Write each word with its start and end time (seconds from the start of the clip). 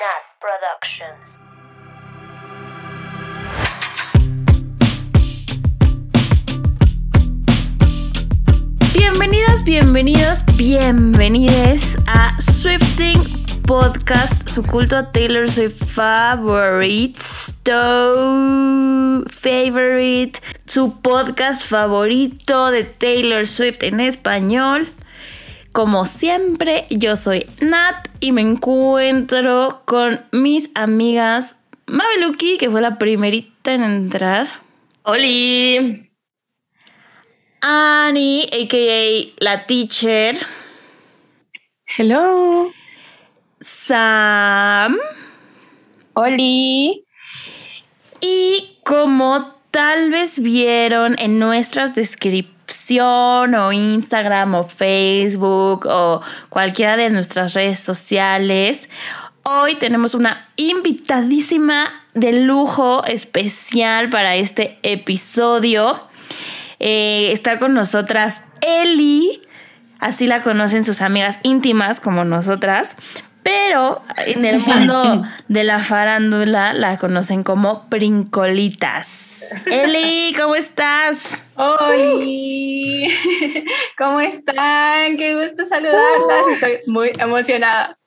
Nat 0.00 0.24
Productions. 0.40 1.28
Bienvenidas, 8.94 9.62
bienvenidos, 9.64 10.42
bienvenides 10.56 11.98
a 12.06 12.40
Swifting 12.40 13.20
Podcast, 13.66 14.48
su 14.48 14.62
culto 14.62 14.96
a 14.96 15.12
Taylor 15.12 15.50
Swift 15.50 15.84
favorite, 15.84 17.20
favorite, 19.28 20.40
su 20.64 20.98
podcast 21.02 21.66
favorito 21.66 22.70
de 22.70 22.84
Taylor 22.84 23.46
Swift 23.46 23.82
en 23.82 24.00
español. 24.00 24.88
Como 25.72 26.04
siempre, 26.04 26.86
yo 26.90 27.14
soy 27.14 27.46
Nat 27.60 28.08
y 28.18 28.32
me 28.32 28.40
encuentro 28.40 29.82
con 29.84 30.20
mis 30.32 30.68
amigas 30.74 31.56
Mabeluki, 31.86 32.58
que 32.58 32.68
fue 32.68 32.80
la 32.80 32.98
primerita 32.98 33.74
en 33.74 33.84
entrar. 33.84 34.48
¡Holi! 35.04 36.00
Annie, 37.60 38.46
a.k.a. 38.46 39.44
la 39.44 39.66
teacher. 39.66 40.38
Hello. 41.96 42.72
Sam. 43.60 44.96
Oli. 46.14 47.04
Y 48.20 48.78
como 48.84 49.54
tal 49.70 50.10
vez 50.10 50.40
vieron 50.40 51.16
en 51.18 51.38
nuestras 51.38 51.94
o 53.58 53.72
Instagram 53.72 54.54
o 54.54 54.62
Facebook 54.62 55.86
o 55.86 56.22
cualquiera 56.48 56.96
de 56.96 57.10
nuestras 57.10 57.54
redes 57.54 57.80
sociales, 57.80 58.88
hoy 59.42 59.74
tenemos 59.74 60.14
una 60.14 60.48
invitadísima 60.56 61.88
de 62.14 62.32
lujo 62.32 63.04
especial 63.04 64.08
para 64.08 64.36
este 64.36 64.78
episodio. 64.82 65.98
Eh, 66.78 67.32
está 67.32 67.58
con 67.58 67.74
nosotras 67.74 68.42
Eli, 68.60 69.42
así 69.98 70.26
la 70.28 70.42
conocen 70.42 70.84
sus 70.84 71.00
amigas 71.00 71.40
íntimas 71.42 71.98
como 71.98 72.24
nosotras, 72.24 72.96
pero 73.42 74.02
en 74.26 74.44
el 74.44 74.60
mundo 74.60 75.24
de 75.48 75.64
la 75.64 75.80
farándula 75.80 76.72
la 76.72 76.98
conocen 76.98 77.42
como 77.42 77.88
Princolitas. 77.88 79.54
Eli, 79.66 80.34
¿cómo 80.36 80.54
estás? 80.54 81.42
Hola, 81.54 81.94
¿cómo 83.98 84.20
están? 84.20 85.16
Qué 85.16 85.34
gusto 85.40 85.64
saludarlas. 85.64 86.46
Estoy 86.52 86.78
muy 86.86 87.12
emocionada. 87.18 87.98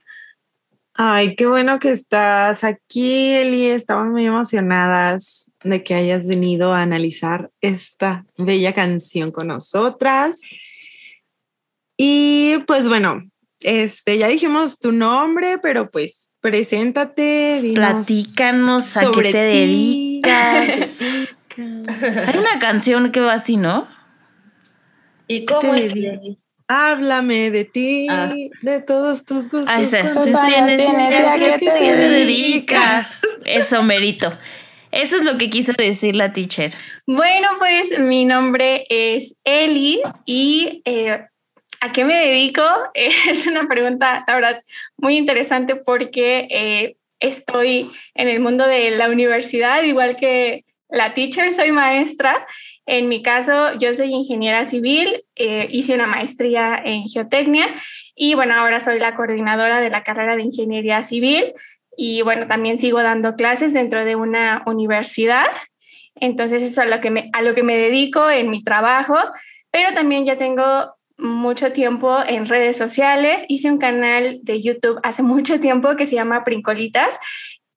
Ay, 0.95 1.35
qué 1.35 1.47
bueno 1.47 1.79
que 1.79 1.89
estás 1.89 2.63
aquí, 2.63 3.33
Eli. 3.33 3.67
Estamos 3.71 4.07
muy 4.07 4.25
emocionadas 4.25 5.51
de 5.63 5.83
que 5.83 5.95
hayas 5.95 6.27
venido 6.27 6.73
a 6.73 6.81
analizar 6.81 7.49
esta 7.61 8.25
bella 8.37 8.73
canción 8.73 9.31
con 9.31 9.47
nosotras. 9.47 10.41
Y 11.97 12.59
pues 12.67 12.87
bueno, 12.87 13.23
este, 13.63 14.17
ya 14.17 14.27
dijimos 14.27 14.79
tu 14.79 14.91
nombre, 14.91 15.57
pero 15.57 15.89
pues 15.89 16.31
preséntate. 16.41 17.59
dinos 17.61 17.75
Platícanos 17.75 18.97
a 18.97 19.11
qué 19.11 19.21
te 19.23 19.31
ti. 19.31 19.31
dedicas. 20.21 20.99
Hay 21.57 22.37
una 22.37 22.59
canción 22.59 23.11
que 23.11 23.19
va 23.19 23.33
así, 23.33 23.57
¿no? 23.57 23.87
¿Y 25.27 25.45
cómo 25.45 25.73
es? 25.75 25.93
Háblame 26.67 27.51
de 27.51 27.65
ti, 27.65 28.07
Ah. 28.09 28.33
de 28.61 28.79
todos 28.81 29.25
tus 29.25 29.49
gustos. 29.49 29.69
Ah, 29.69 29.81
Tú 30.13 30.19
años 30.19 30.41
tienes 30.47 30.81
a 30.89 31.35
qué 31.37 31.57
te 31.59 31.95
dedicas. 31.95 33.19
Eso, 33.45 33.83
merito. 33.83 34.33
Eso 34.91 35.15
es 35.17 35.23
lo 35.23 35.37
que 35.37 35.49
quiso 35.49 35.73
decir 35.73 36.15
la 36.15 36.33
teacher. 36.33 36.73
Bueno, 37.07 37.47
pues 37.59 37.99
mi 37.99 38.25
nombre 38.25 38.85
es 38.89 39.35
Eli 39.43 40.01
y 40.25 40.81
eh, 40.85 41.25
¿a 41.83 41.91
qué 41.91 42.05
me 42.05 42.15
dedico? 42.15 42.63
es 42.93 43.45
una 43.45 43.67
pregunta, 43.67 44.23
la 44.25 44.35
verdad, 44.35 44.61
muy 44.97 45.17
interesante 45.17 45.75
porque 45.75 46.47
eh, 46.49 46.95
estoy 47.19 47.91
en 48.15 48.29
el 48.29 48.39
mundo 48.39 48.65
de 48.65 48.91
la 48.91 49.09
universidad, 49.09 49.83
igual 49.83 50.15
que 50.15 50.63
la 50.89 51.13
teacher, 51.13 51.53
soy 51.53 51.71
maestra. 51.71 52.47
En 52.85 53.09
mi 53.09 53.21
caso, 53.21 53.77
yo 53.79 53.93
soy 53.93 54.13
ingeniera 54.13 54.63
civil, 54.63 55.25
eh, 55.35 55.67
hice 55.71 55.95
una 55.95 56.07
maestría 56.07 56.81
en 56.83 57.03
geotecnia 57.07 57.67
y 58.15 58.35
bueno, 58.35 58.53
ahora 58.53 58.79
soy 58.79 58.99
la 58.99 59.15
coordinadora 59.15 59.81
de 59.81 59.89
la 59.89 60.03
carrera 60.03 60.37
de 60.37 60.43
ingeniería 60.43 61.01
civil 61.01 61.53
y 61.97 62.21
bueno, 62.21 62.47
también 62.47 62.77
sigo 62.77 63.01
dando 63.01 63.35
clases 63.35 63.73
dentro 63.73 64.05
de 64.05 64.15
una 64.15 64.63
universidad. 64.65 65.47
Entonces, 66.15 66.63
eso 66.63 66.81
es 66.81 66.87
a 66.87 66.95
lo 66.95 67.01
que 67.01 67.11
me, 67.11 67.29
a 67.33 67.41
lo 67.41 67.55
que 67.55 67.63
me 67.63 67.75
dedico 67.75 68.29
en 68.29 68.49
mi 68.49 68.63
trabajo, 68.63 69.17
pero 69.71 69.93
también 69.93 70.25
ya 70.25 70.37
tengo 70.37 70.93
mucho 71.17 71.71
tiempo 71.71 72.17
en 72.25 72.45
redes 72.45 72.77
sociales. 72.77 73.45
Hice 73.47 73.71
un 73.71 73.77
canal 73.77 74.39
de 74.43 74.61
YouTube 74.61 74.99
hace 75.03 75.23
mucho 75.23 75.59
tiempo 75.59 75.95
que 75.95 76.05
se 76.05 76.15
llama 76.15 76.43
Princolitas. 76.43 77.19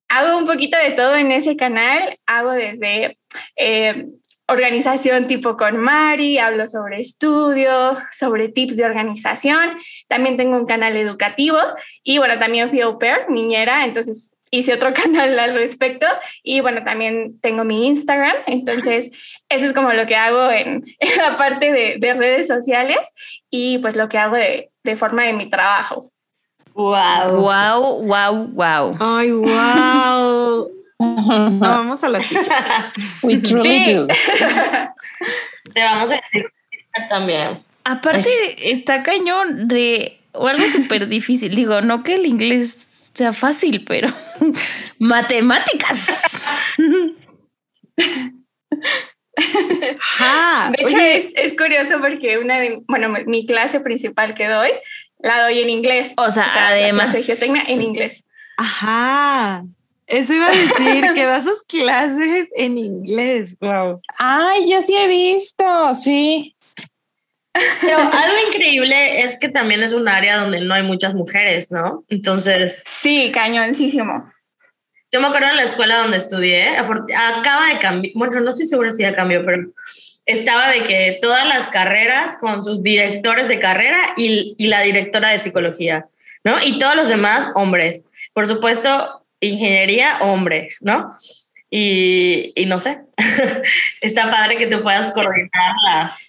Hago 0.09 0.37
un 0.37 0.45
poquito 0.45 0.77
de 0.77 0.91
todo 0.91 1.15
en 1.15 1.31
ese 1.31 1.55
canal. 1.55 2.17
Hago 2.25 2.51
desde 2.51 3.17
eh, 3.55 4.05
organización 4.47 5.27
tipo 5.27 5.57
con 5.57 5.77
Mari, 5.77 6.37
hablo 6.37 6.67
sobre 6.67 7.01
estudio, 7.01 7.97
sobre 8.11 8.49
tips 8.49 8.77
de 8.77 8.85
organización. 8.85 9.77
También 10.07 10.37
tengo 10.37 10.57
un 10.57 10.65
canal 10.65 10.95
educativo 10.95 11.57
y 12.03 12.17
bueno, 12.17 12.37
también 12.37 12.69
fui 12.69 12.81
au 12.81 12.97
pair, 12.97 13.29
niñera, 13.29 13.83
entonces 13.83 14.31
hice 14.51 14.73
otro 14.73 14.93
canal 14.93 15.37
al 15.37 15.53
respecto 15.53 16.05
y 16.43 16.61
bueno, 16.61 16.83
también 16.83 17.39
tengo 17.41 17.63
mi 17.63 17.87
Instagram, 17.87 18.35
entonces 18.47 19.09
eso 19.49 19.65
es 19.65 19.73
como 19.73 19.91
lo 19.93 20.05
que 20.05 20.15
hago 20.15 20.49
en, 20.51 20.85
en 20.99 21.17
la 21.17 21.37
parte 21.37 21.71
de, 21.71 21.95
de, 21.99 22.13
redes 22.13 22.47
sociales 22.47 22.97
y 23.49 23.77
pues 23.79 23.95
lo 23.95 24.09
que 24.09 24.17
hago 24.17 24.35
de, 24.35 24.71
de 24.83 24.97
forma 24.97 25.23
de 25.23 25.33
mi 25.33 25.49
trabajo. 25.49 26.11
¡Wow! 26.73 27.41
Wow, 27.41 28.05
wow, 28.05 28.47
wow. 28.53 28.97
Ay, 28.99 29.31
wow. 29.31 30.71
Vamos 30.99 32.03
a 32.03 32.09
las 32.09 32.27
teachers. 32.27 33.23
We 33.23 33.37
truly 33.37 33.85
Sí. 33.85 33.93
do. 33.93 34.07
Te 35.73 35.83
vamos 35.83 36.11
a 36.11 36.15
decir 36.15 36.45
también. 37.09 37.63
Aparte, 37.83 38.29
está 38.71 39.03
cañón 39.03 39.67
de 39.67 40.19
o 40.33 40.47
algo 40.47 40.67
súper 40.67 41.07
difícil. 41.07 41.55
Digo, 41.55 41.81
no 41.81 42.03
que 42.03 42.15
el 42.15 42.25
inglés 42.25 43.06
sea 43.17 43.33
fácil, 43.33 43.83
pero 43.83 44.09
matemáticas. 44.99 46.43
Ajá. 49.99 50.71
De 50.71 50.83
hecho, 50.83 50.97
es, 50.97 51.29
es 51.35 51.57
curioso 51.57 51.99
porque 51.99 52.37
una 52.37 52.59
de, 52.59 52.79
bueno, 52.87 53.09
mi 53.25 53.47
clase 53.47 53.79
principal 53.79 54.35
que 54.35 54.47
doy, 54.47 54.69
la 55.17 55.41
doy 55.43 55.61
en 55.61 55.69
inglés. 55.69 56.13
O 56.17 56.29
sea, 56.29 56.47
la 56.47 56.67
además. 56.67 57.05
clase 57.05 57.17
de 57.17 57.23
geotecnia 57.23 57.63
en 57.67 57.81
inglés. 57.81 58.23
Ajá. 58.57 59.63
Eso 60.05 60.33
iba 60.33 60.47
a 60.47 60.51
decir, 60.51 61.13
que 61.13 61.25
da 61.25 61.43
sus 61.43 61.63
clases 61.63 62.49
en 62.55 62.77
inglés. 62.77 63.57
Wow. 63.59 63.99
Ay, 64.19 64.71
yo 64.71 64.81
sí 64.81 64.95
he 64.95 65.07
visto, 65.07 65.95
sí. 65.95 66.55
Pero 67.81 67.97
algo 67.99 68.35
increíble 68.49 69.21
es 69.21 69.37
que 69.39 69.49
también 69.49 69.83
es 69.83 69.93
un 69.93 70.07
área 70.07 70.37
donde 70.37 70.61
no 70.61 70.73
hay 70.73 70.83
muchas 70.83 71.13
mujeres, 71.13 71.71
¿no? 71.71 72.03
Entonces, 72.09 72.83
Sí, 73.01 73.31
cañoncísimo. 73.33 74.29
yo 75.11 75.21
me 75.21 75.27
acuerdo 75.27 75.49
en 75.49 75.57
la 75.57 75.63
escuela 75.63 75.97
donde 75.99 76.17
estudié, 76.17 76.77
acaba 76.77 77.67
de 77.73 77.79
cambiar, 77.79 78.13
bueno, 78.15 78.39
no 78.41 78.51
estoy 78.51 78.65
segura 78.65 78.91
si 78.91 79.01
ya 79.03 79.15
cambió, 79.15 79.43
pero 79.45 79.67
estaba 80.25 80.69
de 80.71 80.83
que 80.83 81.19
todas 81.21 81.45
las 81.47 81.69
carreras 81.69 82.37
con 82.37 82.61
sus 82.61 82.83
directores 82.83 83.47
de 83.47 83.59
carrera 83.59 83.99
y, 84.17 84.55
y 84.57 84.67
la 84.67 84.81
directora 84.81 85.29
de 85.29 85.39
psicología, 85.39 86.07
¿no? 86.43 86.61
Y 86.63 86.77
todos 86.79 86.95
los 86.95 87.07
demás, 87.07 87.47
hombres. 87.55 88.03
Por 88.33 88.45
supuesto, 88.47 89.23
ingeniería, 89.39 90.17
hombre, 90.21 90.71
¿no? 90.81 91.09
Y, 91.69 92.51
y 92.55 92.65
no 92.65 92.79
sé, 92.79 93.01
está 94.01 94.29
padre 94.31 94.57
que 94.57 94.67
tú 94.67 94.81
puedas 94.83 95.09
coordinar 95.11 95.73
la... 95.85 96.15
E- 96.15 96.26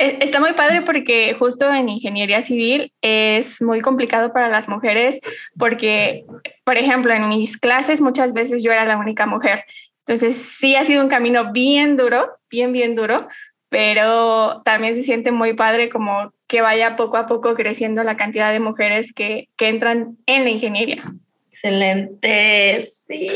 Está 0.00 0.40
muy 0.40 0.54
padre 0.54 0.80
porque 0.80 1.36
justo 1.38 1.70
en 1.70 1.90
ingeniería 1.90 2.40
civil 2.40 2.90
es 3.02 3.60
muy 3.60 3.82
complicado 3.82 4.32
para 4.32 4.48
las 4.48 4.66
mujeres 4.66 5.20
porque, 5.58 6.24
por 6.64 6.78
ejemplo, 6.78 7.12
en 7.12 7.28
mis 7.28 7.58
clases 7.58 8.00
muchas 8.00 8.32
veces 8.32 8.64
yo 8.64 8.72
era 8.72 8.86
la 8.86 8.96
única 8.96 9.26
mujer. 9.26 9.62
Entonces 10.06 10.38
sí 10.38 10.74
ha 10.74 10.86
sido 10.86 11.02
un 11.02 11.10
camino 11.10 11.52
bien 11.52 11.98
duro, 11.98 12.30
bien, 12.48 12.72
bien 12.72 12.96
duro, 12.96 13.28
pero 13.68 14.62
también 14.64 14.94
se 14.94 15.02
siente 15.02 15.32
muy 15.32 15.52
padre 15.52 15.90
como 15.90 16.32
que 16.46 16.62
vaya 16.62 16.96
poco 16.96 17.18
a 17.18 17.26
poco 17.26 17.54
creciendo 17.54 18.02
la 18.02 18.16
cantidad 18.16 18.52
de 18.52 18.60
mujeres 18.60 19.12
que, 19.12 19.50
que 19.56 19.68
entran 19.68 20.16
en 20.24 20.44
la 20.44 20.50
ingeniería. 20.50 21.04
Excelente, 21.52 22.88
sí. 23.06 23.30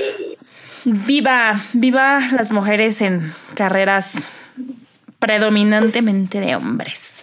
Viva, 0.86 1.60
viva 1.74 2.20
las 2.32 2.50
mujeres 2.50 3.02
en 3.02 3.20
carreras 3.54 4.32
predominantemente 5.24 6.38
de 6.38 6.54
hombres. 6.54 7.22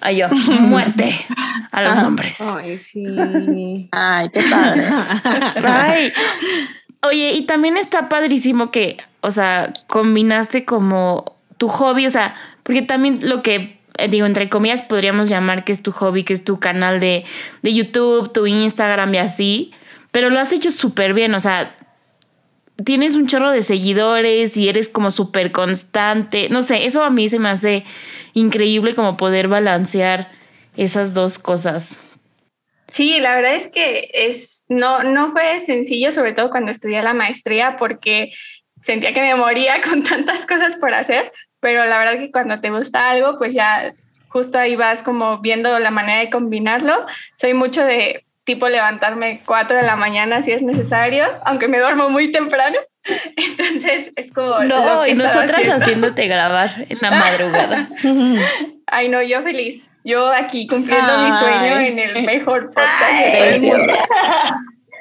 Ay, 0.00 0.18
yo, 0.18 0.28
muerte 0.60 1.12
a 1.72 1.82
los 1.82 2.04
hombres. 2.04 2.40
Ay, 2.40 2.78
sí. 2.78 3.88
Ay, 3.90 4.28
qué 4.32 4.40
padre. 4.42 4.86
Ay. 5.64 6.12
Oye, 7.02 7.32
y 7.32 7.44
también 7.44 7.76
está 7.76 8.08
padrísimo 8.08 8.70
que, 8.70 8.98
o 9.20 9.32
sea, 9.32 9.74
combinaste 9.88 10.64
como 10.64 11.36
tu 11.58 11.66
hobby, 11.66 12.06
o 12.06 12.10
sea, 12.10 12.36
porque 12.62 12.82
también 12.82 13.18
lo 13.22 13.42
que, 13.42 13.80
eh, 13.98 14.06
digo, 14.06 14.26
entre 14.26 14.48
comillas, 14.48 14.82
podríamos 14.82 15.28
llamar 15.28 15.64
que 15.64 15.72
es 15.72 15.82
tu 15.82 15.90
hobby, 15.90 16.22
que 16.22 16.34
es 16.34 16.44
tu 16.44 16.60
canal 16.60 17.00
de, 17.00 17.24
de 17.62 17.74
YouTube, 17.74 18.32
tu 18.32 18.46
Instagram 18.46 19.12
y 19.12 19.18
así, 19.18 19.72
pero 20.12 20.30
lo 20.30 20.38
has 20.38 20.52
hecho 20.52 20.70
súper 20.70 21.14
bien, 21.14 21.34
o 21.34 21.40
sea, 21.40 21.74
tienes 22.82 23.14
un 23.14 23.26
chorro 23.26 23.50
de 23.50 23.62
seguidores 23.62 24.56
y 24.56 24.68
eres 24.68 24.88
como 24.88 25.10
súper 25.10 25.52
constante, 25.52 26.48
no 26.50 26.62
sé, 26.62 26.86
eso 26.86 27.04
a 27.04 27.10
mí 27.10 27.28
se 27.28 27.38
me 27.38 27.48
hace 27.48 27.84
increíble 28.32 28.94
como 28.94 29.16
poder 29.16 29.48
balancear 29.48 30.30
esas 30.76 31.14
dos 31.14 31.38
cosas. 31.38 31.98
Sí, 32.88 33.18
la 33.20 33.36
verdad 33.36 33.54
es 33.54 33.68
que 33.68 34.10
es, 34.12 34.64
no, 34.68 35.02
no 35.02 35.30
fue 35.30 35.60
sencillo, 35.60 36.12
sobre 36.12 36.32
todo 36.32 36.50
cuando 36.50 36.70
estudié 36.70 37.02
la 37.02 37.14
maestría, 37.14 37.76
porque 37.76 38.30
sentía 38.82 39.12
que 39.12 39.20
me 39.20 39.34
moría 39.34 39.80
con 39.88 40.02
tantas 40.02 40.46
cosas 40.46 40.76
por 40.76 40.94
hacer, 40.94 41.32
pero 41.60 41.84
la 41.84 41.98
verdad 41.98 42.18
que 42.18 42.30
cuando 42.30 42.60
te 42.60 42.70
gusta 42.70 43.10
algo, 43.10 43.38
pues 43.38 43.54
ya 43.54 43.94
justo 44.28 44.58
ahí 44.58 44.74
vas 44.74 45.02
como 45.02 45.38
viendo 45.38 45.78
la 45.78 45.90
manera 45.90 46.20
de 46.20 46.30
combinarlo. 46.30 47.06
Soy 47.36 47.54
mucho 47.54 47.84
de 47.84 48.24
tipo 48.44 48.68
levantarme 48.68 49.40
4 49.44 49.76
de 49.78 49.82
la 49.82 49.96
mañana 49.96 50.42
si 50.42 50.52
es 50.52 50.62
necesario, 50.62 51.24
aunque 51.44 51.68
me 51.68 51.78
duermo 51.78 52.10
muy 52.10 52.30
temprano. 52.30 52.78
Entonces 53.36 54.10
es 54.16 54.30
como... 54.30 54.58
lo 54.60 54.64
No, 54.64 55.02
que 55.02 55.10
y 55.10 55.14
nosotras 55.14 55.60
haciendo. 55.60 55.84
haciéndote 55.84 56.26
grabar 56.26 56.70
en 56.88 56.98
la 57.00 57.10
madradugada. 57.10 57.88
Ay, 58.86 59.08
no, 59.08 59.22
yo 59.22 59.42
feliz. 59.42 59.90
Yo 60.04 60.30
aquí 60.30 60.66
cumpliendo 60.66 61.24
mi 61.24 61.32
sueño 61.32 61.80
en 61.80 61.98
el 61.98 62.22
mejor 62.24 62.70
podcast 62.70 63.62
mundo. 63.62 63.94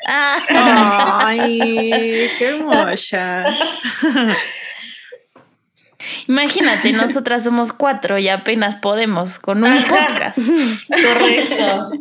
Ay, 0.07 2.30
qué 2.38 2.48
hermosa. 2.48 3.44
Imagínate, 6.28 6.92
nosotras 6.94 7.44
somos 7.44 7.74
cuatro 7.74 8.18
y 8.18 8.30
apenas 8.30 8.75
podemos 8.75 9.40
con 9.40 9.63
un 9.63 9.84
podcast. 9.84 10.38
Correcto. 10.88 11.92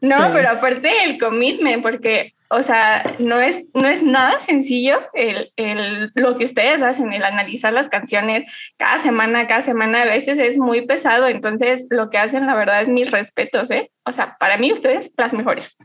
No, 0.00 0.16
Sí. 0.16 0.30
pero 0.32 0.48
aparte 0.50 1.04
el 1.04 1.18
commitment, 1.18 1.82
porque, 1.82 2.32
o 2.48 2.62
sea, 2.62 3.02
no 3.18 3.38
es, 3.40 3.64
no 3.74 3.86
es 3.86 4.02
nada 4.02 4.40
sencillo 4.40 4.98
el, 5.12 5.52
el- 5.56 6.10
lo 6.14 6.36
que 6.38 6.44
ustedes 6.44 6.80
hacen, 6.82 7.12
el 7.12 7.22
analizar 7.22 7.72
las 7.72 7.88
canciones 7.90 8.50
cada 8.78 8.98
semana, 8.98 9.46
cada 9.46 9.60
semana, 9.60 10.02
a 10.02 10.06
veces 10.06 10.38
es 10.38 10.56
muy 10.58 10.86
pesado, 10.86 11.28
entonces 11.28 11.86
lo 11.90 12.08
que 12.08 12.18
hacen, 12.18 12.46
la 12.46 12.54
verdad, 12.54 12.82
es 12.82 12.88
mis 12.88 13.10
respetos, 13.10 13.70
¿eh? 13.70 13.90
O 14.04 14.12
sea, 14.12 14.36
para 14.40 14.56
mí 14.56 14.72
ustedes, 14.72 15.10
las 15.16 15.34
mejores. 15.34 15.76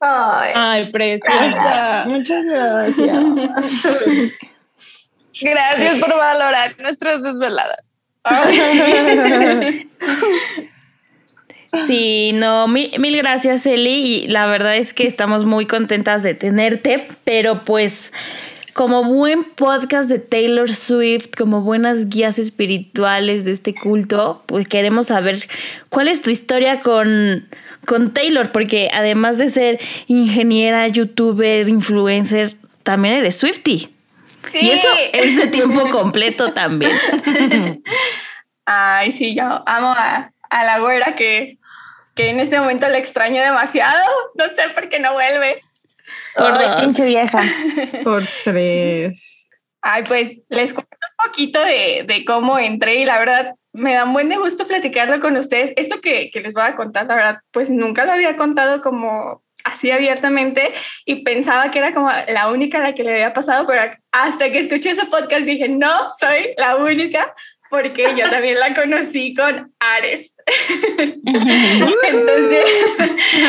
Ay. 0.00 0.52
Ay, 0.54 0.90
preciosa. 0.90 2.04
Muchas 2.08 2.44
gracias. 2.44 3.24
Gracias 5.40 5.98
por 6.00 6.16
valorar 6.16 6.74
nuestras 6.80 7.22
desveladas. 7.22 7.84
Sí, 11.86 12.32
no, 12.34 12.68
mil, 12.68 12.90
mil 12.98 13.16
gracias, 13.16 13.64
Eli. 13.66 14.24
Y 14.24 14.28
la 14.28 14.46
verdad 14.46 14.76
es 14.76 14.92
que 14.92 15.06
estamos 15.06 15.44
muy 15.44 15.66
contentas 15.66 16.22
de 16.22 16.34
tenerte, 16.34 17.06
pero 17.24 17.60
pues 17.64 18.12
como 18.72 19.04
buen 19.04 19.44
podcast 19.44 20.08
de 20.08 20.18
Taylor 20.18 20.68
Swift, 20.74 21.28
como 21.36 21.60
buenas 21.60 22.08
guías 22.08 22.38
espirituales 22.38 23.44
de 23.44 23.52
este 23.52 23.74
culto, 23.74 24.42
pues 24.46 24.68
queremos 24.68 25.08
saber 25.08 25.46
cuál 25.88 26.08
es 26.08 26.22
tu 26.22 26.30
historia 26.30 26.80
con, 26.80 27.48
con 27.86 28.12
Taylor, 28.12 28.50
porque 28.50 28.90
además 28.92 29.38
de 29.38 29.50
ser 29.50 29.80
ingeniera, 30.06 30.86
youtuber, 30.88 31.68
influencer, 31.68 32.54
también 32.82 33.14
eres 33.14 33.36
Swifty. 33.36 33.88
Y 34.54 34.70
eso 34.70 34.88
es 35.12 35.36
de 35.36 35.46
tiempo 35.48 35.88
completo 35.90 36.52
también. 36.52 36.92
Ay, 38.64 39.12
sí, 39.12 39.34
yo 39.34 39.44
amo 39.66 39.88
a, 39.88 40.32
a 40.50 40.64
la 40.64 40.78
güera 40.80 41.14
que, 41.14 41.58
que 42.14 42.30
en 42.30 42.40
este 42.40 42.58
momento 42.58 42.88
la 42.88 42.98
extraño 42.98 43.42
demasiado. 43.42 44.02
No 44.34 44.46
sé 44.46 44.68
por 44.74 44.88
qué 44.88 44.98
no 44.98 45.12
vuelve. 45.12 45.60
Por 46.36 46.52
Ay, 46.52 46.68
dos. 46.68 46.82
pinche 46.82 47.06
vieja. 47.06 47.40
Por 48.04 48.24
tres. 48.44 49.50
Ay, 49.80 50.04
pues 50.06 50.38
les 50.48 50.72
cuento 50.72 50.96
un 51.18 51.26
poquito 51.26 51.60
de, 51.64 52.04
de 52.06 52.24
cómo 52.24 52.58
entré 52.58 52.96
y 52.96 53.04
la 53.04 53.18
verdad 53.18 53.54
me 53.72 53.94
da 53.94 54.04
un 54.04 54.12
buen 54.12 54.28
de 54.28 54.36
gusto 54.36 54.66
platicarlo 54.66 55.20
con 55.20 55.36
ustedes. 55.36 55.72
Esto 55.76 56.00
que, 56.00 56.30
que 56.30 56.40
les 56.40 56.54
voy 56.54 56.64
a 56.64 56.76
contar, 56.76 57.06
la 57.06 57.14
verdad, 57.14 57.38
pues 57.50 57.70
nunca 57.70 58.04
lo 58.04 58.12
había 58.12 58.36
contado 58.36 58.82
como 58.82 59.42
así 59.64 59.90
abiertamente 59.90 60.72
y 61.04 61.22
pensaba 61.22 61.70
que 61.70 61.78
era 61.78 61.94
como 61.94 62.10
la 62.28 62.50
única 62.50 62.78
a 62.78 62.82
la 62.82 62.94
que 62.94 63.04
le 63.04 63.12
había 63.12 63.32
pasado, 63.32 63.66
pero 63.66 63.82
hasta 64.10 64.50
que 64.50 64.58
escuché 64.58 64.90
ese 64.90 65.06
podcast 65.06 65.44
dije, 65.44 65.68
no, 65.68 66.10
soy 66.18 66.54
la 66.56 66.76
única 66.76 67.34
porque 67.70 68.04
yo 68.16 68.28
también 68.28 68.60
la 68.60 68.74
conocí 68.74 69.34
con 69.34 69.72
Ares. 69.78 70.31
Entonces, 71.26 72.64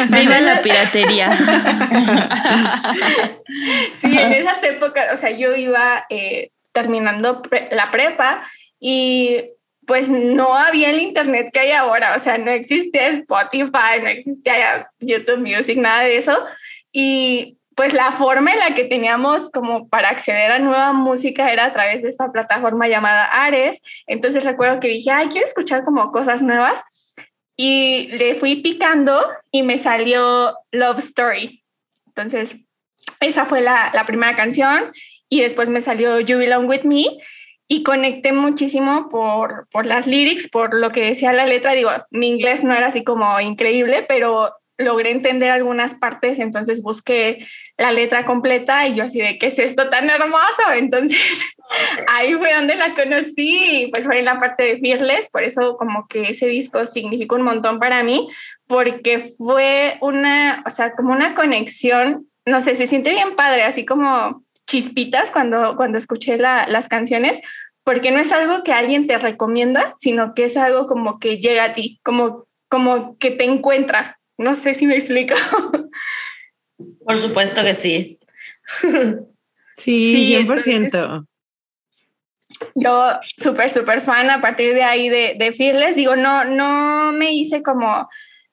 Viva 0.10 0.40
la 0.42 0.62
piratería. 0.62 1.38
sí, 3.94 4.18
en 4.18 4.34
esas 4.34 4.63
épocas, 4.63 5.13
o 5.13 5.18
sea, 5.18 5.31
yo 5.31 5.56
iba 5.56 6.06
eh, 6.10 6.51
terminando 6.72 7.42
pre- 7.42 7.69
la 7.72 7.92
prepa 7.92 8.44
y 8.80 9.44
pues 9.86 10.10
no 10.10 10.56
había 10.56 10.90
el 10.90 11.01
internet 11.01 11.50
que 11.51 11.60
hay 11.60 11.72
ahora, 11.72 12.16
o 12.16 12.19
sea, 12.19 12.38
no 12.38 12.51
existía 12.51 13.07
Spotify, 13.10 14.00
no 14.01 14.07
existía 14.07 14.88
YouTube 15.00 15.39
Music, 15.39 15.78
nada 15.78 16.04
de 16.04 16.18
eso. 16.18 16.38
Y 16.92 17.57
pues 17.75 17.94
la 17.94 18.12
forma 18.12 18.54
en 18.54 18.60
la 18.60 18.75
que 18.75 18.84
teníamos 18.86 19.50
como 19.50 19.88
para 19.90 20.10
acceder 20.10 20.52
a 20.52 20.60
nueva 20.60 20.94
música 20.94 21.52
era 21.52 21.66
a 21.66 21.74
través 21.74 22.04
de 22.04 22.10
esta 22.10 22.31
plataforma 22.31 22.88
llamada 22.88 23.25
Ares. 23.25 23.81
Entonces 24.08 24.44
recuerdo 24.44 24.80
que 24.80 24.88
dije, 24.88 25.12
ay, 25.12 25.30
quiero 25.30 25.46
escuchar 25.46 25.84
como 25.84 26.12
cosas 26.12 26.42
nuevas. 26.42 26.84
Y 27.56 28.08
le 28.08 28.36
fui 28.36 28.58
picando 28.58 29.24
y 29.52 29.64
me 29.64 29.78
salió 29.78 30.58
Love 30.72 31.00
Story. 31.00 31.64
Entonces, 32.08 32.58
esa 33.20 33.46
fue 33.46 33.62
la, 33.62 33.92
la 33.94 34.06
primera 34.06 34.36
canción 34.36 34.92
y 35.30 35.42
después 35.42 35.70
me 35.70 35.81
salió 35.81 36.20
You 36.20 36.38
Belong 36.38 36.68
With 36.68 36.84
Me 36.84 37.06
y 37.68 37.84
conecté 37.84 38.34
muchísimo 38.34 39.10
por, 39.10 39.68
por 39.72 39.86
las 39.86 40.06
lyrics, 40.06 40.48
por 40.48 40.74
lo 40.75 40.92
que 40.92 41.06
decía 41.06 41.34
la 41.34 41.46
letra. 41.46 41.74
Digo, 41.74 41.90
mi 42.12 42.30
inglés 42.30 42.64
no 42.64 42.74
era 42.74 42.88
así 42.88 43.04
como 43.04 43.40
increíble, 43.40 44.06
pero 44.08 44.54
logré 44.78 45.12
entender 45.12 45.52
algunas 45.52 45.94
partes, 45.94 46.40
entonces 46.40 46.81
busqué 46.81 47.46
la 47.78 47.92
letra 47.92 48.25
completa 48.25 48.88
y 48.88 48.96
yo 48.96 49.03
así 49.03 49.20
de, 49.20 49.38
¿qué 49.38 49.48
es 49.48 49.60
esto 49.60 49.89
tan 49.89 50.10
hermoso? 50.10 50.63
Entonces 50.75 51.44
ahí 52.08 52.34
fue 52.36 52.53
donde 52.53 52.75
la 52.75 52.94
conocí 52.94 53.89
pues 53.92 54.06
fue 54.06 54.20
en 54.20 54.25
la 54.25 54.39
parte 54.39 54.63
de 54.63 54.80
Fearless, 54.80 55.30
por 55.30 55.44
eso 55.44 55.77
como 55.77 56.08
que 56.08 56.24
ese 56.24 56.48
disco 56.48 56.86
significó 56.86 57.36
un 57.36 57.44
montón 57.44 57.80
para 57.80 58.03
mí, 58.03 58.30
porque 58.68 59.32
fue 59.38 59.98
una, 60.01 60.63
o 60.65 60.72
sea, 60.72 60.94
como 60.94 61.13
una 61.13 61.36
conexión, 61.36 62.27
no 62.46 62.62
sé, 62.62 62.75
se 62.75 62.88
siente 62.88 63.12
bien 63.12 63.36
padre, 63.36 63.63
así 63.63 63.86
como 63.86 64.44
chispitas 64.68 65.32
cuando, 65.32 65.75
cuando 65.75 65.98
escuché 65.98 66.38
la, 66.38 66.68
las 66.68 66.88
canciones, 66.88 67.39
porque 67.84 68.12
no 68.12 68.20
es 68.20 68.32
algo 68.32 68.63
que 68.63 68.74
alguien 68.74 69.08
te 69.08 69.18
recomienda, 69.18 69.94
sino 69.98 70.34
que 70.34 70.46
es 70.46 70.58
algo 70.58 70.88
como 70.88 71.20
que 71.20 71.38
llega 71.38 71.65
a 71.65 71.72
ti, 71.74 72.00
como, 72.03 72.46
como 72.70 73.18
que 73.18 73.32
te 73.32 73.44
encuentra. 73.44 74.20
No 74.38 74.56
sé 74.56 74.74
si 74.74 74.86
me 74.86 74.96
explico. 74.96 75.36
Por 77.06 77.18
supuesto 77.18 77.63
que 77.63 77.74
sí. 77.75 78.20
Sí, 79.78 80.13
Sí, 80.13 80.36
100%. 80.46 81.28
Yo 82.75 83.12
súper, 83.38 83.70
súper 83.70 84.02
fan 84.02 84.30
a 84.30 84.42
partir 84.42 84.74
de 84.74 84.84
ahí 84.84 85.10
de, 85.10 85.36
de 85.38 85.52
Fearless. 85.54 85.96
Digo, 85.96 86.16
no, 86.16 86.46
no 86.46 87.12
me 87.12 87.34
hice 87.34 87.63
como 87.63 88.08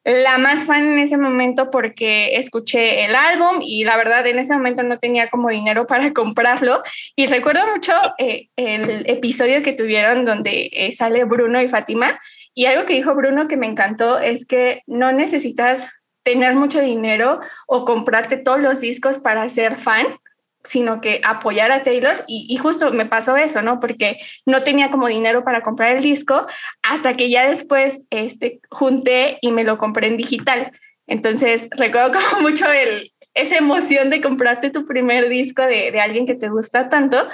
la 0.05 0.39
más 0.39 0.65
fan 0.65 0.95
en 0.95 0.99
ese 0.99 1.19
momento 1.19 1.71
porque 1.71 2.37
escuché 2.37 3.05
el 3.05 3.15
álbum 3.15 3.61
y 3.61 3.85
la 3.85 3.99
verdad 3.99 4.27
en 4.27 4.39
ese 4.39 4.55
momento 4.55 4.83
no 4.83 4.99
tenía 4.99 5.29
como 5.29 5.51
dinero 5.51 5.87
para 5.87 6.13
comprarlo. 6.15 6.83
Y 7.17 7.27
recuerdo 7.27 7.67
mucho 7.73 7.93
eh, 8.19 8.49
el 8.57 9.09
episodio 9.09 9.63
que 9.63 9.73
tuvieron 9.73 10.25
donde 10.25 10.71
eh, 10.73 10.93
sale 10.93 11.25
Bruno 11.25 11.61
y 11.61 11.69
Fátima. 11.69 12.19
Y 12.55 12.67
algo 12.67 12.87
que 12.87 12.95
dijo 12.95 13.15
Bruno 13.15 13.49
que 13.49 13.57
me 13.57 13.67
encantó 13.67 14.19
es 14.19 14.47
que 14.47 14.83
no 14.87 15.13
necesitas 15.13 15.89
tener 16.23 16.55
mucho 16.55 16.81
dinero 16.81 17.41
o 17.67 17.85
comprarte 17.85 18.39
todos 18.39 18.61
los 18.61 18.81
discos 18.81 19.19
para 19.19 19.49
ser 19.49 19.79
fan, 19.79 20.07
sino 20.63 21.01
que 21.01 21.21
apoyar 21.25 21.73
a 21.73 21.83
Taylor 21.83 22.25
y, 22.27 22.47
y, 22.49 22.59
justo 22.59 22.93
me 22.93 23.07
pasó 23.07 23.37
eso, 23.37 23.63
¿no? 23.63 23.81
Porque 23.81 24.21
no 24.45 24.63
tenía 24.63 24.91
como 24.91 25.09
dinero 25.09 25.43
para 25.43 25.63
comprar 25.63 25.97
el 25.97 26.03
disco 26.03 26.47
hasta 26.83 27.15
que 27.15 27.31
ya 27.31 27.49
después 27.49 28.03
este, 28.11 28.61
junté 28.71 29.39
y 29.41 29.53
me 29.53 29.65
lo 29.65 29.79
compré 29.79 30.09
en 30.09 30.19
digital. 30.19 30.71
Entonces 31.07 31.69
recuerdo 31.79 32.13
como 32.13 32.43
mucho 32.43 32.71
el, 32.71 33.13
esa 33.33 33.57
emoción 33.57 34.11
de 34.11 34.21
comprarte 34.21 34.71
tu 34.71 34.87
primer 34.87 35.29
disco 35.31 35.63
de, 35.63 35.93
de 35.93 36.01
alguien 36.01 36.27
que 36.27 36.35
te 36.35 36.49
gusta 36.49 36.91
tanto 36.91 37.27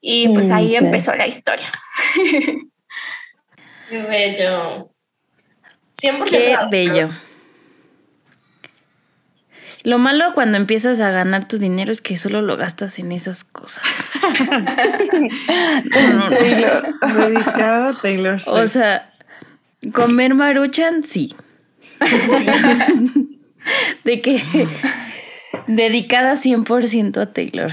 y 0.00 0.28
pues 0.28 0.50
ahí 0.50 0.72
sí. 0.72 0.76
empezó 0.76 1.14
la 1.14 1.26
historia. 1.26 1.66
Qué 3.88 4.02
bello. 4.02 4.90
100% 6.02 6.24
Qué 6.24 6.56
bello. 6.70 7.10
Lo 9.86 9.98
malo 9.98 10.34
cuando 10.34 10.56
empiezas 10.56 10.98
a 10.98 11.12
ganar 11.12 11.46
tu 11.46 11.58
dinero 11.58 11.92
es 11.92 12.00
que 12.00 12.18
solo 12.18 12.42
lo 12.42 12.56
gastas 12.56 12.98
en 12.98 13.12
esas 13.12 13.44
cosas. 13.44 13.84
No, 15.84 16.08
no, 16.10 16.18
no. 16.18 16.28
Taylor. 16.28 16.94
Dedicado 17.14 17.88
a 17.90 18.00
Taylor 18.00 18.42
Swift. 18.42 18.56
O 18.56 18.66
sea, 18.66 19.12
comer 19.92 20.34
maruchan, 20.34 21.04
sí. 21.04 21.34
De 24.04 24.20
que 24.20 24.42
dedicada 25.68 26.34
100% 26.34 27.18
a 27.20 27.32
Taylor. 27.32 27.72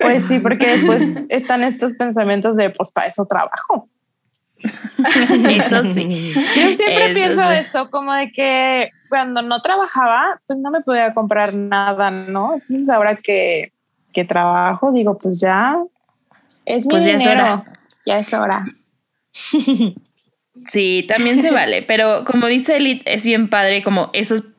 Pues 0.00 0.24
sí, 0.24 0.38
porque 0.38 0.66
después 0.68 1.02
están 1.28 1.62
estos 1.64 1.94
pensamientos 1.96 2.56
de, 2.56 2.70
pues 2.70 2.90
para 2.90 3.08
eso 3.08 3.26
trabajo. 3.26 3.88
Eso 5.48 5.82
sí. 5.84 6.32
Yo 6.56 6.66
siempre 6.74 7.04
Eso 7.06 7.14
pienso 7.14 7.42
sí. 7.42 7.54
esto, 7.58 7.90
como 7.90 8.12
de 8.14 8.30
que 8.32 8.90
cuando 9.08 9.42
no 9.42 9.60
trabajaba, 9.62 10.40
pues 10.46 10.58
no 10.58 10.70
me 10.70 10.80
podía 10.80 11.12
comprar 11.14 11.54
nada, 11.54 12.10
¿no? 12.10 12.54
Entonces 12.54 12.88
ahora 12.88 13.16
que, 13.16 13.72
que 14.12 14.24
trabajo, 14.24 14.92
digo, 14.92 15.16
pues 15.16 15.40
ya 15.40 15.76
es 16.64 16.86
mi 16.86 16.90
Pues 16.90 17.04
ya 17.04 17.12
es 17.12 17.18
dinero. 17.18 17.42
hora. 17.42 17.64
Ya 18.06 18.18
es 18.18 18.32
hora. 18.32 18.64
Sí, 20.68 21.04
también 21.08 21.40
se 21.40 21.50
vale. 21.50 21.82
Pero 21.82 22.24
como 22.24 22.46
dice 22.46 22.76
Elite, 22.76 23.12
es 23.14 23.24
bien 23.24 23.48
padre 23.48 23.82
como 23.82 24.10
esos, 24.12 24.51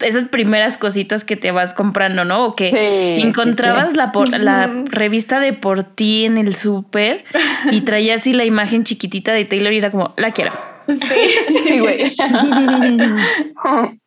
esas 0.00 0.24
primeras 0.26 0.76
cositas 0.76 1.24
que 1.24 1.36
te 1.36 1.50
vas 1.52 1.72
comprando, 1.74 2.24
¿no? 2.24 2.44
O 2.46 2.56
que 2.56 2.70
Sí, 2.70 3.22
encontrabas 3.26 3.90
sí, 3.90 3.96
La, 3.96 4.12
por- 4.12 4.28
la 4.38 4.70
revista 4.86 5.40
de 5.40 5.52
por 5.52 5.82
ti 5.84 6.24
en 6.24 6.38
el 6.38 6.54
súper 6.54 7.24
y 7.70 7.80
traía 7.82 8.14
así 8.14 8.32
la 8.32 8.44
imagen 8.44 8.84
chiquitita 8.84 9.32
de 9.32 9.44
Taylor 9.44 9.72
y 9.72 9.78
era 9.78 9.90
como, 9.90 10.14
la 10.16 10.30
quiero. 10.32 10.52
Sí, 10.88 11.78
güey. 11.80 12.14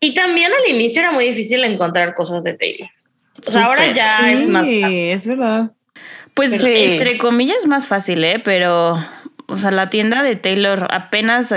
Y 0.00 0.14
también 0.14 0.50
al 0.52 0.72
inicio 0.74 1.02
era 1.02 1.10
muy 1.10 1.24
difícil 1.26 1.64
encontrar 1.64 2.14
cosas 2.14 2.44
de 2.44 2.54
Taylor. 2.54 2.88
O 3.46 3.50
sea, 3.50 3.64
ahora 3.64 3.92
ya 3.92 4.30
es 4.30 4.46
más 4.46 4.68
Sí, 4.68 4.80
fácil. 4.80 4.96
es 4.98 5.26
verdad. 5.26 5.70
Pues 6.34 6.52
Sí. 6.56 6.66
entre 6.72 7.18
comillas 7.18 7.66
más 7.66 7.88
fácil, 7.88 8.22
¿eh? 8.22 8.38
Pero, 8.38 9.04
o 9.48 9.56
sea, 9.56 9.72
la 9.72 9.88
tienda 9.88 10.22
de 10.22 10.36
Taylor 10.36 10.86
apenas 10.92 11.52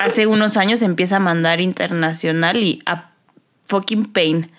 hace 0.00 0.26
unos 0.26 0.56
años 0.56 0.82
empieza 0.82 1.16
a 1.16 1.20
mandar 1.20 1.60
internacional 1.60 2.56
y 2.64 2.82
a 2.84 3.07
fucking 3.68 4.06
pain. 4.12 4.50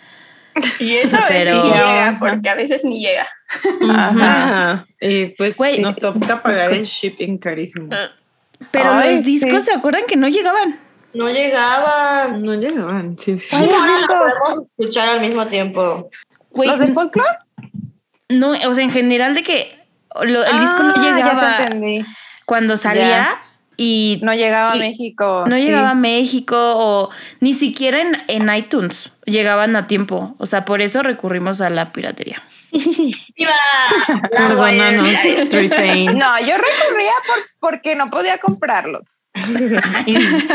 Y 0.80 0.96
eso 0.98 1.16
a 1.18 1.28
veces 1.30 1.46
Pero- 1.56 1.64
ni 1.64 1.70
llega, 1.72 2.18
porque 2.20 2.50
a 2.50 2.56
veces 2.56 2.84
ni 2.84 3.00
llega. 3.02 3.28
Ajá. 3.96 4.86
Y 5.00 5.28
pues 5.38 5.56
Güey. 5.58 5.80
nos 5.80 5.96
toca 5.96 6.42
pagar 6.42 6.72
el 6.74 6.84
shipping 6.86 7.38
carísimo. 7.38 7.90
Pero 8.72 8.92
Ay, 8.94 9.16
los 9.16 9.26
discos, 9.26 9.64
sí. 9.64 9.72
¿se 9.72 9.78
acuerdan 9.78 10.04
que 10.08 10.18
no 10.18 10.28
llegaban? 10.28 10.80
No 11.14 11.30
llegaban. 11.30 12.42
No 12.44 12.54
llegaban, 12.56 13.18
sí, 13.18 13.38
sí. 13.38 13.48
Ay, 13.52 13.70
Ahora 13.72 13.78
los 13.78 13.80
lo 13.80 13.98
discos. 13.98 14.34
podemos 14.42 14.68
escuchar 14.78 15.10
al 15.10 15.22
mismo 15.22 15.46
tiempo. 15.46 16.10
Güey, 16.52 16.70
¿Los 16.70 16.80
de 16.80 16.88
folklore? 16.90 17.30
no, 18.30 18.50
o 18.52 18.74
sea, 18.74 18.84
en 18.84 18.92
general 18.92 19.34
de 19.36 19.44
que 19.44 19.80
lo- 20.24 20.44
el 20.46 20.60
disco 20.60 20.84
no 20.84 20.94
Ah, 20.98 21.02
Ya 21.04 21.16
llegaba 21.16 21.58
te 21.58 21.64
entendí. 21.64 22.06
cuando 22.46 22.76
salía 22.76 23.08
Ya. 23.08 23.42
Y 23.82 24.20
No 24.24 24.34
llegaba 24.34 24.76
Y 24.76 24.80
a 24.80 24.82
México. 24.82 25.46
no 25.48 25.56
sí. 25.56 25.62
llegaba 25.62 25.92
a 25.92 25.96
México 25.96 26.58
o 26.58 27.10
ni 27.40 27.54
siquiera 27.54 28.02
en, 28.02 28.18
en 28.28 28.54
iTunes 28.54 29.14
llegaban 29.26 29.78
a 29.78 29.88
tiempo. 29.88 30.36
O 30.38 30.46
sea, 30.46 30.66
por 30.66 30.82
eso 30.82 31.02
recurrimos 31.02 31.62
a 31.62 31.70
la 31.70 31.86
piratería. 31.86 32.44
¡Viva! 32.72 33.56
Perdónanos, 34.30 35.08
Tristain. 35.50 36.08
No, 36.18 36.40
yo 36.42 36.58
recurría 36.58 37.14
por, 37.26 37.70
porque 37.72 37.96
no 37.96 38.10
podía 38.10 38.38
comprarlos. 38.40 39.22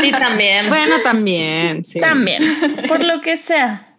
Sí, 0.01 0.11
también. 0.11 0.69
Bueno, 0.69 0.99
también, 1.03 1.83
sí. 1.83 1.99
También, 1.99 2.43
por 2.87 3.03
lo 3.03 3.21
que 3.21 3.37
sea. 3.37 3.97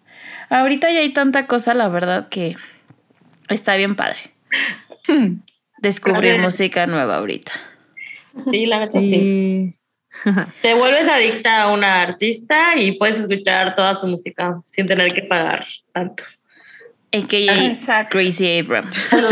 Ahorita 0.50 0.88
ya 0.92 1.00
hay 1.00 1.08
tanta 1.08 1.48
cosa, 1.48 1.74
la 1.74 1.88
verdad, 1.88 2.28
que 2.28 2.54
está 3.48 3.74
bien 3.74 3.96
padre. 3.96 4.18
Descubrir 5.78 6.38
música 6.38 6.86
nueva 6.86 7.16
ahorita. 7.16 7.52
Sí, 8.44 8.66
la 8.66 8.80
neta 8.80 9.00
sí. 9.00 9.10
Sí. 9.10 9.76
Te 10.62 10.74
vuelves 10.74 11.08
adicta 11.08 11.62
a 11.62 11.72
una 11.72 12.02
artista 12.02 12.76
y 12.76 12.92
puedes 12.92 13.18
escuchar 13.18 13.74
toda 13.74 13.94
su 13.94 14.06
música 14.06 14.60
sin 14.64 14.86
tener 14.86 15.12
que 15.12 15.22
pagar 15.22 15.66
tanto. 15.92 16.22
A.K.A. 17.12 17.66
Exacto. 17.66 18.18
Gracie 18.18 18.60
Abrams. 18.60 19.12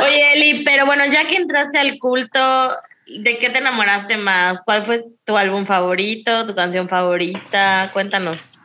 Oye, 0.00 0.32
Eli, 0.34 0.64
pero 0.64 0.86
bueno, 0.86 1.04
ya 1.06 1.26
que 1.26 1.36
entraste 1.36 1.78
al 1.78 1.98
culto, 1.98 2.70
¿de 3.06 3.38
qué 3.38 3.50
te 3.50 3.58
enamoraste 3.58 4.16
más? 4.16 4.62
¿Cuál 4.62 4.86
fue 4.86 5.04
tu 5.24 5.36
álbum 5.36 5.66
favorito, 5.66 6.46
tu 6.46 6.54
canción 6.54 6.88
favorita? 6.88 7.90
Cuéntanos. 7.92 8.60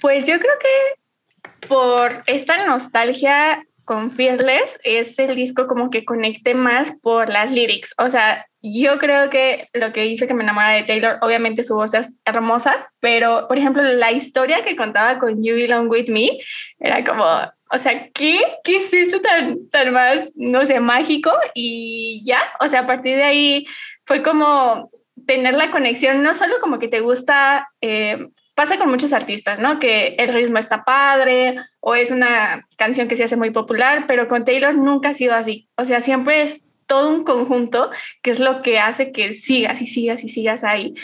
Pues 0.00 0.26
yo 0.26 0.38
creo 0.38 0.54
que 0.60 1.68
por 1.68 2.12
esta 2.26 2.64
nostalgia 2.66 3.64
con 3.84 4.10
Fearless 4.10 4.78
es 4.84 5.18
el 5.18 5.34
disco 5.34 5.66
como 5.66 5.90
que 5.90 6.04
conecte 6.04 6.54
más 6.54 6.92
por 7.02 7.28
las 7.28 7.50
lyrics. 7.50 7.94
O 7.98 8.08
sea, 8.08 8.46
yo 8.62 8.98
creo 8.98 9.28
que 9.28 9.68
lo 9.72 9.92
que 9.92 10.06
hizo 10.06 10.26
que 10.26 10.34
me 10.34 10.44
enamorara 10.44 10.74
de 10.74 10.84
Taylor, 10.84 11.18
obviamente 11.20 11.62
su 11.62 11.74
voz 11.74 11.94
es 11.94 12.14
hermosa, 12.24 12.92
pero 13.00 13.48
por 13.48 13.58
ejemplo 13.58 13.82
la 13.82 14.12
historia 14.12 14.62
que 14.62 14.76
contaba 14.76 15.18
con 15.18 15.42
You 15.42 15.54
Belong 15.54 15.90
With 15.90 16.08
Me 16.08 16.38
era 16.78 17.02
como, 17.04 17.24
o 17.70 17.78
sea, 17.78 18.08
¿qué? 18.14 18.40
¿Qué 18.62 18.76
es 18.76 18.92
esto 18.92 19.20
tan, 19.20 19.92
más, 19.92 20.32
no 20.36 20.64
sé, 20.64 20.78
mágico? 20.80 21.32
Y 21.54 22.22
ya, 22.24 22.40
o 22.60 22.68
sea, 22.68 22.80
a 22.80 22.86
partir 22.86 23.16
de 23.16 23.24
ahí 23.24 23.66
fue 24.04 24.22
como 24.22 24.90
tener 25.26 25.54
la 25.54 25.70
conexión, 25.70 26.22
no 26.22 26.34
solo 26.34 26.56
como 26.60 26.78
que 26.78 26.88
te 26.88 27.00
gusta... 27.00 27.68
Eh, 27.80 28.28
pasa 28.54 28.76
con 28.76 28.90
muchos 28.90 29.12
artistas, 29.14 29.60
¿no? 29.60 29.78
Que 29.78 30.14
el 30.18 30.32
ritmo 30.32 30.58
está 30.58 30.84
padre 30.84 31.56
o 31.84 31.96
es 31.96 32.12
una 32.12 32.68
canción 32.76 33.08
que 33.08 33.16
se 33.16 33.24
hace 33.24 33.36
muy 33.36 33.50
popular, 33.50 34.04
pero 34.06 34.28
con 34.28 34.44
Taylor 34.44 34.72
nunca 34.72 35.08
ha 35.08 35.14
sido 35.14 35.34
así. 35.34 35.68
O 35.76 35.84
sea, 35.84 36.00
siempre 36.00 36.42
es 36.42 36.62
todo 36.86 37.08
un 37.08 37.24
conjunto 37.24 37.90
que 38.22 38.30
es 38.30 38.38
lo 38.38 38.62
que 38.62 38.78
hace 38.78 39.10
que 39.10 39.32
sigas 39.32 39.82
y 39.82 39.86
sigas 39.86 40.22
y 40.22 40.28
sigas 40.28 40.62
ahí. 40.62 40.94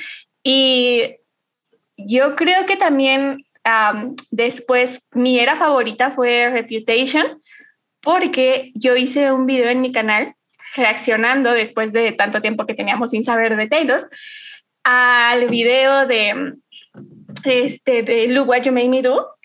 Y 0.44 1.16
yo 1.96 2.36
creo 2.36 2.64
que 2.64 2.76
también 2.76 3.44
después 4.30 5.00
mi 5.10 5.40
era 5.40 5.56
favorita 5.56 6.12
fue 6.12 6.48
Reputation, 6.48 7.42
porque 8.00 8.70
yo 8.74 8.94
hice 8.94 9.32
un 9.32 9.46
video 9.46 9.70
en 9.70 9.80
mi 9.80 9.90
canal 9.90 10.34
reaccionando 10.76 11.52
después 11.52 11.92
de 11.92 12.12
tanto 12.12 12.40
tiempo 12.40 12.66
que 12.66 12.74
teníamos 12.74 13.10
sin 13.10 13.24
saber 13.24 13.56
de 13.56 13.66
Taylor 13.66 14.08
al 14.84 15.48
video 15.48 16.06
de 16.06 16.54
este, 17.44 18.02
de 18.02 18.28
Look 18.28 18.48
What 18.48 18.62
You 18.62 18.72
Made 18.72 18.88
Me 18.88 19.02
Do. 19.02 19.37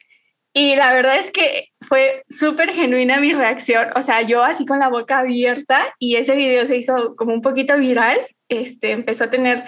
Y 0.54 0.76
la 0.76 0.94
verdad 0.94 1.18
es 1.18 1.32
que 1.32 1.70
fue 1.82 2.24
súper 2.30 2.72
genuina 2.72 3.20
mi 3.20 3.34
reacción. 3.34 3.88
O 3.96 4.02
sea, 4.02 4.22
yo 4.22 4.44
así 4.44 4.66
con 4.66 4.80
la 4.80 4.90
boca 4.90 5.20
abierta 5.20 5.94
y 5.98 6.16
ese 6.16 6.36
video 6.36 6.66
se 6.66 6.78
hizo 6.78 7.16
como 7.16 7.34
un 7.34 7.42
poquito 7.42 7.78
viral. 7.78 8.20
Este, 8.50 8.92
empezó 8.92 9.24
a 9.24 9.30
tener 9.32 9.66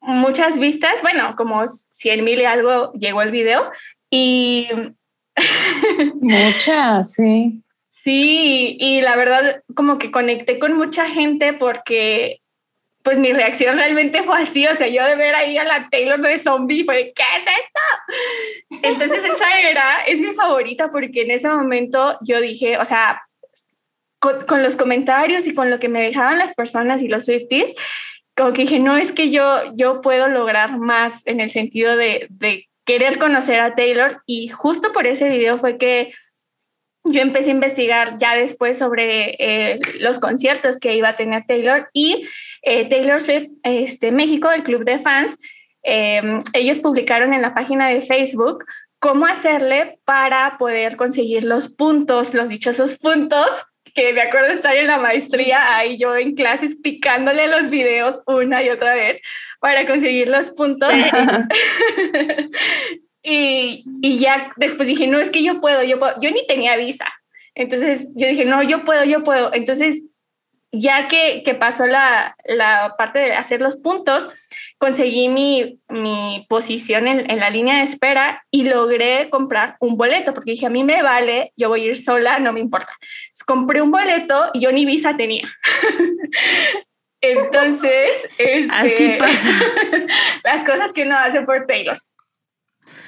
muchas 0.00 0.58
vistas. 0.58 1.02
Bueno, 1.02 1.34
como 1.36 1.66
100 1.66 2.24
mil 2.24 2.40
y 2.40 2.44
algo 2.44 2.92
llegó 2.92 3.22
el 3.22 3.32
video. 3.32 3.70
Y 4.08 4.68
Muchas, 6.20 7.12
sí. 7.12 7.62
sí, 7.90 8.76
y 8.80 9.00
la 9.00 9.16
verdad 9.16 9.62
como 9.74 9.98
que 9.98 10.10
conecté 10.10 10.58
con 10.58 10.74
mucha 10.76 11.06
gente 11.06 11.52
porque 11.52 12.40
pues 13.06 13.20
mi 13.20 13.32
reacción 13.32 13.76
realmente 13.76 14.24
fue 14.24 14.36
así, 14.42 14.66
o 14.66 14.74
sea, 14.74 14.88
yo 14.88 15.04
de 15.04 15.14
ver 15.14 15.32
ahí 15.36 15.56
a 15.56 15.62
la 15.62 15.88
Taylor 15.88 16.20
de 16.20 16.40
zombie 16.40 16.82
fue, 16.82 17.12
¿qué 17.14 17.22
es 17.36 17.44
esto? 17.44 18.82
Entonces 18.82 19.22
esa 19.32 19.60
era, 19.60 20.00
es 20.08 20.18
mi 20.18 20.34
favorita 20.34 20.90
porque 20.90 21.22
en 21.22 21.30
ese 21.30 21.48
momento 21.48 22.18
yo 22.22 22.40
dije, 22.40 22.78
o 22.78 22.84
sea, 22.84 23.22
con, 24.18 24.40
con, 24.40 24.64
los 24.64 24.76
comentarios 24.76 25.46
y 25.46 25.54
con 25.54 25.70
lo 25.70 25.78
que 25.78 25.88
me 25.88 26.02
dejaban 26.02 26.36
las 26.36 26.52
personas 26.52 27.00
y 27.00 27.06
los 27.06 27.26
Swifties, 27.26 27.74
como 28.36 28.52
que 28.52 28.62
dije, 28.62 28.80
no, 28.80 28.96
es 28.96 29.12
que 29.12 29.30
yo, 29.30 29.72
yo 29.76 30.00
puedo 30.00 30.26
lograr 30.26 30.76
más 30.76 31.24
en 31.26 31.38
el 31.38 31.52
sentido 31.52 31.96
de, 31.96 32.26
de 32.28 32.66
querer 32.84 33.18
conocer 33.18 33.60
a 33.60 33.76
Taylor 33.76 34.20
y 34.26 34.48
justo 34.48 34.92
por 34.92 35.06
ese 35.06 35.28
video 35.28 35.60
fue 35.60 35.78
que 35.78 36.12
yo 37.12 37.20
empecé 37.20 37.50
a 37.50 37.54
investigar 37.54 38.18
ya 38.18 38.36
después 38.36 38.78
sobre 38.78 39.36
eh, 39.38 39.80
los 40.00 40.18
conciertos 40.18 40.78
que 40.78 40.94
iba 40.94 41.10
a 41.10 41.16
tener 41.16 41.44
Taylor 41.46 41.88
y 41.92 42.26
eh, 42.66 42.88
Taylor 42.88 43.20
Swift 43.20 43.48
este, 43.62 44.10
México, 44.10 44.50
el 44.50 44.64
club 44.64 44.84
de 44.84 44.98
fans, 44.98 45.38
eh, 45.84 46.40
ellos 46.52 46.80
publicaron 46.80 47.32
en 47.32 47.40
la 47.40 47.54
página 47.54 47.88
de 47.88 48.02
Facebook 48.02 48.64
cómo 48.98 49.24
hacerle 49.24 50.00
para 50.04 50.58
poder 50.58 50.96
conseguir 50.96 51.44
los 51.44 51.68
puntos, 51.68 52.34
los 52.34 52.48
dichosos 52.48 52.96
puntos, 52.96 53.46
que 53.94 54.12
me 54.12 54.20
acuerdo 54.20 54.48
estar 54.48 54.76
en 54.76 54.88
la 54.88 54.98
maestría, 54.98 55.76
ahí 55.76 55.96
yo 55.96 56.16
en 56.16 56.34
clases 56.34 56.76
picándole 56.82 57.46
los 57.46 57.70
videos 57.70 58.20
una 58.26 58.62
y 58.64 58.68
otra 58.68 58.94
vez 58.94 59.20
para 59.60 59.86
conseguir 59.86 60.28
los 60.28 60.50
puntos. 60.50 60.90
Y, 63.28 63.82
y, 64.02 64.20
ya 64.20 64.52
después 64.54 64.86
dije, 64.86 65.08
no, 65.08 65.18
es 65.18 65.32
que 65.32 65.42
yo 65.42 65.60
puedo, 65.60 65.82
yo 65.82 65.98
puedo. 65.98 66.14
Yo 66.20 66.30
ni 66.30 66.46
tenía 66.46 66.76
visa. 66.76 67.06
Entonces 67.56 68.06
yo 68.14 68.28
dije, 68.28 68.44
no, 68.44 68.62
yo 68.62 68.84
puedo, 68.84 69.02
yo 69.02 69.24
puedo. 69.24 69.52
Entonces 69.52 70.04
ya 70.72 71.08
que, 71.08 71.42
que 71.44 71.54
pasó 71.54 71.86
la, 71.86 72.36
la, 72.44 72.94
parte 72.98 73.18
de 73.18 73.32
hacer 73.32 73.60
los 73.60 73.76
puntos, 73.76 74.28
conseguí 74.78 75.28
mi, 75.28 75.80
mi 75.88 76.46
posición 76.48 77.06
en, 77.06 77.30
en, 77.30 77.38
la 77.38 77.50
línea 77.50 77.76
de 77.76 77.82
espera 77.82 78.44
y 78.50 78.64
logré 78.64 79.30
comprar 79.30 79.76
un 79.80 79.96
boleto, 79.96 80.34
porque 80.34 80.52
dije, 80.52 80.66
a 80.66 80.70
mí 80.70 80.84
me 80.84 81.02
vale, 81.02 81.52
yo 81.56 81.68
voy 81.68 81.82
a 81.82 81.84
ir 81.86 81.96
sola, 81.96 82.38
no 82.38 82.52
me 82.52 82.60
importa. 82.60 82.92
Entonces, 83.00 83.44
compré 83.44 83.80
un 83.80 83.90
boleto 83.90 84.50
y 84.52 84.60
yo 84.60 84.70
ni 84.72 84.84
visa 84.84 85.16
tenía. 85.16 85.48
Entonces, 87.20 88.10
este, 88.38 88.68
así 88.70 89.16
pasa. 89.18 89.50
las 90.44 90.64
cosas 90.64 90.92
que 90.92 91.02
uno 91.02 91.16
hace 91.16 91.42
por 91.42 91.66
Taylor. 91.66 91.98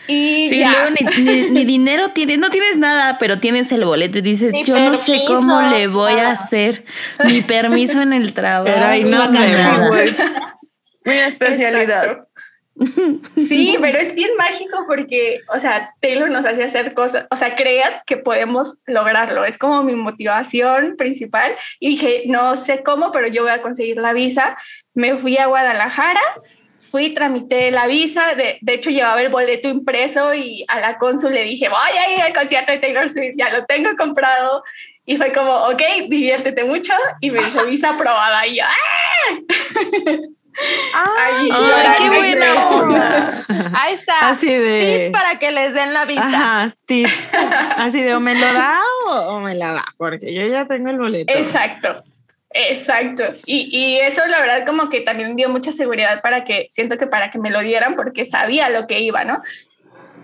Y 0.08 0.48
sí, 0.48 0.64
luego 0.64 0.90
ni, 0.90 1.22
ni, 1.22 1.50
ni, 1.50 1.64
dinero 1.64 2.08
tienes, 2.08 2.38
no 2.38 2.50
tienes 2.50 2.78
nada, 2.78 3.18
pero 3.18 3.38
tienes 3.38 3.70
el 3.72 3.84
boleto 3.84 4.18
y 4.18 4.22
dices, 4.22 4.52
Ni 4.52 4.64
yo 4.64 4.74
permiso, 4.74 5.12
no 5.12 5.18
sé 5.18 5.24
cómo 5.26 5.60
le 5.62 5.86
voy 5.86 6.14
nada. 6.14 6.30
a 6.30 6.32
hacer, 6.32 6.84
ni 7.24 7.42
permiso 7.42 8.00
en 8.00 8.14
el 8.14 8.32
trabajo. 8.34 8.64
Pero 8.64 8.86
ahí. 8.86 9.04
Güey. 9.04 10.14
Mi 11.04 11.12
especialidad. 11.12 12.04
Exacto. 12.04 12.28
Sí, 13.34 13.76
pero 13.80 13.98
es 13.98 14.14
bien 14.14 14.30
mágico 14.38 14.84
porque, 14.86 15.40
o 15.52 15.58
sea, 15.58 15.94
Taylor 16.00 16.30
nos 16.30 16.44
hace 16.44 16.62
hacer 16.62 16.94
cosas, 16.94 17.26
o 17.30 17.36
sea, 17.36 17.56
creer 17.56 18.02
que 18.06 18.16
podemos 18.16 18.80
lograrlo. 18.86 19.44
Es 19.44 19.58
como 19.58 19.82
mi 19.82 19.96
motivación 19.96 20.94
principal. 20.96 21.56
Y 21.80 21.90
dije, 21.90 22.22
no 22.26 22.56
sé 22.56 22.82
cómo, 22.84 23.10
pero 23.10 23.26
yo 23.26 23.42
voy 23.42 23.50
a 23.50 23.62
conseguir 23.62 23.96
la 23.96 24.12
visa. 24.12 24.56
Me 24.94 25.16
fui 25.16 25.38
a 25.38 25.46
Guadalajara, 25.46 26.20
fui, 26.90 27.14
tramité 27.14 27.70
la 27.70 27.86
visa. 27.86 28.34
De, 28.34 28.58
de 28.60 28.74
hecho, 28.74 28.90
llevaba 28.90 29.22
el 29.22 29.30
boleto 29.30 29.68
impreso 29.68 30.34
y 30.34 30.64
a 30.68 30.80
la 30.80 30.98
cónsul 30.98 31.32
le 31.32 31.44
dije, 31.44 31.68
voy 31.68 31.98
a 31.98 32.14
ir 32.14 32.20
al 32.20 32.32
concierto 32.32 32.72
de 32.72 32.78
Taylor 32.78 33.08
Swift, 33.08 33.34
ya 33.36 33.50
lo 33.50 33.64
tengo 33.66 33.90
comprado. 33.96 34.62
Y 35.04 35.16
fue 35.16 35.32
como, 35.32 35.52
ok, 35.52 35.82
diviértete 36.08 36.64
mucho. 36.64 36.92
Y 37.20 37.30
me 37.30 37.38
dijo, 37.40 37.64
visa 37.66 37.90
aprobada. 37.90 38.46
Y 38.46 38.56
yo, 38.56 38.64
¡ah! 38.64 39.38
Ay, 40.94 41.48
Ay, 41.52 41.94
qué 41.96 42.10
buena 42.10 42.68
onda. 42.68 43.44
Ahí 43.74 43.94
está. 43.94 44.28
Así 44.28 44.52
de. 44.52 45.04
Tip 45.04 45.12
para 45.12 45.38
que 45.38 45.50
les 45.50 45.74
den 45.74 45.92
la 45.92 46.04
vista. 46.04 46.26
Ajá, 46.26 46.76
tip. 46.86 47.08
Así 47.76 48.02
de, 48.02 48.14
o 48.14 48.20
me 48.20 48.34
lo 48.34 48.52
da 48.52 48.80
o, 49.06 49.12
o 49.12 49.40
me 49.40 49.54
la 49.54 49.72
da, 49.72 49.84
porque 49.96 50.34
yo 50.34 50.46
ya 50.46 50.66
tengo 50.66 50.90
el 50.90 50.98
boleto. 50.98 51.32
Exacto, 51.32 52.02
exacto. 52.50 53.24
Y, 53.46 53.68
y 53.76 53.98
eso 53.98 54.24
la 54.26 54.40
verdad 54.40 54.66
como 54.66 54.88
que 54.88 55.00
también 55.00 55.36
dio 55.36 55.48
mucha 55.48 55.72
seguridad 55.72 56.22
para 56.22 56.44
que, 56.44 56.66
siento 56.70 56.96
que 56.98 57.06
para 57.06 57.30
que 57.30 57.38
me 57.38 57.50
lo 57.50 57.60
dieran 57.60 57.96
porque 57.96 58.24
sabía 58.24 58.68
lo 58.68 58.86
que 58.86 59.00
iba, 59.00 59.24
¿no? 59.24 59.40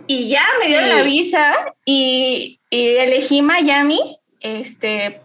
Y 0.07 0.29
ya 0.29 0.43
me 0.61 0.67
dieron 0.67 0.91
Sí. 0.91 0.97
la 0.97 1.03
visa 1.03 1.75
y, 1.85 2.61
y 2.71 2.87
elegí 2.97 3.41
Miami, 3.43 4.19
este, 4.41 5.21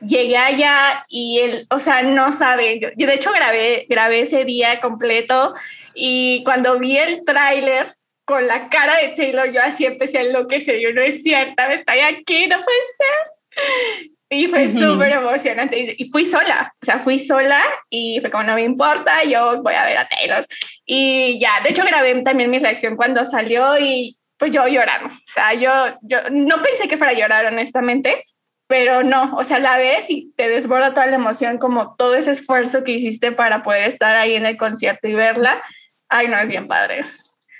llegué 0.00 0.36
allá 0.36 1.04
y 1.08 1.38
él, 1.40 1.66
o 1.70 1.78
sea, 1.78 2.02
no 2.02 2.32
sabe, 2.32 2.80
yo, 2.80 2.88
yo 2.96 3.06
de 3.06 3.14
hecho 3.14 3.32
grabé, 3.32 3.86
grabé 3.88 4.20
ese 4.20 4.44
día 4.44 4.80
completo 4.80 5.54
y 5.94 6.42
cuando 6.44 6.78
vi 6.78 6.96
el 6.96 7.24
tráiler 7.24 7.86
con 8.24 8.46
la 8.46 8.68
cara 8.68 8.96
de 8.96 9.08
Taylor, 9.10 9.52
yo 9.52 9.60
así 9.62 9.84
empecé 9.84 10.18
a 10.18 10.22
enloquecer, 10.22 10.80
yo 10.80 10.92
no 10.92 11.02
es 11.02 11.22
cierta, 11.22 11.72
estoy 11.72 12.00
aquí, 12.00 12.46
no 12.46 12.56
puede 12.56 12.78
ser. 12.96 14.10
Y 14.32 14.46
fue 14.46 14.66
Ujú. 14.68 14.78
súper 14.78 15.10
emocionante. 15.10 15.76
Y- 15.98 16.04
Y 16.04 16.10
fui 16.10 16.24
sola, 16.24 16.72
o 16.80 16.84
sea, 16.84 16.98
fui 17.00 17.18
sola 17.18 17.60
y 17.90 18.20
fue 18.20 18.30
como, 18.30 18.44
no 18.44 18.54
me 18.54 18.62
importa, 18.62 19.24
yo 19.24 19.60
voy 19.62 19.74
a 19.74 19.84
ver 19.84 19.98
a 19.98 20.06
Taylor. 20.06 20.46
Y 20.86 21.38
ya, 21.40 21.60
de 21.64 21.70
hecho 21.70 21.84
grabé 21.84 22.22
también 22.22 22.48
mi 22.50 22.58
reacción 22.60 22.96
cuando 22.96 23.24
salió 23.24 23.76
y 23.78 24.16
pues 24.38 24.52
yo 24.52 24.66
llorando. 24.68 25.08
O 25.08 25.18
sea, 25.26 25.52
yo, 25.54 25.70
yo 26.02 26.18
no 26.30 26.62
pensé 26.62 26.86
que 26.88 26.96
fuera 26.96 27.12
a 27.12 27.16
llorar, 27.16 27.44
honestamente, 27.46 28.24
pero 28.68 29.02
no, 29.02 29.36
o 29.36 29.42
sea, 29.44 29.58
la 29.58 29.76
ves 29.78 30.08
y 30.08 30.32
te 30.36 30.48
desborda 30.48 30.94
toda 30.94 31.06
la 31.06 31.16
emoción, 31.16 31.58
como 31.58 31.96
todo 31.96 32.14
ese 32.14 32.30
esfuerzo 32.30 32.84
que 32.84 32.92
hiciste 32.92 33.32
para 33.32 33.64
poder 33.64 33.82
estar 33.84 34.14
ahí 34.14 34.36
en 34.36 34.46
el 34.46 34.56
concierto 34.56 35.08
y 35.08 35.14
verla. 35.14 35.60
Ay, 36.08 36.28
no, 36.28 36.38
es 36.38 36.46
bien 36.48 36.68
padre. 36.68 37.00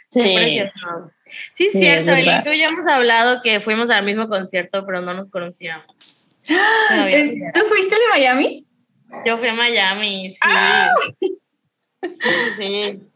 Sí. 0.08 0.22
precioso. 0.36 1.10
Sí, 1.54 1.66
es 1.66 1.72
Sí, 1.72 1.78
cierto, 1.80 2.12
es 2.12 2.24
verdad. 2.24 2.42
Tú 2.44 2.50
y 2.50 2.58
yo 2.60 2.66
hemos 2.68 2.86
hablado 2.86 3.42
que 3.42 3.60
fuimos 3.60 3.90
al 3.90 4.04
mismo 4.04 4.28
concierto, 4.28 4.84
pero 4.86 5.02
no 5.02 5.14
nos 5.14 5.28
conocíamos. 5.28 6.19
Había 6.90 7.18
Eh. 7.18 7.50
¿Tú 7.54 7.60
fuiste 7.60 7.94
de 7.94 8.00
Miami? 8.10 8.66
Yo 9.24 9.36
fui 9.38 9.48
a 9.48 9.54
Miami, 9.54 10.30
sí. 10.30 10.38
Sí, 12.02 12.30
sí. 12.56 13.10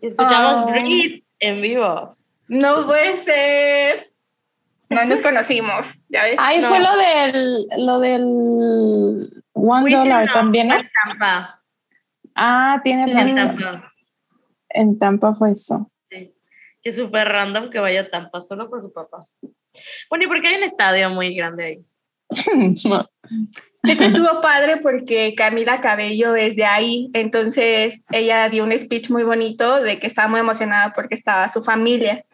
Escuchamos 0.00 0.58
Oh. 0.58 0.66
Breathe 0.70 1.22
en 1.40 1.60
vivo. 1.62 2.16
No 2.48 2.86
puede 2.86 3.16
ser. 3.16 4.10
No 4.88 5.04
nos 5.04 5.20
conocimos, 5.20 5.94
¿ya 6.08 6.24
ves? 6.24 6.36
Ahí 6.38 6.60
No. 6.60 6.68
fue 6.68 6.78
lo 6.80 6.96
del, 6.96 7.66
lo 7.78 7.98
del 7.98 9.42
One 9.52 9.90
Dollar 9.90 10.26
no, 10.26 10.32
también, 10.32 10.68
¿no? 10.68 10.76
En 10.76 10.88
Tampa. 11.04 11.62
Ah, 12.36 12.80
tiene 12.84 13.10
En 13.10 13.16
razón. 13.16 13.36
Tampa. 13.58 13.92
En 14.68 14.98
Tampa 14.98 15.34
fue 15.34 15.50
eso. 15.52 15.90
Sí. 16.10 16.32
Que 16.82 16.92
súper 16.92 17.26
random 17.28 17.68
que 17.70 17.80
vaya 17.80 18.02
a 18.02 18.10
Tampa, 18.10 18.40
solo 18.40 18.70
por 18.70 18.80
su 18.80 18.92
papá. 18.92 19.26
Bueno, 20.08 20.24
y 20.24 20.28
porque 20.28 20.48
hay 20.48 20.54
un 20.56 20.62
estadio 20.62 21.10
muy 21.10 21.34
grande 21.34 21.64
ahí. 21.64 21.86
De 23.82 23.92
hecho, 23.92 24.04
estuvo 24.04 24.40
padre 24.40 24.78
porque 24.78 25.34
Camila 25.36 25.80
Cabello 25.80 26.34
es 26.34 26.56
de 26.56 26.64
ahí, 26.64 27.08
entonces 27.12 28.02
ella 28.10 28.48
dio 28.48 28.64
un 28.64 28.76
speech 28.76 29.10
muy 29.10 29.22
bonito 29.22 29.80
de 29.80 30.00
que 30.00 30.08
estaba 30.08 30.26
muy 30.26 30.40
emocionada 30.40 30.92
porque 30.92 31.14
estaba 31.14 31.46
su 31.48 31.62
familia. 31.62 32.24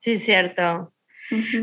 Sí, 0.00 0.18
cierto. 0.18 0.94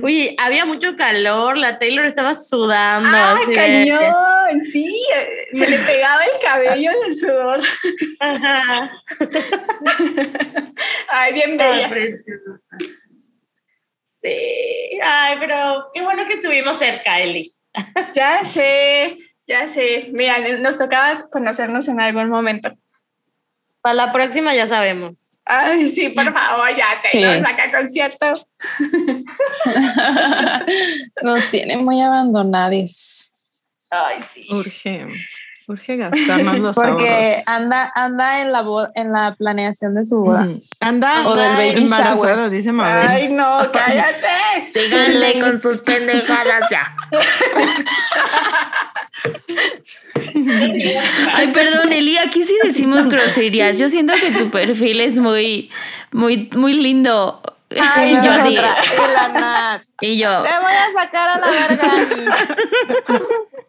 Uy, 0.04 0.36
había 0.40 0.66
mucho 0.66 0.96
calor, 0.96 1.58
la 1.58 1.80
Taylor 1.80 2.06
estaba 2.06 2.36
sudando. 2.36 3.10
¡Ah, 3.12 3.40
así 3.42 3.54
cañón! 3.54 4.62
Sí, 4.62 5.08
se 5.52 5.68
le 5.68 5.80
pegaba 5.80 6.24
el 6.24 6.40
cabello 6.40 6.92
en 6.92 7.06
el 7.08 7.16
sudor. 7.16 7.60
Ajá. 8.20 8.92
Ay, 11.10 11.34
bien 11.34 11.58
bella. 11.58 11.90
Sí, 14.26 15.00
ay, 15.04 15.36
pero 15.40 15.90
qué 15.94 16.02
bueno 16.02 16.26
que 16.26 16.34
estuvimos 16.36 16.80
cerca, 16.80 17.20
Eli. 17.20 17.54
Ya 18.16 18.44
sé, 18.44 19.18
ya 19.46 19.68
sé. 19.68 20.10
Mira, 20.14 20.40
nos 20.58 20.78
tocaba 20.78 21.28
conocernos 21.32 21.88
en 21.88 22.00
algún 22.00 22.30
momento. 22.30 22.72
Para 23.82 23.94
la 23.94 24.12
próxima 24.12 24.56
ya 24.56 24.68
sabemos. 24.68 25.42
Ay, 25.46 25.86
sí, 25.88 26.10
por 26.10 26.34
favor, 26.34 26.76
ya 26.76 27.00
te 27.04 27.12
Sí. 27.12 27.22
nos 27.24 27.40
saca 27.42 27.72
concierto. 27.72 28.26
Nos 31.22 31.52
tiene 31.52 31.78
muy 31.78 32.02
abandonados. 32.02 33.32
Ay, 33.92 34.22
sí. 34.24 34.48
Urge, 34.50 35.06
urge 35.68 35.98
gastarnos 35.98 36.60
los 36.60 36.76
Porque 36.76 37.10
ahorros. 37.10 37.44
anda, 37.48 37.92
anda 37.96 38.42
en 38.42 38.52
la 38.52 38.64
en 38.96 39.12
la 39.12 39.36
planeación 39.36 39.96
de 39.96 40.06
su 40.06 40.18
boda. 40.18 40.48
Anda 40.80 41.26
O 41.28 41.36
del 41.36 41.54
baby 41.56 41.82
embarazada, 41.84 42.16
shower. 42.36 42.50
dice 42.50 42.72
Mabel. 42.72 43.08
Ay, 43.10 43.32
no, 43.32 43.60
cállate. 43.74 44.72
Díganle 44.74 45.40
con 45.42 45.62
sus 45.62 45.82
pendejadas 45.82 46.70
ya. 46.70 46.84
Ay, 51.34 51.48
perdón, 51.52 51.92
Eli, 51.92 52.18
aquí 52.18 52.44
sí 52.44 52.56
decimos 52.64 53.08
groserías. 53.10 53.78
Yo 53.78 53.90
siento 53.90 54.14
que 54.20 54.32
tu 54.32 54.50
perfil 54.50 55.02
es 55.02 55.20
muy, 55.20 55.70
muy, 56.12 56.50
muy 56.56 56.74
lindo. 56.74 57.42
Ay, 57.82 58.14
y 58.14 58.24
yo 58.24 58.32
así. 58.32 58.54
Y 58.54 58.56
la 58.56 59.28
Nat. 59.28 59.82
Y 60.02 60.18
yo. 60.18 60.44
Te 60.44 60.50
voy 60.60 60.74
a 60.74 61.04
sacar 61.04 61.30
a 61.30 61.40
la 61.40 61.48
verga. 61.48 61.92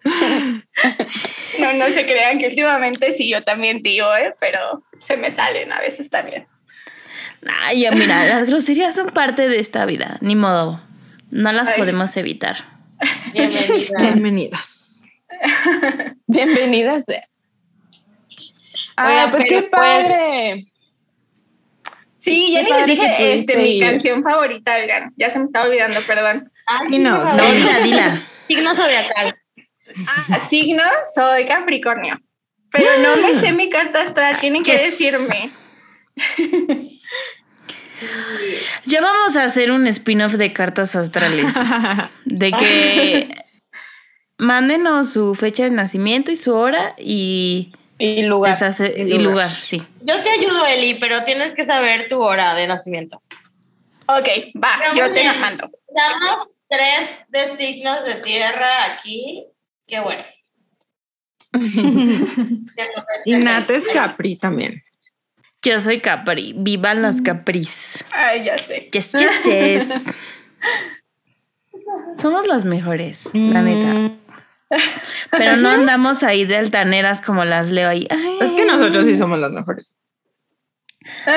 Ani. 0.05 0.63
No, 1.59 1.73
no 1.73 1.87
se 1.89 2.05
crean 2.05 2.39
que 2.39 2.49
últimamente 2.49 3.13
sí, 3.13 3.31
yo 3.31 3.43
también 3.43 3.83
digo, 3.83 4.15
¿eh? 4.15 4.35
pero 4.39 4.85
se 4.99 5.17
me 5.17 5.31
salen 5.31 5.73
a 5.73 5.81
veces 5.81 6.11
también. 6.11 6.47
Ay, 7.63 7.81
ya, 7.81 7.93
mira, 7.93 8.25
las 8.27 8.47
groserías 8.47 8.95
son 8.95 9.09
parte 9.09 9.49
de 9.49 9.59
esta 9.59 9.87
vida. 9.87 10.19
Ni 10.21 10.37
modo. 10.37 10.81
No 11.31 11.53
las 11.53 11.71
Ay. 11.71 11.79
podemos 11.79 12.15
evitar. 12.17 12.57
Bienvenida. 13.33 13.97
Bienvenidas. 13.99 15.01
Bienvenida 16.27 17.03
sea. 17.03 17.25
Ah, 18.97 19.29
pues 19.31 19.45
qué 19.49 19.63
pues- 19.63 19.71
padre. 19.71 20.67
Sí, 22.27 22.53
ya 22.53 22.63
les 22.63 22.87
dije 22.87 23.35
este, 23.35 23.57
mi 23.57 23.79
canción 23.79 24.23
favorita, 24.23 24.77
oigan, 24.77 25.13
ya 25.17 25.31
se 25.31 25.39
me 25.39 25.45
estaba 25.45 25.67
olvidando, 25.67 26.01
perdón. 26.07 26.51
Ay, 26.67 26.89
Dinos, 26.91 27.23
sí, 27.31 27.37
No, 27.37 27.43
Mabel. 27.45 27.57
dila, 27.57 27.79
dila. 27.81 28.23
Signo 28.49 28.75
zodiacal. 28.75 29.37
Ah, 30.09 30.41
signo, 30.41 30.83
soy 31.15 31.47
Capricornio. 31.47 32.19
Pero 32.73 32.87
no 33.01 33.17
me 33.19 33.33
sé 33.35 33.53
mi 33.53 33.71
carta 33.71 34.01
astral, 34.03 34.37
tienen 34.39 34.63
que 34.65 34.73
Yes. 34.73 34.83
decirme. 34.99 35.51
Ya 38.85 39.01
vamos 39.01 39.37
a 39.37 39.45
hacer 39.45 39.71
un 39.71 39.87
spin-off 39.87 40.35
de 40.35 40.53
cartas 40.53 40.95
astrales. 40.97 41.55
De 42.27 42.53
que 42.53 43.35
mándenos 44.39 45.13
su 45.15 45.35
fecha 45.35 45.65
de 45.65 45.71
nacimiento 45.71 46.31
y 46.31 46.37
su 46.37 46.53
hora 46.55 46.95
y, 46.99 47.73
Y 47.99 48.27
lugar. 48.27 48.63
hace- 48.63 48.95
Y 48.97 49.03
y 49.03 49.05
lugar. 49.19 49.23
lugar, 49.23 49.51
sí. 49.51 49.83
Yo 50.03 50.23
te 50.23 50.31
ayudo, 50.31 50.67
Eli, 50.67 50.95
pero 50.95 51.25
tienes 51.25 51.55
que 51.55 51.65
saber 51.65 52.09
tu 52.09 52.21
hora 52.23 52.55
de 52.55 52.67
nacimiento. 52.67 53.23
Ok, 54.09 54.29
va, 54.63 54.77
Pero 54.81 54.95
yo 55.09 55.13
te 55.13 55.25
la 55.25 55.33
mando. 55.35 55.69
Damos 55.95 56.61
tres 56.69 57.19
de 57.29 57.57
signos 57.57 58.05
de 58.05 58.17
tierra 58.17 58.85
aquí. 58.93 59.45
Qué 59.87 60.01
bueno. 60.01 60.23
y 63.25 63.33
Nat 63.35 63.71
es 63.71 63.85
Capri 63.89 64.37
también. 64.37 64.83
Yo 65.63 65.81
soy 65.81 66.01
Capri. 66.01 66.55
Vivan 66.57 67.03
los 67.03 67.21
Capris. 67.23 68.05
Ay, 68.13 68.45
ya 68.45 68.59
sé. 68.59 68.89
Yes, 68.93 69.13
yes, 69.13 69.43
yes. 69.45 70.17
Somos 72.17 72.47
las 72.47 72.65
mejores, 72.65 73.29
la 73.33 73.63
neta. 73.63 74.13
Pero 75.31 75.57
no 75.57 75.69
andamos 75.69 76.23
ahí 76.23 76.45
de 76.45 76.57
altaneras 76.57 77.21
como 77.21 77.45
las 77.45 77.71
leo 77.71 77.89
ahí. 77.89 78.07
Ay, 78.11 78.39
Es 78.41 78.53
que 78.53 78.65
nosotros 78.65 79.07
sí 79.07 79.17
somos 79.17 79.39
las 79.39 79.51
mejores. 79.51 79.97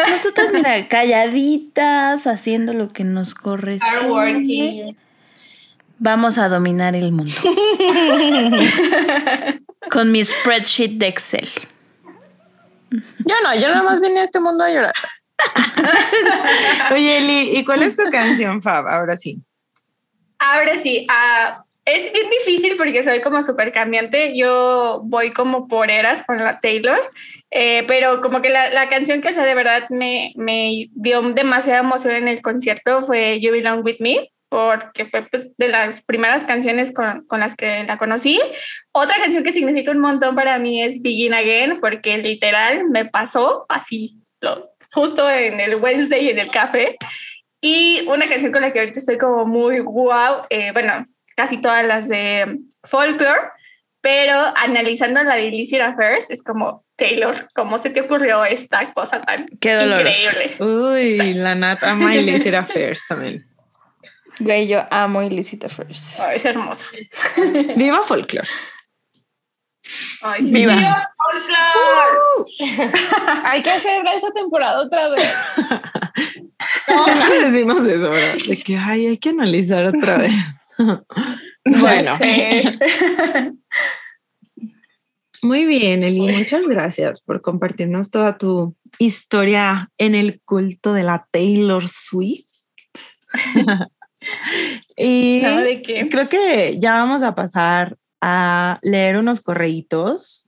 Nosotras, 0.10 0.52
mira, 0.54 0.88
calladitas, 0.88 2.26
haciendo 2.26 2.74
lo 2.74 2.90
que 2.90 3.04
nos 3.04 3.36
corresponde. 3.36 4.96
Vamos 6.00 6.38
a 6.38 6.50
dominar 6.50 6.96
el 6.96 7.12
mundo. 7.12 7.36
Con 9.92 10.12
mi 10.12 10.24
spreadsheet 10.24 10.94
de 10.94 11.08
Excel. 11.08 11.50
Yo 12.90 13.36
no, 13.44 13.54
yo 13.56 13.70
nada 13.70 13.84
más 13.84 14.02
vine 14.02 14.22
a 14.22 14.24
este 14.24 14.40
mundo 14.40 14.64
a 14.64 14.72
llorar. 14.72 14.94
Oye, 16.92 17.18
Eli, 17.18 17.58
¿y 17.58 17.66
cuál 17.66 17.84
es 17.84 17.96
tu 17.96 18.10
canción, 18.10 18.62
Fab? 18.62 18.88
Ahora 18.88 19.18
sí. 19.18 19.42
Ahora 20.40 20.76
sí, 20.78 21.06
ah, 21.10 21.64
es 21.96 22.12
bien 22.12 22.30
difícil 22.30 22.76
porque 22.78 23.04
soy 23.04 23.22
como 23.22 23.42
súper 23.44 23.72
cambiante. 23.72 24.38
Yo 24.38 25.02
voy 25.04 25.32
como 25.32 25.68
por 25.68 25.90
eras 25.90 26.24
con 26.24 26.38
la 26.38 26.60
Taylor, 26.60 27.00
eh, 27.52 27.84
pero 27.88 28.22
como 28.22 28.42
que 28.42 28.50
la, 28.50 28.70
la 28.70 28.90
canción 28.90 29.22
que 29.22 29.30
o 29.30 29.34
sea, 29.34 29.46
de 29.46 29.56
verdad 29.56 29.90
me, 29.90 30.34
me 30.36 30.90
dio 30.92 31.22
demasiada 31.22 31.80
emoción 31.80 32.14
en 32.16 32.28
el 32.28 32.42
concierto 32.42 33.04
fue 33.06 33.40
You 33.40 33.52
Belong 33.52 33.84
With 33.84 33.98
Me 34.00 34.32
porque 34.50 35.06
fue 35.06 35.28
pues, 35.30 35.56
de 35.58 35.68
las 35.68 36.02
primeras 36.02 36.44
canciones 36.44 36.92
con, 36.92 37.26
con, 37.28 37.40
las 37.40 37.56
que 37.56 37.84
la 37.84 37.98
conocí. 37.98 38.42
Otra 38.92 39.18
canción 39.18 39.44
que 39.44 39.52
significa 39.52 39.92
un 39.92 40.00
montón 40.00 40.34
para 40.34 40.58
mí 40.58 40.82
es 40.82 41.02
Begin 41.04 41.36
Again, 41.36 41.80
porque 41.80 42.18
literal 42.18 42.90
me 42.90 43.06
pasó 43.06 43.68
así, 43.70 44.24
lo, 44.42 44.72
justo 44.92 45.30
en 45.30 45.60
el 45.60 45.76
Wednesday 45.76 46.30
en 46.30 46.40
el 46.40 46.50
café. 46.50 46.98
Y 47.62 48.08
una 48.08 48.28
canción 48.28 48.52
con 48.52 48.62
la 48.62 48.72
que 48.72 48.80
ahorita 48.80 49.00
estoy 49.00 49.18
como 49.18 49.46
muy 49.46 49.82
wow, 49.82 50.44
eh, 50.50 50.72
bueno, 50.72 51.06
casi 51.40 51.62
todas 51.62 51.86
las 51.86 52.10
de 52.10 52.60
folklore, 52.84 53.40
pero 54.02 54.52
analizando 54.58 55.24
la 55.24 55.36
de 55.36 55.46
Illicit 55.46 55.80
Affairs, 55.80 56.30
es 56.30 56.44
como, 56.44 56.84
Taylor, 56.98 57.48
¿cómo 57.56 57.78
se 57.78 57.90
te 57.92 58.02
ocurrió 58.02 58.44
esta 58.44 58.92
cosa 58.92 59.22
tan 59.22 59.48
Qué 59.62 59.82
increíble? 59.82 60.58
Uy, 60.60 61.32
la 61.32 61.56
Nat 61.56 61.82
ama 61.82 62.14
Illicit 62.14 62.54
Affairs 62.54 63.06
también. 63.08 63.48
Güey, 64.40 64.68
yo 64.68 64.82
amo 64.92 65.24
Illicit 65.24 65.64
Affairs. 65.64 66.20
Oh, 66.20 66.30
es 66.30 66.44
hermosa. 66.44 66.86
Viva 67.78 68.02
Folklore. 68.02 68.50
Ay, 70.22 70.44
sí. 70.44 70.52
Viva. 70.52 70.74
¡Viva 70.74 71.10
folklore! 71.18 72.92
Hay 73.46 73.62
que 73.62 73.80
celebrar 73.80 74.18
esa 74.18 74.32
temporada 74.32 74.82
otra 74.82 75.08
vez. 75.08 75.34
Siempre 77.06 77.50
decimos 77.50 77.88
eso, 77.88 78.10
¿verdad? 78.10 78.36
De 78.46 78.58
que 78.58 78.78
ay, 78.78 79.08
hay 79.08 79.18
que 79.18 79.30
analizar 79.30 79.86
otra 79.86 80.18
vez. 80.18 80.34
bueno, 81.66 82.18
muy 85.42 85.66
bien, 85.66 86.04
Eli. 86.04 86.22
Muchas 86.22 86.68
gracias 86.68 87.22
por 87.22 87.42
compartirnos 87.42 88.12
toda 88.12 88.38
tu 88.38 88.76
historia 88.98 89.92
en 89.98 90.16
el 90.16 90.42
culto 90.42 90.94
de 90.94 91.04
la 91.04 91.28
Taylor 91.32 91.88
Swift. 91.88 92.48
y 94.98 95.42
No, 95.44 95.58
¿de 95.58 95.82
qué? 95.82 96.08
creo 96.10 96.30
que 96.30 96.78
ya 96.80 96.94
vamos 96.94 97.24
a 97.24 97.36
pasar 97.36 97.98
a 98.22 98.80
leer 98.82 99.18
unos 99.18 99.42
correitos. 99.42 100.46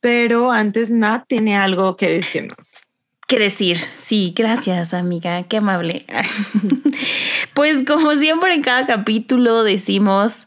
Pero 0.00 0.50
antes 0.52 0.90
Nat 0.90 1.24
tiene 1.26 1.56
algo 1.56 1.96
que 1.96 2.10
decirnos. 2.10 2.83
¿Qué 3.26 3.38
decir? 3.38 3.78
Sí, 3.78 4.34
gracias, 4.36 4.92
amiga. 4.92 5.42
Qué 5.44 5.56
amable. 5.56 6.04
pues 7.54 7.82
como 7.86 8.14
siempre 8.14 8.54
en 8.54 8.62
cada 8.62 8.84
capítulo 8.84 9.62
decimos, 9.62 10.46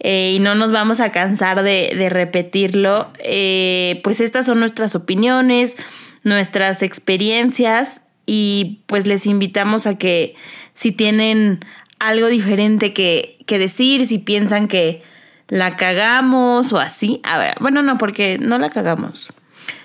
eh, 0.00 0.34
y 0.36 0.38
no 0.38 0.54
nos 0.54 0.70
vamos 0.70 1.00
a 1.00 1.10
cansar 1.10 1.62
de, 1.62 2.08
repetirlo, 2.10 3.10
eh, 3.18 4.00
pues 4.04 4.20
estas 4.20 4.44
son 4.44 4.60
nuestras 4.60 4.94
opiniones, 4.94 5.76
nuestras 6.22 6.82
experiencias, 6.82 8.02
y 8.26 8.80
pues 8.86 9.06
les 9.06 9.24
invitamos 9.24 9.86
a 9.86 9.96
que 9.96 10.34
si 10.74 10.92
tienen 10.92 11.60
algo 11.98 12.28
diferente 12.28 12.92
que, 12.92 13.38
que 13.46 13.58
decir, 13.58 14.04
si 14.06 14.18
piensan 14.18 14.68
que 14.68 15.02
la 15.48 15.76
cagamos 15.76 16.74
o 16.74 16.78
así, 16.78 17.22
a 17.24 17.38
ver, 17.38 17.54
bueno, 17.60 17.82
no, 17.82 17.96
porque 17.96 18.36
no 18.38 18.58
la 18.58 18.68
cagamos, 18.68 19.32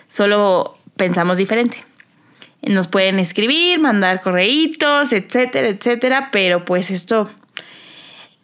solo 0.10 0.78
pensamos 0.98 1.38
diferente. 1.38 1.86
Nos 2.68 2.88
pueden 2.88 3.20
escribir, 3.20 3.80
mandar 3.80 4.22
correitos, 4.22 5.12
etcétera, 5.12 5.68
etcétera, 5.68 6.30
pero 6.32 6.64
pues 6.64 6.92
esto 6.92 7.30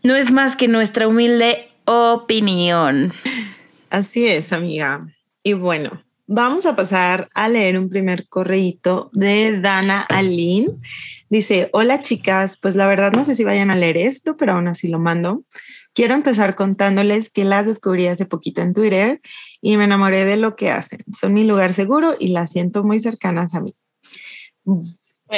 no 0.03 0.15
es 0.15 0.31
más 0.31 0.55
que 0.55 0.67
nuestra 0.67 1.07
humilde 1.07 1.67
opinión. 1.85 3.11
Así 3.89 4.27
es, 4.27 4.53
amiga. 4.53 5.07
Y 5.41 5.53
bueno, 5.53 6.03
vamos 6.27 6.65
a 6.65 6.75
pasar 6.75 7.29
a 7.33 7.49
leer 7.49 7.77
un 7.79 7.89
primer 7.89 8.27
correíto 8.27 9.09
de 9.13 9.59
Dana 9.59 10.05
Aline. 10.09 10.67
Dice, 11.29 11.69
hola 11.73 12.01
chicas, 12.01 12.57
pues 12.61 12.75
la 12.75 12.87
verdad 12.87 13.11
no 13.13 13.25
sé 13.25 13.35
si 13.35 13.43
vayan 13.43 13.71
a 13.71 13.77
leer 13.77 13.97
esto, 13.97 14.37
pero 14.37 14.53
aún 14.53 14.67
así 14.67 14.87
lo 14.87 14.99
mando. 14.99 15.43
Quiero 15.93 16.13
empezar 16.13 16.55
contándoles 16.55 17.29
que 17.29 17.45
las 17.45 17.65
descubrí 17.65 18.07
hace 18.07 18.25
poquito 18.25 18.61
en 18.61 18.73
Twitter 18.73 19.21
y 19.59 19.75
me 19.77 19.85
enamoré 19.85 20.23
de 20.23 20.37
lo 20.37 20.55
que 20.55 20.69
hacen. 20.69 21.03
Son 21.11 21.33
mi 21.33 21.43
lugar 21.43 21.73
seguro 21.73 22.13
y 22.19 22.27
las 22.27 22.51
siento 22.51 22.83
muy 22.83 22.99
cercanas 22.99 23.55
a 23.55 23.61
mí. 23.61 23.75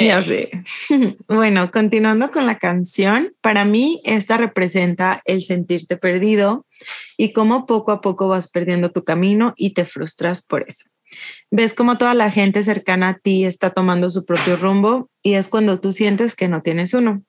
Ya 0.00 0.22
sé. 0.22 0.50
Bueno, 1.28 1.70
continuando 1.70 2.30
con 2.30 2.46
la 2.46 2.58
canción, 2.58 3.34
para 3.40 3.64
mí 3.64 4.00
esta 4.04 4.36
representa 4.36 5.22
el 5.24 5.42
sentirte 5.42 5.96
perdido 5.96 6.66
y 7.16 7.32
cómo 7.32 7.66
poco 7.66 7.92
a 7.92 8.00
poco 8.00 8.28
vas 8.28 8.50
perdiendo 8.50 8.90
tu 8.90 9.04
camino 9.04 9.52
y 9.56 9.74
te 9.74 9.84
frustras 9.84 10.42
por 10.42 10.64
eso. 10.66 10.86
Ves 11.50 11.74
cómo 11.74 11.98
toda 11.98 12.14
la 12.14 12.30
gente 12.30 12.62
cercana 12.62 13.08
a 13.08 13.18
ti 13.18 13.44
está 13.44 13.70
tomando 13.70 14.08
su 14.08 14.24
propio 14.24 14.56
rumbo 14.56 15.10
y 15.22 15.34
es 15.34 15.48
cuando 15.48 15.78
tú 15.78 15.92
sientes 15.92 16.34
que 16.34 16.48
no 16.48 16.62
tienes 16.62 16.94
uno. 16.94 17.22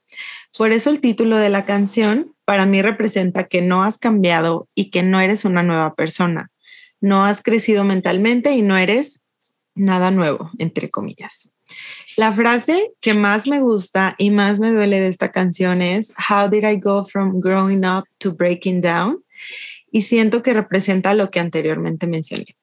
Por 0.57 0.71
eso 0.71 0.89
el 0.89 1.01
título 1.01 1.37
de 1.37 1.49
la 1.49 1.65
canción 1.65 2.33
para 2.45 2.65
mí 2.65 2.81
representa 2.81 3.45
que 3.45 3.61
no 3.61 3.83
has 3.83 3.97
cambiado 3.97 4.69
y 4.73 4.89
que 4.89 5.03
no 5.03 5.19
eres 5.19 5.43
una 5.43 5.63
nueva 5.63 5.95
persona. 5.95 6.49
No 7.01 7.25
has 7.25 7.41
crecido 7.41 7.83
mentalmente 7.83 8.53
y 8.53 8.61
no 8.61 8.77
eres 8.77 9.21
nada 9.75 10.11
nuevo, 10.11 10.51
entre 10.57 10.89
comillas. 10.89 11.52
La 12.15 12.33
frase 12.33 12.93
que 13.01 13.13
más 13.13 13.47
me 13.47 13.59
gusta 13.59 14.15
y 14.17 14.29
más 14.29 14.59
me 14.59 14.71
duele 14.71 14.99
de 14.99 15.07
esta 15.07 15.31
canción 15.31 15.81
es 15.81 16.13
How 16.29 16.49
did 16.49 16.63
I 16.63 16.79
go 16.79 17.03
from 17.03 17.39
growing 17.39 17.85
up 17.85 18.05
to 18.19 18.33
breaking 18.33 18.81
down? 18.81 19.23
Y 19.91 20.03
siento 20.03 20.43
que 20.43 20.53
representa 20.53 21.13
lo 21.13 21.29
que 21.31 21.39
anteriormente 21.39 22.07
mencioné. 22.07 22.55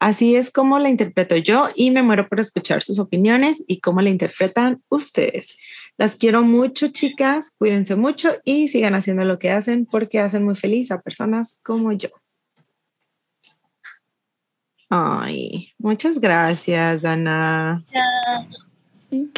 Así 0.00 0.36
es 0.36 0.50
como 0.50 0.78
la 0.78 0.88
interpreto 0.88 1.36
yo 1.36 1.66
y 1.74 1.90
me 1.90 2.02
muero 2.02 2.28
por 2.28 2.38
escuchar 2.38 2.82
sus 2.82 2.98
opiniones 3.00 3.64
y 3.66 3.80
cómo 3.80 4.00
la 4.00 4.10
interpretan 4.10 4.82
ustedes. 4.88 5.56
Las 5.96 6.14
quiero 6.14 6.42
mucho, 6.42 6.88
chicas. 6.88 7.50
Cuídense 7.58 7.96
mucho 7.96 8.30
y 8.44 8.68
sigan 8.68 8.94
haciendo 8.94 9.24
lo 9.24 9.40
que 9.40 9.50
hacen 9.50 9.86
porque 9.86 10.20
hacen 10.20 10.44
muy 10.44 10.54
feliz 10.54 10.92
a 10.92 11.00
personas 11.00 11.58
como 11.64 11.92
yo. 11.92 12.10
Ay, 14.88 15.72
muchas 15.78 16.20
gracias. 16.20 17.02
Gracias, 17.02 17.84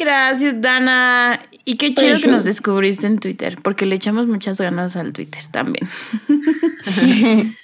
Dana. 0.03 1.41
Y 1.65 1.75
qué 1.75 1.93
chido 1.93 2.17
que 2.17 2.27
nos 2.27 2.43
descubriste 2.43 3.07
en 3.07 3.19
Twitter, 3.19 3.57
porque 3.61 3.85
le 3.85 3.95
echamos 3.95 4.27
muchas 4.27 4.59
ganas 4.59 4.95
al 4.95 5.13
Twitter 5.13 5.43
también. 5.51 5.87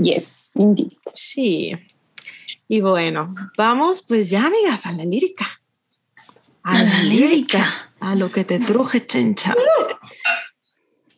Yes, 0.00 0.52
indeed. 0.54 0.92
Sí. 1.14 1.72
Y 2.66 2.80
bueno, 2.80 3.28
vamos 3.58 4.02
pues 4.02 4.30
ya, 4.30 4.46
amigas, 4.46 4.86
a 4.86 4.92
la 4.92 5.04
lírica. 5.04 5.46
A 6.62 6.82
la 6.82 7.02
lírica. 7.02 7.90
A 8.00 8.14
lo 8.14 8.32
que 8.32 8.44
te 8.44 8.58
truje, 8.58 9.06
chencha. 9.06 9.54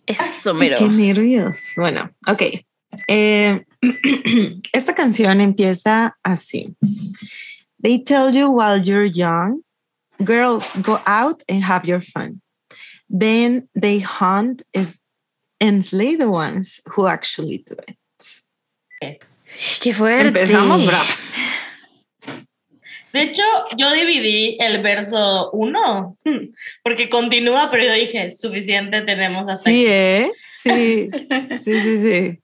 Eso, 0.07 0.54
mero. 0.54 0.76
Qué 0.78 0.88
nervios. 0.88 1.72
Bueno, 1.76 2.11
ok. 2.26 2.42
Eh, 3.09 3.64
esta 4.72 4.94
canción 4.94 5.40
empieza 5.40 6.18
así. 6.22 6.76
They 7.80 8.02
tell 8.02 8.33
you 8.33 8.48
while 8.48 8.83
you're 8.83 9.11
young, 9.11 9.62
girls 10.22 10.66
go 10.83 11.00
out 11.07 11.42
and 11.48 11.62
have 11.64 11.85
your 11.87 12.00
fun. 12.00 12.40
Then 13.09 13.68
they 13.74 14.00
hunt 14.00 14.62
is- 14.72 14.98
and 15.61 15.85
slay 15.85 16.16
the 16.16 16.29
ones 16.29 16.81
who 16.94 17.07
actually 17.07 17.59
do 17.64 17.74
it. 17.88 17.96
Qué 19.81 19.92
fuerte. 19.94 20.29
Empezamos 20.29 20.85
bravos. 20.87 21.20
De 23.12 23.22
hecho, 23.22 23.42
yo 23.77 23.92
dividí 23.92 24.57
el 24.61 24.83
verso 24.83 25.50
1 25.53 26.16
porque 26.83 27.09
continúa, 27.09 27.70
pero 27.70 27.85
yo 27.85 27.92
dije, 27.92 28.33
suficiente 28.33 29.03
tenemos 29.03 29.48
hasta 29.48 29.70
Sí, 29.70 29.87
aquí. 29.87 29.87
¿eh? 29.87 30.33
Sí, 30.62 31.09
sí, 31.62 31.81
sí, 31.81 32.00
sí. 32.03 32.40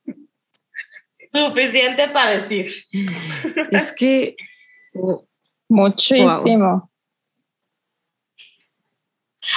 Suficiente 1.32 2.08
para 2.08 2.32
decir. 2.32 2.72
Es 3.72 3.92
que 3.92 4.36
Muchísimo. 5.68 6.89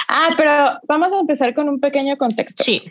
Ah, 0.08 0.30
pero 0.36 0.80
vamos 0.86 1.12
a 1.12 1.20
empezar 1.20 1.54
con 1.54 1.68
un 1.68 1.80
pequeño 1.80 2.16
contexto. 2.16 2.64
sí. 2.64 2.82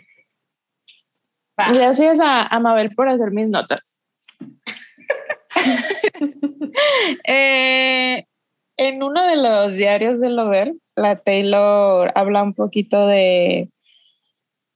Va. 1.58 1.68
Gracias 1.72 2.18
a, 2.18 2.42
a 2.42 2.58
Mabel 2.58 2.92
por 2.96 3.08
hacer 3.08 3.30
mis 3.30 3.48
notas. 3.48 3.96
Eh, 7.24 8.24
en 8.76 9.02
uno 9.02 9.24
de 9.24 9.36
los 9.36 9.74
diarios 9.74 10.20
de 10.20 10.30
Lover, 10.30 10.74
la 10.96 11.16
Taylor 11.16 12.10
habla 12.16 12.42
un 12.42 12.54
poquito 12.54 13.06
de, 13.06 13.70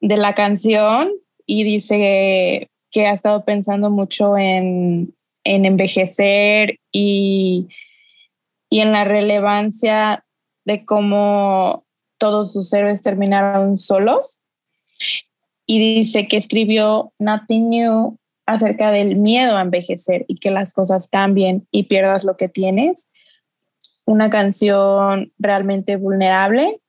de 0.01 0.17
la 0.17 0.35
canción 0.35 1.11
y 1.45 1.65
dice 1.65 2.71
que 2.93 3.07
ha 3.07 3.13
estado 3.13 3.45
pensando 3.45 3.91
mucho 3.91 4.39
en, 4.39 5.15
en 5.43 5.65
envejecer 5.65 6.79
y, 6.93 7.69
y 8.71 8.81
en 8.81 8.93
la 8.93 9.05
relevancia 9.05 10.25
de 10.65 10.85
cómo 10.85 11.85
todos 12.19 12.53
sus 12.53 12.73
héroes 12.73 13.03
terminaron 13.03 13.79
solos. 13.79 14.41
Y 15.67 15.79
dice 15.79 16.29
que 16.29 16.37
escribió 16.37 17.13
Nothing 17.19 17.71
New 17.71 18.19
acerca 18.47 18.91
del 18.91 19.17
miedo 19.17 19.57
a 19.57 19.63
envejecer 19.63 20.25
y 20.27 20.39
que 20.39 20.51
las 20.51 20.73
cosas 20.73 21.09
cambien 21.09 21.69
y 21.71 21.85
pierdas 21.85 22.25
lo 22.25 22.37
que 22.37 22.49
tienes. 22.49 23.11
Una 24.07 24.31
canción 24.31 25.33
realmente 25.39 25.97
vulnerable 25.97 26.81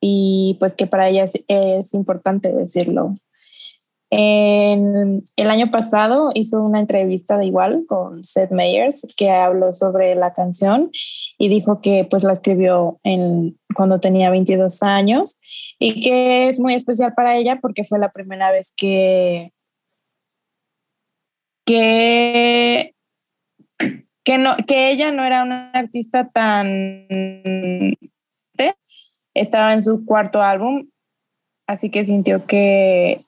y 0.00 0.56
pues 0.58 0.74
que 0.74 0.86
para 0.86 1.08
ella 1.08 1.24
es, 1.24 1.40
es 1.46 1.94
importante 1.94 2.52
decirlo. 2.52 3.16
El 4.08 5.50
año 5.50 5.70
pasado 5.70 6.30
hizo 6.34 6.62
una 6.62 6.78
entrevista 6.78 7.36
de 7.36 7.46
igual 7.46 7.84
con 7.88 8.22
Seth 8.22 8.52
Meyers 8.52 9.06
que 9.16 9.30
habló 9.30 9.72
sobre 9.72 10.14
la 10.14 10.32
canción 10.32 10.90
y 11.38 11.48
dijo 11.48 11.80
que 11.80 12.06
pues 12.08 12.22
la 12.22 12.32
escribió 12.32 13.00
en, 13.02 13.58
cuando 13.74 13.98
tenía 13.98 14.30
22 14.30 14.82
años 14.82 15.38
y 15.78 16.02
que 16.02 16.48
es 16.48 16.60
muy 16.60 16.74
especial 16.74 17.14
para 17.14 17.36
ella 17.36 17.58
porque 17.60 17.84
fue 17.84 17.98
la 17.98 18.12
primera 18.12 18.52
vez 18.52 18.72
que 18.76 19.52
que 21.66 22.94
que 24.24 24.38
no 24.38 24.56
que 24.68 24.90
ella 24.92 25.10
no 25.10 25.24
era 25.24 25.42
una 25.42 25.70
artista 25.72 26.30
tan 26.30 27.06
estaba 29.34 29.74
en 29.74 29.82
su 29.82 30.06
cuarto 30.06 30.42
álbum 30.42 30.88
así 31.66 31.90
que 31.90 32.04
sintió 32.04 32.46
que 32.46 33.25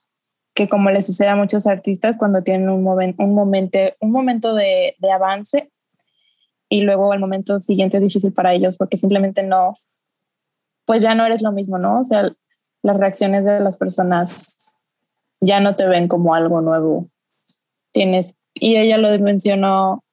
que 0.59 0.67
como 0.67 0.91
le 0.91 1.01
sucede 1.01 1.29
a 1.29 1.37
muchos 1.37 1.67
artistas 1.67 2.17
cuando 2.17 2.43
tienen 2.43 2.67
un, 2.67 2.83
momen, 2.83 3.15
un, 3.17 3.33
momento, 3.33 3.79
un 4.01 4.11
momento 4.11 4.55
de, 4.55 4.93
de, 4.99 5.09
avance 5.09 5.71
y 6.67 6.81
luego 6.81 7.13
el 7.13 7.21
momento 7.21 7.59
siguiente 7.59 7.95
es 7.95 8.03
difícil 8.03 8.33
para 8.33 8.53
ellos 8.53 8.75
porque 8.75 8.97
simplemente 8.97 9.41
no, 9.41 9.77
pues 10.85 11.01
ya 11.01 11.15
no 11.15 11.25
eres 11.25 11.41
lo 11.41 11.53
mismo, 11.53 11.77
¿no? 11.77 12.01
O 12.01 12.03
sea, 12.03 12.29
las 12.83 12.97
reacciones 12.97 13.45
de 13.45 13.61
las 13.61 13.77
personas 13.77 14.53
ya 15.39 15.61
no 15.61 15.77
te 15.77 15.87
ven 15.87 16.09
como 16.09 16.35
algo 16.35 16.59
nuevo. 16.59 17.07
Tienes, 17.93 18.35
y 18.53 18.75
ella 18.75 18.97
lo 18.97 19.17
mencionó 19.19 20.03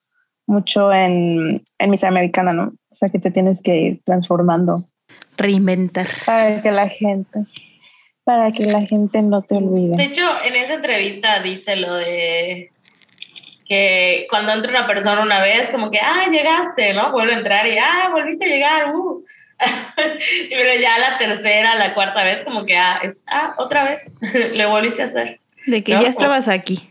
mucho 0.46 0.92
en, 0.92 1.60
en 1.80 1.90
Miss 1.90 2.04
Americana, 2.04 2.52
¿no? 2.52 2.66
O 2.88 2.94
sea, 2.94 3.08
que 3.08 3.18
te 3.18 3.32
tienes 3.32 3.62
que 3.62 3.76
ir 3.80 4.02
transformando. 4.04 4.84
Reinventar. 5.36 6.06
Para 6.24 6.62
que 6.62 6.70
la 6.70 6.88
gente 6.88 7.46
para 8.26 8.50
que 8.50 8.66
la 8.66 8.80
gente 8.80 9.22
no 9.22 9.42
te 9.42 9.54
olvide. 9.54 9.96
De 9.96 10.02
hecho, 10.02 10.28
en 10.44 10.56
esa 10.56 10.74
entrevista 10.74 11.38
dice 11.38 11.76
lo 11.76 11.94
de 11.94 12.72
que 13.68 14.26
cuando 14.28 14.52
entra 14.52 14.72
una 14.72 14.88
persona 14.88 15.22
una 15.22 15.40
vez, 15.40 15.70
como 15.70 15.92
que, 15.92 16.00
ah, 16.00 16.26
llegaste, 16.28 16.92
¿no? 16.92 17.12
Vuelve 17.12 17.34
a 17.34 17.38
entrar 17.38 17.64
y, 17.68 17.78
ah, 17.78 18.08
volviste 18.10 18.46
a 18.46 18.48
llegar, 18.48 18.96
uh. 18.96 19.24
Pero 19.96 20.80
ya 20.80 20.98
la 20.98 21.18
tercera, 21.18 21.76
la 21.76 21.94
cuarta 21.94 22.24
vez, 22.24 22.42
como 22.42 22.64
que, 22.64 22.76
ah, 22.76 22.96
es, 23.00 23.24
ah, 23.32 23.54
otra 23.58 23.84
vez, 23.84 24.10
le 24.52 24.66
volviste 24.66 25.02
a 25.02 25.06
hacer. 25.06 25.38
De 25.64 25.84
que 25.84 25.94
¿no? 25.94 26.02
ya 26.02 26.08
estabas 26.08 26.48
aquí. 26.48 26.88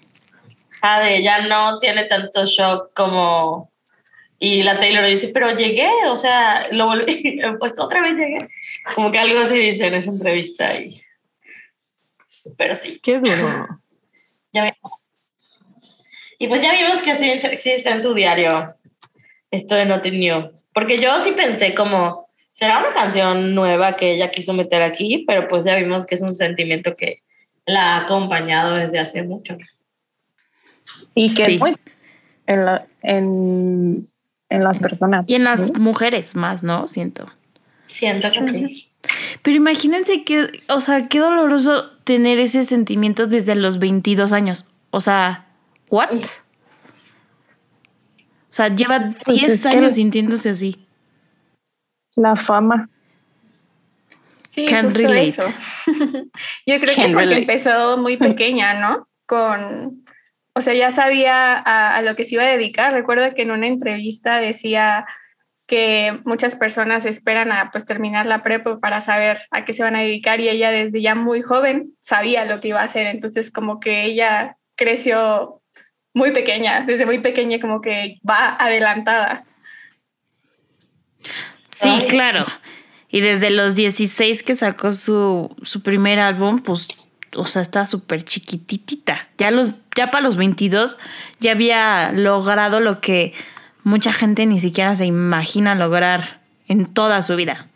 Ah, 0.82 1.02
de 1.02 1.22
ya 1.22 1.42
no 1.42 1.80
tiene 1.80 2.06
tanto 2.06 2.46
shock 2.46 2.94
como... 2.94 3.70
Y 4.40 4.64
la 4.64 4.80
Taylor 4.80 5.06
dice, 5.06 5.32
pero 5.34 5.52
llegué, 5.52 5.90
o 6.08 6.16
sea, 6.16 6.64
lo 6.72 6.86
volví, 6.86 7.42
pues 7.60 7.78
otra 7.78 8.00
vez 8.00 8.18
llegué. 8.18 8.48
Como 8.96 9.12
que 9.12 9.20
algo 9.20 9.42
así 9.42 9.58
dice 9.58 9.88
en 9.88 9.96
esa 9.96 10.12
entrevista 10.12 10.74
y 10.80 11.05
pero 12.58 12.76
sí. 12.76 13.00
Qué 13.02 13.20
duro. 13.20 13.68
ya 14.54 14.64
vimos. 14.64 14.92
Y 16.38 16.48
pues 16.48 16.62
ya 16.62 16.74
vimos 16.74 17.02
que 17.02 17.16
sí, 17.16 17.58
sí 17.58 17.72
está 17.72 17.92
en 17.92 18.02
su 18.02 18.14
diario 18.14 18.76
esto 19.52 19.76
de 19.76 19.86
Nothing 19.86 20.20
New. 20.20 20.52
Porque 20.74 21.00
yo 21.00 21.20
sí 21.20 21.32
pensé 21.32 21.74
como, 21.74 22.28
será 22.52 22.80
una 22.80 22.94
canción 22.94 23.56
nueva 23.56 23.96
que 23.96 24.14
ella 24.14 24.32
quiso 24.32 24.54
meter 24.54 24.82
aquí, 24.82 25.24
pero 25.28 25.48
pues 25.48 25.64
ya 25.64 25.76
vimos 25.76 26.06
que 26.06 26.16
es 26.16 26.22
un 26.22 26.34
sentimiento 26.34 26.96
que 26.96 27.22
la 27.66 27.96
ha 27.96 28.02
acompañado 28.02 28.76
desde 28.76 29.00
hace 29.00 29.24
mucho. 29.24 29.58
Y 31.14 31.34
que 31.34 31.46
sí. 31.46 31.58
muy 31.58 31.76
en, 32.46 32.66
la, 32.66 32.88
en, 33.02 34.06
en, 34.50 34.64
las 34.64 34.78
personas. 34.78 35.30
Y 35.30 35.36
en 35.36 35.46
las 35.46 35.68
¿sí? 35.68 35.74
mujeres 35.74 36.36
más, 36.36 36.64
¿no? 36.64 36.86
Siento. 36.88 37.26
Siento 37.86 38.32
que 38.32 38.44
sí. 38.44 38.92
Pero 39.42 39.58
imagínense 39.58 40.24
que, 40.24 40.48
o 40.70 40.80
sea, 40.80 41.08
qué 41.08 41.20
doloroso 41.20 41.92
tener 42.04 42.40
ese 42.40 42.64
sentimiento 42.64 43.28
desde 43.28 43.56
los 43.56 43.80
22 43.80 44.34
años. 44.34 44.66
O 44.92 45.02
sea, 45.02 45.48
¿what? 45.90 46.12
O 46.12 48.56
sea, 48.56 48.70
lleva 48.70 49.12
pues 49.26 49.42
10 49.42 49.52
es 49.52 49.66
años 49.66 49.86
que 49.86 49.92
sintiéndose 49.92 50.50
así. 50.50 50.88
La 52.16 52.36
fama. 52.36 52.90
Sí, 54.52 54.66
Can 54.66 54.94
relate. 54.94 55.28
Eso. 55.28 55.42
Yo 56.66 56.80
creo 56.80 56.96
Can 56.96 57.08
que 57.08 57.14
porque 57.14 57.26
relate. 57.26 57.42
empezó 57.42 57.98
muy 57.98 58.16
pequeña, 58.16 58.76
¿no? 58.76 59.10
Con, 59.26 60.06
o 60.54 60.62
sea, 60.62 60.74
ya 60.74 60.92
sabía 60.92 61.58
a, 61.58 61.98
a 61.98 62.02
lo 62.02 62.16
que 62.16 62.24
se 62.24 62.36
iba 62.36 62.44
a 62.44 62.48
dedicar. 62.48 62.94
Recuerdo 62.94 63.34
que 63.36 63.42
en 63.42 63.52
una 63.52 63.68
entrevista 63.68 64.40
decía 64.40 65.06
que 65.68 66.20
muchas 66.26 66.56
personas 66.56 67.06
esperan 67.06 67.52
a 67.52 67.72
pues 67.72 67.86
terminar 67.86 68.26
la 68.26 68.44
prepa 68.44 68.80
para 68.80 69.02
saber 69.02 69.40
a 69.52 69.66
qué 69.66 69.74
se 69.74 69.84
van 69.84 69.96
a 69.96 70.02
dedicar 70.02 70.40
y 70.40 70.50
ella 70.50 70.72
desde 70.72 71.02
ya 71.02 71.16
muy 71.16 71.42
joven 71.42 71.94
sabía 72.00 72.46
lo 72.46 72.60
que 72.60 72.70
iba 72.70 72.82
a 72.82 72.86
hacer, 72.86 73.08
entonces 73.08 73.52
como 73.52 73.80
que 73.80 74.04
ella 74.06 74.58
creció 74.76 75.62
muy 76.14 76.32
pequeña, 76.32 76.82
desde 76.86 77.06
muy 77.06 77.20
pequeña 77.20 77.60
como 77.60 77.82
que 77.82 78.20
va 78.28 78.56
adelantada. 78.56 79.44
Sí, 81.70 81.90
Ay. 81.90 82.08
claro. 82.08 82.46
Y 83.10 83.20
desde 83.22 83.50
los 83.50 83.76
16 83.76 84.44
que 84.44 84.56
sacó 84.56 84.92
su, 84.92 85.56
su 85.62 85.82
primer 85.82 86.20
álbum, 86.20 86.62
pues, 86.62 86.88
o 87.36 87.46
sea, 87.46 87.62
está 87.62 87.86
súper 87.86 88.24
chiquititita. 88.24 89.28
Ya, 89.38 89.52
los, 89.52 89.72
ya 89.96 90.12
para 90.12 90.24
los 90.24 90.38
22 90.38 90.98
ya 91.40 91.52
había 91.52 92.12
logrado 92.14 92.80
lo 92.80 93.02
que 93.02 93.34
mucha 93.86 94.12
gente 94.12 94.46
ni 94.46 94.60
siquiera 94.60 94.96
se 94.96 95.06
imagina 95.06 95.76
lograr 95.76 96.42
en 96.68 96.86
toda 96.92 97.22
su 97.22 97.36
vida. 97.36 97.68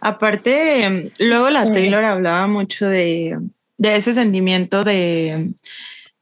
Aparte, 0.00 1.12
luego 1.18 1.50
la 1.50 1.70
Taylor 1.70 2.04
hablaba 2.04 2.46
mucho 2.46 2.86
de, 2.88 3.38
de 3.76 3.96
ese 3.96 4.14
sentimiento 4.14 4.82
de, 4.82 5.52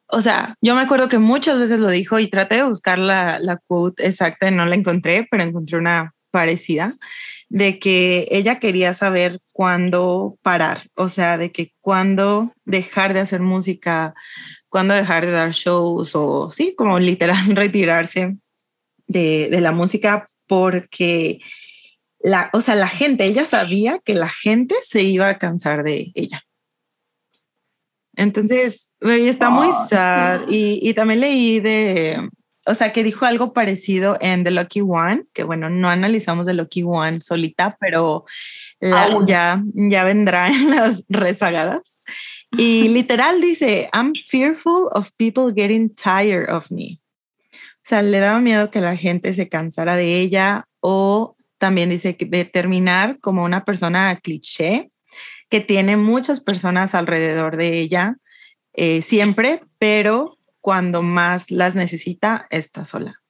o 0.08 0.20
sea, 0.20 0.56
yo 0.61 0.74
me 0.74 0.82
acuerdo 0.82 1.08
que 1.08 1.18
muchas 1.18 1.58
veces 1.58 1.80
lo 1.80 1.88
dijo 1.88 2.18
y 2.18 2.28
traté 2.28 2.56
de 2.56 2.64
buscar 2.64 2.98
la, 2.98 3.38
la 3.38 3.56
quote 3.56 4.06
exacta 4.06 4.48
y 4.48 4.50
no 4.50 4.66
la 4.66 4.74
encontré, 4.74 5.26
pero 5.30 5.42
encontré 5.42 5.78
una 5.78 6.14
parecida 6.30 6.94
de 7.48 7.78
que 7.78 8.26
ella 8.30 8.58
quería 8.58 8.92
saber 8.92 9.40
cuándo 9.52 10.37
parar, 10.42 10.88
o 10.94 11.08
sea, 11.08 11.38
de 11.38 11.52
que 11.52 11.72
cuándo 11.80 12.52
dejar 12.64 13.14
de 13.14 13.20
hacer 13.20 13.40
música, 13.40 14.14
cuándo 14.68 14.94
dejar 14.94 15.26
de 15.26 15.32
dar 15.32 15.52
shows 15.52 16.12
o 16.14 16.50
sí, 16.50 16.74
como 16.76 16.98
literal 16.98 17.37
retirarse 17.54 18.37
de, 19.12 19.48
de, 19.51 19.61
la 19.61 19.72
música 19.72 20.27
porque 20.46 21.40
la, 22.20 22.51
o 22.53 22.61
sea, 22.61 22.75
la 22.75 22.88
gente, 22.88 23.25
ella 23.25 23.44
sabía 23.44 23.98
que 23.98 24.14
la 24.14 24.29
gente 24.29 24.75
se 24.83 25.03
iba 25.03 25.29
a 25.29 25.38
cansar 25.38 25.83
de 25.83 26.12
ella. 26.14 26.42
Entonces, 28.14 28.92
está 29.01 29.51
muy 29.51 29.68
sad. 29.88 30.48
Y, 30.48 30.79
y, 30.83 30.94
también 30.94 31.20
leí 31.20 31.61
de, 31.61 32.29
o 32.66 32.75
sea, 32.75 32.92
que 32.92 33.03
dijo 33.03 33.27
algo 33.27 33.53
parecido 33.53 34.16
en 34.20 34.44
The 34.44 34.53
Lucky 34.53 34.83
One, 34.83 35.25
que 35.33 35.42
bueno, 35.42 35.68
no 35.70 35.88
analizamos 35.88 36.46
The 36.46 36.55
Lucky 36.55 36.85
One 36.85 37.20
solita, 37.20 37.77
pero 37.81 38.25
la, 38.81 39.09
ya, 39.27 39.62
ya 39.75 40.05
vendrá 40.05 40.48
en 40.53 40.70
las 40.70 41.05
rezagadas. 41.09 42.01
Y 42.57 42.88
literal 42.88 43.40
dice, 43.40 43.88
I'm 43.92 44.12
fearful 44.14 44.88
of 44.92 45.11
people 45.16 45.53
getting 45.55 45.94
tired 45.94 46.51
of 46.51 46.70
me. 46.70 47.01
O 47.82 47.88
sea, 47.88 48.00
le 48.02 48.20
daba 48.20 48.40
miedo 48.40 48.70
que 48.70 48.80
la 48.80 48.96
gente 48.96 49.34
se 49.34 49.48
cansara 49.48 49.96
de 49.96 50.20
ella 50.20 50.68
o 50.80 51.36
también 51.58 51.90
dice 51.90 52.16
que 52.16 52.26
de 52.26 52.44
terminar 52.44 53.18
como 53.20 53.44
una 53.44 53.64
persona 53.64 54.18
cliché 54.20 54.90
que 55.48 55.60
tiene 55.60 55.96
muchas 55.96 56.40
personas 56.40 56.94
alrededor 56.94 57.56
de 57.56 57.78
ella 57.78 58.16
eh, 58.72 59.02
siempre, 59.02 59.62
pero 59.78 60.38
cuando 60.60 61.02
más 61.02 61.50
las 61.50 61.74
necesita 61.74 62.46
está 62.50 62.84
sola. 62.84 63.20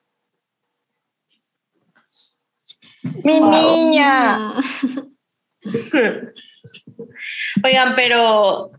Mi 3.24 3.40
niña. 3.40 4.54
Oigan, 7.64 7.94
pero 7.96 8.70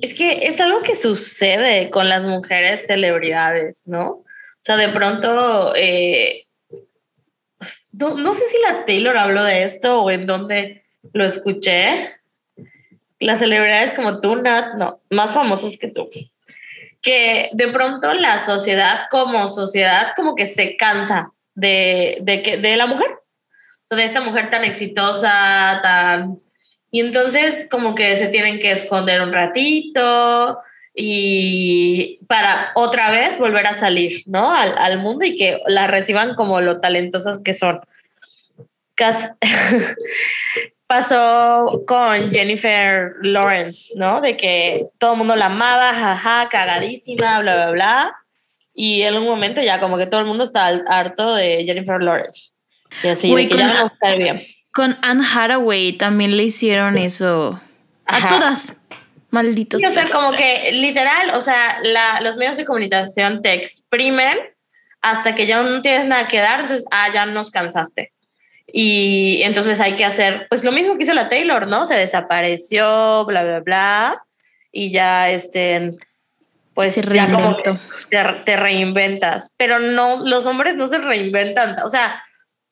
es 0.00 0.14
que 0.14 0.46
es 0.46 0.60
algo 0.60 0.82
que 0.82 0.96
sucede 0.96 1.90
con 1.90 2.08
las 2.08 2.26
mujeres 2.26 2.86
celebridades, 2.86 3.86
¿no? 3.86 4.24
Sea, 4.66 4.76
de 4.76 4.88
pronto, 4.88 5.74
eh, 5.76 6.42
no, 7.92 8.16
no, 8.16 8.34
sé 8.34 8.48
si 8.48 8.56
la 8.62 8.84
Taylor 8.84 9.16
habló 9.16 9.44
de 9.44 9.62
esto 9.62 10.02
o 10.02 10.10
en 10.10 10.26
dónde 10.26 10.82
lo 11.12 11.24
escuché. 11.24 12.16
Las 13.20 13.38
celebridades 13.38 13.94
como 13.94 14.20
tú, 14.20 14.34
Nat, 14.34 14.74
no, 14.74 15.00
más 15.08 15.30
famosas 15.32 15.78
que 15.78 15.86
tú. 15.86 16.10
Que 17.00 17.48
de 17.52 17.68
pronto 17.68 18.12
la 18.14 18.38
sociedad 18.44 19.02
como 19.08 19.46
sociedad 19.46 20.14
como 20.16 20.34
que 20.34 20.46
se 20.46 20.74
cansa 20.74 21.32
de, 21.54 22.18
de, 22.22 22.42
que, 22.42 22.56
de 22.56 22.76
la 22.76 22.86
mujer, 22.86 23.20
de 23.88 24.02
esta 24.02 24.20
mujer 24.20 24.50
tan 24.50 24.64
exitosa, 24.64 25.78
tan... 25.80 26.40
Y 26.90 26.98
entonces 26.98 27.68
como 27.70 27.94
que 27.94 28.16
se 28.16 28.26
tienen 28.26 28.58
que 28.58 28.72
esconder 28.72 29.22
un 29.22 29.32
ratito 29.32 30.58
y 30.96 32.20
para 32.26 32.72
otra 32.74 33.10
vez 33.10 33.38
volver 33.38 33.66
a 33.66 33.78
salir, 33.78 34.22
¿no? 34.26 34.52
Al, 34.52 34.76
al 34.78 34.98
mundo 34.98 35.24
y 35.24 35.36
que 35.36 35.60
la 35.66 35.86
reciban 35.86 36.34
como 36.34 36.60
lo 36.60 36.80
talentosas 36.80 37.40
que 37.42 37.54
son. 37.54 37.80
Pasó 40.86 41.82
con 41.86 42.32
Jennifer 42.32 43.12
Lawrence, 43.20 43.92
¿no? 43.96 44.20
De 44.20 44.36
que 44.36 44.86
todo 44.98 45.12
el 45.12 45.18
mundo 45.18 45.36
la 45.36 45.46
amaba, 45.46 45.92
jaja, 45.92 46.48
cagadísima, 46.48 47.40
bla, 47.40 47.54
bla, 47.54 47.70
bla 47.70 48.16
y 48.76 49.02
en 49.02 49.16
un 49.16 49.24
momento 49.24 49.62
ya 49.62 49.80
como 49.80 49.96
que 49.96 50.06
todo 50.06 50.20
el 50.20 50.26
mundo 50.26 50.44
está 50.44 50.66
harto 50.66 51.34
de 51.34 51.64
Jennifer 51.64 52.00
Lawrence. 52.00 52.52
Y 53.02 53.08
así, 53.08 53.34
de 53.34 53.48
que 53.48 53.56
ya 53.56 53.72
no 53.72 53.86
está 53.86 54.14
bien. 54.14 54.42
Con 54.72 54.96
Anne 55.00 55.24
Hathaway 55.24 55.94
también 55.94 56.36
le 56.36 56.44
hicieron 56.44 56.98
eso 56.98 57.58
a 58.04 58.28
todas. 58.28 58.75
Malditos. 59.36 59.82
o 59.84 59.90
sea, 59.90 60.04
como 60.06 60.32
que 60.32 60.72
literal, 60.72 61.30
o 61.34 61.40
sea, 61.40 61.78
la, 61.82 62.20
los 62.22 62.36
medios 62.36 62.56
de 62.56 62.64
comunicación 62.64 63.42
te 63.42 63.52
exprimen 63.52 64.36
hasta 65.02 65.34
que 65.34 65.46
ya 65.46 65.62
no 65.62 65.82
tienes 65.82 66.06
nada 66.06 66.26
que 66.26 66.38
dar, 66.38 66.60
entonces, 66.60 66.86
ah, 66.90 67.08
ya 67.12 67.26
nos 67.26 67.50
cansaste. 67.50 68.12
Y 68.66 69.40
entonces 69.42 69.78
hay 69.80 69.94
que 69.94 70.04
hacer, 70.04 70.46
pues 70.48 70.64
lo 70.64 70.72
mismo 70.72 70.96
que 70.96 71.04
hizo 71.04 71.14
la 71.14 71.28
Taylor, 71.28 71.66
¿no? 71.68 71.86
Se 71.86 71.94
desapareció, 71.94 73.24
bla, 73.26 73.44
bla, 73.44 73.60
bla, 73.60 74.22
y 74.72 74.90
ya, 74.90 75.30
este, 75.30 75.94
pues 76.74 76.94
se 76.94 77.02
te, 77.02 78.56
reinventas. 78.56 79.52
Pero 79.56 79.78
no, 79.78 80.26
los 80.26 80.46
hombres 80.46 80.76
no 80.76 80.88
se 80.88 80.98
reinventan. 80.98 81.78
O 81.80 81.88
sea, 81.88 82.22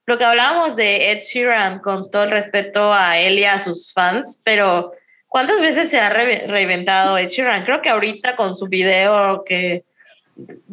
lo 0.07 0.19
que 0.19 0.25
hablábamos 0.25 0.77
de 0.77 1.13
Ed 1.13 1.23
Sheeran, 1.23 1.79
con 1.79 2.11
todo 2.11 2.25
el 2.25 2.31
respeto 2.31 2.93
a 2.93 3.19
él 3.19 3.39
y 3.39 3.45
a 3.45 3.59
sus 3.59 3.93
fans, 3.93 4.43
pero 4.45 4.93
¿cuántas 5.35 5.61
veces 5.61 5.91
se 5.91 5.99
ha 5.99 6.11
reinventado 6.11 7.19
Ed 7.19 7.29
Sheeran? 7.29 7.65
Creo 7.65 7.83
que 7.83 7.91
ahorita 7.91 8.37
con 8.37 8.55
su 8.55 8.69
video 8.69 9.43
que 9.45 9.83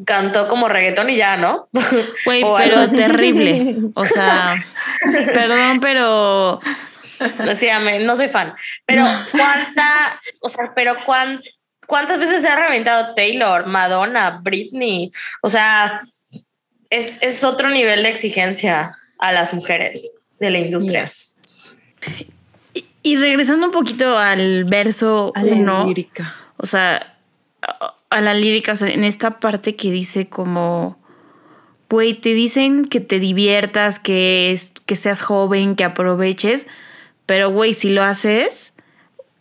cantó 0.05 0.47
como 0.47 0.69
reggaetón 0.69 1.09
y 1.09 1.15
ya, 1.15 1.35
¿no? 1.35 1.67
Güey, 2.25 2.43
pero 2.57 2.87
terrible. 2.87 3.75
O 3.95 4.05
sea, 4.05 4.63
perdón, 5.33 5.79
pero... 5.79 6.59
no 7.99 8.15
soy 8.15 8.27
fan. 8.27 8.53
Pero 8.85 9.03
cuánta, 9.31 10.21
o 10.41 10.47
sea, 10.47 10.71
pero 10.75 10.95
cuánta 11.03 11.41
¿Cuántas 11.87 12.19
veces 12.19 12.43
se 12.43 12.47
ha 12.47 12.55
reventado 12.55 13.15
Taylor, 13.15 13.65
Madonna, 13.65 14.39
Britney? 14.43 15.11
O 15.41 15.49
sea, 15.49 16.03
es, 16.91 17.43
otro 17.43 17.69
nivel 17.71 18.03
de 18.03 18.09
exigencia 18.09 18.95
a 19.17 19.31
las 19.31 19.53
mujeres 19.53 20.13
de 20.39 20.51
la 20.51 20.59
industria. 20.59 21.11
Y, 23.03 23.15
regresando 23.15 23.65
un 23.65 23.71
poquito 23.71 24.17
al 24.17 24.63
verso 24.65 25.31
a 25.35 25.43
la 25.43 25.83
lírica. 25.85 26.35
O 26.57 26.65
sea, 26.65 27.17
a 28.09 28.21
la 28.21 28.33
lírica, 28.33 28.73
o 28.73 28.75
sea, 28.75 28.89
en 28.89 29.03
esta 29.03 29.39
parte 29.39 29.75
que 29.75 29.91
dice 29.91 30.29
como, 30.29 30.99
güey, 31.89 32.13
te 32.13 32.33
dicen 32.33 32.85
que 32.85 32.99
te 32.99 33.19
diviertas, 33.19 33.99
que, 33.99 34.51
es, 34.51 34.73
que 34.85 34.95
seas 34.95 35.21
joven, 35.21 35.75
que 35.75 35.83
aproveches, 35.83 36.67
pero 37.25 37.49
güey, 37.49 37.73
si 37.73 37.89
lo 37.89 38.03
haces, 38.03 38.73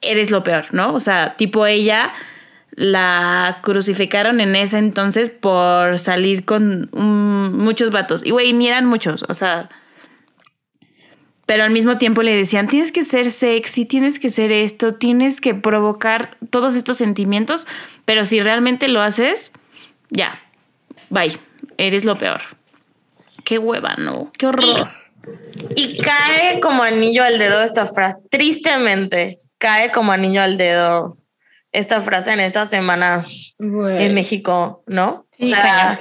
eres 0.01 0.31
lo 0.31 0.43
peor, 0.43 0.67
¿no? 0.73 0.95
O 0.95 1.01
sea, 1.01 1.37
tipo 1.37 1.67
ella 1.67 2.13
la 2.73 3.59
crucificaron 3.63 4.41
en 4.41 4.57
ese 4.57 4.79
entonces 4.79 5.31
por 5.31 5.99
salir 5.99 6.45
con 6.45 6.89
muchos 6.93 7.91
vatos. 7.91 8.25
Y 8.25 8.31
güey, 8.31 8.53
ni 8.53 8.69
eran 8.69 8.87
muchos, 8.87 9.25
o 9.29 9.35
sea. 9.35 9.69
Pero 11.51 11.65
al 11.65 11.73
mismo 11.73 11.99
tiempo 11.99 12.23
le 12.23 12.37
decían, 12.37 12.69
tienes 12.69 12.93
que 12.93 13.03
ser 13.03 13.33
sexy, 13.33 13.85
tienes 13.85 14.21
que 14.21 14.31
ser 14.31 14.53
esto, 14.53 14.95
tienes 14.95 15.41
que 15.41 15.53
provocar 15.53 16.37
todos 16.49 16.77
estos 16.77 16.97
sentimientos, 16.97 17.67
pero 18.05 18.25
si 18.25 18.39
realmente 18.39 18.87
lo 18.87 19.01
haces, 19.01 19.51
ya, 20.11 20.41
bye, 21.09 21.37
eres 21.77 22.05
lo 22.05 22.17
peor. 22.17 22.41
Qué 23.43 23.59
hueva, 23.59 23.97
¿no? 23.99 24.31
Qué 24.39 24.47
horror. 24.47 24.87
Y, 25.75 25.97
y 25.97 25.99
cae 25.99 26.61
como 26.61 26.85
anillo 26.85 27.25
al 27.25 27.37
dedo 27.37 27.61
esta 27.63 27.85
frase, 27.85 28.23
tristemente, 28.31 29.41
cae 29.59 29.91
como 29.91 30.13
anillo 30.13 30.43
al 30.43 30.57
dedo 30.57 31.17
esta 31.73 32.01
frase 32.01 32.33
en 32.33 32.39
esta 32.39 32.69
semana 32.69 33.25
en 33.59 34.15
México, 34.15 34.85
¿no? 34.87 35.27
o 35.37 35.49
sea, 35.49 36.01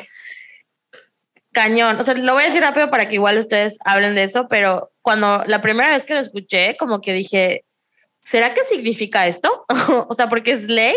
cañón. 1.51 1.99
O 1.99 2.03
sea, 2.03 2.15
lo 2.15 2.33
voy 2.33 2.43
a 2.43 2.47
decir 2.47 2.61
rápido 2.61 2.89
para 2.89 3.07
que 3.07 3.15
igual 3.15 3.37
ustedes 3.37 3.77
hablen 3.85 4.15
de 4.15 4.23
eso, 4.23 4.47
pero 4.49 4.91
cuando 5.01 5.43
la 5.47 5.61
primera 5.61 5.91
vez 5.91 6.05
que 6.05 6.13
lo 6.13 6.19
escuché, 6.19 6.77
como 6.77 7.01
que 7.01 7.13
dije, 7.13 7.65
¿será 8.23 8.53
que 8.53 8.63
significa 8.63 9.27
esto? 9.27 9.65
o 10.07 10.13
sea, 10.13 10.29
porque 10.29 10.57
Slay 10.57 10.95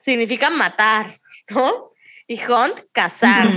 significa 0.00 0.50
matar, 0.50 1.18
¿no? 1.48 1.92
Y 2.26 2.40
Hunt, 2.44 2.80
cazar. 2.92 3.48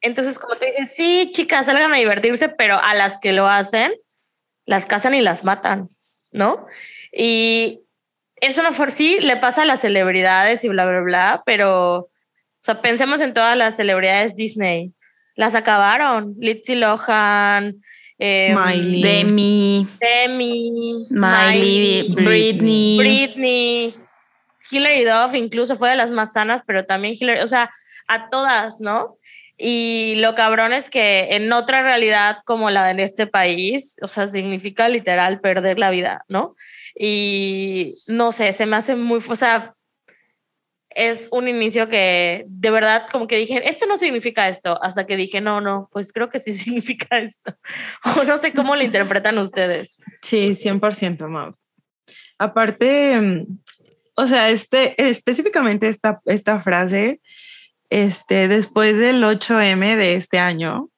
Entonces, 0.00 0.38
como 0.38 0.56
te 0.56 0.66
dices, 0.66 0.94
sí, 0.94 1.30
chicas, 1.30 1.66
salgan 1.66 1.92
a 1.92 1.98
divertirse, 1.98 2.48
pero 2.48 2.82
a 2.82 2.94
las 2.94 3.18
que 3.18 3.32
lo 3.32 3.48
hacen, 3.48 3.92
las 4.64 4.86
cazan 4.86 5.14
y 5.14 5.20
las 5.20 5.44
matan, 5.44 5.90
¿no? 6.32 6.66
Y 7.12 7.82
es 8.36 8.56
una 8.58 8.72
for 8.72 8.90
sí, 8.90 9.18
le 9.20 9.36
pasa 9.36 9.62
a 9.62 9.66
las 9.66 9.80
celebridades 9.80 10.64
y 10.64 10.68
bla, 10.68 10.86
bla, 10.86 11.00
bla, 11.00 11.42
pero, 11.44 11.96
o 11.96 12.10
sea, 12.62 12.80
pensemos 12.80 13.20
en 13.20 13.34
todas 13.34 13.56
las 13.56 13.76
celebridades 13.76 14.34
Disney. 14.34 14.94
Las 15.36 15.54
acabaron. 15.54 16.34
Lindsay 16.38 16.76
Lohan, 16.76 17.82
eh, 18.22 18.54
Miley, 18.54 19.02
Demi, 19.02 19.88
Demi, 19.98 20.94
Miley, 21.10 22.14
Britney, 22.14 22.98
Britney, 22.98 23.94
Hilary 24.70 25.04
Duff 25.04 25.34
incluso 25.34 25.74
fue 25.74 25.88
de 25.88 25.96
las 25.96 26.10
más 26.10 26.34
sanas, 26.34 26.62
pero 26.66 26.84
también 26.84 27.16
Hilary, 27.18 27.40
o 27.40 27.48
sea, 27.48 27.70
a 28.08 28.28
todas, 28.28 28.80
¿no? 28.80 29.16
Y 29.56 30.16
lo 30.18 30.34
cabrón 30.34 30.74
es 30.74 30.90
que 30.90 31.28
en 31.30 31.50
otra 31.52 31.82
realidad 31.82 32.38
como 32.44 32.70
la 32.70 32.92
de 32.92 33.02
este 33.02 33.26
país, 33.26 33.96
o 34.02 34.08
sea, 34.08 34.26
significa 34.26 34.88
literal 34.88 35.40
perder 35.40 35.78
la 35.78 35.90
vida, 35.90 36.24
¿no? 36.28 36.56
Y 36.94 37.94
no 38.08 38.32
sé, 38.32 38.52
se 38.52 38.66
me 38.66 38.76
hace 38.76 38.96
muy, 38.96 39.20
o 39.26 39.36
sea, 39.36 39.74
es 40.94 41.28
un 41.30 41.48
inicio 41.48 41.88
que 41.88 42.44
de 42.48 42.70
verdad 42.70 43.06
como 43.10 43.26
que 43.26 43.36
dije, 43.36 43.68
esto 43.68 43.86
no 43.86 43.96
significa 43.96 44.48
esto, 44.48 44.82
hasta 44.82 45.06
que 45.06 45.16
dije, 45.16 45.40
no, 45.40 45.60
no, 45.60 45.88
pues 45.92 46.12
creo 46.12 46.28
que 46.28 46.40
sí 46.40 46.52
significa 46.52 47.18
esto. 47.18 47.54
O 48.20 48.24
no 48.24 48.38
sé 48.38 48.52
cómo 48.52 48.76
lo 48.76 48.82
interpretan 48.82 49.38
ustedes. 49.38 49.96
Sí, 50.22 50.56
100%, 50.56 51.28
Mau. 51.28 51.54
Aparte, 52.38 53.20
mm, 53.20 53.46
o 54.16 54.26
sea, 54.26 54.50
este, 54.50 54.94
específicamente 55.08 55.88
esta, 55.88 56.20
esta 56.24 56.60
frase, 56.60 57.20
este, 57.90 58.48
después 58.48 58.98
del 58.98 59.22
8M 59.22 59.96
de 59.96 60.14
este 60.14 60.38
año, 60.38 60.88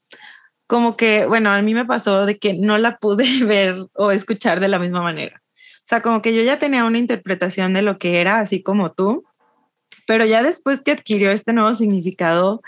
como 0.66 0.96
que, 0.96 1.26
bueno, 1.26 1.50
a 1.50 1.60
mí 1.60 1.74
me 1.74 1.84
pasó 1.84 2.24
de 2.24 2.38
que 2.38 2.54
no 2.54 2.78
la 2.78 2.98
pude 2.98 3.24
ver 3.44 3.76
o 3.94 4.10
escuchar 4.10 4.60
de 4.60 4.68
la 4.68 4.78
misma 4.78 5.02
manera. 5.02 5.42
O 5.54 5.84
sea, 5.84 6.00
como 6.00 6.22
que 6.22 6.34
yo 6.34 6.42
ya 6.42 6.58
tenía 6.58 6.84
una 6.84 6.98
interpretación 6.98 7.74
de 7.74 7.82
lo 7.82 7.98
que 7.98 8.20
era, 8.20 8.38
así 8.38 8.62
como 8.62 8.92
tú, 8.92 9.24
pero 10.12 10.26
ya 10.26 10.42
después 10.42 10.82
que 10.82 10.92
adquirió 10.92 11.30
este 11.30 11.54
nuevo 11.54 11.74
significado 11.74 12.60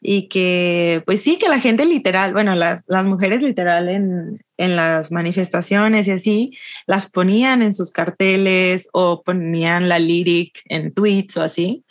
y 0.00 0.28
que, 0.28 1.02
pues 1.04 1.20
sí, 1.20 1.36
que 1.36 1.50
la 1.50 1.60
gente 1.60 1.84
literal, 1.84 2.32
bueno, 2.32 2.54
las, 2.54 2.84
las 2.86 3.04
mujeres 3.04 3.42
literal 3.42 3.90
en, 3.90 4.38
en 4.56 4.76
las 4.76 5.12
manifestaciones 5.12 6.08
y 6.08 6.12
así, 6.12 6.58
las 6.86 7.10
ponían 7.10 7.60
en 7.60 7.74
sus 7.74 7.90
carteles 7.90 8.88
o 8.94 9.22
ponían 9.22 9.90
la 9.90 9.98
lyric 9.98 10.62
en 10.70 10.94
tweets 10.94 11.36
o 11.36 11.42
así. 11.42 11.84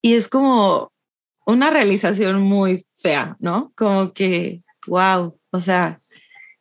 Y 0.00 0.14
es 0.14 0.28
como 0.28 0.94
una 1.44 1.68
realización 1.68 2.40
muy 2.40 2.86
fea, 3.02 3.36
¿no? 3.38 3.70
Como 3.76 4.14
que, 4.14 4.62
wow, 4.86 5.38
o 5.50 5.60
sea, 5.60 5.98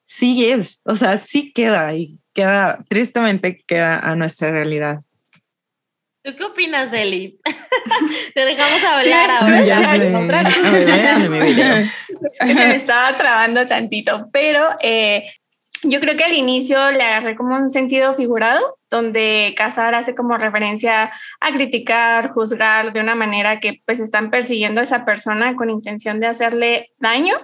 sí 0.03 0.45
es, 0.45 0.81
o 0.83 0.97
sea, 0.97 1.17
sí 1.19 1.53
queda 1.53 1.95
y 1.95 2.19
queda, 2.33 2.83
tristemente 2.89 3.63
queda 3.65 3.97
a 3.97 4.17
nuestra 4.17 4.51
realidad. 4.51 5.04
¿Tú 6.25 6.35
qué 6.35 6.43
opinas, 6.43 6.89
Deli? 6.89 7.39
Te 8.33 8.45
dejamos 8.45 8.83
hablar 8.83 9.29
ahora. 9.29 9.63
Ya 9.63 9.79
me 12.55 12.75
estaba 12.75 13.15
trabando 13.15 13.67
tantito, 13.67 14.27
pero 14.33 14.69
eh, 14.81 15.27
yo 15.83 15.99
creo 15.99 16.17
que 16.17 16.23
al 16.23 16.33
inicio 16.33 16.89
le 16.89 17.03
agarré 17.03 17.35
como 17.35 17.55
un 17.55 17.69
sentido 17.69 18.15
figurado, 18.15 18.79
donde 18.89 19.53
Casar 19.55 19.93
hace 19.93 20.15
como 20.15 20.35
referencia 20.39 21.11
a 21.39 21.51
criticar, 21.51 22.29
juzgar 22.29 22.91
de 22.91 23.01
una 23.01 23.13
manera 23.13 23.59
que 23.59 23.83
pues 23.85 23.99
están 23.99 24.31
persiguiendo 24.31 24.81
a 24.81 24.85
esa 24.85 25.05
persona 25.05 25.55
con 25.55 25.69
intención 25.69 26.19
de 26.19 26.25
hacerle 26.25 26.91
daño, 26.97 27.35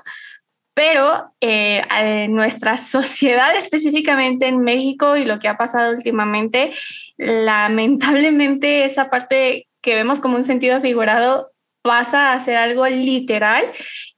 pero 0.73 1.33
eh, 1.41 1.81
en 1.99 2.33
nuestra 2.33 2.77
sociedad, 2.77 3.55
específicamente 3.57 4.47
en 4.47 4.59
México 4.59 5.17
y 5.17 5.25
lo 5.25 5.39
que 5.39 5.47
ha 5.47 5.57
pasado 5.57 5.93
últimamente, 5.93 6.71
lamentablemente 7.17 8.85
esa 8.85 9.09
parte 9.09 9.67
que 9.81 9.95
vemos 9.95 10.19
como 10.19 10.35
un 10.35 10.43
sentido 10.43 10.79
figurado 10.81 11.51
pasa 11.81 12.33
a 12.33 12.39
ser 12.39 12.57
algo 12.57 12.87
literal. 12.87 13.65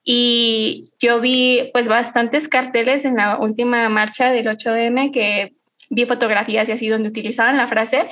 Y 0.04 0.90
yo 1.00 1.22
vi 1.22 1.70
pues 1.74 1.88
bastantes 1.88 2.48
carteles 2.50 3.06
en 3.06 3.16
la 3.16 3.38
última 3.38 3.88
marcha 3.88 4.32
del 4.32 4.48
8M 4.48 5.12
que 5.14 5.54
vi 5.90 6.06
fotografías 6.06 6.68
y 6.68 6.74
así 6.74 6.90
donde 6.90 7.10
utilizaban 7.10 7.56
la 7.56 7.68
frase 7.68 8.10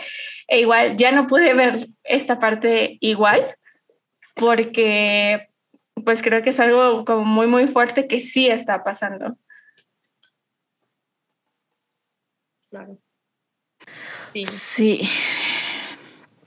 e 0.48 0.60
igual 0.60 0.96
ya 0.98 1.12
no 1.12 1.28
pude 1.28 1.54
ver 1.54 1.88
esta 2.04 2.38
parte 2.38 2.98
igual 3.00 3.56
porque 4.36 5.50
pues 6.04 6.22
creo 6.22 6.42
que 6.44 6.52
es 6.52 6.60
algo 6.60 7.06
como 7.06 7.26
muy 7.26 7.48
muy 7.48 7.68
fuerte 7.68 8.08
que 8.08 8.22
sí 8.22 8.48
está 8.48 8.84
pasando. 8.84 9.36
Claro. 12.70 12.98
Sí. 14.34 14.46
Sí. 14.46 15.10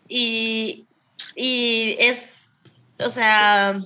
Y, 0.09 0.87
y 1.35 1.97
es, 1.99 2.47
o 2.99 3.11
sea, 3.11 3.81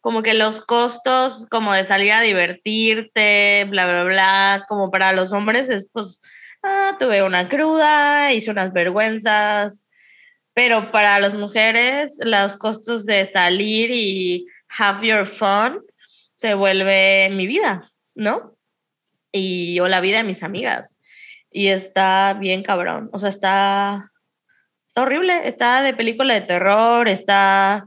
como 0.00 0.22
que 0.22 0.34
los 0.34 0.64
costos 0.64 1.46
como 1.50 1.74
de 1.74 1.84
salir 1.84 2.12
a 2.12 2.20
divertirte, 2.20 3.66
bla, 3.68 3.86
bla, 3.86 4.04
bla, 4.04 4.64
como 4.68 4.90
para 4.90 5.12
los 5.12 5.32
hombres 5.32 5.68
es 5.68 5.88
pues, 5.92 6.20
ah, 6.62 6.96
tuve 6.98 7.22
una 7.22 7.48
cruda, 7.48 8.32
hice 8.32 8.50
unas 8.50 8.72
vergüenzas, 8.72 9.86
pero 10.54 10.90
para 10.90 11.18
las 11.20 11.34
mujeres 11.34 12.18
los 12.22 12.56
costos 12.56 13.06
de 13.06 13.24
salir 13.26 13.90
y 13.90 14.46
have 14.78 15.06
your 15.06 15.26
fun 15.26 15.80
se 16.34 16.54
vuelve 16.54 17.28
mi 17.30 17.46
vida, 17.46 17.90
¿no? 18.14 18.54
Y 19.32 19.78
o 19.80 19.88
la 19.88 20.00
vida 20.00 20.18
de 20.18 20.24
mis 20.24 20.42
amigas. 20.42 20.96
Y 21.50 21.68
está 21.68 22.34
bien 22.38 22.62
cabrón, 22.62 23.10
o 23.12 23.18
sea, 23.18 23.28
está, 23.28 24.12
está 24.88 25.02
horrible, 25.02 25.48
está 25.48 25.82
de 25.82 25.92
película 25.94 26.34
de 26.34 26.40
terror, 26.40 27.08
está 27.08 27.84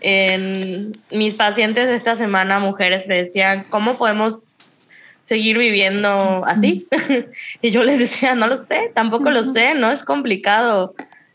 en 0.00 0.92
mis 1.10 1.34
pacientes 1.34 1.88
esta 1.88 2.16
semana, 2.16 2.58
mujeres, 2.58 3.06
me 3.06 3.16
decían, 3.16 3.64
¿cómo 3.70 3.96
podemos 3.96 4.88
seguir 5.22 5.56
viviendo 5.56 6.44
así? 6.46 6.86
y 7.62 7.70
yo 7.70 7.84
les 7.84 7.98
decía, 7.98 8.34
no 8.34 8.46
lo 8.46 8.56
sé, 8.56 8.90
tampoco 8.94 9.30
lo 9.30 9.42
sé, 9.42 9.74
no 9.74 9.90
es 9.90 10.04
complicado 10.04 10.94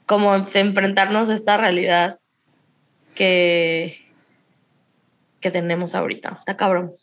como 0.10 0.34
enfrentarnos 0.34 1.30
a 1.30 1.36
esta 1.36 1.55
realidad 1.55 2.18
que, 3.14 3.99
que 5.39 5.51
tenemos 5.51 5.93
ahorita. 5.93 6.38
Está 6.39 6.57
cabrón. 6.57 6.93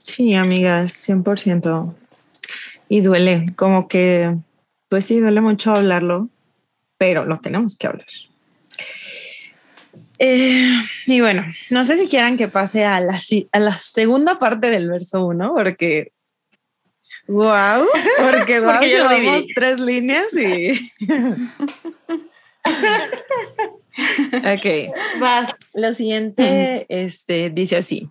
Sí, 0.00 0.34
amigas, 0.34 0.92
100%. 1.08 1.94
Y 2.90 3.00
duele, 3.00 3.46
como 3.56 3.88
que, 3.88 4.36
pues 4.90 5.06
sí, 5.06 5.18
duele 5.18 5.40
mucho 5.40 5.74
hablarlo, 5.74 6.28
pero 6.98 7.24
lo 7.24 7.40
tenemos 7.40 7.78
que 7.78 7.86
hablar. 7.86 8.06
Eh, 10.18 10.78
y 11.06 11.20
bueno, 11.22 11.46
no 11.70 11.86
sé 11.86 11.96
si 11.96 12.06
quieran 12.06 12.36
que 12.36 12.48
pase 12.48 12.84
a 12.84 13.00
la, 13.00 13.18
a 13.52 13.58
la 13.60 13.76
segunda 13.78 14.38
parte 14.38 14.68
del 14.68 14.90
verso 14.90 15.24
1, 15.24 15.54
porque. 15.54 16.12
¡Wow! 17.26 17.86
Porque, 18.18 18.60
wow, 18.60 18.72
Porque 18.72 18.90
yo 18.90 19.04
lo 19.04 19.10
llevamos 19.10 19.46
dividí. 19.46 19.54
tres 19.54 19.80
líneas 19.80 20.34
y. 20.34 20.90
ok. 24.44 24.94
Vas. 25.20 25.52
Lo 25.74 25.92
siguiente 25.92 26.86
este, 26.88 27.50
dice 27.50 27.76
así: 27.76 28.08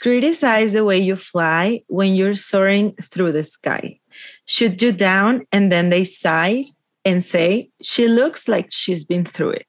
Criticize 0.00 0.72
the 0.72 0.84
way 0.84 1.02
you 1.02 1.16
fly 1.16 1.84
when 1.88 2.14
you're 2.14 2.36
soaring 2.36 2.94
through 3.10 3.32
the 3.32 3.44
sky. 3.44 4.00
Shoot 4.46 4.80
you 4.82 4.92
down, 4.92 5.46
and 5.52 5.70
then 5.70 5.90
they 5.90 6.04
sigh 6.04 6.64
and 7.04 7.24
say, 7.24 7.70
She 7.80 8.08
looks 8.08 8.48
like 8.48 8.66
she's 8.70 9.04
been 9.04 9.24
through 9.24 9.52
it. 9.52 9.66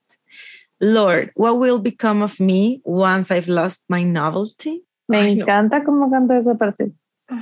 Lord, 0.82 1.32
what 1.36 1.60
will 1.60 1.80
become 1.80 2.22
of 2.22 2.39
me 2.39 2.82
once 2.84 3.32
I've 3.32 3.48
lost 3.48 3.84
my 3.88 4.04
novelty? 4.04 4.82
Me 5.08 5.18
Ay, 5.18 5.36
no. 5.36 5.46
encanta 5.46 5.84
cómo 5.84 6.10
canta 6.12 6.38
esa 6.38 6.56
parte. 6.56 6.91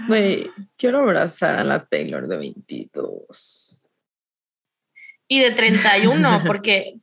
Güey, 0.08 0.50
quiero 0.78 1.00
abrazar 1.00 1.56
a 1.56 1.64
la 1.64 1.86
Taylor 1.86 2.28
de 2.28 2.38
22. 2.38 3.86
Y 5.28 5.40
de 5.40 5.52
31, 5.52 6.44
porque 6.48 7.00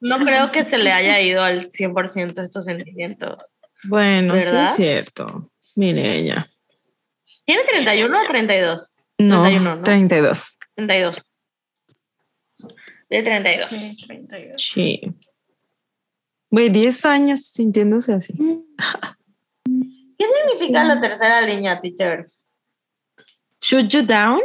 no 0.00 0.18
creo 0.18 0.50
que 0.50 0.64
se 0.64 0.78
le 0.78 0.92
haya 0.92 1.20
ido 1.20 1.42
al 1.42 1.70
100% 1.70 2.42
estos 2.42 2.64
sentimientos. 2.64 3.36
Bueno, 3.84 4.40
sí 4.40 4.56
es 4.56 4.76
cierto. 4.76 5.50
Mire 5.76 6.16
ella. 6.16 6.46
¿Tiene 7.44 7.62
31 7.64 8.18
o 8.18 8.26
32? 8.26 8.94
No, 9.18 9.42
31, 9.42 9.76
¿no? 9.76 9.82
32. 9.82 10.58
32. 10.74 11.22
De 13.08 13.22
32. 13.22 13.68
Sí. 14.56 15.00
Güey, 16.50 16.68
10 16.68 17.04
años 17.04 17.44
sintiéndose 17.46 18.12
así. 18.12 18.34
¿Qué 20.20 20.26
significa 20.36 20.84
la 20.84 21.00
tercera 21.00 21.40
línea, 21.40 21.80
teacher? 21.80 22.30
Shoot 23.62 23.88
you 23.88 24.02
down. 24.02 24.42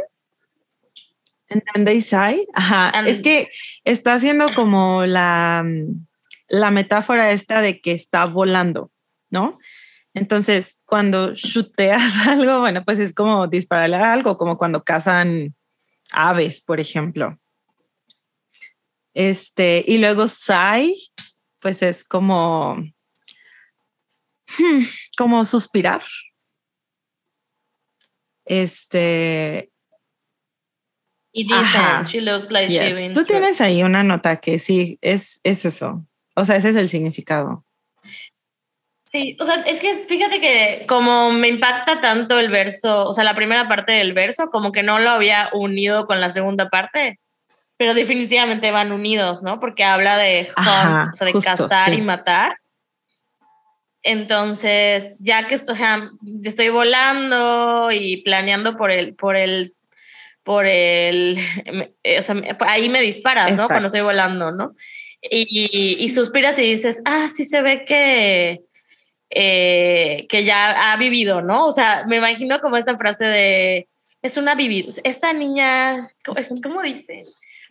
And 1.50 1.62
then 1.74 1.84
they 1.84 2.00
sigh. 2.00 2.46
Ajá. 2.54 2.88
And- 2.94 3.06
es 3.06 3.20
que 3.20 3.50
está 3.84 4.14
haciendo 4.14 4.54
como 4.54 5.04
la, 5.04 5.66
la 6.48 6.70
metáfora 6.70 7.30
esta 7.32 7.60
de 7.60 7.82
que 7.82 7.92
está 7.92 8.24
volando, 8.24 8.90
¿no? 9.28 9.58
Entonces, 10.14 10.80
cuando 10.86 11.34
chuteas 11.34 12.00
algo, 12.26 12.60
bueno, 12.60 12.82
pues 12.82 12.98
es 12.98 13.12
como 13.12 13.46
dispararle 13.46 13.96
a 13.96 14.14
algo, 14.14 14.38
como 14.38 14.56
cuando 14.56 14.82
cazan 14.82 15.54
aves, 16.10 16.62
por 16.62 16.80
ejemplo. 16.80 17.38
Este, 19.12 19.84
y 19.86 19.98
luego 19.98 20.26
sigh, 20.26 20.96
pues 21.60 21.82
es 21.82 22.02
como, 22.02 22.82
hmm, 24.58 24.82
como 25.16 25.44
suspirar. 25.44 26.02
Este, 28.44 29.70
Y 31.36 31.46
she 32.08 32.22
looks 32.22 32.50
like 32.50 32.72
Yes. 32.72 33.12
Tú 33.12 33.24
tienes 33.24 33.60
ahí 33.60 33.82
una 33.82 34.02
nota 34.02 34.36
que 34.36 34.58
sí, 34.58 34.98
es, 35.02 35.38
es 35.44 35.66
eso. 35.66 36.06
O 36.34 36.46
sea, 36.46 36.56
ese 36.56 36.70
es 36.70 36.76
el 36.76 36.88
significado. 36.88 37.62
Sí, 39.04 39.36
o 39.38 39.44
sea, 39.44 39.56
es 39.66 39.80
que 39.80 40.04
fíjate 40.08 40.40
que 40.40 40.86
como 40.88 41.30
me 41.30 41.48
impacta 41.48 42.00
tanto 42.00 42.38
el 42.38 42.48
verso, 42.48 43.06
o 43.06 43.12
sea, 43.12 43.22
la 43.22 43.34
primera 43.34 43.68
parte 43.68 43.92
del 43.92 44.14
verso, 44.14 44.50
como 44.50 44.72
que 44.72 44.82
no 44.82 44.98
lo 44.98 45.10
había 45.10 45.50
unido 45.52 46.06
con 46.06 46.22
la 46.22 46.30
segunda 46.30 46.70
parte, 46.70 47.20
pero 47.76 47.92
definitivamente 47.92 48.70
van 48.70 48.90
unidos, 48.90 49.42
¿no? 49.42 49.60
Porque 49.60 49.84
habla 49.84 50.16
de 50.16 50.48
hunt, 50.56 50.66
Ajá, 50.68 51.10
o 51.12 51.16
sea, 51.16 51.26
de 51.26 51.32
justo, 51.32 51.50
cazar 51.50 51.90
sí. 51.90 51.96
y 51.96 52.02
matar. 52.02 52.56
Entonces, 54.02 55.18
ya 55.20 55.48
que 55.48 55.56
estoy, 55.56 55.74
o 55.74 55.78
sea, 55.78 56.10
estoy 56.44 56.68
volando 56.68 57.90
y 57.90 58.18
planeando 58.18 58.76
por 58.76 58.90
el, 58.90 59.14
por 59.14 59.36
el, 59.36 59.72
por 60.44 60.66
el, 60.66 61.38
o 62.18 62.22
sea, 62.22 62.36
ahí 62.60 62.88
me 62.88 63.00
disparas, 63.00 63.56
¿no? 63.56 63.66
Cuando 63.66 63.86
estoy 63.86 64.02
volando, 64.02 64.52
¿no? 64.52 64.76
Y, 65.22 65.96
y 65.98 66.08
suspiras 66.10 66.58
y 66.58 66.62
dices, 66.62 67.02
ah, 67.04 67.28
sí 67.34 67.44
se 67.44 67.62
ve 67.62 67.84
que, 67.84 68.60
eh, 69.30 70.26
que 70.28 70.44
ya 70.44 70.92
ha 70.92 70.96
vivido, 70.96 71.42
¿no? 71.42 71.66
O 71.66 71.72
sea, 71.72 72.04
me 72.06 72.16
imagino 72.16 72.60
como 72.60 72.76
esta 72.76 72.96
frase 72.96 73.24
de, 73.24 73.88
es 74.22 74.36
una 74.36 74.54
vivida, 74.54 74.92
esta 75.02 75.32
niña, 75.32 76.08
¿cómo, 76.24 76.40
¿cómo 76.62 76.82
dice? 76.82 77.22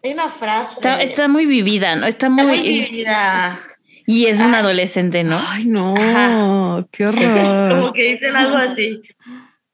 Hay 0.04 0.14
una 0.14 0.30
frase. 0.30 0.76
Está, 0.76 1.02
está 1.02 1.28
muy 1.28 1.46
vivida, 1.46 1.96
¿no? 1.96 2.06
Está 2.06 2.28
Está 2.28 2.30
muy 2.30 2.46
muy... 2.46 2.60
vivida. 2.62 3.60
Y 4.06 4.28
es 4.28 4.39
un 4.39 4.53
adolescente, 4.53 5.24
¿no? 5.24 5.41
Ay, 5.47 5.66
no, 5.66 5.95
Ajá. 5.95 6.86
qué 6.91 7.06
como 7.12 7.80
horror. 7.80 7.93
que 7.93 8.03
dicen 8.03 8.36
algo 8.36 8.58
así. 8.58 9.01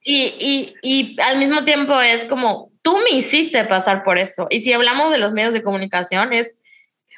Y, 0.03 0.33
y, 0.39 0.73
y 0.81 1.21
al 1.21 1.37
mismo 1.37 1.63
tiempo 1.63 1.99
es 1.99 2.25
como, 2.25 2.71
tú 2.81 2.97
me 2.99 3.17
hiciste 3.17 3.63
pasar 3.65 4.03
por 4.03 4.17
eso. 4.17 4.47
Y 4.49 4.61
si 4.61 4.73
hablamos 4.73 5.11
de 5.11 5.17
los 5.17 5.33
medios 5.33 5.53
de 5.53 5.63
comunicación, 5.63 6.33
es, 6.33 6.61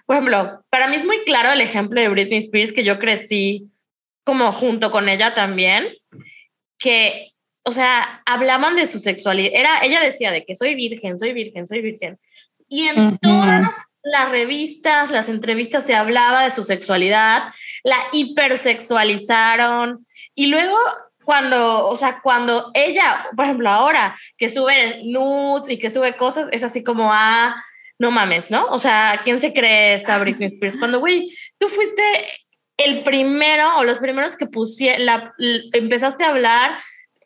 por 0.05 0.16
ejemplo, 0.16 0.64
para 0.70 0.88
mí 0.88 0.95
es 0.95 1.05
muy 1.05 1.20
claro 1.24 1.51
el 1.51 1.61
ejemplo 1.61 2.01
de 2.01 2.09
Britney 2.09 2.39
Spears, 2.39 2.74
que 2.74 2.84
yo 2.84 2.99
crecí 2.99 3.70
como 4.24 4.51
junto 4.51 4.91
con 4.91 5.07
ella 5.07 5.34
también, 5.34 5.89
que, 6.78 7.32
o 7.64 7.72
sea, 7.72 8.22
hablaban 8.26 8.76
de 8.76 8.88
su 8.88 8.99
sexualidad. 8.99 9.51
Era, 9.53 9.84
ella 9.84 10.01
decía 10.01 10.32
de 10.32 10.45
que 10.45 10.55
soy 10.55 10.76
virgen, 10.76 11.18
soy 11.18 11.34
virgen, 11.34 11.68
soy 11.68 11.82
virgen. 11.82 12.20
y 12.68 12.88
en 12.88 13.18
todas 13.20 13.70
las 14.04 14.30
revistas, 14.30 15.12
las 15.12 15.30
entrevistas 15.30 15.86
se 15.86 15.95
hablaba 15.95 16.43
de 16.43 16.51
su 16.51 16.64
sexualidad, 16.64 17.54
la 17.84 17.97
hipersexualizaron 18.12 20.06
y 20.36 20.47
luego 20.47 20.78
cuando, 21.24 21.88
o 21.88 21.95
sea, 21.95 22.20
cuando 22.22 22.72
ella, 22.74 23.28
por 23.36 23.45
ejemplo, 23.45 23.70
ahora 23.70 24.16
que 24.38 24.49
sube 24.49 25.01
nudes 25.06 25.70
y 25.70 25.80
que 25.80 25.89
sube 25.89 26.18
cosas, 26.18 26.49
es 26.51 26.64
así 26.64 26.84
como, 26.84 27.10
ah, 27.12 27.56
no 27.97 28.12
mames, 28.12 28.51
¿no? 28.51 28.66
O 28.68 28.80
sea, 28.80 29.22
¿quién 29.24 29.39
se 29.39 29.54
cree 29.54 29.93
esta 29.93 30.18
Britney 30.18 30.47
Spears? 30.47 30.78
Cuando, 30.78 30.99
güey, 30.99 31.34
tú 31.58 31.70
fuiste 31.70 32.04
el 32.78 33.04
primero 33.04 33.78
o 33.78 33.84
los 33.84 33.99
primeros 33.99 34.36
que 34.36 34.47
pusieron, 34.47 35.32
empezaste 35.72 36.26
a 36.26 36.30
hablar 36.30 36.78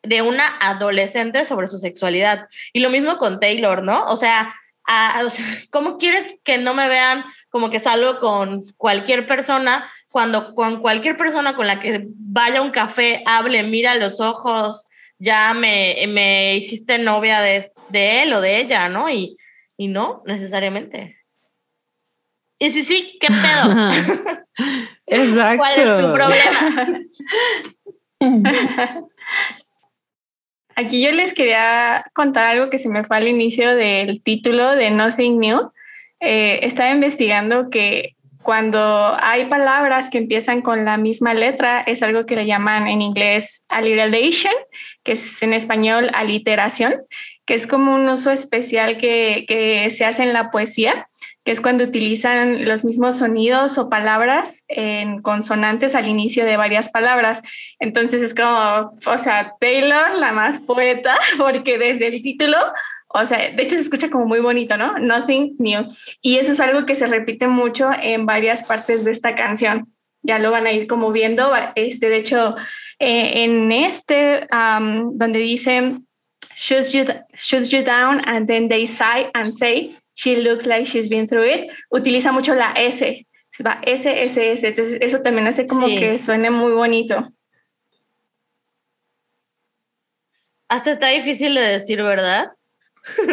de 0.02 0.22
una 0.22 0.56
adolescente 0.60 1.44
sobre 1.44 1.66
su 1.66 1.78
sexualidad. 1.78 2.48
Y 2.72 2.80
lo 2.80 2.90
mismo 2.90 3.18
con 3.18 3.40
Taylor, 3.40 3.82
¿no? 3.82 4.04
O 4.06 4.16
sea, 4.16 4.54
o 5.24 5.30
sea, 5.30 5.44
¿cómo 5.70 5.98
quieres 5.98 6.34
que 6.44 6.58
no 6.58 6.74
me 6.74 6.88
vean 6.88 7.24
como 7.50 7.70
que 7.70 7.80
salgo 7.80 8.20
con 8.20 8.64
cualquier 8.76 9.26
persona 9.26 9.88
cuando 10.08 10.54
con 10.54 10.80
cualquier 10.80 11.16
persona 11.16 11.54
con 11.54 11.66
la 11.66 11.80
que 11.80 12.06
vaya 12.14 12.60
a 12.60 12.62
un 12.62 12.70
café, 12.70 13.22
hable, 13.26 13.62
mira 13.62 13.92
a 13.92 13.96
los 13.96 14.20
ojos, 14.20 14.86
ya 15.18 15.52
me, 15.54 15.96
me 16.08 16.56
hiciste 16.56 16.98
novia 16.98 17.40
de, 17.40 17.70
de 17.90 18.22
él 18.22 18.32
o 18.32 18.40
de 18.40 18.58
ella, 18.60 18.88
¿no? 18.88 19.10
Y, 19.10 19.36
y 19.76 19.88
no 19.88 20.22
necesariamente. 20.26 21.18
Y 22.58 22.70
sí, 22.70 22.82
sí, 22.82 23.18
¿qué 23.20 23.28
pedo? 23.28 23.92
Exacto. 25.06 25.58
¿Cuál 25.58 25.78
es 25.78 26.06
tu 26.06 26.12
problema? 26.12 27.00
Aquí 30.78 31.02
yo 31.02 31.10
les 31.10 31.34
quería 31.34 32.04
contar 32.14 32.46
algo 32.46 32.70
que 32.70 32.78
se 32.78 32.88
me 32.88 33.02
fue 33.02 33.16
al 33.16 33.26
inicio 33.26 33.74
del 33.74 34.22
título 34.22 34.76
de 34.76 34.92
Nothing 34.92 35.40
New. 35.40 35.72
Eh, 36.20 36.60
estaba 36.62 36.92
investigando 36.92 37.68
que 37.68 38.14
cuando 38.44 39.16
hay 39.20 39.46
palabras 39.46 40.08
que 40.08 40.18
empiezan 40.18 40.62
con 40.62 40.84
la 40.84 40.96
misma 40.96 41.34
letra, 41.34 41.80
es 41.80 42.00
algo 42.04 42.26
que 42.26 42.36
le 42.36 42.46
llaman 42.46 42.86
en 42.86 43.02
inglés 43.02 43.64
alliteration, 43.68 44.52
que 45.02 45.12
es 45.12 45.42
en 45.42 45.52
español 45.52 46.10
aliteración, 46.14 46.94
que 47.44 47.54
es 47.54 47.66
como 47.66 47.96
un 47.96 48.08
uso 48.08 48.30
especial 48.30 48.98
que, 48.98 49.46
que 49.48 49.90
se 49.90 50.04
hace 50.04 50.22
en 50.22 50.32
la 50.32 50.52
poesía 50.52 51.07
que 51.48 51.52
es 51.52 51.62
cuando 51.62 51.84
utilizan 51.84 52.66
los 52.66 52.84
mismos 52.84 53.16
sonidos 53.16 53.78
o 53.78 53.88
palabras 53.88 54.66
en 54.68 55.22
consonantes 55.22 55.94
al 55.94 56.06
inicio 56.06 56.44
de 56.44 56.58
varias 56.58 56.90
palabras. 56.90 57.40
Entonces 57.78 58.20
es 58.20 58.34
como, 58.34 58.90
o 59.06 59.16
sea, 59.16 59.54
Taylor, 59.58 60.14
la 60.16 60.32
más 60.32 60.58
poeta, 60.58 61.16
porque 61.38 61.78
desde 61.78 62.08
el 62.08 62.20
título, 62.20 62.58
o 63.08 63.24
sea, 63.24 63.50
de 63.50 63.62
hecho 63.62 63.76
se 63.76 63.80
escucha 63.80 64.10
como 64.10 64.26
muy 64.26 64.40
bonito, 64.40 64.76
¿no? 64.76 64.98
Nothing 64.98 65.56
new. 65.58 65.88
Y 66.20 66.36
eso 66.36 66.52
es 66.52 66.60
algo 66.60 66.84
que 66.84 66.94
se 66.94 67.06
repite 67.06 67.46
mucho 67.46 67.88
en 67.98 68.26
varias 68.26 68.64
partes 68.64 69.02
de 69.02 69.12
esta 69.12 69.34
canción. 69.34 69.90
Ya 70.20 70.38
lo 70.38 70.50
van 70.50 70.66
a 70.66 70.72
ir 70.72 70.86
como 70.86 71.12
viendo. 71.12 71.50
Este, 71.76 72.10
de 72.10 72.16
hecho, 72.18 72.56
eh, 72.98 73.44
en 73.44 73.72
este, 73.72 74.46
donde 74.50 75.38
dice, 75.38 75.96
shoots 76.54 76.92
you, 76.92 77.04
shoots 77.32 77.70
you 77.70 77.82
down 77.82 78.20
and 78.26 78.46
then 78.46 78.68
they 78.68 78.86
sigh 78.86 79.30
and 79.32 79.46
say, 79.46 79.96
she 80.18 80.36
looks 80.42 80.66
like 80.66 80.84
she's 80.84 81.08
been 81.08 81.28
through 81.28 81.46
it, 81.46 81.70
utiliza 81.90 82.32
mucho 82.32 82.52
la 82.54 82.72
S, 82.72 83.26
va 83.64 83.80
S, 83.84 84.04
S, 84.04 84.52
S, 84.52 84.66
entonces 84.66 84.98
eso 85.00 85.22
también 85.22 85.46
hace 85.46 85.66
como 85.68 85.86
que 85.86 86.18
suene 86.18 86.50
muy 86.50 86.72
bonito. 86.72 87.32
Hasta 90.68 90.90
está 90.90 91.08
difícil 91.08 91.54
de 91.54 91.60
decir, 91.60 92.02
¿verdad? 92.02 92.50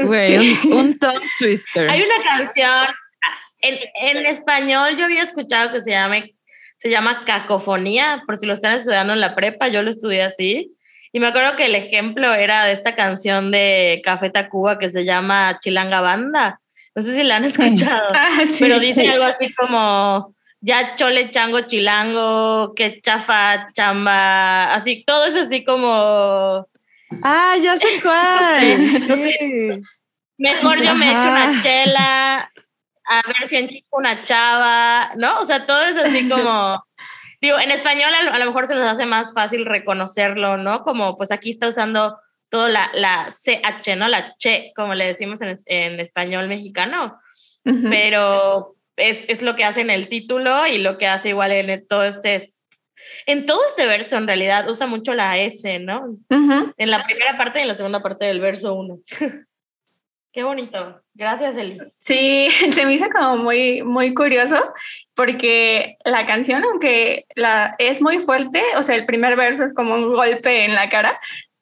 Güey, 0.05 0.37
un, 0.71 0.97
tongue 0.99 1.27
twister. 1.39 1.89
Hay 1.89 2.01
una 2.03 2.23
canción, 2.23 2.87
en, 3.61 3.77
en, 4.01 4.25
español 4.27 4.95
yo 4.95 5.05
había 5.05 5.23
escuchado 5.23 5.71
que 5.71 5.81
se 5.81 5.89
llama, 5.89 6.23
se 6.77 6.89
llama 6.89 7.25
Cacofonía, 7.25 8.23
por 8.27 8.37
si 8.37 8.45
lo 8.45 8.53
están 8.53 8.77
estudiando 8.77 9.13
en 9.13 9.19
la 9.19 9.35
prepa, 9.35 9.69
yo 9.69 9.81
lo 9.81 9.89
estudié 9.89 10.21
así. 10.21 10.71
Y 11.11 11.19
me 11.19 11.27
acuerdo 11.27 11.55
que 11.55 11.65
el 11.65 11.75
ejemplo 11.75 12.33
era 12.35 12.65
de 12.65 12.73
esta 12.73 12.93
canción 12.93 13.49
de 13.49 14.01
Café 14.03 14.29
Tacuba 14.29 14.77
que 14.77 14.91
se 14.91 15.03
llama 15.03 15.59
Chilanga 15.61 16.01
Banda. 16.01 16.61
No 16.95 17.03
sé 17.03 17.13
si 17.13 17.23
la 17.23 17.35
han 17.35 17.45
escuchado, 17.45 18.09
ah, 18.15 18.39
pero 18.57 18.79
dice 18.79 19.07
algo 19.09 19.25
así 19.25 19.53
como 19.53 20.33
ya 20.65 20.95
chole, 20.95 21.29
chango, 21.29 21.61
chilango, 21.61 22.73
que 22.73 22.99
chafa, 22.99 23.71
chamba, 23.73 24.73
así, 24.73 25.03
todo 25.05 25.25
es 25.25 25.35
así 25.35 25.63
como... 25.63 26.67
Ah, 27.21 27.55
ya 27.61 27.77
sé 27.77 27.85
cuál. 28.01 29.83
Mejor 30.37 30.81
yo 30.81 30.95
me 30.95 31.11
echo 31.11 31.21
una 31.21 31.61
chela, 31.61 32.51
a 33.05 33.21
ver 33.27 33.47
si 33.47 33.57
enchico 33.57 33.97
una 33.97 34.23
chava, 34.23 35.11
¿no? 35.17 35.39
O 35.39 35.45
sea, 35.45 35.67
todo 35.67 35.83
es 35.83 35.97
así 35.97 36.27
como... 36.27 36.83
Digo, 37.41 37.59
en 37.59 37.69
español 37.69 38.11
a 38.31 38.39
lo 38.39 38.45
mejor 38.45 38.65
se 38.65 38.73
nos 38.73 38.87
hace 38.87 39.05
más 39.05 39.35
fácil 39.35 39.67
reconocerlo, 39.67 40.57
¿no? 40.57 40.81
Como 40.83 41.15
pues 41.15 41.31
aquí 41.31 41.51
está 41.51 41.67
usando 41.67 42.17
todo 42.49 42.69
la, 42.69 42.91
la 42.93 43.31
CH, 43.31 43.95
¿no? 43.95 44.07
La 44.07 44.35
che, 44.37 44.71
como 44.75 44.93
le 44.95 45.07
decimos 45.07 45.41
en, 45.41 45.57
en 45.65 45.99
español 45.99 46.47
mexicano. 46.47 47.19
Pero 47.63 48.75
es, 48.95 49.25
es, 49.27 49.41
lo 49.41 49.55
que 49.55 49.63
hace 49.63 49.81
en 49.81 49.89
el 49.89 50.07
título 50.07 50.67
y 50.67 50.77
lo 50.77 50.97
que 50.97 51.07
hace 51.07 51.29
igual 51.29 51.51
en 51.51 51.87
todo 51.87 52.03
este... 52.03 52.41
En 53.25 53.45
todo 53.45 53.59
este 53.67 53.85
verso, 53.87 54.17
en 54.17 54.27
realidad, 54.27 54.69
usa 54.69 54.87
mucho 54.87 55.13
la 55.15 55.37
S, 55.37 55.79
¿no? 55.79 56.17
En 56.29 56.91
la 56.91 57.03
primera 57.05 57.37
parte 57.37 57.59
y 57.59 57.63
en 57.63 57.67
la 57.67 57.75
segunda 57.75 58.01
parte 58.01 58.25
del 58.25 58.39
verso 58.39 58.75
1. 58.75 58.99
Qué 60.35 60.43
bonito. 60.43 61.01
Gracias, 61.13 61.55
Eli. 61.55 61.79
Sí, 61.97 62.49
se 62.71 62.85
me 62.85 62.93
hizo 62.93 63.09
como 63.09 63.37
muy, 63.37 63.83
muy 63.83 64.13
curioso 64.13 64.57
porque 65.15 65.95
la 66.03 66.25
canción, 66.25 66.61
aunque 66.65 67.25
la, 67.35 67.73
es 67.79 68.01
muy 68.01 68.19
fuerte, 68.19 68.61
o 68.75 68.83
sea, 68.83 68.95
el 68.95 69.05
primer 69.05 69.37
verso 69.37 69.63
es 69.63 69.73
como 69.73 69.93
un 69.93 70.13
golpe 70.13 70.65
en 70.65 70.75
la 70.75 70.89
cara, 70.89 71.17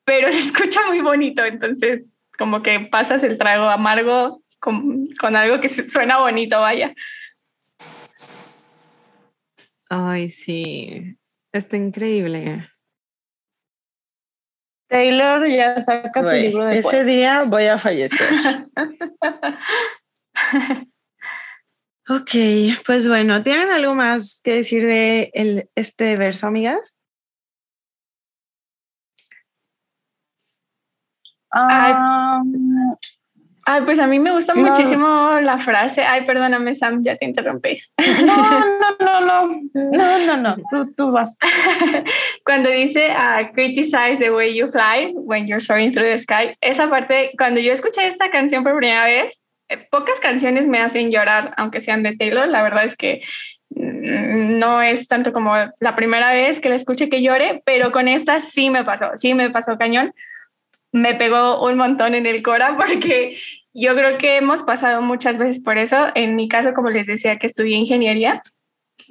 pero 0.05 0.31
se 0.31 0.39
escucha 0.39 0.85
muy 0.87 1.01
bonito, 1.01 1.43
entonces 1.43 2.17
como 2.37 2.61
que 2.63 2.79
pasas 2.79 3.23
el 3.23 3.37
trago 3.37 3.65
amargo 3.65 4.41
con, 4.59 5.07
con 5.19 5.35
algo 5.35 5.59
que 5.61 5.69
suena 5.69 6.19
bonito, 6.19 6.59
vaya. 6.59 6.93
Ay, 9.89 10.29
sí, 10.29 11.17
está 11.51 11.77
increíble. 11.77 12.67
Taylor, 14.87 15.47
ya 15.47 15.81
saca 15.81 16.21
tu 16.21 16.29
libro 16.29 16.65
de 16.65 16.79
Ese 16.79 17.03
día 17.03 17.43
voy 17.49 17.63
a 17.63 17.79
fallecer. 17.79 18.27
ok, 22.09 22.31
pues 22.85 23.07
bueno, 23.07 23.41
¿tienen 23.43 23.69
algo 23.69 23.95
más 23.95 24.41
que 24.43 24.53
decir 24.53 24.85
de 24.85 25.31
el, 25.33 25.69
este 25.75 26.15
verso, 26.15 26.47
amigas? 26.47 26.97
Ay, 33.65 33.81
pues 33.85 33.97
a 33.99 34.07
mí 34.07 34.19
me 34.19 34.31
gusta 34.31 34.53
muchísimo 34.53 35.39
la 35.41 35.57
frase. 35.57 36.03
Ay, 36.03 36.25
perdóname, 36.25 36.75
Sam, 36.75 37.01
ya 37.01 37.15
te 37.15 37.25
interrumpí. 37.25 37.79
No, 38.25 38.59
no, 38.99 38.99
no, 38.99 39.21
no, 39.21 39.61
no, 39.73 40.19
no, 40.25 40.37
no, 40.37 40.55
tú, 40.69 40.93
tú 40.93 41.11
vas. 41.11 41.37
cuando 42.45 42.69
dice 42.69 43.09
uh, 43.11 43.53
criticize 43.53 44.17
the 44.17 44.31
way 44.31 44.53
you 44.53 44.67
fly 44.67 45.13
when 45.15 45.47
you're 45.47 45.61
soaring 45.61 45.93
through 45.93 46.09
the 46.09 46.17
sky, 46.17 46.57
esa 46.59 46.89
parte, 46.89 47.31
cuando 47.37 47.61
yo 47.61 47.71
escuché 47.71 48.05
esta 48.05 48.29
canción 48.29 48.63
por 48.63 48.75
primera 48.75 49.05
vez, 49.05 49.41
eh, 49.69 49.77
pocas 49.89 50.19
canciones 50.19 50.67
me 50.67 50.79
hacen 50.79 51.09
llorar, 51.09 51.53
aunque 51.55 51.79
sean 51.79 52.03
de 52.03 52.17
Taylor. 52.17 52.49
La 52.49 52.63
verdad 52.63 52.83
es 52.83 52.97
que 52.97 53.21
mm, 53.69 54.59
no 54.59 54.81
es 54.81 55.07
tanto 55.07 55.31
como 55.31 55.53
la 55.79 55.95
primera 55.95 56.33
vez 56.33 56.59
que 56.59 56.67
la 56.67 56.75
escuché 56.75 57.09
que 57.09 57.21
llore, 57.21 57.61
pero 57.65 57.93
con 57.93 58.09
esta 58.09 58.41
sí 58.41 58.69
me 58.69 58.83
pasó, 58.83 59.11
sí 59.15 59.33
me 59.33 59.51
pasó 59.51 59.77
cañón 59.77 60.13
me 60.93 61.15
pegó 61.15 61.65
un 61.67 61.75
montón 61.75 62.15
en 62.15 62.25
el 62.25 62.41
cora 62.41 62.77
porque 62.77 63.37
yo 63.73 63.95
creo 63.95 64.17
que 64.17 64.37
hemos 64.37 64.63
pasado 64.63 65.01
muchas 65.01 65.37
veces 65.37 65.61
por 65.61 65.77
eso. 65.77 66.07
En 66.15 66.35
mi 66.35 66.47
caso, 66.47 66.73
como 66.73 66.89
les 66.89 67.07
decía, 67.07 67.37
que 67.37 67.47
estudié 67.47 67.75
ingeniería, 67.75 68.41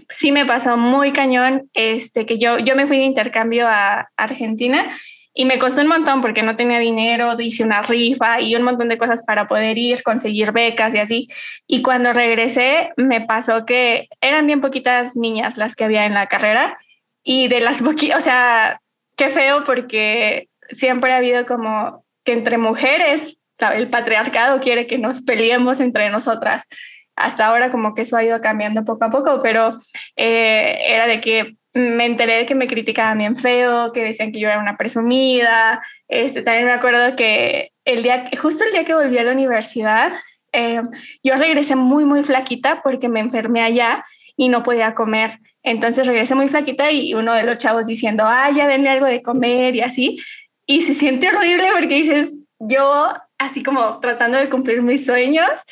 sí 0.08 0.32
me 0.32 0.46
pasó 0.46 0.76
muy 0.76 1.12
cañón 1.12 1.68
este, 1.74 2.24
que 2.24 2.38
yo, 2.38 2.58
yo 2.58 2.76
me 2.76 2.86
fui 2.86 2.98
de 2.98 3.04
intercambio 3.04 3.66
a 3.68 4.08
Argentina 4.16 4.88
y 5.34 5.44
me 5.44 5.58
costó 5.58 5.80
un 5.80 5.88
montón 5.88 6.20
porque 6.20 6.42
no 6.42 6.56
tenía 6.56 6.78
dinero, 6.78 7.34
hice 7.40 7.64
una 7.64 7.82
rifa 7.82 8.40
y 8.40 8.54
un 8.54 8.62
montón 8.62 8.88
de 8.88 8.98
cosas 8.98 9.24
para 9.24 9.46
poder 9.46 9.78
ir, 9.78 10.02
conseguir 10.02 10.52
becas 10.52 10.94
y 10.94 10.98
así. 10.98 11.28
Y 11.66 11.82
cuando 11.82 12.12
regresé, 12.12 12.92
me 12.96 13.22
pasó 13.22 13.64
que 13.64 14.08
eran 14.20 14.46
bien 14.46 14.60
poquitas 14.60 15.16
niñas 15.16 15.56
las 15.56 15.74
que 15.74 15.84
había 15.84 16.04
en 16.04 16.14
la 16.14 16.28
carrera 16.28 16.78
y 17.24 17.48
de 17.48 17.60
las 17.60 17.82
poquitas, 17.82 18.18
o 18.18 18.20
sea, 18.20 18.80
qué 19.16 19.30
feo 19.30 19.64
porque 19.64 20.48
siempre 20.72 21.12
ha 21.12 21.18
habido 21.18 21.46
como 21.46 22.04
que 22.24 22.32
entre 22.32 22.58
mujeres 22.58 23.38
el 23.58 23.88
patriarcado 23.88 24.60
quiere 24.60 24.86
que 24.86 24.98
nos 24.98 25.22
peleemos 25.22 25.80
entre 25.80 26.10
nosotras. 26.10 26.66
Hasta 27.14 27.46
ahora 27.46 27.70
como 27.70 27.94
que 27.94 28.02
eso 28.02 28.16
ha 28.16 28.24
ido 28.24 28.40
cambiando 28.40 28.84
poco 28.84 29.04
a 29.04 29.10
poco, 29.10 29.40
pero 29.42 29.70
eh, 30.16 30.78
era 30.88 31.06
de 31.06 31.20
que 31.20 31.56
me 31.74 32.04
enteré 32.04 32.38
de 32.38 32.46
que 32.46 32.54
me 32.54 32.66
criticaban 32.66 33.18
bien 33.18 33.36
feo, 33.36 33.92
que 33.92 34.04
decían 34.04 34.32
que 34.32 34.40
yo 34.40 34.48
era 34.48 34.58
una 34.58 34.76
presumida. 34.76 35.80
Este, 36.08 36.42
también 36.42 36.66
me 36.66 36.72
acuerdo 36.72 37.16
que 37.16 37.72
el 37.84 38.02
día, 38.02 38.24
justo 38.40 38.64
el 38.64 38.72
día 38.72 38.84
que 38.84 38.94
volví 38.94 39.16
a 39.18 39.24
la 39.24 39.32
universidad, 39.32 40.12
eh, 40.52 40.82
yo 41.22 41.34
regresé 41.36 41.76
muy, 41.76 42.04
muy 42.04 42.24
flaquita 42.24 42.82
porque 42.82 43.08
me 43.08 43.20
enfermé 43.20 43.62
allá 43.62 44.04
y 44.36 44.48
no 44.48 44.62
podía 44.62 44.94
comer. 44.94 45.38
Entonces 45.62 46.06
regresé 46.06 46.34
muy 46.34 46.48
flaquita 46.48 46.90
y 46.90 47.14
uno 47.14 47.34
de 47.34 47.44
los 47.44 47.58
chavos 47.58 47.86
diciendo, 47.86 48.24
ah, 48.26 48.50
ya 48.50 48.66
denle 48.66 48.90
algo 48.90 49.06
de 49.06 49.22
comer 49.22 49.76
y 49.76 49.80
así. 49.80 50.18
Y 50.66 50.82
se 50.82 50.94
siente 50.94 51.28
horrible 51.28 51.68
porque 51.72 51.94
dices, 51.94 52.40
yo 52.58 53.14
así 53.38 53.62
como 53.62 53.98
tratando 54.00 54.38
de 54.38 54.48
cumplir 54.48 54.82
mis 54.82 55.04
sueños, 55.04 55.62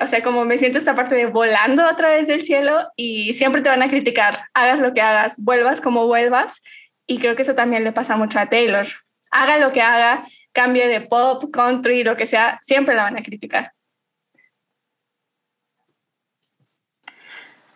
o 0.00 0.06
sea, 0.06 0.22
como 0.22 0.44
me 0.44 0.58
siento 0.58 0.78
esta 0.78 0.94
parte 0.94 1.14
de 1.14 1.26
volando 1.26 1.84
a 1.84 1.96
través 1.96 2.26
del 2.26 2.40
cielo 2.40 2.88
y 2.96 3.32
siempre 3.34 3.62
te 3.62 3.68
van 3.68 3.82
a 3.82 3.88
criticar, 3.88 4.44
hagas 4.54 4.80
lo 4.80 4.94
que 4.94 5.00
hagas, 5.00 5.36
vuelvas 5.38 5.80
como 5.80 6.06
vuelvas. 6.06 6.60
Y 7.06 7.18
creo 7.18 7.34
que 7.36 7.42
eso 7.42 7.54
también 7.54 7.84
le 7.84 7.92
pasa 7.92 8.16
mucho 8.16 8.38
a 8.38 8.48
Taylor. 8.48 8.86
Haga 9.30 9.58
lo 9.58 9.72
que 9.72 9.82
haga, 9.82 10.24
cambie 10.52 10.88
de 10.88 11.00
pop, 11.00 11.50
country, 11.52 12.04
lo 12.04 12.16
que 12.16 12.26
sea, 12.26 12.58
siempre 12.62 12.94
la 12.94 13.04
van 13.04 13.18
a 13.18 13.22
criticar. 13.22 13.72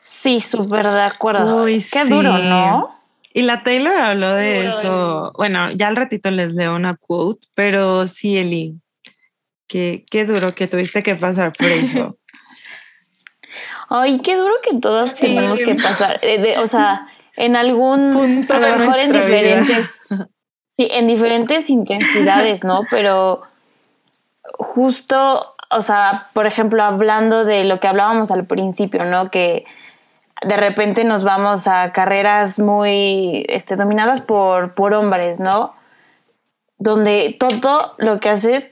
Sí, 0.03 0.41
súper 0.41 0.87
de 0.87 1.03
acuerdo. 1.03 1.64
Qué 1.91 2.05
duro, 2.05 2.39
¿no? 2.39 3.01
Y 3.35 3.43
la 3.43 3.62
Taylor 3.62 3.97
habló 3.97 4.35
de 4.35 4.66
eso. 4.66 5.33
Bueno, 5.37 5.70
ya 5.70 5.89
al 5.89 5.97
ratito 5.97 6.30
les 6.30 6.55
leo 6.55 6.76
una 6.76 6.97
quote, 6.97 7.47
pero 7.55 8.07
sí, 8.07 8.37
Eli, 8.37 8.74
qué, 9.66 10.05
qué 10.11 10.24
duro 10.26 10.55
que 10.55 10.68
tuviste 10.68 11.03
que 11.03 11.14
pasar 11.16 11.53
por 11.53 11.66
eso. 11.66 12.18
Ay, 13.89 14.20
qué 14.20 14.37
duro 14.37 14.55
que 14.62 14.78
todas 14.78 15.14
tenemos 15.14 15.61
que 15.61 15.74
pasar. 15.74 16.18
Eh, 16.22 16.57
o 16.59 16.66
sea, 16.66 17.07
en 17.37 17.57
algún 17.57 18.12
punto, 18.14 18.55
a 18.55 18.59
lo 18.59 18.76
mejor 18.78 18.99
en 18.99 19.12
diferentes, 19.12 20.01
sí, 20.76 20.89
en 20.91 21.07
diferentes 21.07 21.70
intensidades, 21.70 22.64
¿no? 22.64 22.85
Pero 22.91 23.43
justo, 24.59 25.55
o 25.70 25.83
sea, 25.83 26.28
por 26.33 26.47
ejemplo, 26.47 26.83
hablando 26.83 27.45
de 27.45 27.64
lo 27.64 27.80
que 27.80 27.89
hablábamos 27.89 28.30
al 28.30 28.47
principio, 28.47 29.05
¿no? 29.05 29.30
Que 29.30 29.64
de 30.45 30.57
repente 30.57 31.05
nos 31.05 31.24
vamos 31.24 31.66
a 31.66 31.93
carreras 31.93 32.59
muy 32.59 33.45
este, 33.49 33.76
dominadas 33.76 34.20
por, 34.20 34.74
por 34.74 34.95
hombres, 34.95 35.40
¿no? 35.40 35.74
Donde 36.78 37.36
todo 37.38 37.95
lo 37.99 38.18
que 38.18 38.28
haces 38.28 38.68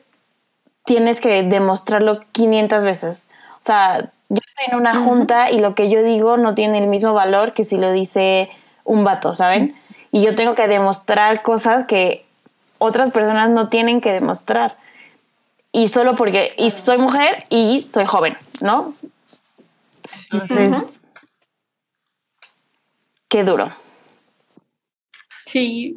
tienes 0.84 1.20
que 1.20 1.42
demostrarlo 1.42 2.20
500 2.32 2.84
veces. 2.84 3.26
O 3.54 3.62
sea, 3.62 4.10
yo 4.28 4.40
estoy 4.46 4.66
en 4.72 4.76
una 4.76 4.94
junta 4.96 5.50
y 5.50 5.58
lo 5.58 5.74
que 5.74 5.90
yo 5.90 6.02
digo 6.02 6.36
no 6.36 6.54
tiene 6.54 6.78
el 6.78 6.86
mismo 6.86 7.12
valor 7.12 7.52
que 7.52 7.64
si 7.64 7.76
lo 7.76 7.92
dice 7.92 8.50
un 8.84 9.04
vato, 9.04 9.34
¿saben? 9.34 9.76
Y 10.10 10.22
yo 10.22 10.34
tengo 10.34 10.54
que 10.54 10.66
demostrar 10.66 11.42
cosas 11.42 11.84
que 11.84 12.26
otras 12.78 13.12
personas 13.12 13.50
no 13.50 13.68
tienen 13.68 14.00
que 14.00 14.12
demostrar. 14.12 14.74
Y 15.72 15.88
solo 15.88 16.14
porque 16.14 16.52
y 16.56 16.70
soy 16.70 16.98
mujer 16.98 17.38
y 17.48 17.86
soy 17.92 18.04
joven, 18.04 18.34
¿no? 18.62 18.80
Entonces, 20.32 20.99
qué 23.30 23.44
duro. 23.44 23.72
Sí. 25.46 25.96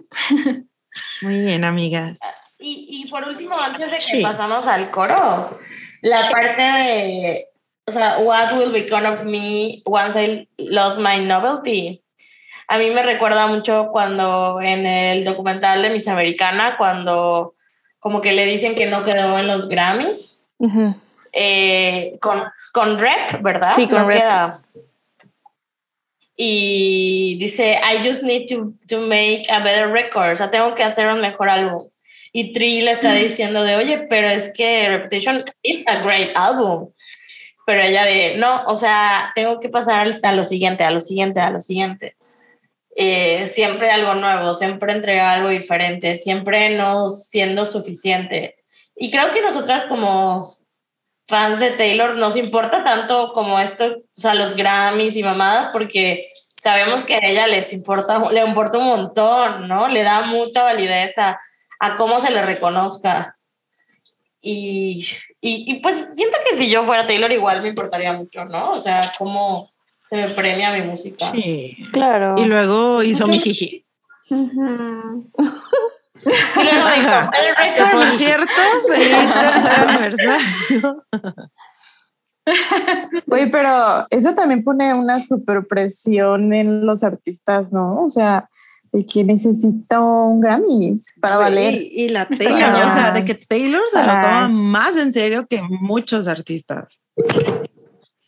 Muy 1.22 1.40
bien, 1.42 1.66
amigas. 1.66 2.20
Y, 2.60 3.06
por 3.10 3.28
último, 3.28 3.60
antes 3.60 3.92
de 3.92 3.98
que 3.98 4.22
pasamos 4.22 4.68
al 4.68 4.90
coro, 4.90 5.60
la 6.02 6.30
parte 6.30 6.62
de, 6.62 7.48
o 7.86 7.92
sea, 7.92 8.20
what 8.20 8.54
will 8.54 8.72
become 8.72 9.06
of 9.06 9.26
me 9.26 9.82
once 9.84 10.16
I 10.16 10.48
lost 10.58 10.98
my 10.98 11.20
novelty? 11.20 12.02
A 12.70 12.78
mí 12.78 12.90
me 12.92 13.04
recuerda 13.04 13.48
mucho 13.48 13.90
cuando 13.92 14.62
en 14.62 14.88
el 14.88 15.26
documental 15.26 15.82
de 15.82 15.90
Miss 15.90 16.08
Americana, 16.08 16.78
cuando 16.78 17.54
como 18.00 18.22
que 18.22 18.32
le 18.32 18.46
dicen 18.46 18.76
que 18.76 18.86
no 18.86 19.04
quedó 19.04 19.38
en 19.38 19.48
los 19.48 19.68
Grammys, 19.68 20.48
eh, 21.34 22.18
con, 22.22 22.44
con 22.72 22.98
rep, 22.98 23.42
¿verdad? 23.42 23.74
Sí, 23.76 23.88
con 23.88 24.08
rep. 24.08 24.24
Y 26.36 27.38
dice, 27.40 27.80
I 27.84 28.06
just 28.06 28.24
need 28.24 28.48
to, 28.48 28.74
to 28.88 29.02
make 29.02 29.46
a 29.52 29.60
better 29.60 29.88
record, 29.92 30.34
o 30.34 30.36
sea, 30.36 30.50
tengo 30.50 30.74
que 30.74 30.84
hacer 30.84 31.08
un 31.08 31.22
mejor 31.22 31.50
álbum. 31.50 31.90
Y 32.32 32.52
Trill 32.52 32.86
le 32.86 32.92
está 32.92 33.14
diciendo 33.14 33.64
de, 33.64 33.76
oye, 33.76 34.06
pero 34.10 34.28
es 34.28 34.52
que 34.56 34.90
Reputation 34.90 35.46
is 35.62 35.84
a 35.88 36.04
great 36.04 36.32
album. 36.36 36.92
Pero 37.66 37.82
ella 37.82 38.06
de, 38.06 38.36
no, 38.38 38.64
o 38.66 38.76
sea, 38.76 39.32
tengo 39.36 39.60
que 39.60 39.70
pasar 39.70 40.08
a 40.24 40.34
lo 40.34 40.44
siguiente, 40.44 40.84
a 40.84 40.92
lo 40.92 41.00
siguiente, 41.00 41.40
a 41.40 41.52
lo 41.52 41.60
siguiente. 41.60 42.16
Eh, 42.96 43.48
siempre 43.48 43.90
algo 43.92 44.16
nuevo, 44.16 44.54
siempre 44.54 44.92
entregar 44.92 45.36
algo 45.36 45.50
diferente, 45.50 46.16
siempre 46.16 46.76
no 46.76 47.10
siendo 47.10 47.66
suficiente. 47.66 48.56
Y 48.96 49.12
creo 49.12 49.32
que 49.32 49.42
nosotras 49.42 49.86
como 49.86 50.56
fans 51.26 51.60
de 51.60 51.72
Taylor 51.72 52.18
nos 52.18 52.36
importa 52.36 52.84
tanto 52.84 53.32
como 53.34 53.60
esto, 53.60 53.86
o 53.86 54.02
sea, 54.12 54.34
los 54.34 54.56
Grammys 54.56 55.16
y 55.16 55.24
mamadas, 55.24 55.70
porque 55.72 56.24
sabemos 56.62 57.04
que 57.04 57.16
a 57.16 57.20
ella 57.24 57.48
les 57.48 57.74
importa, 57.74 58.20
le 58.32 58.46
importa 58.46 58.78
un 58.78 58.88
montón, 58.88 59.68
¿no? 59.68 59.88
Le 59.88 60.04
da 60.04 60.22
mucha 60.24 60.64
validez 60.64 61.18
a, 61.18 61.40
a 61.80 61.96
cómo 61.96 62.20
se 62.20 62.32
le 62.32 62.42
reconozca. 62.42 63.38
Y, 64.46 65.06
y, 65.40 65.76
pues 65.76 66.16
siento 66.16 66.38
que 66.48 66.58
si 66.58 66.70
yo 66.70 66.84
fuera 66.84 67.08
Taylor 67.08 67.32
igual 67.32 67.62
me 67.62 67.70
importaría 67.70 68.12
mucho, 68.12 68.44
¿no? 68.44 68.72
O 68.72 68.80
sea, 68.80 69.10
cómo 69.18 69.70
se 70.10 70.18
me 70.18 70.30
premia 70.30 70.74
mi 70.74 70.84
música. 70.84 71.32
Sí, 71.32 71.78
claro. 71.94 72.36
Y 72.38 72.44
luego 72.44 73.04
hizo 73.04 73.26
mi 73.26 73.40
jiji. 73.40 73.86
luego 74.30 75.24
dijo, 76.26 77.92
por 77.92 78.06
cierto, 78.18 78.62
feliz 78.88 79.36
aniversario. 79.66 81.06
Oye, 83.30 83.48
pero 83.48 84.06
eso 84.10 84.34
también 84.34 84.64
pone 84.64 84.94
una 84.94 85.22
super 85.22 85.66
presión 85.66 86.54
en 86.54 86.86
los 86.86 87.04
artistas, 87.04 87.72
¿no? 87.72 88.04
O 88.04 88.10
sea, 88.10 88.50
de 88.92 89.06
que 89.06 89.24
necesito 89.24 90.04
un 90.04 90.40
Grammy 90.40 90.94
para 91.20 91.38
valer. 91.38 91.82
Y, 91.82 92.10
la 92.10 92.28
Taylor, 92.28 92.86
o 92.86 92.92
sea, 92.92 93.12
de 93.12 93.26
que 93.26 93.34
Taylor 93.34 93.82
se 93.90 94.00
lo 94.00 94.08
toma 94.08 94.48
más 94.50 94.96
en 94.98 95.12
serio 95.12 95.48
que 95.48 95.62
muchos 95.62 96.28
artistas. 96.28 97.00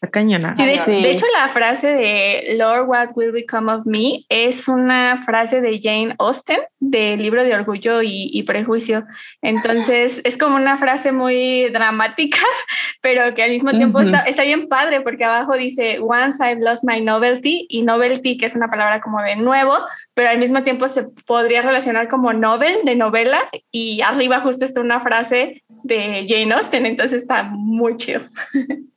Cañona. 0.10 0.54
de, 0.56 1.10
hecho, 1.10 1.26
la 1.34 1.50
frase 1.50 1.88
de 1.88 2.56
Lord, 2.58 2.88
what 2.88 3.10
will 3.16 3.32
become 3.32 3.72
of 3.72 3.86
me 3.86 4.26
es 4.30 4.68
una 4.68 5.18
frase 5.18 5.62
de 5.62 5.80
Jane 5.82 6.16
Austen 6.20 6.60
del 6.80 7.22
libro 7.22 7.44
de 7.44 7.54
Orgullo 7.54 8.02
y, 8.02 8.44
Prejuicio. 8.44 9.06
Entonces, 9.42 10.22
es 10.24 10.38
como 10.38 10.56
una 10.56 10.78
frase 10.78 11.12
muy 11.12 11.70
dramática, 11.70 12.40
pero 13.02 13.34
que 13.34 13.44
al 13.44 13.52
mismo 13.52 13.72
tiempo 13.72 14.00
está, 14.00 14.20
está, 14.20 14.44
bien 14.44 14.68
padre 14.68 15.02
porque 15.02 15.24
abajo 15.24 15.56
dice, 15.56 16.00
once 16.00 16.44
I've 16.44 16.62
lost 16.62 16.84
my 16.86 17.02
novelty 17.02 17.66
y 17.70 17.82
novelty, 17.82 18.38
que 18.38 18.46
es 18.46 18.56
una 18.56 18.70
palabra 18.70 19.02
como 19.02 19.22
de 19.22 19.36
nuevo, 19.36 19.78
pero 20.14 20.30
al 20.30 20.38
mismo 20.38 20.64
tiempo 20.64 20.88
se 20.88 21.04
podría 21.26 21.62
relacionar 21.62 22.08
como 22.08 22.34
novel, 22.34 22.78
de 22.84 22.96
novela, 22.96 23.50
y 23.72 24.02
arriba 24.02 24.42
justo 24.42 24.66
está 24.66 24.82
una 24.82 25.00
frase 25.00 25.64
de 25.84 26.26
Jane 26.28 26.54
Austen, 26.54 26.86
entonces 26.86 27.22
está 27.22 27.44
muy 27.44 27.96
chido. 27.96 28.22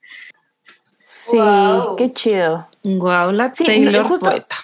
Sí, 1.10 1.38
qué 1.96 2.12
chido. 2.12 2.68
Wow, 2.84 3.32
la 3.32 3.50
Taylor 3.50 4.06
justo, 4.06 4.28
poeta. 4.28 4.56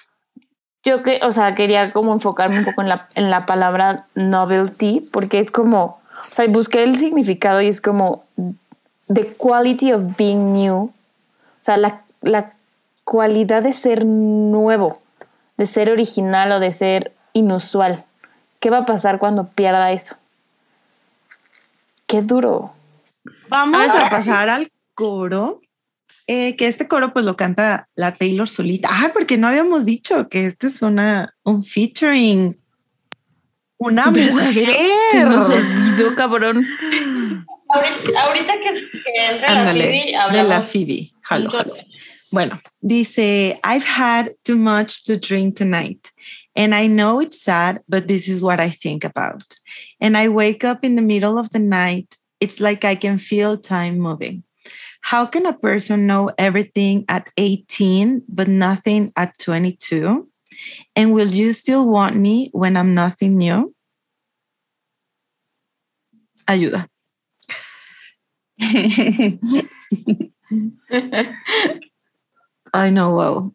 Yo 0.84 1.02
que, 1.02 1.20
o 1.22 1.32
sea, 1.32 1.54
quería 1.54 1.90
como 1.90 2.12
enfocarme 2.12 2.58
un 2.58 2.66
poco 2.66 2.82
en 2.82 2.90
la, 2.90 3.08
en 3.14 3.30
la 3.30 3.46
palabra 3.46 4.06
novelty, 4.14 5.00
porque 5.10 5.38
es 5.38 5.50
como, 5.50 6.02
o 6.06 6.34
sea, 6.34 6.46
busqué 6.48 6.82
el 6.82 6.98
significado 6.98 7.62
y 7.62 7.68
es 7.68 7.80
como 7.80 8.26
the 9.08 9.34
quality 9.38 9.94
of 9.94 10.02
being 10.18 10.52
new. 10.52 10.74
O 10.82 10.92
sea, 11.62 11.78
la, 11.78 12.02
la 12.20 12.52
cualidad 13.04 13.62
de 13.62 13.72
ser 13.72 14.04
nuevo, 14.04 15.00
de 15.56 15.64
ser 15.64 15.90
original 15.90 16.52
o 16.52 16.60
de 16.60 16.72
ser 16.72 17.14
inusual. 17.32 18.04
¿Qué 18.60 18.68
va 18.68 18.80
a 18.80 18.84
pasar 18.84 19.18
cuando 19.18 19.46
pierda 19.46 19.92
eso? 19.92 20.16
Qué 22.06 22.20
duro. 22.20 22.74
Vamos 23.48 23.94
a 23.94 24.10
pasar 24.10 24.50
al 24.50 24.70
coro 24.94 25.62
eh, 26.26 26.56
que 26.56 26.66
este 26.66 26.88
coro 26.88 27.12
pues 27.12 27.24
lo 27.24 27.36
canta 27.36 27.88
la 27.94 28.14
Taylor 28.14 28.48
solita. 28.48 28.88
Ah, 28.90 29.10
porque 29.12 29.36
no 29.36 29.48
habíamos 29.48 29.84
dicho 29.84 30.28
que 30.28 30.46
este 30.46 30.68
es 30.68 30.82
una, 30.82 31.34
un 31.42 31.62
featuring. 31.62 32.56
Una 33.76 34.06
mujer. 34.10 34.76
Se 35.10 35.24
nos 35.24 35.50
olvidó, 35.50 36.14
cabrón. 36.14 36.66
Ahorita, 37.68 38.54
que, 38.60 39.30
entra 39.30 39.64
la 39.64 39.72
Phoebe, 39.72 40.12
de 40.32 40.42
la 40.44 40.62
Phoebe. 40.62 41.12
Bueno, 42.30 42.60
dice, 42.80 43.60
I've 43.62 43.84
had 43.86 44.30
too 44.44 44.56
much 44.56 45.04
to 45.04 45.16
drink 45.16 45.56
tonight. 45.56 46.10
And 46.56 46.74
I 46.74 46.86
know 46.86 47.20
it's 47.20 47.42
sad, 47.42 47.80
but 47.88 48.06
this 48.06 48.28
is 48.28 48.40
what 48.42 48.60
I 48.60 48.70
think 48.70 49.04
about. 49.04 49.42
And 50.00 50.16
I 50.16 50.28
wake 50.28 50.64
up 50.64 50.84
in 50.84 50.94
the 50.94 51.02
middle 51.02 51.36
of 51.38 51.50
the 51.50 51.58
night. 51.58 52.16
It's 52.40 52.60
like 52.60 52.84
I 52.84 52.94
can 52.94 53.18
feel 53.18 53.56
time 53.56 53.98
moving. 53.98 54.43
How 55.04 55.26
can 55.26 55.44
a 55.44 55.52
person 55.52 56.06
know 56.06 56.30
everything 56.38 57.04
at 57.08 57.28
18 57.36 58.22
but 58.26 58.48
nothing 58.48 59.12
at 59.16 59.36
22? 59.38 60.26
And 60.96 61.12
will 61.12 61.28
you 61.28 61.52
still 61.52 61.86
want 61.90 62.16
me 62.16 62.48
when 62.52 62.74
I'm 62.76 62.94
nothing 62.94 63.36
new? 63.36 63.74
Ayuda. 66.48 66.88
Ay, 72.72 72.90
no, 72.90 73.10
wow. 73.10 73.52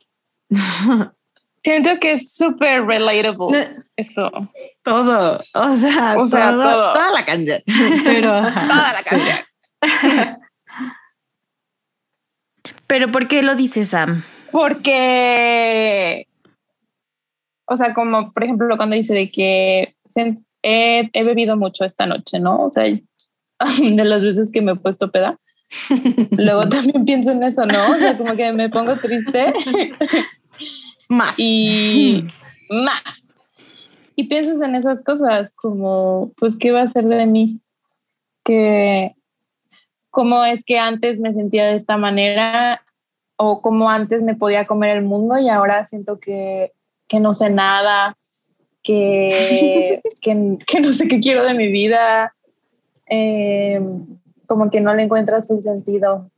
Siento 1.63 1.99
que 1.99 2.13
es 2.13 2.33
súper 2.33 2.85
relatable 2.85 3.75
eso. 3.97 4.31
Todo, 4.83 5.41
o 5.53 5.75
sea, 5.75 6.15
O 6.17 6.25
sea, 6.25 6.51
todo- 6.51 6.63
todo. 6.63 6.93
toda 6.93 7.11
la 7.11 7.25
canción. 7.25 7.61
Pero. 8.03 8.29
Toda 8.31 8.93
la 8.93 9.03
canción. 9.03 9.37
Pero 12.89 13.11
¿por 13.11 13.27
qué 13.27 13.43
lo 13.43 13.53
dice 13.53 13.85
Sam? 13.85 14.23
Porque, 14.51 16.25
o 17.67 17.77
sea, 17.77 17.93
como 17.93 18.33
por 18.33 18.43
ejemplo 18.43 18.75
cuando 18.77 18.95
dice 18.95 19.13
de 19.13 19.29
que 19.29 19.93
he, 20.63 21.09
he 21.13 21.23
bebido 21.23 21.55
mucho 21.55 21.85
esta 21.85 22.07
noche, 22.07 22.39
¿no? 22.39 22.65
O 22.65 22.71
sea, 22.71 22.85
de 23.79 24.03
las 24.03 24.23
veces 24.23 24.51
que 24.51 24.63
me 24.63 24.71
he 24.71 24.75
puesto 24.75 25.11
peda. 25.11 25.39
Luego 26.31 26.67
también 26.67 27.05
pienso 27.05 27.29
en 27.29 27.43
eso, 27.43 27.63
¿no? 27.67 27.91
O 27.91 27.93
sea, 27.93 28.17
como 28.17 28.35
que 28.35 28.51
me 28.53 28.69
pongo 28.69 28.95
triste 28.95 29.53
más. 31.09 31.35
y 31.37 32.25
más. 32.71 33.35
Y 34.15 34.23
piensas 34.23 34.61
en 34.61 34.73
esas 34.73 35.03
cosas 35.03 35.53
como, 35.55 36.33
pues, 36.37 36.57
¿qué 36.57 36.71
va 36.71 36.81
a 36.81 36.87
ser 36.87 37.05
de 37.05 37.27
mí? 37.27 37.59
Que, 38.43 39.13
¿Cómo 40.09 40.43
es 40.43 40.63
que 40.63 40.79
antes 40.79 41.19
me 41.19 41.33
sentía 41.33 41.67
de 41.67 41.75
esta 41.75 41.97
manera? 41.97 42.81
O 43.35 43.61
cómo 43.61 43.89
antes 43.89 44.21
me 44.21 44.35
podía 44.35 44.67
comer 44.67 44.97
el 44.97 45.03
mundo 45.03 45.37
y 45.37 45.49
ahora 45.49 45.85
siento 45.85 46.19
que, 46.19 46.73
que 47.07 47.19
no 47.19 47.33
sé 47.33 47.49
nada, 47.49 48.17
que, 48.83 50.01
que, 50.21 50.57
que 50.65 50.81
no 50.81 50.91
sé 50.91 51.07
qué 51.07 51.19
quiero 51.19 51.43
de 51.43 51.53
mi 51.53 51.71
vida, 51.71 52.35
eh, 53.07 53.79
como 54.47 54.69
que 54.69 54.81
no 54.81 54.93
le 54.93 55.03
encuentras 55.03 55.49
el 55.49 55.63
sentido. 55.63 56.29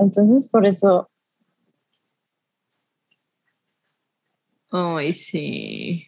Entonces, 0.00 0.48
por 0.48 0.66
eso 0.66 1.08
Ay, 4.70 5.12
sí. 5.14 6.04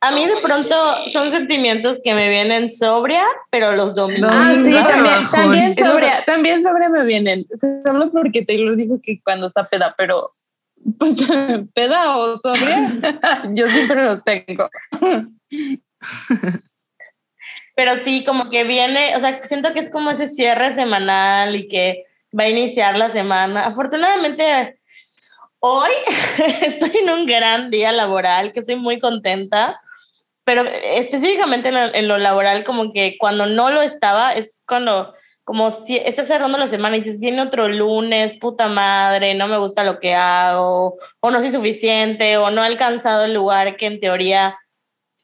A 0.00 0.10
mí 0.10 0.26
de 0.26 0.36
pronto 0.42 1.06
son 1.06 1.30
sentimientos 1.30 2.00
que 2.04 2.14
me 2.14 2.28
vienen 2.28 2.68
sobria, 2.68 3.24
pero 3.50 3.72
los 3.72 3.94
domino. 3.94 4.28
Ah, 4.30 4.52
sí, 4.52 4.70
también, 4.70 5.30
también, 5.30 5.74
sobre, 5.74 6.10
también 6.26 6.62
sobre 6.62 6.88
me 6.88 7.04
vienen. 7.04 7.46
Solo 7.58 8.10
porque 8.12 8.44
Taylor 8.44 8.76
dijo 8.76 9.00
que 9.02 9.20
cuando 9.22 9.48
está 9.48 9.66
peda, 9.68 9.94
pero 9.96 10.30
pues, 10.98 11.16
peda 11.74 12.16
o 12.16 12.38
sobria, 12.38 12.92
yo 13.54 13.68
siempre 13.68 14.04
los 14.04 14.22
tengo. 14.22 14.68
Pero 17.74 17.96
sí, 17.96 18.24
como 18.24 18.50
que 18.50 18.64
viene, 18.64 19.16
o 19.16 19.20
sea, 19.20 19.42
siento 19.42 19.72
que 19.72 19.80
es 19.80 19.90
como 19.90 20.10
ese 20.10 20.28
cierre 20.28 20.72
semanal 20.72 21.56
y 21.56 21.68
que 21.68 22.04
va 22.38 22.44
a 22.44 22.48
iniciar 22.48 22.96
la 22.96 23.08
semana. 23.08 23.66
Afortunadamente, 23.66 24.78
hoy 25.58 25.90
estoy 26.62 27.00
en 27.02 27.10
un 27.10 27.26
gran 27.26 27.70
día 27.70 27.92
laboral, 27.92 28.52
que 28.52 28.60
estoy 28.60 28.76
muy 28.76 28.98
contenta, 28.98 29.80
pero 30.46 30.64
específicamente 30.64 31.70
en 31.70 31.74
lo, 31.74 31.92
en 31.92 32.06
lo 32.06 32.18
laboral, 32.18 32.62
como 32.62 32.92
que 32.92 33.16
cuando 33.18 33.46
no 33.46 33.72
lo 33.72 33.82
estaba, 33.82 34.32
es 34.32 34.62
cuando, 34.64 35.12
como 35.42 35.72
si 35.72 35.96
estás 35.96 36.28
cerrando 36.28 36.56
la 36.56 36.68
semana 36.68 36.96
y 36.96 37.00
dices, 37.00 37.18
viene 37.18 37.42
otro 37.42 37.66
lunes, 37.68 38.34
puta 38.34 38.68
madre, 38.68 39.34
no 39.34 39.48
me 39.48 39.58
gusta 39.58 39.82
lo 39.82 39.98
que 39.98 40.14
hago, 40.14 40.94
o 41.18 41.30
no 41.32 41.40
soy 41.40 41.50
suficiente, 41.50 42.36
o 42.36 42.52
no 42.52 42.62
he 42.62 42.66
alcanzado 42.68 43.24
el 43.24 43.34
lugar 43.34 43.76
que 43.76 43.86
en 43.86 43.98
teoría 43.98 44.56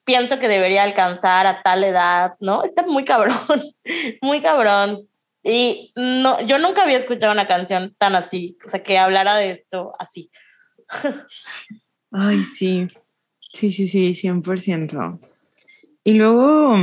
pienso 0.04 0.40
que 0.40 0.48
debería 0.48 0.82
alcanzar 0.82 1.46
a 1.46 1.62
tal 1.62 1.84
edad, 1.84 2.34
¿no? 2.40 2.64
Está 2.64 2.82
muy 2.82 3.04
cabrón, 3.04 3.36
muy 4.22 4.42
cabrón. 4.42 5.06
Y 5.44 5.92
no, 5.94 6.40
yo 6.40 6.58
nunca 6.58 6.82
había 6.82 6.98
escuchado 6.98 7.32
una 7.32 7.46
canción 7.46 7.94
tan 7.96 8.16
así, 8.16 8.58
o 8.66 8.68
sea, 8.68 8.82
que 8.82 8.98
hablara 8.98 9.36
de 9.36 9.52
esto 9.52 9.92
así. 10.00 10.32
Ay, 12.10 12.42
sí. 12.42 12.88
Sí, 13.52 13.70
sí, 13.70 13.88
sí, 13.88 14.14
100%. 14.14 15.20
Y 16.04 16.14
luego 16.14 16.74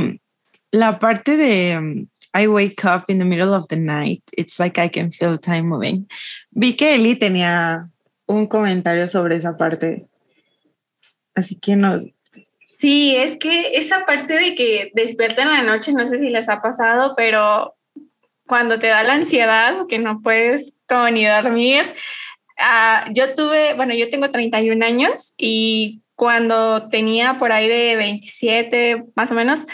la 0.70 0.98
parte 0.98 1.36
de 1.36 1.78
um, 1.78 2.06
I 2.32 2.46
wake 2.46 2.84
up 2.84 3.04
in 3.08 3.18
the 3.18 3.24
middle 3.24 3.54
of 3.54 3.66
the 3.68 3.76
night, 3.76 4.22
it's 4.36 4.58
like 4.58 4.78
I 4.78 4.88
can 4.88 5.10
feel 5.10 5.38
time 5.38 5.62
moving. 5.62 6.06
Vi 6.52 6.74
que 6.74 6.94
Eli 6.94 7.16
tenía 7.16 7.82
un 8.26 8.46
comentario 8.46 9.08
sobre 9.08 9.36
esa 9.36 9.56
parte. 9.56 10.06
Así 11.34 11.58
que 11.58 11.76
nos... 11.76 12.06
Sí, 12.64 13.14
es 13.16 13.36
que 13.36 13.76
esa 13.76 14.06
parte 14.06 14.34
de 14.34 14.54
que 14.54 14.90
despierta 14.94 15.42
en 15.42 15.48
la 15.48 15.62
noche, 15.62 15.92
no 15.92 16.06
sé 16.06 16.18
si 16.18 16.30
les 16.30 16.48
ha 16.48 16.62
pasado, 16.62 17.14
pero 17.16 17.74
cuando 18.46 18.78
te 18.78 18.86
da 18.86 19.02
la 19.02 19.14
ansiedad, 19.14 19.86
que 19.88 19.98
no 19.98 20.22
puedes 20.22 20.72
como 20.88 21.10
ni 21.10 21.26
dormir, 21.26 21.82
ah, 22.58 23.10
yo 23.12 23.34
tuve, 23.34 23.74
bueno, 23.74 23.94
yo 23.94 24.08
tengo 24.08 24.30
31 24.30 24.84
años 24.84 25.34
y 25.36 26.00
cuando 26.20 26.90
tenía 26.90 27.38
por 27.38 27.50
ahí 27.50 27.66
de 27.66 27.96
27 27.96 29.04
más 29.16 29.30
o 29.30 29.34
menos, 29.34 29.64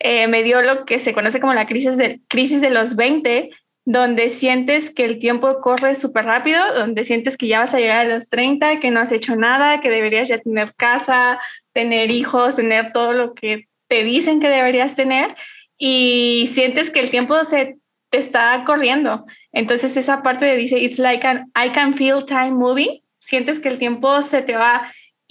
eh, 0.00 0.26
me 0.26 0.42
dio 0.42 0.60
lo 0.60 0.84
que 0.84 0.98
se 0.98 1.12
conoce 1.12 1.38
como 1.38 1.54
la 1.54 1.68
crisis 1.68 1.96
de, 1.96 2.18
crisis 2.26 2.60
de 2.60 2.70
los 2.70 2.96
20, 2.96 3.50
donde 3.84 4.28
sientes 4.28 4.90
que 4.90 5.04
el 5.04 5.20
tiempo 5.20 5.60
corre 5.60 5.94
súper 5.94 6.24
rápido, 6.24 6.74
donde 6.74 7.04
sientes 7.04 7.36
que 7.36 7.46
ya 7.46 7.60
vas 7.60 7.72
a 7.74 7.78
llegar 7.78 8.00
a 8.00 8.14
los 8.16 8.28
30, 8.28 8.80
que 8.80 8.90
no 8.90 8.98
has 8.98 9.12
hecho 9.12 9.36
nada, 9.36 9.80
que 9.80 9.90
deberías 9.90 10.26
ya 10.28 10.38
tener 10.38 10.74
casa, 10.74 11.40
tener 11.72 12.10
hijos, 12.10 12.56
tener 12.56 12.90
todo 12.92 13.12
lo 13.12 13.32
que 13.32 13.68
te 13.86 14.02
dicen 14.02 14.40
que 14.40 14.48
deberías 14.48 14.96
tener 14.96 15.36
y 15.78 16.50
sientes 16.52 16.90
que 16.90 16.98
el 16.98 17.10
tiempo 17.10 17.44
se 17.44 17.76
te 18.10 18.18
está 18.18 18.64
corriendo. 18.66 19.24
Entonces 19.52 19.96
esa 19.96 20.24
parte 20.24 20.46
de 20.46 20.56
dice, 20.56 20.80
it's 20.80 20.98
like 20.98 21.24
an, 21.24 21.52
I 21.54 21.70
can 21.70 21.94
feel 21.94 22.24
time 22.24 22.50
moving, 22.50 23.02
sientes 23.20 23.60
que 23.60 23.68
el 23.68 23.78
tiempo 23.78 24.20
se 24.22 24.42
te 24.42 24.56
va 24.56 24.82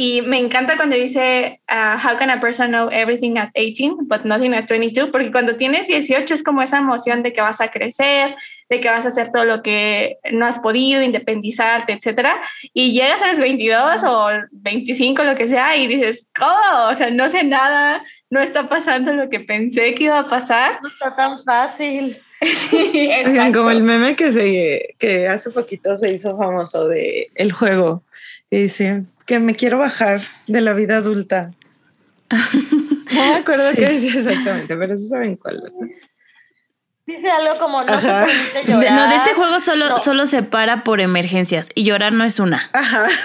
y 0.03 0.23
me 0.23 0.39
encanta 0.39 0.77
cuando 0.77 0.95
dice, 0.95 1.61
uh, 1.69 1.95
how 1.95 2.17
can 2.17 2.31
a 2.31 2.41
person 2.41 2.71
know 2.71 2.89
everything 2.89 3.37
at 3.37 3.51
18 3.53 4.07
but 4.07 4.25
nothing 4.25 4.51
at 4.55 4.65
22? 4.65 5.11
Porque 5.11 5.31
cuando 5.31 5.57
tienes 5.57 5.85
18 5.85 6.33
es 6.33 6.41
como 6.41 6.63
esa 6.63 6.79
emoción 6.79 7.21
de 7.21 7.31
que 7.31 7.39
vas 7.39 7.61
a 7.61 7.69
crecer, 7.69 8.35
de 8.67 8.79
que 8.79 8.89
vas 8.89 9.05
a 9.05 9.09
hacer 9.09 9.31
todo 9.31 9.45
lo 9.45 9.61
que 9.61 10.17
no 10.31 10.47
has 10.47 10.57
podido, 10.57 11.03
independizarte, 11.03 11.93
etcétera. 11.93 12.41
Y 12.73 12.93
llegas 12.93 13.21
a 13.21 13.27
los 13.27 13.37
22 13.37 14.03
o 14.05 14.29
25, 14.53 15.23
lo 15.23 15.35
que 15.35 15.47
sea, 15.47 15.77
y 15.77 15.85
dices, 15.85 16.25
oh, 16.41 16.89
o 16.89 16.95
sea, 16.95 17.11
no 17.11 17.29
sé 17.29 17.43
nada, 17.43 18.03
no 18.31 18.39
está 18.39 18.67
pasando 18.67 19.13
lo 19.13 19.29
que 19.29 19.41
pensé 19.41 19.93
que 19.93 20.05
iba 20.05 20.17
a 20.17 20.23
pasar. 20.27 20.79
No 20.81 20.89
está 20.89 21.15
tan 21.15 21.37
fácil. 21.37 22.17
Sí, 22.41 23.07
Oigan, 23.23 23.53
como 23.53 23.69
el 23.69 23.83
meme 23.83 24.15
que, 24.15 24.31
se, 24.31 24.95
que 24.97 25.27
hace 25.27 25.51
poquito 25.51 25.95
se 25.95 26.11
hizo 26.11 26.35
famoso 26.35 26.87
de 26.87 27.29
el 27.35 27.51
juego. 27.51 28.01
Y 28.49 28.63
dice 28.63 29.03
que 29.31 29.39
me 29.39 29.55
quiero 29.55 29.77
bajar 29.77 30.21
de 30.47 30.59
la 30.59 30.73
vida 30.73 30.97
adulta. 30.97 31.51
No 33.13 33.25
me 33.33 33.35
acuerdo 33.39 33.71
Sí. 33.71 33.77
qué 33.77 33.89
decía 33.89 34.13
exactamente, 34.21 34.75
pero 34.77 34.97
sí 34.97 35.07
saben 35.09 35.35
cuál. 35.35 35.61
Dice 37.05 37.29
algo 37.29 37.59
como, 37.59 37.83
no 37.83 37.91
Ajá. 37.93 38.25
se 38.25 38.33
permite 38.53 38.59
De- 38.59 38.73
llorar. 38.73 38.91
no, 38.93 39.09
de 39.09 39.15
este 39.17 39.33
juego 39.33 39.59
solo, 39.59 39.89
No. 39.89 39.99
solo 39.99 40.25
se 40.25 40.41
para 40.43 40.83
por 40.85 41.01
emergencias 41.01 41.69
y 41.75 41.83
llorar 41.83 42.13
no 42.13 42.23
es 42.23 42.39
una. 42.39 42.69
Ajá. 42.73 43.07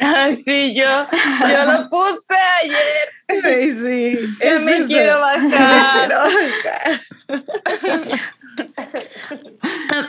Ah, 0.00 0.28
sí, 0.44 0.74
yo, 0.76 0.84
yo 0.84 1.64
lo 1.72 1.88
puse 1.88 2.36
ayer. 2.62 3.08
Sí, 3.42 3.72
sí. 3.80 4.36
Ya 4.38 4.50
Es 4.56 4.60
me 4.60 4.76
eso. 4.76 4.86
quiero 4.86 5.14
Me 5.14 5.20
bajar. 5.20 5.98
quiero 5.98 6.18
bajar. 7.78 8.22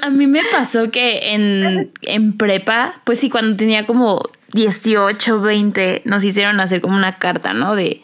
A, 0.02 0.08
a 0.08 0.10
mí 0.10 0.28
me 0.28 0.42
pasó 0.52 0.92
que 0.92 1.34
en, 1.34 1.92
en 2.02 2.38
prepa, 2.38 2.94
pues 3.06 3.20
sí, 3.20 3.30
cuando 3.30 3.56
tenía 3.56 3.86
como 3.86 4.22
18, 4.54 5.42
20, 5.42 6.02
nos 6.06 6.24
hicieron 6.24 6.60
hacer 6.60 6.82
como 6.82 6.96
una 6.96 7.16
carta, 7.16 7.54
¿no? 7.54 7.76
De 7.76 8.02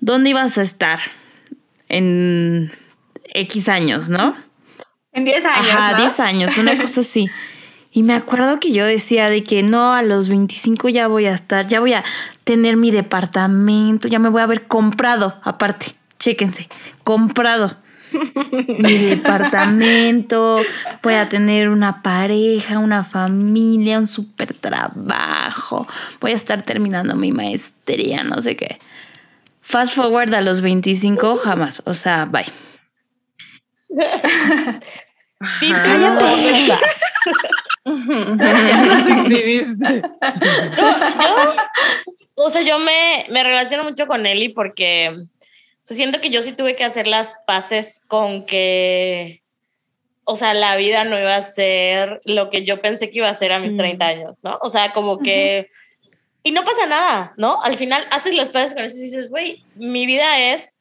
dónde 0.00 0.30
ibas 0.30 0.58
a 0.58 0.62
estar 0.62 1.00
en 1.88 2.70
X 3.24 3.68
años, 3.68 4.08
¿no? 4.08 4.36
En 5.12 5.24
10 5.24 5.44
años. 5.44 5.66
Ajá, 5.70 5.92
¿no? 5.92 5.98
10 5.98 6.20
años, 6.20 6.56
una 6.56 6.78
cosa 6.78 7.00
así. 7.02 7.28
Y 7.92 8.04
me 8.04 8.14
acuerdo 8.14 8.60
que 8.60 8.72
yo 8.72 8.84
decía 8.84 9.28
de 9.28 9.42
que 9.42 9.62
no, 9.64 9.92
a 9.94 10.02
los 10.02 10.28
25 10.28 10.88
ya 10.90 11.08
voy 11.08 11.26
a 11.26 11.34
estar, 11.34 11.66
ya 11.66 11.80
voy 11.80 11.94
a 11.94 12.04
tener 12.44 12.76
mi 12.76 12.92
departamento, 12.92 14.06
ya 14.06 14.20
me 14.20 14.28
voy 14.28 14.42
a 14.42 14.44
haber 14.44 14.68
comprado, 14.68 15.40
aparte, 15.42 15.94
chéquense, 16.18 16.68
comprado 17.02 17.76
mi 18.78 18.96
departamento, 18.96 20.60
voy 21.02 21.14
a 21.14 21.28
tener 21.28 21.68
una 21.68 22.02
pareja, 22.02 22.78
una 22.78 23.04
familia, 23.04 23.98
un 23.98 24.06
super 24.06 24.54
trabajo, 24.54 25.86
voy 26.20 26.32
a 26.32 26.36
estar 26.36 26.62
terminando 26.62 27.14
mi 27.16 27.32
maestría, 27.32 28.24
no 28.24 28.40
sé 28.40 28.56
qué. 28.56 28.78
Fast 29.60 29.94
forward 29.94 30.34
a 30.34 30.40
los 30.40 30.62
25, 30.62 31.36
jamás, 31.36 31.82
o 31.86 31.94
sea, 31.94 32.24
bye. 32.24 32.46
Cállate. 35.60 36.24
¿dónde 36.24 36.50
estás? 36.50 36.80
Ya 37.82 38.82
nos 38.84 39.26
exhibiste. 39.26 40.02
yo, 41.18 41.54
o 42.34 42.50
sea, 42.50 42.62
yo 42.62 42.78
me, 42.78 43.24
me 43.30 43.42
relaciono 43.42 43.84
mucho 43.84 44.06
con 44.06 44.26
Eli 44.26 44.50
porque 44.50 45.26
sea, 45.94 45.96
siento 45.96 46.20
que 46.20 46.30
yo 46.30 46.42
sí 46.42 46.52
tuve 46.52 46.76
que 46.76 46.84
hacer 46.84 47.06
las 47.06 47.36
paces 47.46 48.02
con 48.08 48.44
que 48.46 49.42
o 50.30 50.36
sea, 50.36 50.54
la 50.54 50.76
vida 50.76 51.02
no 51.02 51.18
iba 51.18 51.34
a 51.34 51.42
ser 51.42 52.20
lo 52.24 52.50
que 52.50 52.64
yo 52.64 52.80
pensé 52.80 53.10
que 53.10 53.18
iba 53.18 53.28
a 53.28 53.34
ser 53.34 53.52
a 53.52 53.58
mis 53.58 53.74
30 53.74 54.04
mm. 54.04 54.08
años, 54.08 54.44
¿no? 54.44 54.58
O 54.62 54.68
sea, 54.70 54.92
como 54.92 55.18
que... 55.18 55.68
Y 56.44 56.52
no 56.52 56.62
pasa 56.62 56.86
nada, 56.86 57.34
¿no? 57.36 57.60
Al 57.62 57.74
final 57.74 58.06
haces 58.12 58.34
los 58.34 58.48
pasos 58.48 58.74
con 58.74 58.84
eso 58.84 58.96
y 58.96 59.02
dices, 59.02 59.28
güey, 59.28 59.64
mi 59.74 60.06
vida 60.06 60.52
es 60.52 60.72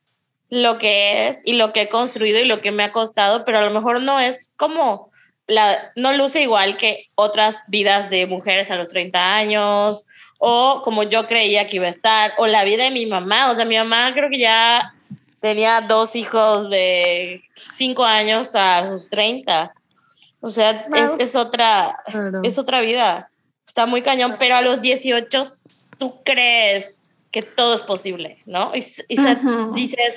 lo 0.49 0.77
que 0.77 1.27
es 1.27 1.41
y 1.45 1.53
lo 1.53 1.73
que 1.73 1.81
he 1.81 1.89
construido 1.89 2.39
y 2.39 2.45
lo 2.45 2.59
que 2.59 2.71
me 2.71 2.83
ha 2.83 2.91
costado, 2.91 3.43
pero 3.43 3.57
a 3.57 3.61
lo 3.63 3.71
mejor 3.71 4.01
no 4.01 4.19
es 4.19 4.53
como 4.55 5.09
la, 5.47 5.91
no 5.95 6.13
luce 6.13 6.43
igual 6.43 6.77
que 6.77 7.09
otras 7.15 7.57
vidas 7.67 8.11
de 8.11 8.27
mujeres 8.27 8.69
a 8.69 8.75
los 8.75 8.87
30 8.87 9.35
años 9.35 10.05
o 10.37 10.81
como 10.83 11.01
yo 11.03 11.27
creía 11.27 11.65
que 11.65 11.77
iba 11.77 11.87
a 11.87 11.89
estar, 11.89 12.33
o 12.37 12.45
la 12.45 12.63
vida 12.63 12.83
de 12.83 12.91
mi 12.91 13.07
mamá, 13.07 13.49
o 13.49 13.55
sea, 13.55 13.65
mi 13.65 13.77
mamá 13.77 14.13
creo 14.13 14.29
que 14.29 14.37
ya 14.37 14.93
tenía 15.39 15.81
dos 15.81 16.15
hijos 16.15 16.69
de 16.69 17.41
5 17.55 18.03
años 18.03 18.55
a 18.55 18.87
sus 18.87 19.09
30. 19.09 19.73
O 20.41 20.49
sea, 20.49 20.87
es, 20.93 21.15
es, 21.19 21.35
otra, 21.35 21.95
es 22.43 22.57
otra 22.57 22.81
vida. 22.81 23.29
Está 23.67 23.85
muy 23.85 24.01
cañón, 24.01 24.35
pero 24.39 24.55
a 24.55 24.61
los 24.61 24.81
18 24.81 25.43
tú 25.97 26.21
crees 26.23 26.99
que 27.31 27.41
todo 27.41 27.75
es 27.75 27.83
posible, 27.83 28.37
¿no? 28.45 28.71
Y, 28.73 28.79
dices, 29.75 30.15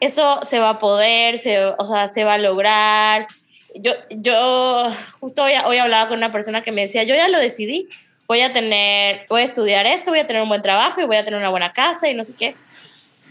eso 0.00 0.40
se 0.42 0.58
va 0.58 0.70
a 0.70 0.78
poder, 0.78 1.38
se, 1.38 1.64
o 1.64 1.84
sea, 1.84 2.08
se 2.08 2.24
va 2.24 2.34
a 2.34 2.38
lograr. 2.38 3.26
Yo, 3.74 3.92
yo 4.10 4.86
justo 5.20 5.44
hoy, 5.44 5.52
hoy 5.64 5.78
hablaba 5.78 6.08
con 6.08 6.18
una 6.18 6.32
persona 6.32 6.62
que 6.62 6.72
me 6.72 6.82
decía, 6.82 7.04
yo 7.04 7.14
ya 7.14 7.28
lo 7.28 7.38
decidí, 7.38 7.88
voy 8.26 8.40
a 8.40 8.52
tener, 8.52 9.26
voy 9.28 9.42
a 9.42 9.44
estudiar 9.44 9.86
esto, 9.86 10.10
voy 10.10 10.20
a 10.20 10.26
tener 10.26 10.42
un 10.42 10.48
buen 10.48 10.62
trabajo 10.62 11.00
y 11.00 11.04
voy 11.04 11.16
a 11.16 11.24
tener 11.24 11.38
una 11.38 11.48
buena 11.48 11.72
casa 11.72 12.08
y 12.08 12.14
no 12.14 12.24
sé 12.24 12.34
qué. 12.34 12.54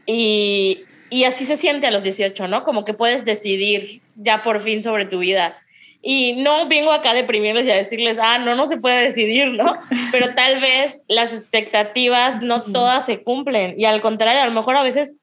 Y, 0.06 0.86
y 1.12 1.26
así 1.26 1.46
se 1.46 1.58
siente 1.58 1.86
a 1.86 1.92
los 1.92 2.04
18, 2.04 2.48
¿no? 2.48 2.64
Como 2.64 2.86
que 2.86 2.94
puedes 2.94 3.26
decidir 3.26 4.02
ya 4.16 4.44
por 4.44 4.62
fin 4.62 4.82
sobre 4.82 5.06
tu 5.06 5.20
vida. 5.20 5.58
Y 6.02 6.34
no 6.38 6.68
vengo 6.68 6.94
acá 6.94 7.12
a 7.12 7.14
deprimirles 7.14 7.66
y 7.68 7.72
a 7.72 7.76
decirles, 7.76 8.18
ah, 8.20 8.40
no, 8.40 8.56
no 8.56 8.66
se 8.66 8.78
puede 8.78 9.10
decidir, 9.10 9.50
¿no? 9.50 9.74
Pero 10.14 10.34
tal 10.34 10.62
vez 10.62 11.04
las 11.10 11.34
expectativas 11.34 12.42
no 12.42 12.64
todas 12.64 13.06
se 13.06 13.24
cumplen. 13.24 13.76
Y 13.78 13.84
al 13.84 14.02
contrario, 14.02 14.42
a 14.42 14.46
lo 14.46 14.54
mejor 14.54 14.78
a 14.78 14.84
veces 14.84 15.18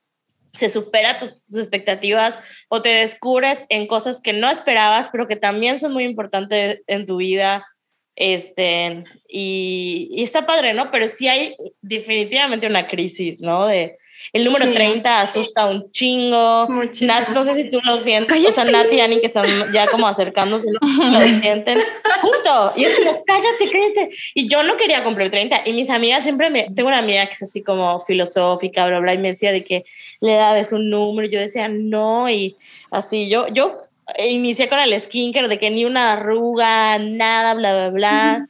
se 0.52 0.68
supera 0.68 1.16
tus, 1.16 1.42
expectativas 1.56 2.38
o 2.68 2.82
te 2.82 2.90
descubres 2.90 3.64
en 3.70 3.86
cosas 3.86 4.20
que 4.20 4.34
no 4.34 4.50
esperabas, 4.50 5.08
pero 5.10 5.26
que 5.26 5.36
también 5.36 5.78
son 5.78 5.94
muy 5.94 6.04
importantes 6.04 6.80
en 6.86 7.06
tu 7.06 7.16
vida. 7.16 7.66
Este, 8.14 9.04
y, 9.26 10.08
y 10.10 10.22
está 10.22 10.44
padre, 10.44 10.74
¿no? 10.74 10.90
Pero 10.90 11.08
sí 11.08 11.28
hay 11.28 11.56
definitivamente 11.80 12.66
una 12.66 12.86
crisis, 12.86 13.40
¿no? 13.40 13.66
De, 13.66 13.96
el 14.32 14.44
número 14.44 14.72
30 14.72 15.20
asusta 15.20 15.66
un 15.66 15.90
chingo. 15.90 16.68
Nat, 17.00 17.30
no 17.30 17.44
sé 17.44 17.54
si 17.54 17.70
tú 17.70 17.80
lo 17.82 17.96
sientes. 17.98 18.44
O 18.46 18.52
sea, 18.52 18.64
Nat 18.64 18.92
y 18.92 19.00
Annie 19.00 19.20
que 19.20 19.26
están 19.26 19.46
ya 19.72 19.86
como 19.86 20.06
acercándose, 20.06 20.66
lo 21.10 21.26
sienten. 21.26 21.78
Justo. 22.20 22.72
Y 22.76 22.84
es 22.84 22.94
como, 22.96 23.24
cállate, 23.24 23.70
cállate. 23.70 24.10
Y 24.34 24.48
yo 24.48 24.62
no 24.62 24.76
quería 24.76 25.02
cumplir 25.04 25.30
30. 25.30 25.62
Y 25.64 25.72
mis 25.72 25.90
amigas 25.90 26.24
siempre 26.24 26.50
me. 26.50 26.64
Tengo 26.74 26.88
una 26.88 26.98
amiga 26.98 27.26
que 27.26 27.34
es 27.34 27.42
así 27.42 27.62
como 27.62 27.98
filosófica, 28.00 28.86
bla, 28.86 29.00
bla, 29.00 29.14
y 29.14 29.18
me 29.18 29.28
decía 29.28 29.52
de 29.52 29.64
que 29.64 29.84
la 30.20 30.34
edad 30.34 30.58
es 30.58 30.72
un 30.72 30.90
número. 30.90 31.26
Y 31.26 31.30
yo 31.30 31.40
decía, 31.40 31.68
no. 31.68 32.28
Y 32.28 32.56
así, 32.90 33.28
yo, 33.28 33.48
yo 33.48 33.76
inicié 34.18 34.68
con 34.68 34.78
el 34.78 34.98
skincare 35.00 35.48
de 35.48 35.58
que 35.58 35.70
ni 35.70 35.84
una 35.84 36.14
arruga, 36.14 36.98
nada, 36.98 37.54
bla, 37.54 37.72
bla, 37.72 37.90
bla. 37.90 38.46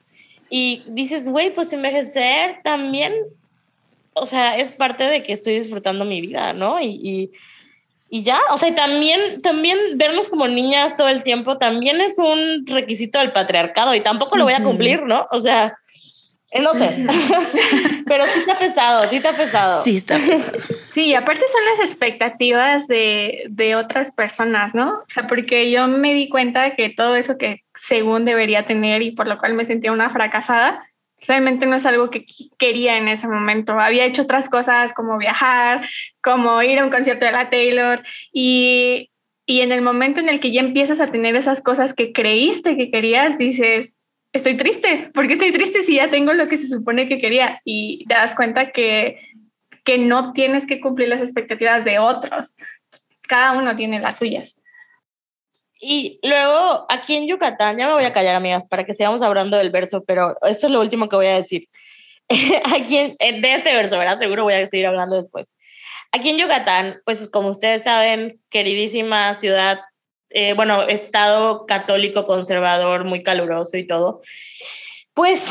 Y 0.51 0.83
dices, 0.87 1.29
güey, 1.29 1.53
pues 1.53 1.72
envejecer 1.72 2.61
también 2.62 3.12
o 4.15 4.27
sea, 4.27 4.57
es 4.59 4.73
parte 4.73 5.05
de 5.05 5.23
que 5.23 5.33
estoy 5.33 5.61
disfrutando 5.61 6.05
mi 6.05 6.21
vida, 6.21 6.53
¿no? 6.53 6.81
Y, 6.81 7.31
y, 8.11 8.23
ya, 8.23 8.39
o 8.51 8.57
sea, 8.57 8.75
también, 8.75 9.43
también 9.43 9.79
vernos 9.97 10.29
como 10.29 10.49
niñas 10.49 10.97
todo 10.97 11.09
el 11.09 11.23
tiempo 11.23 11.59
también 11.59 12.01
es 12.01 12.19
un 12.19 12.67
requisito 12.67 13.19
del 13.19 13.33
patriarcado 13.33 13.95
y 13.95 14.01
tampoco 14.01 14.37
lo 14.37 14.45
voy 14.45 14.55
a 14.55 14.63
cumplir, 14.63 15.03
¿no? 15.03 15.27
O 15.31 15.41
sea, 15.41 15.77
eh, 16.51 16.63
no 16.63 16.73
sé, 16.73 17.07
pero 18.07 18.27
sí 18.27 18.39
está 18.41 18.59
pesado, 18.59 19.07
sí 19.09 19.17
está 19.17 19.33
pesado. 19.35 19.83
Sí 19.83 19.97
está 19.99 20.17
pesado. 20.17 20.59
Sí, 20.95 21.15
aparte 21.15 21.45
son 21.47 21.61
las 21.67 21.91
expectativas 21.91 22.89
de, 22.89 23.45
de, 23.51 23.77
otras 23.77 24.11
personas, 24.11 24.75
¿no? 24.75 24.95
O 24.95 25.05
sea, 25.07 25.29
porque 25.29 25.71
yo 25.71 25.87
me 25.87 26.15
di 26.15 26.29
cuenta 26.31 26.63
de 26.63 26.75
que 26.75 26.89
todo 26.89 27.15
eso 27.15 27.37
que 27.37 27.65
según 27.79 28.25
debería 28.25 28.65
tener 28.65 29.03
y 29.03 29.11
por 29.11 29.29
lo 29.29 29.39
cual 29.39 29.55
me 29.55 29.67
sentía 29.67 29.93
una 29.93 30.09
fracasada, 30.09 30.83
realmente 31.27 31.66
no 31.66 31.77
es 31.77 31.87
algo 31.87 32.11
que 32.11 32.27
quería 32.59 32.97
en 32.97 33.09
ese 33.09 33.29
momento. 33.29 33.79
Había 33.79 34.05
hecho 34.05 34.23
otras 34.23 34.49
cosas 34.49 34.93
como 34.93 35.19
viajar, 35.19 35.87
como 36.23 36.62
ir 36.62 36.79
a 36.79 36.85
un 36.85 36.91
concierto 36.91 37.25
de 37.25 37.33
la 37.33 37.51
Taylor 37.51 38.03
y, 38.33 39.11
y 39.47 39.61
en 39.61 39.73
el 39.73 39.83
momento 39.83 40.21
en 40.21 40.29
el 40.29 40.41
que 40.41 40.53
ya 40.53 40.61
empiezas 40.61 41.01
a 41.01 41.11
tener 41.11 41.37
esas 41.37 41.61
cosas 41.61 41.95
que 41.95 42.12
creíste 42.12 42.77
que 42.77 42.91
querías, 42.91 43.39
dices, 43.39 44.01
estoy 44.33 44.57
triste, 44.57 45.11
porque 45.14 45.35
estoy 45.35 45.53
triste 45.53 45.83
si 45.83 45.95
ya 45.95 46.09
tengo 46.09 46.33
lo 46.33 46.49
que 46.49 46.59
se 46.59 46.69
supone 46.69 47.09
que 47.09 47.19
quería 47.19 47.61
y 47.64 48.05
te 48.07 48.14
das 48.14 48.35
cuenta 48.35 48.71
que, 48.71 49.19
que 49.85 49.99
no 49.99 50.33
tienes 50.33 50.66
que 50.66 50.81
cumplir 50.81 51.09
las 51.09 51.21
expectativas 51.21 51.85
de 51.85 51.99
otros. 51.99 52.55
Cada 53.23 53.59
uno 53.59 53.75
tiene 53.75 54.01
las 54.01 54.19
suyas. 54.19 54.58
Y 55.81 56.18
luego, 56.22 56.87
aquí 56.89 57.16
en 57.16 57.29
Yucatán, 57.29 57.79
ya 57.79 57.87
me 57.87 57.95
voy 57.95 58.05
a 58.05 58.12
callar, 58.12 58.35
amigas, 58.35 58.66
para 58.66 58.85
que 58.85 58.95
sigamos 58.95 59.22
hablando 59.22 59.57
del 59.57 59.70
verso, 59.70 60.05
pero 60.05 60.37
eso 60.43 60.66
es 60.66 60.72
lo 60.72 60.81
último 60.81 61.09
que 61.09 61.16
voy 61.16 61.26
a 61.26 61.37
decir. 61.37 61.68
aquí 62.76 63.16
en, 63.18 63.41
de 63.43 63.55
este 63.55 63.72
verso, 63.72 63.99
¿verdad? 63.99 64.18
Seguro 64.18 64.45
voy 64.45 64.55
a 64.55 64.66
seguir 64.66 64.87
hablando 64.87 65.16
después. 65.16 65.49
Aquí 66.12 66.31
en 66.31 66.39
Yucatán, 66.39 67.01
pues 67.05 67.29
como 67.29 67.49
ustedes 67.49 67.85
saben, 67.85 68.41
queridísima 68.49 69.35
ciudad, 69.35 69.81
eh, 70.31 70.55
bueno, 70.55 70.83
estado 70.83 71.66
católico 71.66 72.26
conservador, 72.26 73.05
muy 73.05 73.22
caluroso 73.22 73.76
y 73.76 73.87
todo, 73.87 74.20
pues 75.14 75.49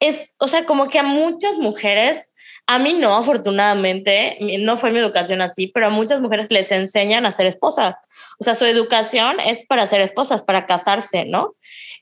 es, 0.00 0.34
o 0.38 0.48
sea, 0.48 0.64
como 0.66 0.88
que 0.88 0.98
a 0.98 1.02
muchas 1.02 1.56
mujeres 1.56 2.30
a 2.68 2.78
mí 2.78 2.92
no, 2.92 3.16
afortunadamente, 3.16 4.36
no 4.60 4.76
fue 4.76 4.92
mi 4.92 4.98
educación 4.98 5.40
así, 5.40 5.68
pero 5.68 5.86
a 5.86 5.90
muchas 5.90 6.20
mujeres 6.20 6.50
les 6.50 6.70
enseñan 6.70 7.24
a 7.24 7.32
ser 7.32 7.46
esposas. 7.46 7.96
O 8.38 8.44
sea, 8.44 8.54
su 8.54 8.64
educación 8.64 9.40
es 9.40 9.64
para 9.66 9.86
ser 9.86 10.00
esposas, 10.00 10.42
para 10.42 10.66
casarse, 10.66 11.24
¿no? 11.24 11.54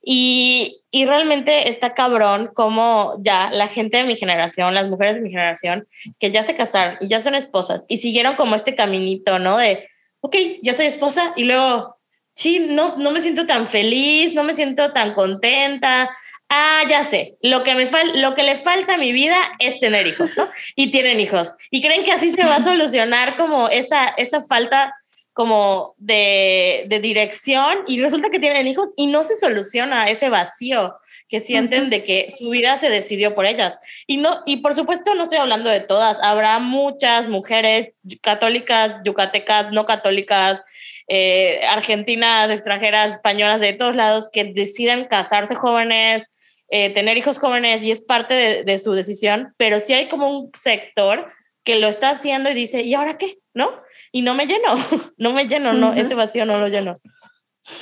Y, 0.03 0.83
y 0.91 1.07
realmente 1.07 1.69
está 1.69 1.95
cabrón 1.95 2.51
como 2.55 3.17
ya 3.21 3.51
la 3.51 3.69
gente 3.69 3.97
de 3.97 4.05
mi 4.05 4.17
generación, 4.17 4.75
las 4.75 4.89
mujeres 4.89 5.17
de 5.17 5.23
mi 5.23 5.31
generación, 5.31 5.87
que 6.19 6.31
ya 6.31 6.43
se 6.43 6.55
casaron 6.55 6.97
y 7.01 7.09
ya 7.09 7.21
son 7.21 7.35
esposas 7.35 7.85
y 7.89 7.97
siguieron 7.97 8.37
como 8.37 8.55
este 8.55 8.75
caminito, 8.75 9.39
¿no? 9.39 9.57
De, 9.57 9.89
ok, 10.21 10.37
ya 10.63 10.75
soy 10.75 10.87
esposa 10.87 11.33
y 11.37 11.45
luego, 11.45 11.97
sí, 12.35 12.61
no, 12.61 12.97
no 12.99 13.11
me 13.11 13.21
siento 13.21 13.47
tan 13.47 13.67
feliz, 13.67 14.35
no 14.35 14.45
me 14.45 14.53
siento 14.53 14.93
tan 14.93 15.15
contenta, 15.15 16.09
ah, 16.49 16.83
ya 16.89 17.05
sé, 17.05 17.37
lo 17.43 17.63
que, 17.63 17.75
me 17.75 17.89
lo 18.15 18.35
que 18.35 18.43
le 18.43 18.57
falta 18.57 18.95
a 18.95 18.99
mi 18.99 19.13
vida 19.13 19.37
es 19.59 19.81
tener 19.81 20.07
hijos, 20.07 20.37
¿no? 20.37 20.49
Y 20.75 20.91
tienen 20.91 21.21
hijos. 21.21 21.55
Y 21.71 21.83
creen 21.83 22.05
que 22.05 22.13
así 22.13 22.31
se 22.31 22.45
va 22.45 22.57
a 22.57 22.63
solucionar 22.63 23.37
como 23.37 23.69
esa, 23.69 24.09
esa 24.17 24.43
falta 24.43 24.95
como 25.37 25.95
de, 25.99 26.87
de, 26.89 26.99
dirección 26.99 27.81
y 27.87 28.01
resulta 28.01 28.31
que 28.31 28.39
tienen 28.39 28.67
hijos 28.67 28.95
y 28.97 29.07
no 29.07 29.23
se 29.23 29.37
soluciona 29.37 30.09
ese 30.09 30.31
vacío 30.31 30.97
que 31.29 31.41
sienten 31.41 31.91
de 31.91 32.05
que 32.05 32.29
su 32.31 32.49
vida 32.49 32.79
se 32.79 32.89
decidió 32.89 33.35
por 33.35 33.45
ellas. 33.45 33.79
Y, 34.07 34.17
no, 34.17 34.41
y 34.47 34.57
por 34.63 34.75
supuesto 34.75 35.15
no 35.15 35.25
estoy 35.25 35.37
hablando 35.37 35.69
de 35.69 35.81
todas, 35.81 36.23
habrá 36.23 36.59
muchas 36.59 37.29
mujeres 37.29 37.91
católicas, 38.23 38.95
yucatecas, 39.05 39.73
no 39.73 39.85
católicas, 39.85 40.65
eh, 41.07 41.61
argentinas, 41.69 42.51
extranjeras, 42.51 43.13
españolas, 43.13 43.61
de 43.61 43.75
todos 43.75 43.95
lados, 43.95 44.31
que 44.33 44.45
deciden 44.45 45.05
casarse 45.05 45.55
jóvenes, 45.55 46.65
eh, 46.71 46.89
tener 46.95 47.19
hijos 47.19 47.39
jóvenes 47.39 47.83
y 47.83 47.91
es 47.91 48.01
parte 48.01 48.65
de, 48.65 48.79
su 48.79 48.95
decisión, 48.95 49.53
pero 49.59 49.81
sí 49.81 49.93
hay 49.93 50.09
como 50.09 50.31
un 50.31 50.51
sector 50.55 51.31
que 51.63 51.77
lo 51.77 51.89
está 51.89 52.09
haciendo 52.09 52.51
y 52.51 52.55
dice, 52.55 52.81
¿y 52.81 52.95
ahora 52.95 53.19
qué? 53.19 53.35
¿No? 53.53 53.83
Y 54.17 54.23
no 54.23 54.35
me 54.35 54.47
lleno, 54.47 54.75
no 55.19 55.35
me 55.35 55.47
lleno, 55.47 55.75
no, 55.75 55.93
ese 55.93 56.15
vacío 56.15 56.47
no 56.47 56.59
lo 56.59 56.69
lleno. 56.69 56.95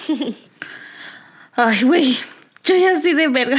Ay, 1.53 1.83
güey, 1.85 2.17
yo 2.65 2.75
ya 2.75 2.91
estoy 2.91 3.13
de 3.13 3.29
verga 3.29 3.57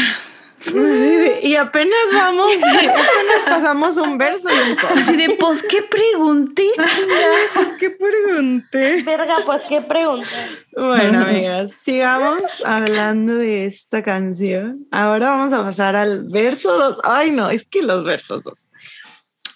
y 1.41 1.55
apenas 1.55 1.97
vamos, 2.11 2.51
apenas 2.61 3.09
pasamos 3.45 3.95
un 3.95 4.17
verso. 4.17 4.49
Así 4.93 5.15
de, 5.15 5.37
pues, 5.39 5.63
¿qué 5.63 5.83
pregunté, 5.83 6.63
chinga? 6.85 7.15
Pues, 7.53 7.67
¿qué 7.79 7.91
pregunté? 7.91 9.03
Verga, 9.03 9.35
pues, 9.45 9.61
¿qué 9.69 9.79
pregunté? 9.79 10.27
Bueno, 10.75 11.21
amigas, 11.21 11.71
sigamos 11.85 12.41
hablando 12.65 13.35
de 13.35 13.67
esta 13.67 14.03
canción. 14.03 14.85
Ahora 14.91 15.29
vamos 15.29 15.53
a 15.53 15.63
pasar 15.63 15.95
al 15.95 16.23
verso 16.27 16.77
2. 16.77 16.97
Ay, 17.05 17.31
no, 17.31 17.49
es 17.49 17.65
que 17.65 17.81
los 17.81 18.03
versos 18.03 18.43
2. 18.43 18.67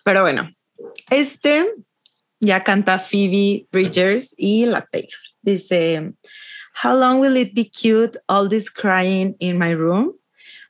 Pero 0.05 0.22
bueno, 0.22 0.49
este 1.09 1.74
ya 2.41 2.59
canta 2.59 2.99
Phoebe 2.99 3.67
Bridgers 3.71 4.33
y 4.37 4.65
la 4.65 4.81
Taylor. 4.91 5.09
Dice, 5.43 6.13
How 6.73 6.95
long 6.97 7.19
will 7.19 7.35
it 7.35 7.53
be 7.53 7.65
cute, 7.65 8.17
all 8.27 8.47
this 8.47 8.69
crying 8.69 9.35
in 9.39 9.57
my 9.57 9.71
room? 9.71 10.13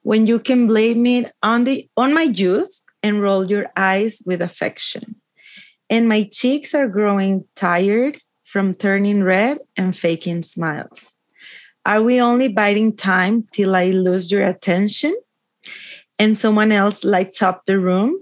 when 0.04 0.26
you 0.26 0.40
can 0.40 0.68
blame 0.68 1.06
it 1.06 1.32
on 1.44 1.64
the 1.64 1.90
on 1.98 2.14
my 2.14 2.24
youth 2.24 2.82
and 3.04 3.22
roll 3.22 3.48
your 3.48 3.68
eyes 3.76 4.22
with 4.26 4.42
affection. 4.42 5.16
And 5.90 6.08
my 6.08 6.24
cheeks 6.32 6.74
are 6.74 6.88
growing 6.88 7.46
tired 7.56 8.20
from 8.46 8.74
turning 8.74 9.24
red 9.24 9.60
and 9.78 9.96
faking 9.96 10.44
smiles. 10.44 11.14
Are 11.86 12.04
we 12.04 12.22
only 12.22 12.48
biding 12.48 12.96
time 12.96 13.46
till 13.54 13.76
I 13.76 13.92
lose 13.92 14.32
your 14.32 14.46
attention? 14.46 15.14
And 16.18 16.38
someone 16.38 16.72
else 16.72 17.04
lights 17.04 17.42
up 17.42 17.66
the 17.66 17.80
room. 17.80 18.16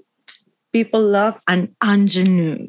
People 0.71 1.01
love 1.01 1.39
an 1.47 1.75
ingenue. 1.83 2.67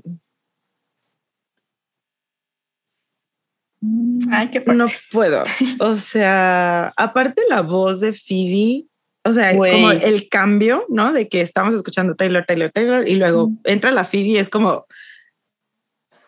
Ay, 4.30 4.50
qué 4.50 4.60
fuerte. 4.60 4.82
No 4.82 4.86
puedo. 5.12 5.44
O 5.80 5.96
sea, 5.96 6.92
aparte 6.96 7.42
la 7.48 7.62
voz 7.62 8.00
de 8.00 8.12
Phoebe, 8.12 8.86
o 9.24 9.32
sea, 9.32 9.56
como 9.56 9.90
el 9.90 10.28
cambio, 10.28 10.84
¿no? 10.88 11.12
De 11.12 11.28
que 11.28 11.40
estamos 11.40 11.74
escuchando 11.74 12.14
Taylor, 12.14 12.44
Taylor, 12.46 12.70
Taylor, 12.72 13.08
y 13.08 13.16
luego 13.16 13.50
entra 13.64 13.90
la 13.90 14.04
Phoebe, 14.04 14.38
es 14.38 14.50
como. 14.50 14.86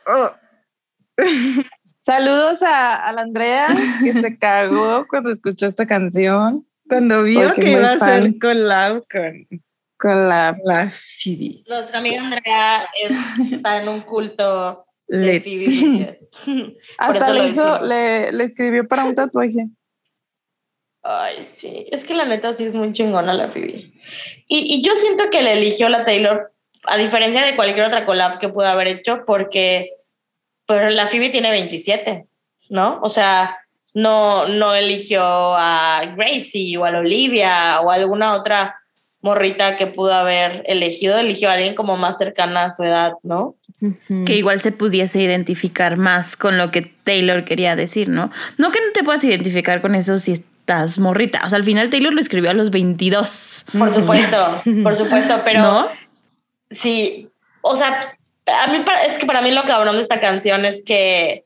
oh, 0.07 0.30
Saludos 2.05 2.62
a, 2.62 2.96
a 2.96 3.12
la 3.12 3.22
Andrea, 3.22 3.68
que 4.03 4.12
se 4.14 4.38
cagó 4.38 5.07
cuando 5.11 5.32
escuchó 5.32 5.66
esta 5.66 5.86
canción 5.86 6.66
cuando 6.90 7.22
vio 7.22 7.46
Porque 7.46 7.61
que 7.61 7.72
iba 7.72 7.92
a 7.92 7.96
fan. 7.96 8.22
ser 8.22 8.38
collab 8.38 9.05
con 9.09 9.46
con 9.96 10.28
la... 10.28 10.59
la 10.64 10.90
Phoebe. 10.90 11.62
Nuestra 11.68 11.98
amiga 11.98 12.22
Andrea 12.22 12.88
está 13.53 13.82
en 13.82 13.88
un 13.88 14.01
culto 14.01 14.86
Por 16.47 16.77
Hasta 16.99 17.31
le 17.31 17.49
hizo, 17.49 17.83
le, 17.83 18.33
le 18.33 18.45
escribió 18.45 18.87
para 18.87 19.05
un 19.05 19.15
tatuaje. 19.15 19.67
Ay, 21.03 21.45
sí. 21.45 21.87
Es 21.91 22.05
que 22.05 22.15
la 22.15 22.25
neta 22.25 22.55
sí 22.55 22.65
es 22.65 22.75
muy 22.75 22.93
chingona 22.93 23.33
la 23.33 23.49
Phoebe. 23.49 23.93
Y, 24.47 24.75
y 24.77 24.83
yo 24.83 24.95
siento 24.97 25.31
que 25.31 25.43
le 25.43 25.55
eligió 25.55 25.89
la 25.89 26.05
Taylor, 26.05 26.53
a 26.85 26.97
diferencia 26.97 27.45
de 27.45 27.57
cualquier 27.57 27.87
otra 27.87 28.07
collab 28.07 28.39
que 28.39 28.49
pudo 28.49 28.67
haber 28.67 28.89
hecho, 28.89 29.25
porque 29.27 29.91
pero 30.71 30.89
la 30.91 31.09
Phoebe 31.09 31.31
tiene 31.31 31.51
27, 31.51 32.27
¿no? 32.69 33.01
O 33.03 33.09
sea, 33.09 33.59
no, 33.93 34.47
no 34.47 34.73
eligió 34.77 35.21
a 35.25 36.15
Gracie 36.17 36.79
o 36.79 36.85
a 36.85 36.93
la 36.93 37.01
Olivia 37.01 37.81
o 37.81 37.91
a 37.91 37.95
alguna 37.95 38.35
otra 38.35 38.77
morrita 39.23 39.77
que 39.77 39.87
pudo 39.87 40.14
haber 40.14 40.62
elegido. 40.66 41.18
Eligió 41.18 41.51
a 41.51 41.55
alguien 41.55 41.75
como 41.75 41.97
más 41.97 42.18
cercana 42.18 42.64
a 42.64 42.73
su 42.73 42.83
edad, 42.85 43.12
¿no? 43.23 43.57
Que 44.27 44.37
igual 44.37 44.61
se 44.61 44.73
pudiese 44.73 45.21
identificar 45.21 45.97
más 45.97 46.37
con 46.37 46.59
lo 46.59 46.71
que 46.71 46.83
Taylor 46.83 47.45
quería 47.45 47.77
decir, 47.77 48.09
¿no? 48.09 48.31
No 48.59 48.71
que 48.71 48.81
no 48.81 48.93
te 48.93 49.03
puedas 49.05 49.25
identificar 49.25 49.81
con 49.81 49.95
eso 49.95 50.18
si 50.18 50.33
estás 50.33 50.99
morrita. 50.99 51.41
O 51.45 51.49
sea, 51.49 51.57
al 51.57 51.64
final 51.64 51.89
Taylor 51.91 52.12
lo 52.12 52.21
escribió 52.21 52.51
a 52.51 52.55
los 52.55 52.71
22. 52.71 53.66
Por 53.79 53.93
supuesto, 53.93 54.62
por 54.83 54.97
supuesto, 54.97 55.41
pero... 55.45 55.62
¿No? 55.62 55.89
Sí, 56.71 57.31
o 57.62 57.75
sea, 57.75 58.01
a 58.47 58.66
mí 58.71 58.85
es 59.09 59.18
que 59.18 59.27
para 59.27 59.43
mí 59.43 59.51
lo 59.51 59.64
cabrón 59.64 59.97
de 59.97 60.03
esta 60.03 60.21
canción 60.21 60.64
es 60.64 60.83
que 60.85 61.45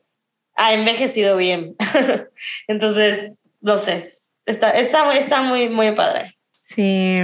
ha 0.55 0.73
envejecido 0.73 1.37
bien. 1.37 1.75
Entonces, 2.67 3.51
no 3.61 3.77
sé, 3.77 4.19
está, 4.45 4.71
está, 4.71 5.05
muy- 5.05 5.17
está 5.17 5.41
muy, 5.41 5.69
muy 5.69 5.91
padre. 5.93 6.37
Sí. 6.63 7.17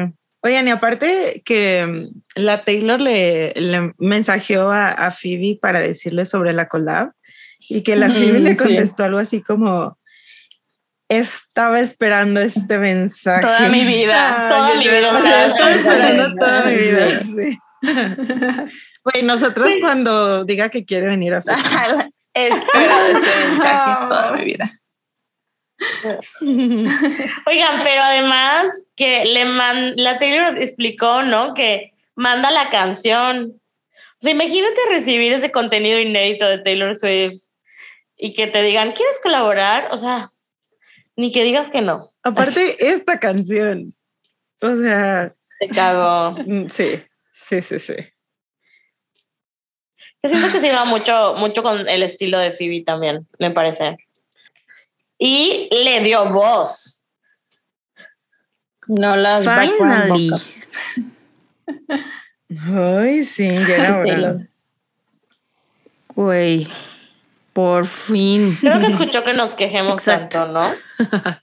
Oigan, 0.43 0.67
y 0.67 0.71
aparte 0.71 1.41
que 1.45 1.85
mm, 1.85 2.21
la 2.35 2.63
Taylor 2.63 2.99
le, 2.99 3.53
le 3.55 3.93
mensajeó 3.97 4.71
a, 4.71 4.89
a 4.89 5.11
Phoebe 5.11 5.59
para 5.61 5.79
decirle 5.79 6.25
sobre 6.25 6.53
la 6.53 6.67
collab 6.67 7.11
y 7.69 7.83
que 7.83 7.95
la 7.95 8.09
Phoebe 8.09 8.39
le 8.39 8.51
sí. 8.51 8.57
contestó 8.57 9.03
algo 9.03 9.19
así 9.19 9.41
como 9.41 9.97
estaba 11.09 11.79
esperando 11.81 12.39
este 12.39 12.77
mensaje. 12.77 13.41
Toda 13.41 13.69
mi 13.69 13.83
vida. 13.83 14.47
Toda 14.49 14.75
mi 14.75 14.87
vida. 14.87 15.17
O 15.17 15.21
sea, 15.21 15.47
estaba 15.47 15.71
esperando 15.71 16.35
toda 16.35 16.65
mi 16.65 16.75
vida. 16.75 17.09
Sí. 17.23 17.35
sí. 17.35 17.59
Güey, 19.03 19.23
nosotros 19.23 19.73
cuando 19.81 20.45
diga 20.45 20.69
que 20.69 20.85
quiere 20.85 21.07
venir 21.07 21.33
a 21.33 21.41
su 21.41 21.51
He 22.33 22.47
esperado 22.47 23.07
este 23.07 23.47
mensaje 23.49 24.07
toda 24.07 24.31
mi 24.33 24.45
vida. 24.45 24.71
Oigan, 26.41 27.81
pero 27.83 28.01
además 28.01 28.91
que 28.95 29.25
le 29.25 29.45
man, 29.45 29.93
la 29.95 30.19
Taylor 30.19 30.57
explicó, 30.57 31.23
¿no? 31.23 31.53
Que 31.53 31.91
manda 32.15 32.51
la 32.51 32.69
canción. 32.69 33.45
O 33.45 34.21
sea, 34.21 34.31
imagínate 34.31 34.79
recibir 34.89 35.33
ese 35.33 35.51
contenido 35.51 35.99
inédito 35.99 36.45
de 36.45 36.59
Taylor 36.59 36.95
Swift 36.95 37.51
y 38.17 38.33
que 38.33 38.47
te 38.47 38.61
digan, 38.61 38.91
¿quieres 38.91 39.19
colaborar? 39.21 39.87
O 39.91 39.97
sea, 39.97 40.29
ni 41.15 41.31
que 41.31 41.43
digas 41.43 41.69
que 41.69 41.81
no. 41.81 42.11
Aparte, 42.23 42.75
esta 42.93 43.19
canción. 43.19 43.95
O 44.61 44.75
sea, 44.75 45.33
Te 45.59 45.67
cago. 45.69 46.37
mm, 46.45 46.69
sí, 46.69 47.01
sí, 47.33 47.61
sí, 47.61 47.79
sí. 47.79 47.95
Yo 50.23 50.29
siento 50.29 50.51
que 50.51 50.59
se 50.59 50.67
iba 50.67 50.85
mucho, 50.85 51.33
mucho 51.35 51.63
con 51.63 51.89
el 51.89 52.03
estilo 52.03 52.37
de 52.37 52.51
Phoebe 52.51 52.83
también, 52.85 53.27
me 53.39 53.49
parece. 53.49 53.97
Y 55.23 55.69
le 55.71 55.99
dio 56.01 56.25
voz. 56.29 57.05
No 58.87 59.15
las 59.15 59.43
Finally. 59.43 60.31
Ay, 62.67 63.23
sí, 63.23 63.47
ya 63.47 63.75
era 63.75 63.99
hora. 63.99 64.47
Güey, 66.15 66.67
por 67.53 67.85
fin. 67.85 68.57
Creo 68.59 68.79
que 68.79 68.87
escuchó 68.87 69.21
que 69.21 69.35
nos 69.35 69.53
quejemos 69.53 69.99
Exacto. 70.07 70.39
tanto, 70.39 70.53
¿no? 70.53 70.71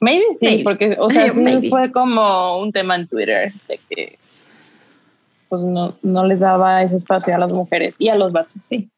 Maybe 0.00 0.24
sí, 0.38 0.44
Maybe. 0.46 0.64
porque, 0.64 0.96
o 0.98 1.08
sea, 1.08 1.30
sí 1.30 1.40
Maybe. 1.40 1.70
fue 1.70 1.90
como 1.92 2.60
un 2.60 2.72
tema 2.72 2.96
en 2.96 3.08
Twitter 3.08 3.50
de 3.68 3.80
que 3.88 4.18
pues 5.48 5.62
no, 5.62 5.96
no 6.02 6.26
les 6.26 6.40
daba 6.40 6.82
ese 6.82 6.96
espacio 6.96 7.34
a 7.34 7.38
las 7.38 7.52
mujeres 7.52 7.94
y 7.98 8.10
a 8.10 8.16
los 8.16 8.32
vatos, 8.32 8.60
sí. 8.60 8.90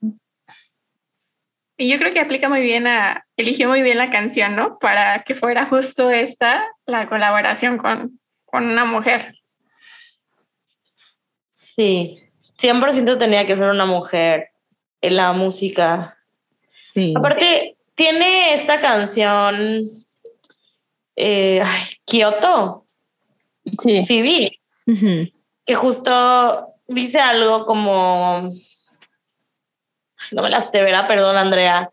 Y 1.76 1.90
yo 1.90 1.98
creo 1.98 2.12
que 2.12 2.20
aplica 2.20 2.48
muy 2.48 2.62
bien 2.62 2.86
a, 2.86 3.26
eligió 3.36 3.68
muy 3.68 3.82
bien 3.82 3.98
la 3.98 4.10
canción, 4.10 4.56
¿no? 4.56 4.78
Para 4.78 5.22
que 5.24 5.34
fuera 5.34 5.66
justo 5.66 6.10
esta, 6.10 6.64
la 6.86 7.08
colaboración 7.08 7.76
con, 7.76 8.18
con 8.44 8.64
una 8.64 8.84
mujer. 8.84 9.34
Sí, 11.52 12.18
100% 12.58 13.18
tenía 13.18 13.46
que 13.46 13.56
ser 13.56 13.68
una 13.68 13.84
mujer 13.84 14.50
en 15.02 15.16
la 15.16 15.32
música. 15.32 16.16
Sí. 16.72 17.12
Aparte, 17.16 17.76
tiene 17.94 18.54
esta 18.54 18.80
canción, 18.80 19.82
eh, 21.16 21.60
ay, 21.62 21.84
Kyoto, 22.06 22.86
Sí. 23.78 24.04
Phoebe, 24.06 24.58
que 25.66 25.74
justo 25.74 26.68
dice 26.86 27.18
algo 27.18 27.66
como, 27.66 28.48
no 30.32 30.42
me 30.42 30.50
la 30.50 30.60
sé, 30.60 30.82
¿verdad? 30.82 31.06
Perdón, 31.08 31.36
Andrea, 31.36 31.90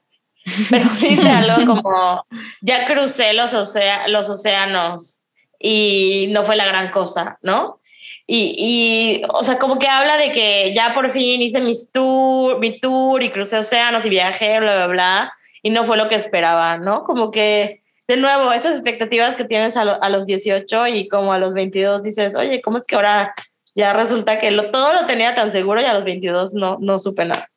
pero 0.70 0.86
dice 1.00 1.30
algo 1.30 1.66
como, 1.66 2.24
ya 2.62 2.86
crucé 2.86 3.34
los, 3.34 3.54
ocea- 3.54 4.08
los 4.08 4.30
océanos 4.30 5.22
y 5.60 6.28
no 6.32 6.44
fue 6.44 6.56
la 6.56 6.66
gran 6.66 6.92
cosa, 6.92 7.38
¿no? 7.42 7.80
Y, 8.26 8.54
y, 8.58 9.22
o 9.30 9.44
sea, 9.44 9.58
como 9.60 9.78
que 9.80 9.88
habla 9.88 10.18
de 10.18 10.32
que 10.32 10.74
ya 10.76 10.94
por 10.94 11.10
fin 11.10 11.42
hice 11.42 11.60
mis 11.62 11.92
tour, 11.92 12.58
mi 12.60 12.80
tour 12.80 13.22
y 13.22 13.30
crucé 13.32 13.58
océanos 13.58 14.06
y 14.06 14.10
viajé, 14.10 14.60
bla, 14.60 14.76
bla, 14.76 14.88
bla, 14.88 15.32
y 15.62 15.70
no 15.70 15.84
fue 15.84 15.98
lo 15.98 16.08
que 16.10 16.16
esperaba, 16.16 16.78
¿no? 16.78 17.04
Como 17.04 17.32
que, 17.32 17.80
de 18.08 18.18
nuevo, 18.18 18.52
estas 18.54 18.74
expectativas 18.76 19.36
que 19.36 19.44
tienes 19.46 19.76
a, 19.78 19.84
lo- 19.86 20.02
a 20.02 20.10
los 20.10 20.26
18 20.26 20.88
y 20.88 21.08
como 21.10 21.34
a 21.34 21.38
los 21.38 21.54
22 21.54 22.04
dices, 22.04 22.36
oye, 22.36 22.62
¿cómo 22.62 22.78
es 22.78 22.88
que 22.88 22.96
ahora 22.96 23.34
ya 23.76 23.92
resulta 23.94 24.40
que 24.40 24.52
lo, 24.52 24.72
todo 24.72 24.94
lo 24.94 25.06
tenía 25.06 25.36
tan 25.36 25.52
seguro 25.52 25.82
y 25.82 25.86
a 25.86 25.94
los 25.94 26.04
22 26.06 26.54
no, 26.54 26.78
no 26.80 27.00
supe 27.00 27.26
nada? 27.26 27.50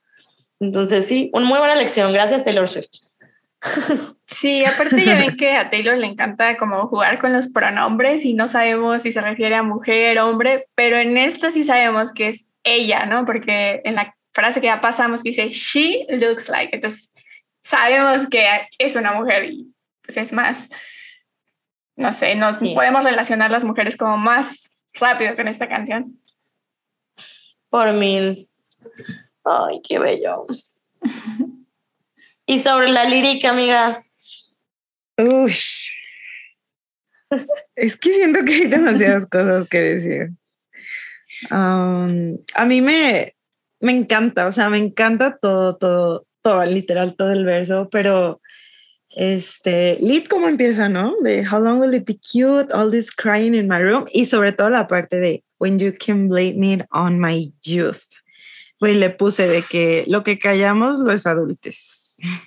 Entonces, 0.61 1.07
sí, 1.07 1.30
una 1.32 1.46
muy 1.46 1.59
buena 1.59 1.74
lección. 1.76 2.12
Gracias, 2.12 2.44
Taylor 2.44 2.68
Swift. 2.68 2.88
Sí, 4.28 4.64
aparte 4.64 5.04
ya 5.04 5.14
ven 5.14 5.36
que 5.36 5.52
a 5.52 5.70
Taylor 5.70 5.96
le 5.96 6.07
encanta 6.07 6.57
como 6.57 6.86
jugar 6.88 7.18
con 7.18 7.32
los 7.32 7.48
pronombres 7.48 8.24
y 8.24 8.34
no 8.34 8.48
sabemos 8.48 9.02
si 9.02 9.12
se 9.12 9.20
refiere 9.20 9.54
a 9.57 9.62
mujer, 9.62 10.18
hombre, 10.18 10.66
pero 10.74 10.96
en 10.98 11.16
esta 11.16 11.50
sí 11.50 11.64
sabemos 11.64 12.12
que 12.12 12.28
es 12.28 12.46
ella, 12.64 13.07
¿no? 13.07 13.24
Porque 13.24 13.80
en 13.84 13.94
la 13.94 14.14
frase 14.32 14.61
que 14.61 14.66
ya 14.66 14.80
pasamos 14.80 15.22
que 15.22 15.30
dice, 15.30 15.48
she 15.50 16.07
looks 16.11 16.48
like, 16.48 16.74
entonces 16.74 17.11
sabemos 17.62 18.28
que 18.28 18.46
es 18.78 18.94
una 18.96 19.12
mujer 19.12 19.46
y 19.46 19.72
pues 20.02 20.16
es 20.18 20.32
más, 20.32 20.68
no 21.96 22.12
sé, 22.12 22.34
nos 22.34 22.59
Sí. 22.59 22.72
podemos 22.74 23.04
relacionar 23.04 23.50
las 23.50 23.64
mujeres 23.64 23.96
como 23.96 24.16
más 24.16 24.68
rápido 24.94 25.34
con 25.34 25.48
esta 25.48 25.68
canción. 25.68 26.20
Por 27.70 27.92
mil. 27.94 28.46
Ay, 29.47 29.80
qué 29.86 29.99
bello. 30.01 30.47
Y 32.47 32.59
sobre 32.61 32.90
la 32.90 33.05
lírica, 33.05 33.51
amigas. 33.51 34.47
Uy. 35.18 35.55
Es 37.74 37.97
que 37.97 38.14
siento 38.14 38.44
que 38.44 38.55
hay 38.55 38.66
demasiadas 38.66 39.26
cosas 39.26 39.68
que 39.68 39.78
decir. 39.78 40.30
A 41.51 42.07
mí 42.66 42.80
me, 42.80 43.34
me 43.80 43.92
encanta, 43.92 44.47
o 44.47 44.53
sea, 44.53 44.70
me 44.70 44.78
encanta 44.78 45.38
todo, 45.38 45.76
todo, 45.76 46.26
todo, 46.42 46.64
literal, 46.64 47.14
todo 47.14 47.32
el 47.32 47.44
verso, 47.44 47.88
pero 47.90 48.40
este, 49.11 49.99
lead 50.01 50.24
cómo 50.24 50.49
empieza, 50.49 50.88
¿no? 50.88 51.16
De 51.22 51.44
How 51.44 51.61
long 51.61 51.80
will 51.80 51.94
it 51.94 52.07
be 52.07 52.18
cute? 52.18 52.72
All 52.72 52.90
this 52.90 53.11
crying 53.11 53.55
in 53.55 53.68
my 53.68 53.78
room. 53.78 54.07
Y 54.12 54.26
sobre 54.26 54.53
todo 54.53 54.70
la 54.70 54.86
parte 54.86 55.16
de 55.16 55.42
When 55.59 55.78
you 55.78 55.92
can 55.92 56.28
blame 56.28 56.62
it 56.62 56.86
on 56.92 57.18
my 57.18 57.53
youth. 57.62 58.05
Pues 58.79 58.97
le 58.97 59.11
puse 59.11 59.47
de 59.49 59.62
que 59.62 60.05
lo 60.07 60.22
que 60.22 60.39
callamos 60.39 60.99
los 60.99 61.27
adultos. 61.27 62.16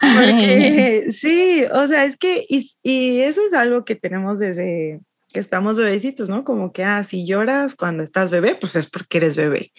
Porque 0.00 1.10
sí, 1.12 1.64
o 1.72 1.86
sea, 1.88 2.04
es 2.04 2.16
que, 2.16 2.44
y, 2.48 2.70
y, 2.82 3.20
eso 3.20 3.40
es 3.46 3.52
algo 3.52 3.84
que 3.84 3.96
tenemos 3.96 4.38
desde 4.38 5.00
que 5.32 5.40
estamos 5.40 5.76
bebecitos, 5.76 6.28
¿no? 6.28 6.44
Como 6.44 6.72
que, 6.72 6.84
ah, 6.84 7.02
si 7.04 7.26
lloras 7.26 7.74
cuando 7.74 8.02
estás 8.02 8.30
bebé, 8.30 8.54
pues 8.54 8.76
es 8.76 8.88
porque 8.88 9.18
eres 9.18 9.36
bebé. 9.36 9.72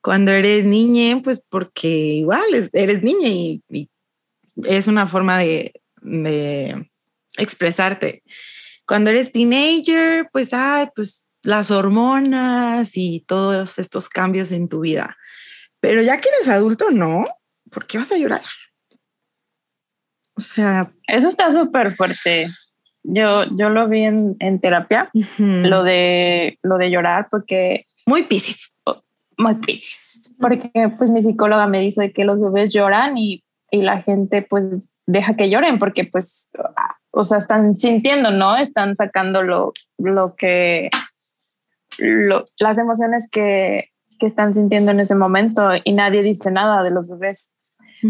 Cuando 0.00 0.32
eres 0.32 0.64
niña, 0.64 1.20
pues 1.22 1.44
porque 1.48 1.88
igual 1.88 2.46
eres 2.72 3.02
niña 3.02 3.28
y, 3.28 3.62
y, 3.68 3.90
es 4.64 4.86
una 4.86 5.06
forma 5.06 5.38
de, 5.38 5.74
de 6.00 6.88
expresarte. 7.36 8.22
Cuando 8.86 9.10
eres 9.10 9.32
teenager, 9.32 10.28
pues, 10.32 10.52
ay, 10.52 10.88
pues 10.94 11.25
las 11.46 11.70
hormonas 11.70 12.90
y 12.94 13.20
todos 13.20 13.78
estos 13.78 14.08
cambios 14.08 14.50
en 14.50 14.68
tu 14.68 14.80
vida. 14.80 15.16
Pero 15.80 16.02
ya 16.02 16.20
que 16.20 16.28
eres 16.28 16.48
adulto, 16.48 16.90
no. 16.90 17.24
¿Por 17.70 17.86
qué 17.86 17.98
vas 17.98 18.10
a 18.10 18.18
llorar? 18.18 18.42
O 20.34 20.40
sea. 20.40 20.92
Eso 21.06 21.28
está 21.28 21.52
súper 21.52 21.94
fuerte. 21.94 22.48
Yo, 23.04 23.44
yo 23.56 23.68
lo 23.70 23.88
vi 23.88 24.02
en, 24.02 24.34
en 24.40 24.60
terapia, 24.60 25.08
lo, 25.38 25.84
de, 25.84 26.58
lo 26.62 26.78
de 26.78 26.90
llorar, 26.90 27.28
porque. 27.30 27.86
Muy 28.06 28.24
piscis. 28.24 28.72
Muy 29.38 29.54
piscis. 29.54 30.36
Porque, 30.40 30.70
pues, 30.98 31.12
mi 31.12 31.22
psicóloga 31.22 31.68
me 31.68 31.78
dijo 31.78 32.00
de 32.00 32.12
que 32.12 32.24
los 32.24 32.40
bebés 32.40 32.72
lloran 32.72 33.16
y, 33.16 33.44
y 33.70 33.82
la 33.82 34.02
gente, 34.02 34.42
pues, 34.42 34.90
deja 35.06 35.36
que 35.36 35.48
lloren, 35.48 35.78
porque, 35.78 36.04
pues, 36.04 36.50
o 37.12 37.22
sea, 37.22 37.38
están 37.38 37.76
sintiendo, 37.76 38.32
¿no? 38.32 38.56
Están 38.56 38.96
sacando 38.96 39.44
lo, 39.44 39.72
lo 39.96 40.34
que. 40.34 40.90
Lo, 41.98 42.46
las 42.58 42.78
emociones 42.78 43.28
que, 43.30 43.90
que 44.18 44.26
están 44.26 44.54
sintiendo 44.54 44.90
en 44.90 45.00
ese 45.00 45.14
momento 45.14 45.70
y 45.84 45.92
nadie 45.92 46.22
dice 46.22 46.50
nada 46.50 46.82
de 46.82 46.90
los 46.90 47.08
bebés. 47.08 47.54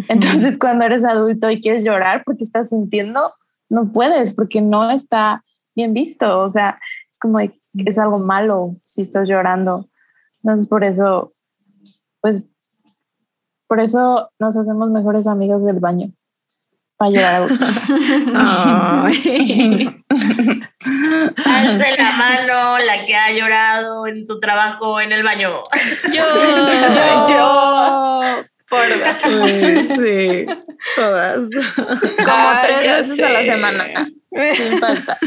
Entonces, 0.09 0.59
cuando 0.59 0.85
eres 0.85 1.05
adulto 1.05 1.51
y 1.51 1.61
quieres 1.61 1.85
llorar 1.85 2.23
porque 2.25 2.45
estás 2.45 2.71
sintiendo, 2.71 3.33
no 3.69 3.93
puedes 3.93 4.35
porque 4.35 4.61
no 4.61 4.91
está 4.91 5.45
bien 5.75 5.93
visto. 5.93 6.41
O 6.41 6.51
sea, 6.51 6.81
es 7.11 7.19
como 7.19 7.39
es 7.41 7.99
algo 7.99 8.19
malo 8.19 8.77
si 8.87 9.03
estás 9.03 9.29
llorando. 9.29 9.89
Entonces, 10.43 10.67
por 10.67 10.85
eso, 10.85 11.35
pues, 12.21 12.51
por 13.67 13.81
eso 13.81 14.31
nos 14.39 14.57
hacemos 14.57 14.91
mejores 14.91 15.27
amigos 15.27 15.65
del 15.65 15.81
baño. 15.81 16.13
Para 16.97 17.11
llorar. 17.11 17.49
de 21.79 21.97
la 21.99 22.13
mano 22.13 22.79
la 22.79 23.05
que 23.05 23.15
ha 23.15 23.31
llorado 23.33 24.07
en 24.07 24.25
su 24.25 24.41
trabajo 24.41 25.01
en 25.01 25.13
el 25.13 25.23
baño. 25.23 25.63
Yo. 26.13 26.25
yo. 26.95 27.29
yo. 27.29 28.45
Por 28.69 28.89
dos. 28.89 29.19
Sí, 29.19 29.89
sí, 29.97 30.47
todas. 30.97 31.37
Como 32.25 32.61
tres 32.63 32.83
veces 32.83 33.21
a 33.23 33.29
la 33.31 33.43
semana. 33.43 33.85
Sin 34.55 34.79
falta. 34.79 35.19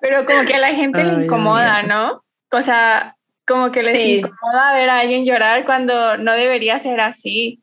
Pero 0.00 0.24
como 0.24 0.44
que 0.46 0.54
a 0.54 0.60
la 0.60 0.68
gente 0.68 1.02
le 1.02 1.24
incomoda, 1.24 1.82
¿no? 1.82 2.22
O 2.50 2.62
sea, 2.62 3.16
como 3.46 3.72
que 3.72 3.82
les 3.82 4.00
sí. 4.00 4.18
incomoda 4.18 4.74
ver 4.74 4.88
a 4.90 5.00
alguien 5.00 5.24
llorar 5.24 5.64
cuando 5.64 6.16
no 6.18 6.32
debería 6.32 6.78
ser 6.78 7.00
así. 7.00 7.62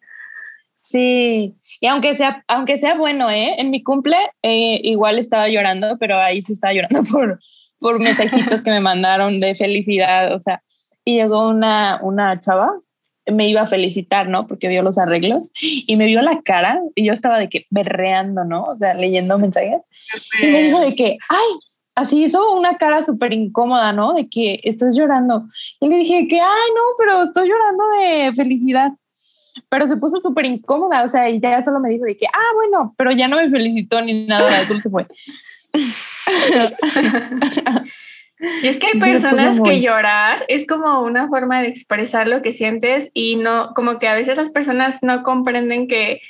Sí, 0.86 1.56
y 1.80 1.88
aunque 1.88 2.14
sea, 2.14 2.44
aunque 2.50 2.78
sea 2.78 2.96
bueno, 2.96 3.32
¿eh? 3.32 3.56
En 3.58 3.72
mi 3.72 3.82
cumple 3.82 4.18
eh, 4.42 4.82
igual 4.84 5.18
estaba 5.18 5.48
llorando, 5.48 5.98
pero 5.98 6.20
ahí 6.20 6.42
sí 6.42 6.52
estaba 6.52 6.74
llorando 6.74 7.04
por, 7.12 7.40
por 7.80 8.00
mensajitos 8.00 8.62
que 8.62 8.70
me 8.70 8.82
mandaron 8.82 9.40
de 9.40 9.56
felicidad, 9.56 10.34
o 10.34 10.40
sea, 10.40 10.62
y 11.06 11.16
llegó 11.16 11.48
una, 11.48 12.00
una 12.04 12.38
chava 12.42 12.74
me 13.32 13.48
iba 13.48 13.62
a 13.62 13.68
felicitar, 13.68 14.28
¿no? 14.28 14.46
Porque 14.46 14.68
vio 14.68 14.84
los 14.84 14.98
arreglos 14.98 15.52
y 15.62 15.96
me 15.96 16.06
vio 16.06 16.22
la 16.22 16.42
cara 16.42 16.82
y 16.94 17.06
yo 17.06 17.14
estaba 17.14 17.40
de 17.40 17.48
que 17.48 17.66
berreando, 17.70 18.44
¿no? 18.44 18.64
O 18.64 18.78
sea, 18.78 18.94
leyendo 18.96 19.38
mensajes. 19.40 19.80
Y 20.42 20.48
me 20.48 20.64
dijo 20.64 20.82
de 20.82 20.94
que, 20.96 21.18
ay, 21.30 21.60
así 21.96 22.22
hizo 22.22 22.54
una 22.58 22.78
cara 22.78 23.02
súper 23.02 23.32
incómoda, 23.32 23.94
¿no? 23.94 24.14
De 24.14 24.28
que 24.28 24.60
estás 24.64 24.98
llorando. 24.98 25.46
Y 25.80 25.88
le 25.88 26.00
dije 26.00 26.28
que, 26.28 26.42
ay, 26.42 26.70
no, 26.76 26.82
pero 26.98 27.24
estoy 27.24 27.48
llorando 27.48 27.84
de 28.02 28.32
felicidad. 28.34 28.92
Pero 29.70 29.88
se 29.88 29.98
puso 29.98 30.20
súper 30.20 30.46
incómoda, 30.46 31.04
o 31.04 31.10
sea, 31.10 31.30
y 31.30 31.40
ya 31.40 31.62
solo 31.64 31.80
me 31.80 31.90
dijo 31.90 32.06
de 32.06 32.18
que, 32.18 32.26
ah, 32.28 32.52
bueno, 32.56 32.94
pero 32.98 33.12
ya 33.12 33.28
no 33.28 33.38
me 33.38 33.50
felicitó 33.50 34.02
ni 34.02 34.26
nada, 34.26 34.62
eso 34.62 34.80
se 34.82 34.90
fue. 34.90 35.08
Y 38.62 38.68
es 38.68 38.80
que 38.80 38.88
hay 38.88 39.00
personas 39.00 39.60
que 39.62 39.80
llorar 39.80 40.46
es 40.50 40.68
como 40.68 41.02
una 41.02 41.30
forma 41.30 41.62
de 41.62 41.70
expresar 41.70 42.28
lo 42.28 42.42
que 42.42 42.52
sientes 42.52 43.10
y 43.14 43.38
no, 43.38 43.74
como 43.74 44.00
que 44.00 44.08
a 44.08 44.16
veces 44.16 44.38
las 44.38 44.50
personas 44.50 45.02
no 45.02 45.24
comprenden 45.24 45.88
que, 45.88 46.22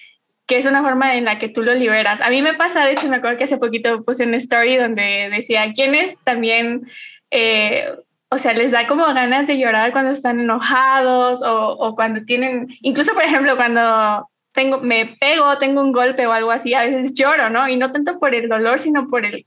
que 0.46 0.58
es 0.58 0.66
una 0.66 0.84
forma 0.84 1.16
en 1.16 1.26
la 1.26 1.40
que 1.40 1.50
tú 1.50 1.64
lo 1.64 1.74
liberas. 1.74 2.22
A 2.22 2.30
mí 2.30 2.42
me 2.42 2.54
pasa, 2.54 2.86
de 2.86 2.92
hecho, 2.92 3.08
me 3.08 3.16
acuerdo 3.16 3.38
que 3.38 3.46
hace 3.46 3.58
poquito 3.58 4.04
puse 4.04 4.26
una 4.26 4.38
story 4.38 4.78
donde 4.78 5.30
decía, 5.32 5.72
¿quiénes 5.74 6.20
también, 6.24 6.86
eh, 7.32 7.86
o 8.34 8.38
sea, 8.40 8.54
les 8.54 8.72
da 8.72 8.88
como 8.88 9.06
ganas 9.06 9.46
de 9.46 9.60
llorar 9.60 9.92
cuando 9.92 10.12
están 10.12 10.40
enojados 10.40 11.42
o, 11.46 11.94
cuando 11.96 12.24
tienen, 12.26 12.68
incluso 12.82 13.14
por 13.14 13.22
ejemplo, 13.22 13.56
cuando 13.56 14.28
tengo, 14.52 14.80
me 14.80 15.16
pego, 15.20 15.58
tengo 15.60 15.82
un 15.82 15.92
golpe 15.92 16.26
o 16.26 16.32
algo 16.32 16.50
así, 16.50 16.74
a 16.74 16.82
veces 16.82 17.14
lloro, 17.14 17.52
¿no? 17.52 17.68
Y 17.68 17.78
no 17.78 17.92
tanto 17.92 18.18
por 18.18 18.34
el 18.34 18.50
dolor, 18.50 18.80
sino 18.80 19.08
por 19.08 19.26
el 19.26 19.46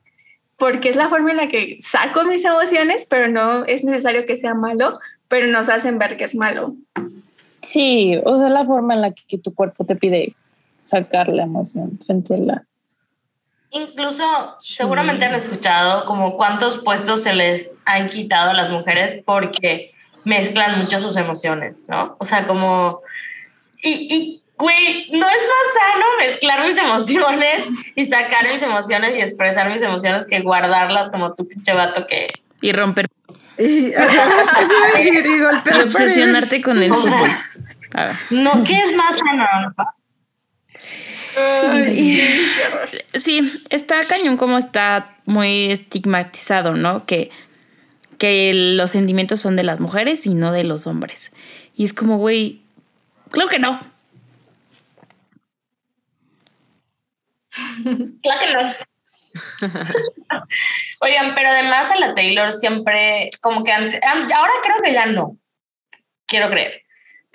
porque 0.56 0.88
es 0.88 0.96
la 0.96 1.08
forma 1.08 1.32
en 1.32 1.36
la 1.36 1.48
que 1.48 1.76
saco 1.80 2.24
mis 2.24 2.44
emociones, 2.44 3.06
pero 3.10 3.28
no 3.28 3.64
es 3.64 3.84
necesario 3.84 4.24
que 4.24 4.36
sea 4.36 4.54
malo, 4.54 4.98
pero 5.28 5.48
nos 5.48 5.68
hacen 5.68 5.98
ver 5.98 6.16
que 6.16 6.24
es 6.24 6.34
malo. 6.34 6.74
Sí, 7.60 8.16
o 8.24 8.38
sea, 8.38 8.48
la 8.48 8.64
forma 8.64 8.94
en 8.94 9.02
la 9.02 9.12
que 9.12 9.36
tu 9.36 9.52
cuerpo 9.52 9.84
te 9.84 9.96
pide 9.96 10.34
sacar 10.84 11.28
la 11.28 11.42
emoción, 11.42 11.98
sentirla. 12.00 12.64
Incluso, 13.76 14.56
seguramente 14.60 15.24
han 15.26 15.34
escuchado 15.34 16.04
como 16.06 16.36
cuántos 16.36 16.78
puestos 16.78 17.22
se 17.22 17.34
les 17.34 17.72
han 17.84 18.08
quitado 18.08 18.50
a 18.50 18.54
las 18.54 18.70
mujeres 18.70 19.22
porque 19.24 19.92
mezclan 20.24 20.78
mucho 20.78 21.00
sus 21.00 21.16
emociones, 21.16 21.86
¿no? 21.88 22.16
O 22.18 22.24
sea, 22.24 22.46
como... 22.46 23.02
Y, 23.82 24.08
y 24.10 24.42
güey, 24.56 25.08
no 25.12 25.28
es 25.28 25.36
más 25.36 25.92
sano 25.92 26.04
mezclar 26.18 26.66
mis 26.66 26.78
emociones 26.78 27.64
y 27.94 28.06
sacar 28.06 28.48
mis 28.48 28.62
emociones 28.62 29.14
y 29.14 29.20
expresar 29.20 29.70
mis 29.70 29.82
emociones 29.82 30.24
que 30.24 30.40
guardarlas 30.40 31.10
como 31.10 31.34
tu 31.34 31.46
pinche 31.46 31.72
vato 31.74 32.06
que... 32.06 32.28
Y 32.62 32.72
romper. 32.72 33.08
Y, 33.58 33.90
decir, 33.90 35.26
y, 35.26 35.76
y 35.76 35.80
obsesionarte 35.82 36.62
con 36.62 36.82
el 36.82 36.92
fútbol. 36.92 37.30
No, 38.30 38.64
¿qué 38.64 38.78
es 38.78 38.94
más 38.94 39.18
sano? 39.18 39.46
Ay, 41.36 42.22
sí, 43.14 43.62
está 43.70 44.00
cañón 44.04 44.36
como 44.36 44.58
está 44.58 45.16
muy 45.26 45.70
estigmatizado, 45.70 46.74
¿no? 46.74 47.04
Que, 47.04 47.30
que 48.18 48.52
los 48.54 48.90
sentimientos 48.90 49.40
son 49.40 49.56
de 49.56 49.62
las 49.62 49.80
mujeres 49.80 50.26
y 50.26 50.34
no 50.34 50.52
de 50.52 50.64
los 50.64 50.86
hombres. 50.86 51.32
Y 51.74 51.84
es 51.84 51.92
como, 51.92 52.18
güey, 52.18 52.62
claro 53.30 53.48
que 53.50 53.58
no. 53.58 53.80
claro 58.22 58.40
que 58.44 58.52
no. 58.54 58.72
Oigan, 61.00 61.34
pero 61.34 61.48
además 61.50 61.90
a 61.90 61.98
la 61.98 62.14
Taylor 62.14 62.52
siempre, 62.52 63.30
como 63.40 63.62
que 63.64 63.72
antes, 63.72 64.00
ahora 64.02 64.52
creo 64.62 64.76
que 64.82 64.92
ya 64.92 65.06
no, 65.06 65.36
quiero 66.26 66.48
creer, 66.48 66.82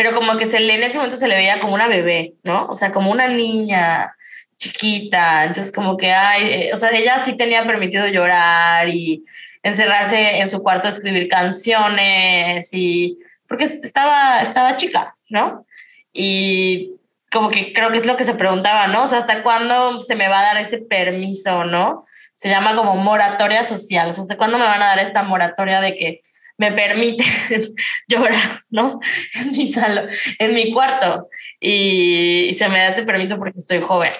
pero 0.01 0.15
como 0.15 0.35
que 0.35 0.47
se 0.47 0.59
le, 0.59 0.73
en 0.73 0.83
ese 0.83 0.97
momento 0.97 1.15
se 1.15 1.27
le 1.27 1.35
veía 1.35 1.59
como 1.59 1.75
una 1.75 1.87
bebé, 1.87 2.33
¿no? 2.43 2.65
O 2.65 2.73
sea, 2.73 2.91
como 2.91 3.11
una 3.11 3.27
niña 3.27 4.15
chiquita, 4.57 5.43
entonces 5.43 5.71
como 5.71 5.95
que, 5.95 6.11
ay, 6.11 6.43
eh, 6.43 6.71
o 6.73 6.75
sea, 6.75 6.89
ella 6.89 7.23
sí 7.23 7.37
tenía 7.37 7.67
permitido 7.67 8.07
llorar 8.07 8.89
y 8.89 9.23
encerrarse 9.61 10.39
en 10.39 10.49
su 10.49 10.63
cuarto 10.63 10.87
a 10.87 10.89
escribir 10.89 11.27
canciones 11.27 12.73
y, 12.73 13.19
porque 13.47 13.65
estaba, 13.65 14.41
estaba 14.41 14.75
chica, 14.75 15.15
¿no? 15.29 15.67
Y 16.11 16.93
como 17.31 17.51
que 17.51 17.71
creo 17.71 17.91
que 17.91 17.99
es 17.99 18.07
lo 18.07 18.17
que 18.17 18.23
se 18.23 18.33
preguntaba, 18.33 18.87
¿no? 18.87 19.03
O 19.03 19.07
sea, 19.07 19.19
¿hasta 19.19 19.43
cuándo 19.43 19.99
se 19.99 20.15
me 20.15 20.29
va 20.29 20.39
a 20.39 20.45
dar 20.45 20.57
ese 20.57 20.79
permiso, 20.79 21.63
¿no? 21.63 22.03
Se 22.33 22.49
llama 22.49 22.75
como 22.75 22.95
moratoria 22.95 23.63
social. 23.63 24.09
O 24.09 24.13
sea, 24.13 24.23
¿hasta 24.23 24.37
cuándo 24.37 24.57
me 24.57 24.65
van 24.65 24.81
a 24.81 24.87
dar 24.87 24.99
esta 24.99 25.21
moratoria 25.21 25.79
de 25.79 25.93
que 25.93 26.21
me 26.61 26.71
permite 26.71 27.25
llorar, 28.07 28.63
¿no? 28.69 28.99
En 29.35 29.51
mi 29.51 29.73
salón, 29.73 30.07
en 30.37 30.53
mi 30.53 30.71
cuarto. 30.71 31.27
Y, 31.59 32.53
se 32.57 32.69
me 32.69 32.77
da 32.77 32.89
ese 32.89 33.03
permiso 33.03 33.37
porque 33.37 33.57
estoy 33.57 33.81
joven. 33.81 34.11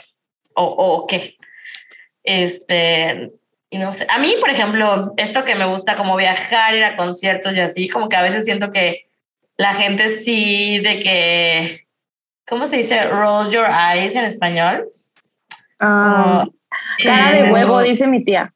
O, 0.55 0.65
o 0.65 1.07
qué. 1.07 1.38
Este, 2.23 3.31
y 3.69 3.77
no 3.77 3.91
sé. 3.91 4.07
A 4.09 4.18
mí, 4.18 4.35
por 4.39 4.49
ejemplo, 4.49 5.13
esto 5.18 5.45
que 5.45 5.55
me 5.55 5.65
gusta 5.65 5.95
como 5.95 6.18
viajar, 6.18 6.76
ir 6.76 6.84
a 6.84 6.97
conciertos 6.97 7.55
y 7.55 7.59
así, 7.59 7.88
como 7.88 8.09
que 8.09 8.15
a 8.15 8.23
veces 8.23 8.43
siento 8.43 8.72
que 8.72 9.07
la 9.57 9.76
gente 9.76 10.09
sí 10.09 10.80
de 10.80 10.99
que 10.99 11.85
¿cómo 12.47 12.65
se 12.65 12.77
dice? 12.77 13.07
Roll 13.07 13.51
your 13.51 13.68
eyes 13.69 14.15
en 14.15 14.26
español. 14.26 14.85
Ah, 15.80 16.45
cara 17.03 17.31
de 17.34 17.51
huevo, 17.51 17.81
dice 17.81 18.07
mi 18.07 18.23
tía. 18.23 18.53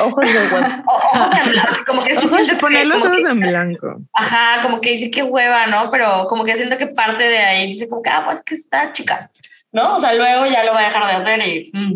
Ojos 0.00 0.32
de 0.32 0.38
huevo. 0.38 0.84
ojos 0.86 1.38
en 1.38 1.50
blanco, 1.50 1.76
como 1.86 2.04
que 2.04 2.16
ojos 2.16 2.46
de 2.46 2.56
poner 2.56 2.86
los 2.86 3.04
ojos 3.04 3.24
en 3.24 3.40
blanco. 3.40 4.00
Ajá, 4.12 4.62
como 4.62 4.80
que 4.80 4.90
dice 4.90 5.10
que 5.10 5.22
hueva, 5.22 5.66
¿no? 5.66 5.90
Pero 5.90 6.26
como 6.28 6.44
que 6.44 6.56
siento 6.56 6.78
que 6.78 6.86
parte 6.86 7.24
de 7.24 7.38
ahí 7.38 7.66
dice 7.68 7.88
como 7.88 8.02
que, 8.02 8.10
ah, 8.10 8.22
pues 8.24 8.42
que 8.42 8.54
está 8.54 8.92
chica, 8.92 9.30
¿no? 9.72 9.96
O 9.96 10.00
sea, 10.00 10.14
luego 10.14 10.46
ya 10.46 10.64
lo 10.64 10.72
va 10.72 10.80
a 10.80 10.84
dejar 10.84 11.06
de 11.06 11.12
hacer 11.12 11.48
y... 11.48 11.70
mm, 11.72 11.94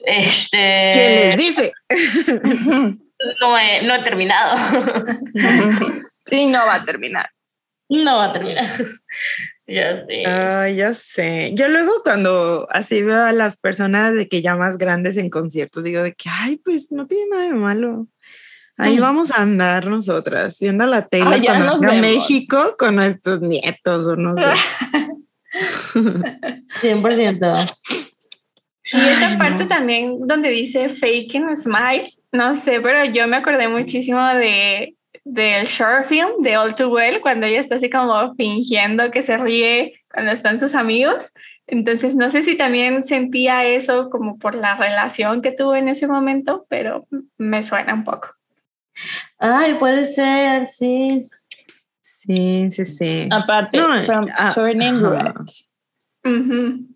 este... 0.00 0.90
¿Quién 0.92 1.14
les 1.14 1.36
dice? 1.36 1.72
No 3.38 3.58
he, 3.58 3.82
no 3.82 3.94
he 3.94 4.02
terminado. 4.02 4.56
Sí, 6.26 6.46
no 6.46 6.64
va 6.64 6.76
a 6.76 6.84
terminar. 6.84 7.28
no 7.88 8.18
va 8.18 8.26
a 8.26 8.32
terminar. 8.32 8.64
Ya 9.70 10.04
sé. 10.06 10.26
Ay, 10.26 10.76
ya 10.76 10.94
sé. 10.94 11.52
Yo 11.54 11.68
luego 11.68 12.02
cuando 12.04 12.66
así 12.70 13.02
veo 13.02 13.24
a 13.24 13.32
las 13.32 13.56
personas 13.56 14.14
de 14.14 14.28
que 14.28 14.42
ya 14.42 14.56
más 14.56 14.78
grandes 14.78 15.16
en 15.16 15.30
conciertos, 15.30 15.84
digo 15.84 16.02
de 16.02 16.14
que, 16.14 16.28
ay, 16.30 16.56
pues 16.56 16.90
no 16.92 17.06
tiene 17.06 17.26
nada 17.30 17.42
de 17.44 17.54
malo. 17.54 18.06
Ahí 18.78 18.96
Mm. 18.96 19.00
vamos 19.00 19.30
a 19.30 19.42
andar 19.42 19.86
nosotras, 19.86 20.58
viendo 20.60 20.86
la 20.86 21.06
tele 21.06 21.24
Ah, 21.26 21.36
ya 21.36 21.50
cuando 21.52 21.66
nos 21.66 21.80
venga 21.80 21.92
a 21.92 22.00
vemos. 22.00 22.14
México 22.28 22.76
con 22.78 22.96
nuestros 22.96 23.40
nietos 23.42 24.06
o 24.06 24.16
no 24.16 24.34
sé. 24.36 24.44
100%. 26.80 27.76
Y 28.92 28.96
esta 28.98 29.28
Ay, 29.28 29.36
parte 29.38 29.62
no. 29.64 29.68
también 29.68 30.18
donde 30.26 30.48
dice 30.50 30.88
fake 30.88 31.36
and 31.36 31.56
smiles, 31.56 32.20
no 32.32 32.54
sé, 32.54 32.80
pero 32.80 33.04
yo 33.12 33.26
me 33.28 33.36
acordé 33.36 33.68
muchísimo 33.68 34.20
de 34.34 34.94
del 35.32 35.64
short 35.66 36.06
film 36.06 36.40
de 36.40 36.56
All 36.56 36.74
Too 36.74 36.88
Well, 36.88 37.20
cuando 37.20 37.46
ella 37.46 37.60
está 37.60 37.76
así 37.76 37.88
como 37.88 38.34
fingiendo 38.34 39.10
que 39.10 39.22
se 39.22 39.36
ríe 39.38 39.92
cuando 40.12 40.32
están 40.32 40.58
sus 40.58 40.74
amigos. 40.74 41.32
Entonces, 41.66 42.16
no 42.16 42.30
sé 42.30 42.42
si 42.42 42.56
también 42.56 43.04
sentía 43.04 43.64
eso 43.64 44.10
como 44.10 44.38
por 44.38 44.56
la 44.56 44.74
relación 44.76 45.40
que 45.40 45.52
tuvo 45.52 45.76
en 45.76 45.88
ese 45.88 46.08
momento, 46.08 46.66
pero 46.68 47.06
me 47.38 47.62
suena 47.62 47.94
un 47.94 48.04
poco. 48.04 48.28
Ay, 49.38 49.74
puede 49.74 50.06
ser, 50.06 50.66
sí. 50.66 51.28
Sí, 52.00 52.70
sí, 52.72 52.84
sí. 52.84 53.28
Aparte, 53.30 53.78
No, 53.78 54.00
from 54.04 54.26
ah, 54.36 54.52
turning 54.52 55.04
ajá. 55.04 55.34
red. 56.24 56.32
Ujú. 56.32 56.86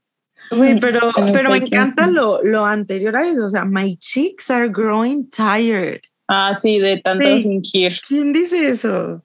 Uy, 0.51 0.79
pero, 0.81 1.13
Con 1.13 1.29
el 1.29 1.33
pero 1.33 1.51
me 1.51 1.59
encanta 1.59 2.09
lo, 2.09 2.43
lo 2.43 2.67
anterior 2.67 3.17
a 3.17 3.27
eso. 3.27 3.47
O 3.47 3.51
sea, 3.51 3.65
my 3.65 3.97
cheeks 3.97 4.51
are 4.51 4.69
growing 4.69 5.31
tired. 5.31 6.01
Ah, 6.27 6.55
sí, 6.55 6.79
de 6.79 7.01
tanto 7.01 7.25
Sí. 7.27 7.43
fingir. 7.43 8.01
¿Quién 8.07 8.33
dice 8.33 8.69
eso? 8.69 9.23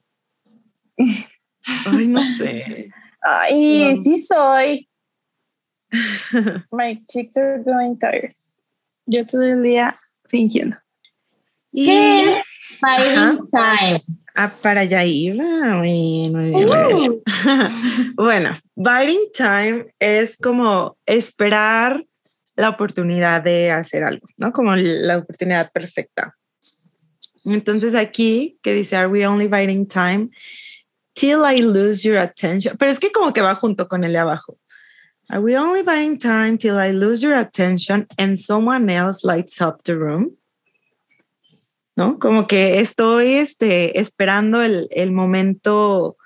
Ay, 1.86 2.06
no 2.08 2.20
sé. 2.36 2.90
Ay, 3.22 3.94
No. 3.96 4.02
sí 4.02 4.16
soy. 4.16 4.88
My 6.70 7.02
cheeks 7.08 7.36
are 7.36 7.62
going 7.64 7.96
tired. 7.98 8.34
Yo 9.06 9.26
todo 9.26 9.42
el 9.42 9.62
día 9.62 9.96
fingiendo. 10.28 10.76
¿Qué? 11.72 12.22
Ajá. 12.28 12.42
Fighting 12.80 13.50
time. 13.50 14.02
Ah, 14.36 14.52
para 14.62 14.82
allá 14.82 15.04
iba. 15.04 15.44
Muy 15.78 15.92
bien, 15.92 16.32
muy 16.32 16.50
bien. 16.50 16.68
muy 16.68 16.94
bien. 16.94 17.22
bueno, 18.14 18.52
biding 18.76 19.30
time 19.34 19.86
es 19.98 20.36
como 20.36 20.96
esperar 21.04 22.04
la 22.56 22.68
oportunidad 22.68 23.42
de 23.42 23.70
hacer 23.70 24.04
algo, 24.04 24.26
¿no? 24.38 24.52
Como 24.52 24.74
la 24.76 25.18
oportunidad 25.18 25.70
perfecta. 25.72 26.36
Entonces 27.44 27.94
aquí 27.94 28.58
que 28.62 28.74
dice, 28.74 28.96
are 28.96 29.08
we 29.08 29.26
only 29.26 29.46
biding 29.46 29.86
time 29.86 30.30
till 31.14 31.44
I 31.44 31.62
lose 31.62 32.02
your 32.02 32.18
attention? 32.18 32.76
Pero 32.76 32.90
es 32.90 32.98
que 32.98 33.10
como 33.12 33.32
que 33.32 33.40
va 33.40 33.54
junto 33.54 33.88
con 33.88 34.04
el 34.04 34.12
de 34.12 34.18
abajo. 34.18 34.58
Are 35.28 35.40
we 35.40 35.56
only 35.56 35.82
biding 35.82 36.18
time 36.18 36.58
till 36.58 36.76
I 36.76 36.92
lose 36.92 37.22
your 37.22 37.34
attention 37.34 38.06
and 38.18 38.36
someone 38.36 38.90
else 38.90 39.24
lights 39.24 39.60
up 39.60 39.82
the 39.84 39.94
room? 39.94 40.36
¿No? 41.96 42.18
Como 42.18 42.46
que 42.46 42.80
estoy 42.80 43.34
este, 43.34 44.00
esperando 44.00 44.62
el, 44.62 44.88
el 44.90 45.12
momento 45.12 46.16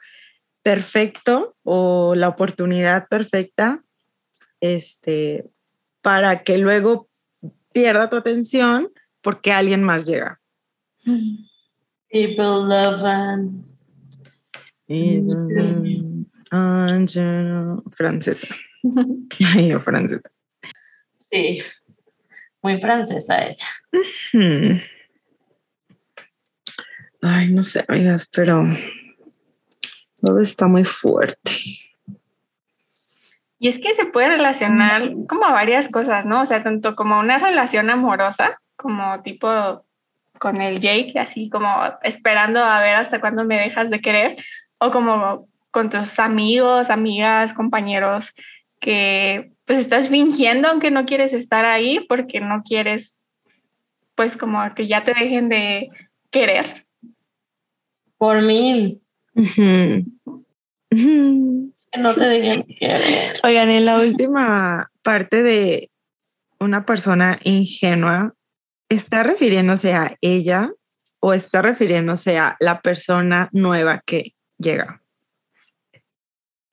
perfecto 0.63 1.57
o 1.65 2.15
la 2.15 2.29
oportunidad 2.29 3.07
perfecta 3.09 3.85
este, 4.61 5.45
para 6.01 6.43
que 6.43 6.57
luego 6.57 7.09
pierda 7.73 8.09
tu 8.09 8.17
atención 8.17 8.91
porque 9.21 9.53
alguien 9.53 9.83
más 9.83 10.07
llega. 10.07 10.41
People 12.11 12.67
love 12.67 13.05
and... 13.05 13.65
Francesa. 17.91 18.55
Ay, 19.55 19.69
yo 19.71 19.81
francesa. 19.81 20.31
Sí. 21.19 21.63
Muy 22.63 22.81
francesa 22.81 23.47
ella. 23.47 23.67
Ay, 27.23 27.51
no 27.51 27.63
sé, 27.63 27.85
amigas, 27.89 28.29
pero 28.31 28.67
todo 30.21 30.41
está 30.41 30.67
muy 30.67 30.85
fuerte. 30.85 31.53
Y 33.59 33.69
es 33.69 33.79
que 33.79 33.95
se 33.95 34.05
puede 34.07 34.29
relacionar 34.29 35.11
como 35.29 35.45
a 35.45 35.53
varias 35.53 35.89
cosas, 35.89 36.27
¿no? 36.27 36.43
O 36.43 36.47
sea, 36.47 36.63
tanto 36.63 36.95
como 36.95 37.19
una 37.19 37.39
relación 37.39 37.89
amorosa, 37.89 38.61
como 38.77 39.23
tipo 39.23 39.84
con 40.45 40.61
el 40.61 40.79
Jake, 40.79 41.19
así 41.19 41.49
como 41.49 41.67
esperando 42.03 42.63
a 42.63 42.79
ver 42.83 42.97
hasta 42.97 43.19
cuándo 43.19 43.45
me 43.47 43.59
dejas 43.59 43.89
de 43.89 44.03
querer, 44.03 44.37
o 44.77 44.91
como 44.91 45.49
con 45.71 45.89
tus 45.89 46.19
amigos, 46.19 46.91
amigas, 46.91 47.55
compañeros, 47.55 48.31
que 48.79 49.53
pues 49.65 49.79
estás 49.79 50.11
fingiendo 50.11 50.69
aunque 50.69 50.91
no 50.91 51.07
quieres 51.07 51.33
estar 51.33 51.65
ahí 51.65 52.05
porque 52.11 52.43
no 52.43 52.63
quieres, 52.63 53.25
pues 54.15 54.37
como 54.37 54.61
que 54.75 54.87
ya 54.87 55.03
te 55.03 55.15
dejen 55.15 55.49
de 55.49 55.89
querer. 56.31 56.85
Por. 58.19 58.37
Ujú. 58.37 60.05
Que 60.91 61.99
no 61.99 62.15
te 62.15 62.25
dejen 62.27 62.67
querer. 62.79 63.33
Oigan, 63.45 63.71
en 63.71 63.87
la 63.87 63.99
última 63.99 64.91
parte 65.03 65.43
de 65.43 65.91
una 66.61 66.85
persona 66.85 67.39
ingenua, 67.45 68.35
¿está 68.95 69.23
refiriéndose 69.23 69.95
a 69.95 70.17
ella 70.21 70.71
o 71.21 71.35
está 71.35 71.63
refiriéndose 71.63 72.39
a 72.39 72.57
la 72.61 72.81
persona 72.81 73.49
nueva 73.53 74.03
que 74.05 74.35
llega? 74.59 75.03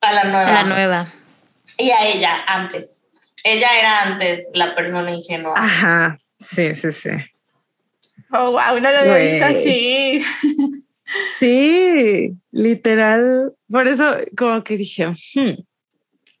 A 0.00 0.12
la 0.12 0.24
nueva. 0.24 0.48
A 0.48 0.52
la 0.52 0.64
nueva. 0.64 1.06
Y 1.78 1.90
a 1.90 2.06
ella 2.06 2.34
antes. 2.46 3.08
Ella 3.44 3.68
era 3.78 4.02
antes 4.02 4.50
la 4.54 4.74
persona 4.74 5.12
ingenua. 5.12 5.54
Ajá, 5.56 6.18
sí, 6.38 6.74
sí, 6.74 6.92
sí. 6.92 7.10
Oh, 8.30 8.52
wow, 8.52 8.80
no 8.80 8.90
lo 8.90 8.98
había 8.98 9.16
visto 9.16 9.44
así. 9.44 10.24
Sí, 11.38 12.38
literal. 12.52 13.52
Por 13.70 13.86
eso 13.86 14.14
como 14.34 14.64
que 14.64 14.78
dije, 14.78 15.08
"Hmm, 15.08 15.62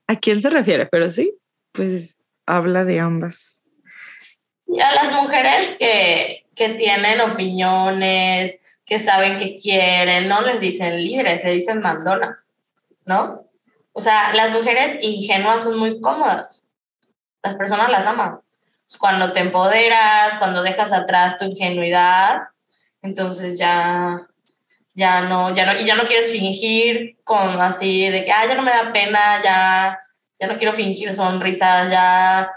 ¿a 0.06 0.16
quién 0.16 0.40
se 0.40 0.48
refiere? 0.48 0.86
Pero 0.86 1.10
sí, 1.10 1.34
pues 1.72 2.16
habla 2.46 2.86
de 2.86 2.98
ambas. 2.98 3.51
A 4.80 4.94
las 4.94 5.12
mujeres 5.12 5.76
que, 5.78 6.46
que 6.54 6.70
tienen 6.70 7.20
opiniones, 7.20 8.62
que 8.84 8.98
saben 8.98 9.38
que 9.38 9.56
quieren, 9.58 10.28
no 10.28 10.42
les 10.42 10.60
dicen 10.60 10.96
líderes, 10.96 11.44
le 11.44 11.52
dicen 11.52 11.80
mandonas, 11.80 12.52
¿no? 13.04 13.46
O 13.92 14.00
sea, 14.00 14.32
las 14.34 14.52
mujeres 14.52 14.98
ingenuas 15.02 15.62
son 15.62 15.78
muy 15.78 16.00
cómodas. 16.00 16.68
Las 17.42 17.54
personas 17.54 17.90
las 17.90 18.06
aman. 18.06 18.40
Es 18.86 18.96
Cuando 18.96 19.32
te 19.32 19.40
empoderas, 19.40 20.34
cuando 20.36 20.62
dejas 20.62 20.92
atrás 20.92 21.38
tu 21.38 21.44
ingenuidad, 21.44 22.42
entonces 23.02 23.58
ya, 23.58 24.26
ya 24.94 25.22
no, 25.22 25.54
ya 25.54 25.66
no, 25.66 25.80
y 25.80 25.84
ya 25.84 25.94
no 25.94 26.06
quieres 26.06 26.30
fingir 26.30 27.18
con 27.24 27.60
así 27.60 28.08
de 28.08 28.24
que, 28.24 28.32
ah, 28.32 28.46
ya 28.46 28.54
no 28.54 28.62
me 28.62 28.70
da 28.70 28.92
pena, 28.92 29.42
ya, 29.42 29.98
ya 30.40 30.46
no 30.46 30.56
quiero 30.56 30.74
fingir 30.74 31.12
sonrisas, 31.12 31.90
ya 31.90 32.50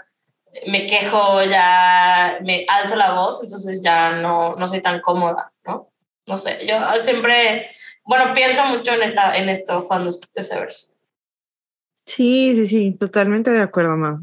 me 0.66 0.86
quejo, 0.86 1.42
ya 1.44 2.38
me 2.42 2.66
alzo 2.68 2.96
la 2.96 3.12
voz, 3.12 3.40
entonces 3.42 3.82
ya 3.82 4.12
no, 4.12 4.56
no 4.56 4.66
soy 4.66 4.80
tan 4.80 5.00
cómoda, 5.00 5.52
¿no? 5.64 5.90
No 6.26 6.38
sé, 6.38 6.66
yo 6.66 6.78
siempre, 7.00 7.70
bueno, 8.04 8.34
pienso 8.34 8.64
mucho 8.66 8.92
en, 8.92 9.02
esta, 9.02 9.36
en 9.36 9.48
esto 9.48 9.86
cuando 9.86 10.10
escucho 10.10 10.32
ese 10.40 10.58
verso. 10.58 10.88
Sí, 12.04 12.54
sí, 12.54 12.66
sí, 12.66 12.92
totalmente 12.92 13.50
de 13.50 13.62
acuerdo, 13.62 13.96
ma. 13.96 14.22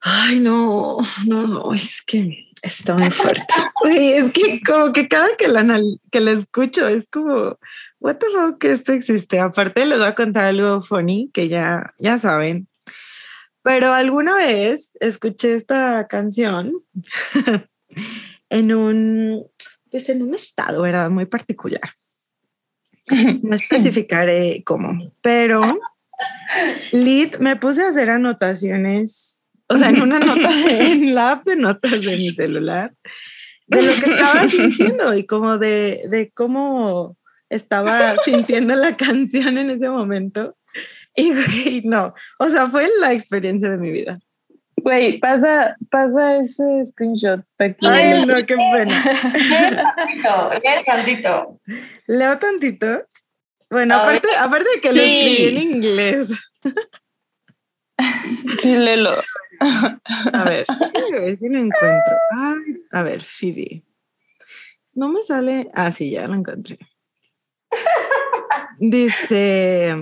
Ay, 0.00 0.40
no, 0.40 0.98
no, 1.26 1.46
no, 1.46 1.72
es 1.72 2.02
que 2.02 2.50
está 2.62 2.94
muy 2.94 3.10
fuerte. 3.10 3.44
Güey, 3.82 4.12
es 4.12 4.30
que 4.30 4.60
como 4.62 4.92
que 4.92 5.08
cada 5.08 5.28
que 5.36 5.48
la, 5.48 5.80
que 6.10 6.20
la 6.20 6.32
escucho 6.32 6.88
es 6.88 7.06
como, 7.08 7.58
what 7.98 8.16
the 8.16 8.26
fuck, 8.28 8.58
que 8.58 8.72
esto 8.72 8.92
existe. 8.92 9.38
Aparte 9.38 9.84
les 9.86 9.98
voy 9.98 10.08
a 10.08 10.14
contar 10.14 10.46
algo 10.46 10.80
funny 10.82 11.30
que 11.32 11.48
ya, 11.48 11.92
ya 11.98 12.18
saben. 12.18 12.69
Pero 13.62 13.92
alguna 13.92 14.36
vez 14.36 14.92
escuché 15.00 15.54
esta 15.54 16.06
canción 16.08 16.72
en 18.48 18.72
un, 18.74 19.44
pues 19.90 20.08
en 20.08 20.22
un 20.22 20.34
estado, 20.34 20.82
¿verdad? 20.82 21.10
Muy 21.10 21.26
particular. 21.26 21.80
No 23.42 23.56
especificaré 23.56 24.62
cómo, 24.64 25.12
pero 25.20 25.62
Lid 26.92 27.36
me 27.36 27.56
puse 27.56 27.82
a 27.82 27.88
hacer 27.88 28.08
anotaciones, 28.10 29.40
o 29.68 29.76
sea, 29.78 29.88
en 29.88 30.00
una 30.02 30.18
nota, 30.20 30.48
de- 30.64 30.92
en 30.92 31.14
la 31.14 31.32
app 31.32 31.44
de 31.44 31.56
notas 31.56 31.92
de 32.00 32.16
mi 32.16 32.30
celular, 32.30 32.92
de 33.66 33.82
lo 33.82 33.92
que 33.94 34.10
estaba 34.12 34.46
sintiendo 34.48 35.14
y 35.14 35.26
como 35.26 35.58
de, 35.58 36.02
de 36.08 36.30
cómo 36.32 37.16
estaba 37.48 38.16
sintiendo 38.24 38.76
la 38.76 38.96
canción 38.96 39.58
en 39.58 39.70
ese 39.70 39.88
momento. 39.88 40.56
Y 41.14 41.32
güey, 41.32 41.82
no. 41.84 42.14
O 42.38 42.48
sea, 42.48 42.66
fue 42.68 42.88
la 43.00 43.12
experiencia 43.12 43.68
de 43.70 43.78
mi 43.78 43.90
vida. 43.90 44.18
Güey, 44.76 45.18
pasa, 45.18 45.76
pasa 45.90 46.36
ese 46.36 46.62
screenshot. 46.86 47.42
que 47.58 47.74
Ay, 47.82 48.20
lo- 48.24 48.36
no, 48.38 48.46
qué 48.46 48.56
pena. 48.56 49.94
tantito, 49.96 50.50
lee 50.54 50.84
tantito. 50.86 51.60
Leo 52.06 52.38
tantito. 52.38 53.06
Bueno, 53.68 53.94
A 53.96 53.98
ver. 54.06 54.16
aparte, 54.18 54.28
aparte 54.38 54.68
de 54.76 54.80
que 54.80 54.88
lo 54.88 54.94
Sí. 54.94 55.00
escribí 55.00 55.48
en 55.48 55.62
inglés. 55.76 56.30
Sí, 58.62 58.74
léelo. 58.76 59.10
A 60.32 60.44
ver, 60.44 60.64
déjame 60.94 61.20
ver 61.20 61.38
si 61.38 61.48
lo 61.48 61.58
encuentro. 61.58 62.16
Ay, 62.38 62.56
a 62.92 63.02
ver, 63.02 63.20
Phoebe. 63.22 63.84
No 64.94 65.08
me 65.10 65.22
sale. 65.22 65.68
Ah, 65.74 65.92
sí, 65.92 66.10
ya 66.10 66.26
lo 66.26 66.34
encontré. 66.34 66.78
Dice. 68.78 69.94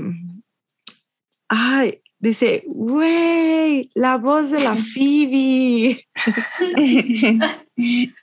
Ay, 1.49 2.03
dice, 2.19 2.65
güey, 2.67 3.91
la 3.95 4.17
voz 4.17 4.51
de 4.51 4.61
la 4.61 4.77
Phoebe. 4.95 6.07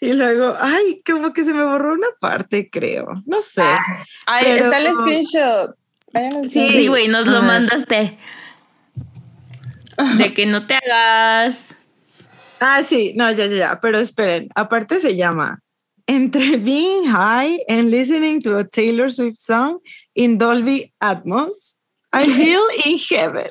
Y 0.00 0.12
luego, 0.12 0.54
ay, 0.60 1.02
como 1.04 1.32
que 1.32 1.44
se 1.44 1.52
me 1.52 1.64
borró 1.64 1.94
una 1.94 2.06
parte, 2.20 2.70
creo. 2.70 3.24
No 3.26 3.40
sé. 3.40 3.62
Ay, 4.24 4.44
Pero- 4.44 4.64
está 4.66 4.78
el 4.78 4.94
screenshot. 4.94 5.74
Sí, 6.48 6.86
güey, 6.86 7.08
nos 7.08 7.26
A 7.26 7.30
lo 7.32 7.42
mandaste. 7.42 8.16
De 10.16 10.32
que 10.32 10.46
no 10.46 10.64
te 10.66 10.74
hagas. 10.76 11.76
Ah, 12.60 12.82
sí, 12.88 13.14
no, 13.16 13.30
ya, 13.32 13.46
ya, 13.46 13.56
ya, 13.56 13.80
pero 13.80 13.98
esperen, 13.98 14.48
aparte 14.54 15.00
se 15.00 15.16
llama 15.16 15.60
Entre 16.06 16.56
being 16.56 17.04
high 17.06 17.58
and 17.68 17.90
listening 17.90 18.40
to 18.42 18.58
a 18.58 18.64
Taylor 18.64 19.10
Swift 19.12 19.36
song 19.38 19.78
in 20.14 20.38
Dolby 20.38 20.92
Atmos, 21.00 21.77
I 22.12 22.24
feel 22.26 22.62
in 22.84 22.98
heaven. 22.98 23.50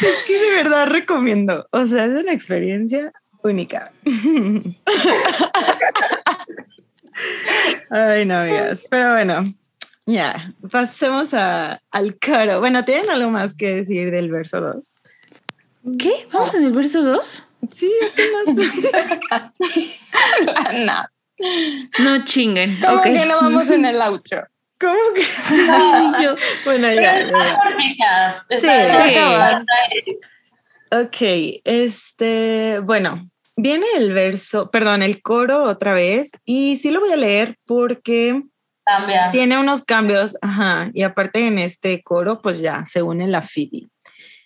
Es 0.00 0.16
que 0.26 0.38
de 0.38 0.50
verdad 0.62 0.86
recomiendo, 0.88 1.66
o 1.70 1.86
sea, 1.86 2.06
es 2.06 2.12
una 2.22 2.32
experiencia 2.32 3.12
única. 3.42 3.92
Ay, 7.90 8.24
no, 8.24 8.38
amigas, 8.38 8.86
pero 8.88 9.12
bueno, 9.12 9.54
ya, 10.06 10.54
pasemos 10.70 11.34
a, 11.34 11.80
al 11.90 12.18
coro. 12.18 12.60
Bueno, 12.60 12.84
¿tienen 12.84 13.10
algo 13.10 13.30
más 13.30 13.54
que 13.54 13.76
decir 13.76 14.10
del 14.10 14.30
verso 14.30 14.60
2? 14.60 14.84
¿Qué? 15.98 16.26
¿Vamos 16.32 16.54
en 16.54 16.64
el 16.64 16.72
verso 16.72 17.02
2? 17.02 17.44
Sí, 17.74 17.92
apenas. 18.10 19.54
no, 21.98 22.04
No 22.04 22.24
chinguen. 22.24 22.76
¿cómo 22.80 22.98
ok. 22.98 23.04
que 23.04 23.26
no 23.26 23.40
vamos 23.40 23.68
en 23.70 23.84
el 23.84 24.00
outro? 24.00 24.46
¿Cómo 24.80 24.98
que? 25.14 25.22
Sí, 25.50 25.66
sí, 25.66 25.66
sí, 25.66 26.22
yo. 26.24 26.34
Bueno, 26.64 26.88
ya, 26.92 27.18
ya. 27.28 27.60
Sí. 28.48 28.56
Está- 28.66 29.62
Ok, 30.92 31.16
este, 31.64 32.80
bueno, 32.82 33.30
viene 33.56 33.86
el 33.96 34.12
verso, 34.12 34.70
perdón, 34.72 35.02
el 35.04 35.22
coro 35.22 35.62
otra 35.62 35.92
vez, 35.92 36.30
y 36.44 36.76
sí 36.78 36.90
lo 36.90 36.98
voy 36.98 37.12
a 37.12 37.16
leer 37.16 37.56
porque 37.64 38.42
Cambia. 38.84 39.30
tiene 39.30 39.56
unos 39.56 39.84
cambios, 39.84 40.36
ajá, 40.42 40.90
y 40.92 41.02
aparte 41.02 41.46
en 41.46 41.60
este 41.60 42.02
coro, 42.02 42.40
pues 42.42 42.58
ya 42.60 42.84
se 42.86 43.02
une 43.02 43.28
la 43.28 43.40
Phoebe 43.40 43.86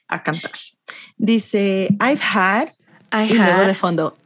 a 0.09 0.23
cantar. 0.23 0.53
Dice, 1.17 1.89
I've 1.99 2.21
had, 2.23 2.69
I 3.11 3.33
y 3.33 3.39
luego 3.39 3.65
de 3.67 3.75
fondo, 3.75 4.17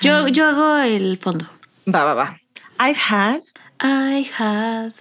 Yo, 0.00 0.28
yo 0.28 0.46
hago 0.48 0.76
el 0.78 1.16
fondo. 1.16 1.46
va, 1.92 2.04
va, 2.04 2.14
va. 2.14 2.36
I've 2.78 2.96
had 3.10 3.40
I 3.80 4.22
had. 4.38 4.92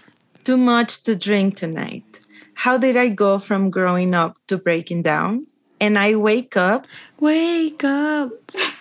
Too 0.46 0.58
much 0.58 1.04
to 1.04 1.16
drink 1.16 1.58
tonight. 1.58 2.20
How 2.54 2.78
did 2.78 2.96
I 2.96 3.10
go 3.10 3.40
from 3.40 3.70
growing 3.70 4.14
up 4.14 4.38
to 4.48 4.58
breaking 4.58 5.02
down? 5.02 5.48
And 5.82 6.00
I 6.00 6.16
wake 6.16 6.56
up 6.56 6.88
Wake 7.20 7.84
up. 7.84 8.32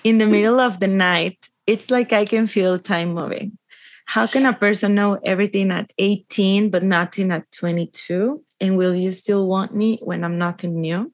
in 0.05 0.19
the 0.19 0.27
middle 0.27 0.61
of 0.61 0.79
the 0.79 0.87
night. 0.87 1.49
It's 1.67 1.91
like 1.91 2.13
I 2.13 2.25
can 2.25 2.47
feel 2.47 2.79
time 2.79 3.15
moving. 3.15 3.59
How 4.07 4.27
can 4.27 4.45
a 4.47 4.53
person 4.53 4.95
know 4.95 5.19
everything 5.25 5.71
at 5.73 5.91
18 5.99 6.71
but 6.71 6.85
nothing 6.85 7.33
at 7.33 7.51
22? 7.51 8.43
And 8.61 8.77
will 8.77 8.95
you 8.95 9.11
still 9.13 9.49
want 9.49 9.75
me 9.75 9.99
when 10.03 10.23
I'm 10.23 10.39
nothing 10.39 10.81
new? 10.81 11.11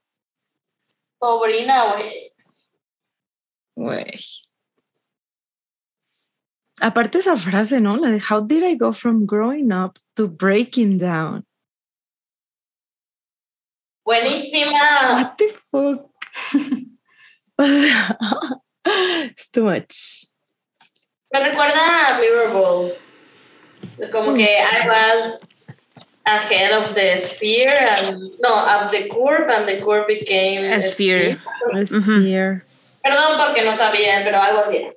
Pobrina, 1.20 1.94
güey. 1.96 2.30
Güey. 3.78 4.20
Aparte 6.80 7.18
esa 7.18 7.36
frase, 7.36 7.80
¿no? 7.80 7.96
La 7.96 8.08
de 8.08 8.20
How 8.20 8.40
did 8.40 8.62
I 8.64 8.74
go 8.74 8.92
from 8.92 9.26
growing 9.26 9.70
up 9.70 9.98
to 10.16 10.28
breaking 10.28 10.98
down? 10.98 11.44
Buenísima. 14.06 15.12
What 15.12 15.36
the 15.36 15.54
fuck? 15.70 16.10
O 17.58 17.66
sea, 17.66 18.16
It's 19.30 19.48
too 19.50 19.64
much. 19.64 20.24
Me 21.30 21.40
recuerda 21.40 22.06
a 22.08 22.18
Mirrorball. 22.18 22.92
Como 24.10 24.34
que 24.34 24.48
I 24.48 24.86
was 24.86 25.84
ahead 26.24 26.72
of 26.72 26.94
the 26.94 27.18
sphere 27.18 27.68
and 27.68 28.22
no, 28.40 28.54
of 28.54 28.90
the 28.90 29.08
curve 29.10 29.48
and 29.50 29.68
the 29.68 29.84
curve 29.84 30.06
became 30.06 30.64
A 30.72 30.80
sphere. 30.80 31.36
It's 31.74 31.92
Ujú. 31.92 32.24
here. 32.24 32.64
Perdón 33.04 33.36
porque 33.36 33.62
no 33.62 33.72
está 33.72 33.90
bien, 33.92 34.24
pero 34.24 34.38
algo 34.38 34.60
así. 34.60 34.88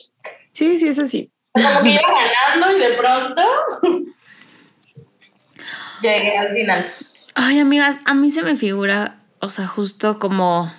Sí, 0.54 0.80
sí, 0.80 0.88
es 0.88 1.00
así. 1.00 1.33
Como 1.54 1.84
que 1.84 1.90
iba 1.92 2.02
ganando 2.02 2.78
y 2.78 2.80
de 2.80 2.94
pronto 2.94 3.42
llegué 6.02 6.38
al 6.38 6.54
final. 6.54 6.86
Ay, 7.36 7.60
amigas, 7.60 8.00
a 8.06 8.14
mí 8.16 8.32
se 8.32 8.42
me 8.44 8.56
figura, 8.56 9.18
o 9.40 9.50
sea, 9.50 9.68
justo 9.68 10.18
como, 10.18 10.74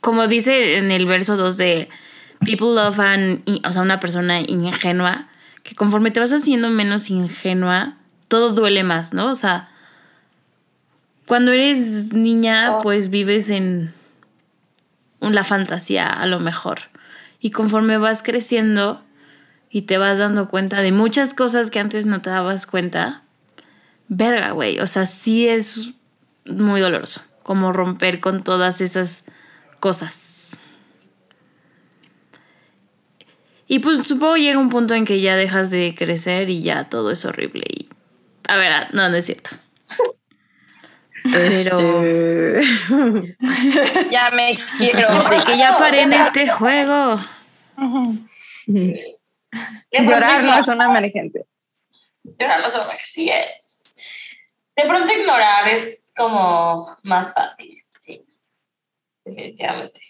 como 0.00 0.26
dice 0.28 0.76
en 0.76 0.90
el 0.90 1.06
verso 1.06 1.36
2 1.36 1.56
de 1.56 1.88
People 2.40 2.74
love 2.74 3.00
an, 3.00 3.42
o 3.64 3.72
sea, 3.72 3.82
una 3.82 3.98
persona 3.98 4.40
ingenua, 4.40 5.28
que 5.62 5.74
conforme 5.74 6.10
te 6.10 6.20
vas 6.20 6.32
haciendo 6.32 6.68
menos 6.68 7.08
ingenua, 7.08 7.94
todo 8.28 8.52
duele 8.52 8.84
más, 8.84 9.14
¿no? 9.14 9.30
O 9.30 9.34
sea, 9.34 9.70
cuando 11.26 11.52
eres 11.52 12.12
niña, 12.12 12.78
pues 12.82 13.08
vives 13.08 13.48
en 13.48 13.94
la 15.20 15.44
fantasía 15.44 16.08
a 16.08 16.26
lo 16.26 16.38
mejor. 16.38 16.80
Y 17.40 17.50
conforme 17.50 17.98
vas 17.98 18.22
creciendo 18.22 19.02
y 19.70 19.82
te 19.82 19.98
vas 19.98 20.18
dando 20.18 20.48
cuenta 20.48 20.82
de 20.82 20.92
muchas 20.92 21.34
cosas 21.34 21.70
que 21.70 21.80
antes 21.80 22.06
no 22.06 22.22
te 22.22 22.30
dabas 22.30 22.66
cuenta, 22.66 23.22
verga, 24.08 24.52
güey. 24.52 24.78
O 24.80 24.86
sea, 24.86 25.06
sí 25.06 25.48
es 25.48 25.92
muy 26.44 26.80
doloroso. 26.80 27.20
Como 27.42 27.72
romper 27.72 28.20
con 28.20 28.42
todas 28.42 28.80
esas 28.80 29.24
cosas. 29.80 30.58
Y 33.68 33.80
pues 33.80 34.06
supongo 34.06 34.36
llega 34.36 34.58
un 34.58 34.70
punto 34.70 34.94
en 34.94 35.04
que 35.04 35.20
ya 35.20 35.36
dejas 35.36 35.70
de 35.70 35.94
crecer 35.96 36.50
y 36.50 36.62
ya 36.62 36.88
todo 36.88 37.10
es 37.10 37.24
horrible. 37.24 37.64
Y. 37.68 37.88
A 38.48 38.56
ver, 38.56 38.94
no, 38.94 39.08
no 39.08 39.16
es 39.16 39.26
cierto. 39.26 39.50
Pero. 41.32 42.02
Este, 42.04 43.36
Ya 44.10 44.30
me 44.30 44.58
quiero. 44.78 45.08
De 45.28 45.44
que 45.44 45.58
ya 45.58 45.76
paré 45.76 46.02
en 46.02 46.12
este 46.12 46.48
juego. 46.48 47.18
Llorar 49.92 50.42
no 50.44 50.58
es 50.58 50.68
una 50.68 50.86
emergencia. 50.86 51.42
Llorar 52.22 52.60
no 52.60 52.66
es 52.66 52.74
una 52.74 52.88
sí 53.04 53.28
es. 53.30 53.96
De 54.76 54.84
pronto 54.84 55.12
ignorar 55.12 55.68
es 55.68 56.12
como 56.16 56.96
más 57.04 57.32
fácil, 57.32 57.76
sí. 57.98 58.26
Definitivamente. 59.24 60.00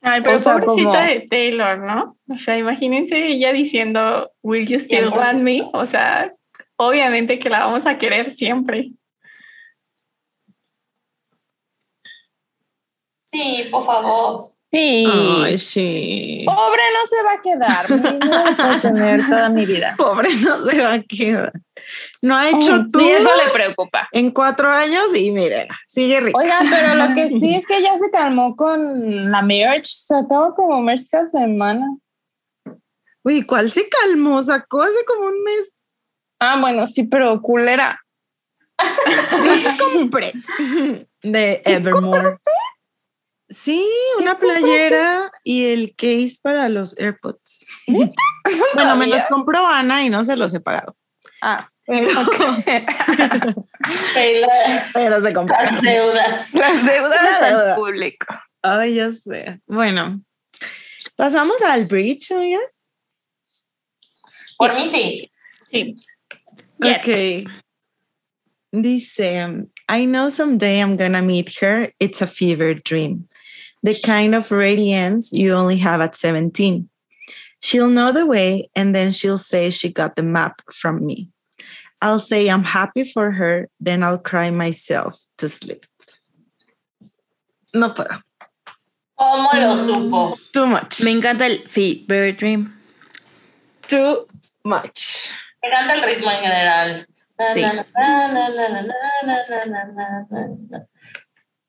Ay, 0.00 0.20
pero 0.22 0.36
O 0.36 0.38
sea, 0.40 0.52
pobrecita 0.54 0.90
como- 0.90 1.02
de 1.04 1.26
Taylor, 1.28 1.78
¿no? 1.78 2.16
O 2.28 2.36
sea, 2.36 2.56
imagínense 2.56 3.26
ella 3.26 3.52
diciendo, 3.52 4.30
Will 4.42 4.66
you 4.66 4.78
still 4.78 4.98
Siempre. 4.98 5.18
want 5.18 5.40
me? 5.40 5.68
O 5.72 5.84
sea, 5.86 6.32
obviamente 6.76 7.38
que 7.38 7.50
la 7.50 7.66
vamos 7.66 7.86
a 7.86 7.98
querer 7.98 8.30
siempre. 8.30 8.90
Sí, 13.24 13.68
por 13.70 13.82
favor. 13.82 14.52
Sí. 14.70 15.06
Ay, 15.10 15.56
sí. 15.58 16.42
Pobre 16.44 16.82
no 16.92 17.06
se 17.06 17.22
va 17.22 17.32
a 17.32 17.42
quedar. 17.42 18.56
Va 18.60 18.74
a 18.74 18.80
tener 18.82 19.26
toda 19.26 19.48
mi 19.48 19.64
vida. 19.64 19.94
Pobre 19.96 20.34
no 20.36 20.68
se 20.68 20.82
va 20.82 20.92
a 20.94 21.02
quedar. 21.02 21.52
No 22.20 22.36
ha 22.36 22.50
hecho 22.50 22.84
tú 22.92 22.98
Sí, 23.00 23.08
eso 23.08 23.30
le 23.46 23.50
preocupa. 23.52 24.08
en 24.12 24.30
cuatro 24.30 24.70
años 24.70 25.06
y 25.14 25.30
mire, 25.30 25.68
sigue 25.86 26.20
rico. 26.20 26.38
Oigan, 26.38 26.68
pero 26.68 26.94
lo 26.96 27.14
que 27.14 27.28
sí 27.28 27.54
es 27.54 27.66
que 27.68 27.80
ya 27.80 27.98
se 27.98 28.10
calmó 28.10 28.56
con 28.56 29.30
la 29.30 29.40
merch. 29.40 29.86
Sacaba 29.86 30.54
como 30.54 30.82
merch 30.82 31.08
cada 31.10 31.26
semana. 31.28 31.86
Uy, 33.22 33.44
¿cuál 33.44 33.70
se 33.72 33.88
calmó? 33.88 34.42
Sacó 34.42 34.82
hace 34.82 35.02
como 35.06 35.28
un 35.28 35.42
mes. 35.44 35.72
Ah, 36.40 36.58
bueno, 36.60 36.86
sí, 36.86 37.04
pero 37.04 37.40
culera. 37.40 37.98
Compré 39.94 40.32
de 41.22 41.62
Evermore. 41.64 42.32
Sí, 42.32 42.50
una 44.18 44.32
compraste? 44.36 44.60
playera 44.60 45.30
y 45.44 45.64
el 45.66 45.94
case 45.96 46.36
para 46.42 46.68
los 46.68 46.96
AirPods. 46.98 47.64
Bueno, 48.74 48.96
me 48.96 49.06
los 49.06 49.22
compró 49.24 49.66
Ana 49.66 50.04
y 50.04 50.08
no 50.10 50.24
se 50.24 50.34
los 50.36 50.54
he 50.54 50.60
pagado. 50.60 50.96
Ah, 51.42 51.68
Pero, 51.86 52.08
pero 54.94 55.20
se 55.20 55.32
compraron. 55.34 55.74
Las 55.74 55.82
deudas. 55.82 56.54
Las 56.54 56.84
deudas 56.86 57.22
La 57.22 57.36
al 57.36 57.50
deuda. 57.50 57.76
público. 57.76 58.26
Ay, 58.62 58.94
ya 58.94 59.12
sé. 59.12 59.60
Bueno, 59.66 60.22
pasamos 61.16 61.60
al 61.62 61.86
bridge, 61.86 62.32
amigas. 62.32 62.86
Por 64.56 64.74
mí 64.74 64.88
sí. 64.88 65.30
Sí. 65.70 65.94
Yes. 66.80 67.02
Okay. 67.02 67.44
Dice, 68.72 69.46
I 69.88 70.04
know 70.06 70.28
someday 70.30 70.80
I'm 70.80 70.96
gonna 70.96 71.22
meet 71.22 71.50
her. 71.62 71.92
It's 72.00 72.20
a 72.22 72.26
fever 72.26 72.74
dream. 72.74 73.28
the 73.82 73.98
kind 74.00 74.34
of 74.34 74.50
radiance 74.50 75.32
you 75.32 75.54
only 75.54 75.76
have 75.78 76.00
at 76.00 76.16
17. 76.16 76.88
She'll 77.60 77.90
know 77.90 78.12
the 78.12 78.26
way, 78.26 78.70
and 78.76 78.94
then 78.94 79.10
she'll 79.12 79.38
say 79.38 79.70
she 79.70 79.92
got 79.92 80.16
the 80.16 80.22
map 80.22 80.62
from 80.72 81.04
me. 81.04 81.30
I'll 82.00 82.20
say 82.20 82.48
I'm 82.48 82.62
happy 82.62 83.04
for 83.04 83.32
her, 83.32 83.68
then 83.80 84.02
I'll 84.02 84.18
cry 84.18 84.50
myself 84.50 85.18
to 85.38 85.48
sleep. 85.48 85.84
No 87.74 87.92
puedo. 87.92 88.22
¿Cómo 89.18 89.52
lo 89.52 89.74
supo? 89.74 90.38
Too 90.52 90.66
much. 90.66 91.02
Me 91.02 91.10
encanta 91.10 91.46
el 91.46 91.66
sí, 91.66 92.06
very 92.06 92.32
Dream. 92.32 92.72
Too 93.88 94.26
much. 94.64 95.30
Me 95.60 95.68
encanta 95.68 95.94
el 95.94 96.02
ritmo 96.02 96.30
en 96.30 96.42
general. 96.44 97.06
Sí. 97.52 97.64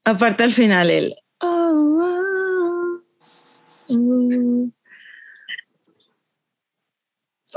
Aparte 0.05 0.43
al 0.43 0.51
final, 0.51 0.89
el 0.91 1.15
oh, 1.41 2.99
oh. 3.89 4.69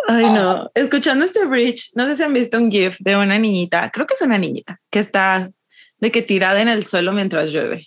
Ay 0.08 0.24
no, 0.24 0.70
escuchando 0.74 1.24
este 1.24 1.44
bridge, 1.44 1.90
no 1.94 2.06
sé 2.06 2.16
si 2.16 2.22
han 2.22 2.32
visto 2.32 2.58
un 2.58 2.70
gif 2.70 2.96
de 3.00 3.16
una 3.16 3.38
niñita, 3.38 3.90
creo 3.90 4.06
que 4.06 4.14
es 4.14 4.22
una 4.22 4.38
niñita, 4.38 4.80
que 4.90 4.98
está 4.98 5.50
de 5.98 6.10
que 6.10 6.22
tirada 6.22 6.60
en 6.60 6.68
el 6.68 6.84
suelo 6.84 7.12
mientras 7.12 7.52
llueve. 7.52 7.86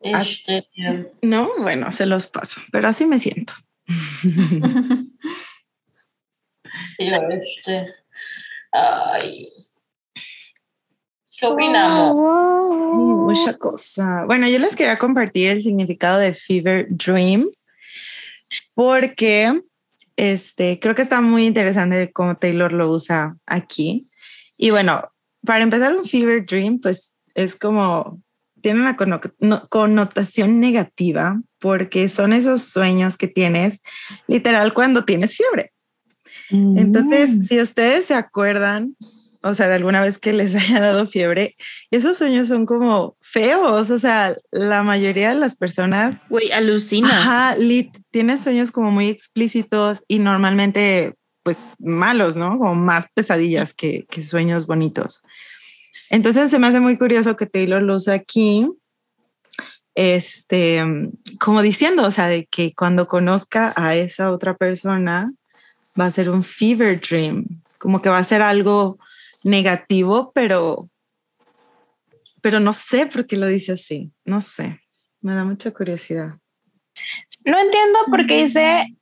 Este, 0.00 0.66
No, 1.22 1.50
bueno, 1.58 1.90
se 1.92 2.06
los 2.06 2.26
paso, 2.26 2.60
pero 2.70 2.88
así 2.88 3.06
me 3.06 3.18
siento. 3.18 3.54
este. 6.98 7.94
Ay. 8.72 9.48
¿Qué 11.42 11.48
opinamos? 11.48 12.20
Mucha 12.94 13.54
cosa. 13.58 14.22
Bueno, 14.26 14.46
yo 14.48 14.60
les 14.60 14.76
quería 14.76 14.96
compartir 14.96 15.50
el 15.50 15.60
significado 15.60 16.20
de 16.20 16.34
Fever 16.34 16.86
Dream 16.88 17.48
porque 18.76 19.60
este, 20.16 20.78
creo 20.78 20.94
que 20.94 21.02
está 21.02 21.20
muy 21.20 21.44
interesante 21.46 22.12
cómo 22.12 22.36
Taylor 22.36 22.72
lo 22.72 22.92
usa 22.92 23.36
aquí. 23.44 24.08
Y 24.56 24.70
bueno, 24.70 25.02
para 25.44 25.64
empezar, 25.64 25.96
un 25.96 26.04
Fever 26.04 26.46
Dream, 26.46 26.78
pues 26.80 27.12
es 27.34 27.56
como, 27.56 28.22
tiene 28.60 28.78
una 28.80 28.96
conno- 28.96 29.34
no- 29.40 29.66
connotación 29.68 30.60
negativa 30.60 31.40
porque 31.58 32.08
son 32.08 32.32
esos 32.32 32.62
sueños 32.62 33.16
que 33.16 33.26
tienes 33.26 33.80
literal 34.28 34.72
cuando 34.74 35.04
tienes 35.04 35.36
fiebre. 35.36 35.72
Entonces, 36.50 37.48
si 37.48 37.60
ustedes 37.60 38.06
se 38.06 38.14
acuerdan, 38.14 38.94
o 39.42 39.54
sea, 39.54 39.68
de 39.68 39.74
alguna 39.74 40.00
vez 40.00 40.18
que 40.18 40.32
les 40.32 40.54
haya 40.56 40.80
dado 40.80 41.06
fiebre, 41.06 41.56
esos 41.90 42.16
sueños 42.18 42.48
son 42.48 42.66
como 42.66 43.16
feos, 43.20 43.90
o 43.90 43.98
sea, 43.98 44.36
la 44.50 44.82
mayoría 44.82 45.30
de 45.30 45.34
las 45.36 45.54
personas, 45.54 46.28
Güey, 46.28 46.52
alucinas. 46.52 47.12
ajá, 47.12 47.56
lit, 47.56 47.96
tienen 48.10 48.38
sueños 48.40 48.70
como 48.70 48.90
muy 48.90 49.08
explícitos 49.08 50.02
y 50.08 50.18
normalmente, 50.18 51.14
pues, 51.42 51.58
malos, 51.78 52.36
¿no? 52.36 52.58
Como 52.58 52.74
más 52.74 53.06
pesadillas 53.14 53.74
que, 53.74 54.06
que 54.10 54.22
sueños 54.22 54.66
bonitos. 54.66 55.22
Entonces, 56.10 56.50
se 56.50 56.58
me 56.58 56.66
hace 56.66 56.80
muy 56.80 56.98
curioso 56.98 57.36
que 57.36 57.46
Taylor 57.46 57.82
lo 57.82 57.96
usa 57.96 58.14
aquí, 58.14 58.68
este, 59.94 60.82
como 61.40 61.62
diciendo, 61.62 62.04
o 62.04 62.10
sea, 62.10 62.28
de 62.28 62.46
que 62.46 62.74
cuando 62.74 63.08
conozca 63.08 63.72
a 63.76 63.94
esa 63.96 64.30
otra 64.30 64.56
persona, 64.56 65.32
va 65.98 66.06
a 66.06 66.10
ser 66.10 66.30
un 66.30 66.42
fever 66.42 67.00
dream, 67.00 67.44
como 67.78 68.00
que 68.00 68.08
va 68.08 68.18
a 68.18 68.24
ser 68.24 68.42
algo 68.42 68.98
negativo, 69.44 70.32
pero, 70.34 70.88
pero 72.40 72.60
no 72.60 72.72
sé 72.72 73.06
por 73.06 73.26
qué 73.26 73.36
lo 73.36 73.46
dice 73.46 73.72
así, 73.72 74.12
no 74.24 74.40
sé, 74.40 74.80
me 75.20 75.34
da 75.34 75.44
mucha 75.44 75.72
curiosidad. 75.72 76.34
No 77.44 77.58
entiendo 77.58 77.98
por 78.08 78.26
qué 78.26 78.44
dice 78.44 78.96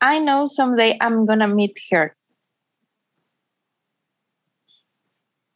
I 0.00 0.20
know 0.20 0.48
someday 0.48 0.96
I'm 1.00 1.26
gonna 1.26 1.46
meet 1.46 1.76
her. 1.90 2.16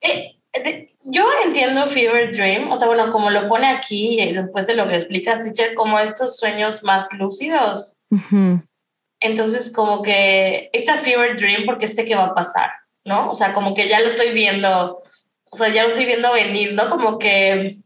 Eh, 0.02 0.36
de- 0.52 0.96
yo 1.04 1.26
entiendo 1.44 1.86
Fever 1.86 2.32
Dream, 2.34 2.70
o 2.70 2.78
sea, 2.78 2.86
bueno, 2.88 3.10
como 3.10 3.30
lo 3.30 3.48
pone 3.48 3.68
aquí, 3.68 4.20
eh, 4.20 4.32
después 4.32 4.66
de 4.66 4.74
lo 4.74 4.86
que 4.86 4.96
explica 4.96 5.38
Stitcher, 5.40 5.74
como 5.74 5.98
estos 5.98 6.36
sueños 6.36 6.82
más 6.82 7.12
lúcidos. 7.14 7.96
Entonces, 9.20 9.72
como 9.72 10.02
que 10.02 10.70
it's 10.72 10.88
a 10.88 10.96
fever 10.96 11.36
dream 11.36 11.64
porque 11.66 11.86
sé 11.86 12.04
que 12.04 12.14
va 12.14 12.26
a 12.26 12.34
pasar, 12.34 12.70
¿no? 13.04 13.30
O 13.30 13.34
sea, 13.34 13.52
como 13.54 13.74
que 13.74 13.88
ya 13.88 14.00
lo 14.00 14.06
estoy 14.06 14.32
viendo, 14.32 15.02
o 15.50 15.56
sea, 15.56 15.68
ya 15.68 15.82
lo 15.82 15.88
estoy 15.88 16.06
viendo 16.06 16.32
venir, 16.32 16.74
¿no? 16.74 16.88
Como 16.90 17.18
que, 17.18 17.76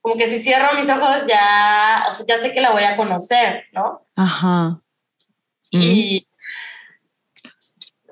como 0.00 0.16
que 0.16 0.28
si 0.28 0.38
cierro 0.38 0.74
mis 0.74 0.88
ojos 0.88 1.26
ya, 1.26 2.04
o 2.08 2.12
sea, 2.12 2.26
ya 2.26 2.38
sé 2.38 2.52
que 2.52 2.60
la 2.60 2.72
voy 2.72 2.84
a 2.84 2.96
conocer, 2.96 3.64
¿no? 3.72 4.06
Ajá. 4.14 4.80
Mm, 5.72 5.80
Y, 5.82 6.26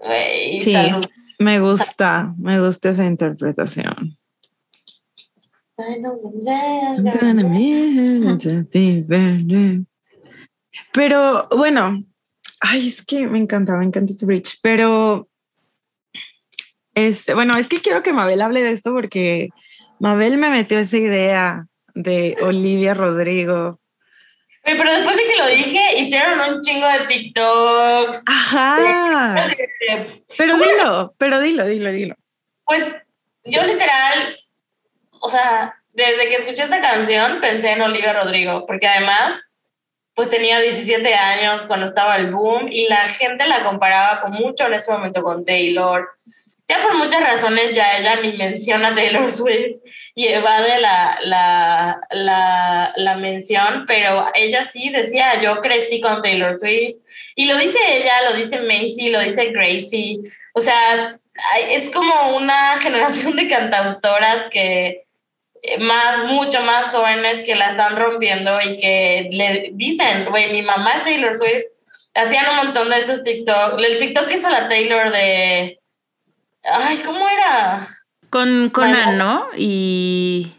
güey, 0.01 0.61
Sí. 0.61 0.73
salud. 0.73 1.05
me 1.39 1.61
gusta, 1.61 2.35
me 2.39 2.61
gusta 2.61 2.91
esa 2.91 3.05
interpretación. 3.05 4.19
Pero 10.93 11.49
bueno, 11.51 12.05
ay, 12.61 12.89
es 12.89 13.05
que 13.05 13.27
me 13.27 13.39
encanta, 13.39 13.77
me 13.77 13.85
encanta 13.85 14.13
este 14.13 14.27
bridge, 14.27 14.59
pero 14.63 15.29
este, 16.95 17.35
bueno, 17.35 17.57
es 17.59 17.67
que 17.69 17.81
quiero 17.81 18.03
que 18.03 18.13
Mabel 18.13 18.43
hable 18.43 18.63
de 18.63 18.73
esto 18.73 18.93
porque 18.93 19.51
Mabel 19.99 20.39
me 20.39 20.51
metió 20.51 20.79
esa 20.79 20.97
idea 20.97 21.67
de 21.95 22.37
Olivia 22.41 22.95
Rodrigo. 22.95 23.81
Pero 24.63 24.91
después 24.91 25.17
de 25.17 25.25
que 25.25 25.37
lo 25.37 25.47
dije, 25.47 25.99
hicieron 25.99 26.41
un 26.41 26.61
chingo 26.63 26.89
de 26.89 27.07
TikToks. 27.07 28.23
Ajá, 28.27 29.51
pero 30.39 30.57
dilo, 30.57 31.15
pero 31.19 31.39
dilo, 31.41 31.67
dilo, 31.67 31.93
dilo. 31.93 32.15
Pues 32.65 32.97
yo 33.45 33.63
literal, 33.63 34.39
o 35.21 35.29
sea, 35.29 35.75
desde 35.93 36.29
que 36.29 36.37
escuché 36.37 36.63
esta 36.63 36.81
canción 36.81 37.41
pensé 37.41 37.73
en 37.73 37.83
Olivia 37.83 38.15
Rodrigo, 38.15 38.65
porque 38.67 38.87
además, 38.87 39.53
pues 40.15 40.31
tenía 40.31 40.61
17 40.61 41.15
años 41.15 41.65
cuando 41.65 41.85
estaba 41.85 42.17
el 42.17 42.31
boom 42.31 42.67
y 42.71 42.89
la 42.89 43.09
gente 43.11 43.47
la 43.47 43.65
comparaba 43.65 44.23
con 44.23 44.33
mucho 44.33 44.67
en 44.67 44.75
ese 44.75 44.91
momento 44.91 45.23
con 45.23 45.45
Taylor. 45.45 46.09
Ya 46.75 46.83
por 46.83 46.95
muchas 46.95 47.23
razones 47.23 47.75
ya 47.75 47.99
ella 47.99 48.17
ni 48.17 48.33
menciona 48.33 48.95
Taylor 48.95 49.31
Swift 49.31 49.77
y 50.15 50.27
evade 50.27 50.81
la, 50.81 51.19
la, 51.23 52.01
la, 52.11 52.93
la 52.97 53.17
mención, 53.17 53.85
pero 53.87 54.27
ella 54.35 54.65
sí 54.65 54.91
decía, 54.91 55.41
yo 55.41 55.61
crecí 55.61 56.01
con 56.01 56.23
Taylor 56.23 56.55
Swift. 56.55 56.97
Y 57.37 57.45
lo 57.47 57.57
dice 57.57 57.79
ella, 57.89 58.29
lo 58.29 58.37
dice 58.37 58.63
Macy, 58.63 59.11
lo 59.11 59.21
dice 59.21 59.47
Gracie. 59.47 60.19
O 60.55 60.61
sea, 60.61 61.19
es 61.71 61.91
como 61.91 62.37
una 62.37 62.79
generación 62.81 63.37
de 63.37 63.47
cantautoras 63.47 64.49
que 64.51 65.05
eh, 65.63 65.79
más, 65.79 66.25
mucho 66.25 66.61
más 66.63 66.89
jóvenes 66.89 67.41
que 67.41 67.55
la 67.55 67.71
están 67.71 67.97
rompiendo 67.97 68.61
y 68.61 68.77
que 68.77 69.29
le 69.31 69.71
dicen, 69.75 70.27
güey, 70.31 70.53
mi 70.53 70.63
mamá 70.63 70.95
es 70.95 71.05
Taylor 71.05 71.35
Swift. 71.35 71.65
Hacían 72.15 72.49
un 72.51 72.57
montón 72.57 72.91
de 72.91 72.99
estos 72.99 73.23
TikTok. 73.23 73.81
El 73.81 73.99
TikTok 73.99 74.31
hizo 74.33 74.49
la 74.51 74.69
Taylor 74.69 75.11
de... 75.11 75.81
Ay, 76.65 76.99
¿cómo 77.05 77.29
era? 77.29 77.87
Con 78.31 78.71
Conan. 78.71 79.19
¿no? 79.19 79.47
Y, 79.57 80.53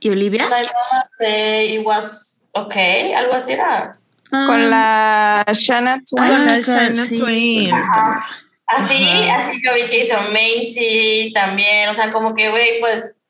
y 0.00 0.10
Olivia. 0.10 0.44
My 0.44 0.62
mama 0.62 1.08
say 1.18 1.74
it 1.74 1.84
was 1.84 2.48
okay, 2.52 3.12
algo 3.12 3.34
así 3.34 3.52
era. 3.52 3.98
Ah, 4.32 4.44
Con 4.46 4.70
la 4.70 5.44
Shanna 5.52 6.02
Twain. 6.08 6.32
ah, 6.32 6.36
Con 6.36 6.46
la 6.46 6.60
Shania 6.60 7.04
sí, 7.04 7.18
Twain. 7.18 7.70
morra. 7.70 8.26
Así, 8.66 9.20
Ajá. 9.28 9.36
así 9.38 9.62
yo 9.64 9.74
vi 9.74 9.86
que 9.86 10.00
hizo 10.00 10.16
Macy 10.30 11.30
también, 11.32 11.88
o 11.88 11.94
sea, 11.94 12.10
como 12.10 12.34
que, 12.34 12.50
güey, 12.50 12.80
pues, 12.80 13.20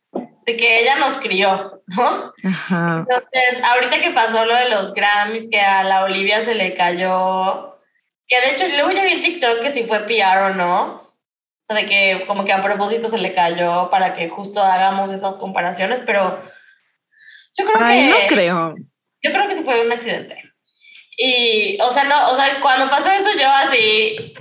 de 0.47 0.57
que 0.57 0.81
ella 0.81 0.97
nos 0.97 1.19
crió, 1.19 1.83
¿no? 1.89 2.33
Ajá. 2.43 3.01
Entonces, 3.07 3.63
ahorita 3.63 4.01
que 4.01 4.13
pasó 4.13 4.47
lo 4.47 4.55
de 4.57 4.71
los 4.71 4.95
Grammys, 4.95 5.49
que 5.51 5.61
a 5.61 5.85
la 5.85 6.05
Olivia 6.05 6.41
se 6.41 6.55
le 6.55 6.75
cayó, 6.75 7.77
que 8.27 8.41
de 8.41 8.51
hecho 8.53 8.65
luego 8.69 8.91
ya 8.93 9.05
vi 9.05 9.13
en 9.13 9.21
TikTok 9.21 9.61
que 9.61 9.71
si 9.71 9.85
fue 9.85 10.01
PR 10.07 10.51
o 10.51 10.55
no, 10.55 11.06
sea, 11.67 11.77
de 11.77 11.87
que 11.87 12.25
como 12.27 12.45
que 12.45 12.53
a 12.53 12.63
propósito 12.63 13.09
se 13.09 13.19
le 13.19 13.35
cayó 13.35 13.91
para 13.91 14.15
que 14.15 14.29
justo 14.29 14.63
hagamos 14.63 15.11
esas 15.11 15.37
comparaciones, 15.37 16.03
pero 16.05 16.41
yo 17.57 17.65
creo 17.65 17.77
Ay, 17.81 18.03
que... 18.03 18.11
no 18.11 18.17
creo. 18.29 18.75
Yo 19.23 19.33
creo 19.33 19.49
que 19.49 19.57
sí 19.57 19.63
fue 19.63 19.85
un 19.85 19.93
accidente. 19.93 20.43
Y, 21.17 21.79
o 21.81 21.91
sea, 21.91 22.05
no, 22.05 22.31
o 22.31 22.37
sea, 22.37 22.61
cuando 22.61 22.91
pasó 22.91 23.11
eso 23.11 23.31
yo 23.39 23.49
así, 23.51 24.35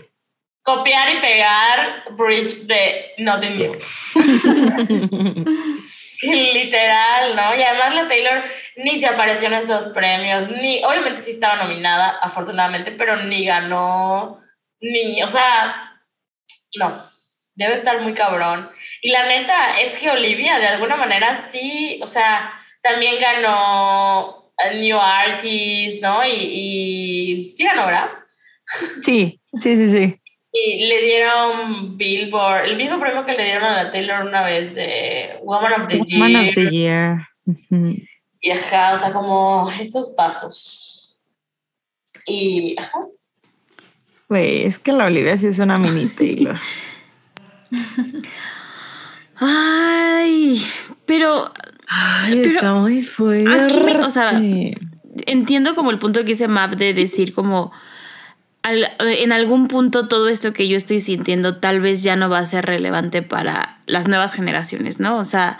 copiar 0.61 1.09
y 1.15 1.19
pegar 1.21 2.03
Bridge 2.11 2.65
de 2.67 3.13
Nothing 3.17 3.57
New. 3.57 3.77
Literal, 6.21 7.35
¿no? 7.35 7.55
Y 7.55 7.61
además 7.61 7.95
la 7.95 8.07
Taylor 8.07 8.43
ni 8.77 8.99
se 8.99 9.07
apareció 9.07 9.47
en 9.47 9.55
estos 9.55 9.87
premios, 9.87 10.49
ni, 10.49 10.83
obviamente 10.83 11.21
sí 11.21 11.31
estaba 11.31 11.55
nominada, 11.55 12.17
afortunadamente, 12.21 12.91
pero 12.91 13.23
ni 13.23 13.45
ganó, 13.45 14.41
ni, 14.79 15.21
o 15.23 15.29
sea, 15.29 15.99
no, 16.77 17.01
debe 17.55 17.73
estar 17.73 18.01
muy 18.01 18.13
cabrón. 18.13 18.69
Y 19.01 19.11
la 19.11 19.25
neta 19.27 19.79
es 19.81 19.95
que 19.95 20.09
Olivia, 20.09 20.59
de 20.59 20.67
alguna 20.67 20.95
manera, 20.95 21.35
sí, 21.35 21.99
o 22.01 22.07
sea, 22.07 22.53
también 22.81 23.15
ganó 23.19 24.51
New 24.75 24.99
Artist, 24.99 26.01
¿no? 26.01 26.25
Y, 26.25 26.31
y 26.31 27.53
sí 27.55 27.63
ganó, 27.63 27.85
¿verdad? 27.85 28.09
Sí, 29.03 29.39
sí, 29.59 29.75
sí, 29.75 29.89
sí. 29.89 30.21
Y 30.51 30.87
le 30.87 31.01
dieron 31.01 31.97
Billboard, 31.97 32.65
el 32.65 32.77
mismo 32.77 32.99
premio 32.99 33.25
que 33.25 33.33
le 33.33 33.43
dieron 33.43 33.65
a 33.65 33.83
la 33.83 33.91
Taylor 33.91 34.25
una 34.25 34.41
vez 34.43 34.73
de 34.73 35.37
Woman 35.43 35.81
of 35.81 35.87
the 35.87 35.99
Year. 35.99 36.21
Woman 36.21 36.35
of 36.45 36.55
the 36.55 36.69
Year. 36.69 37.27
Y 38.39 38.51
ajá, 38.51 38.93
o 38.93 38.97
sea, 38.97 39.11
como 39.11 39.69
esos 39.81 40.09
pasos. 40.09 41.21
Y 42.25 42.75
ajá. 42.79 42.99
Güey, 44.29 44.65
es 44.65 44.79
que 44.79 44.93
la 44.93 45.05
Olivia 45.05 45.37
sí 45.37 45.47
es 45.47 45.59
una 45.59 45.77
mini 45.77 46.07
Taylor. 46.17 46.57
Ay, 49.37 50.63
pero. 51.05 51.51
Ay, 51.87 52.39
pero 52.41 52.49
está 52.55 52.73
muy 52.73 53.03
fuerte. 53.03 53.51
aquí 53.63 53.79
me- 53.81 53.97
o 53.97 54.09
sea, 54.09 54.41
entiendo 55.27 55.75
como 55.75 55.91
el 55.91 55.99
punto 55.99 56.21
que 56.21 56.27
dice 56.27 56.47
Mav 56.47 56.77
de 56.77 56.93
decir 56.93 57.33
como 57.33 57.71
al- 58.63 58.89
en 58.99 59.31
algún 59.31 59.67
punto 59.67 60.07
todo 60.07 60.27
esto 60.29 60.51
que 60.53 60.67
yo 60.67 60.77
estoy 60.77 60.99
sintiendo 60.99 61.57
tal 61.57 61.79
vez 61.81 62.01
ya 62.01 62.15
no 62.15 62.29
va 62.29 62.39
a 62.39 62.45
ser 62.45 62.65
relevante 62.65 63.21
para 63.21 63.79
las 63.85 64.07
nuevas 64.07 64.33
generaciones, 64.33 64.99
¿no? 64.99 65.17
O 65.17 65.23
sea, 65.25 65.59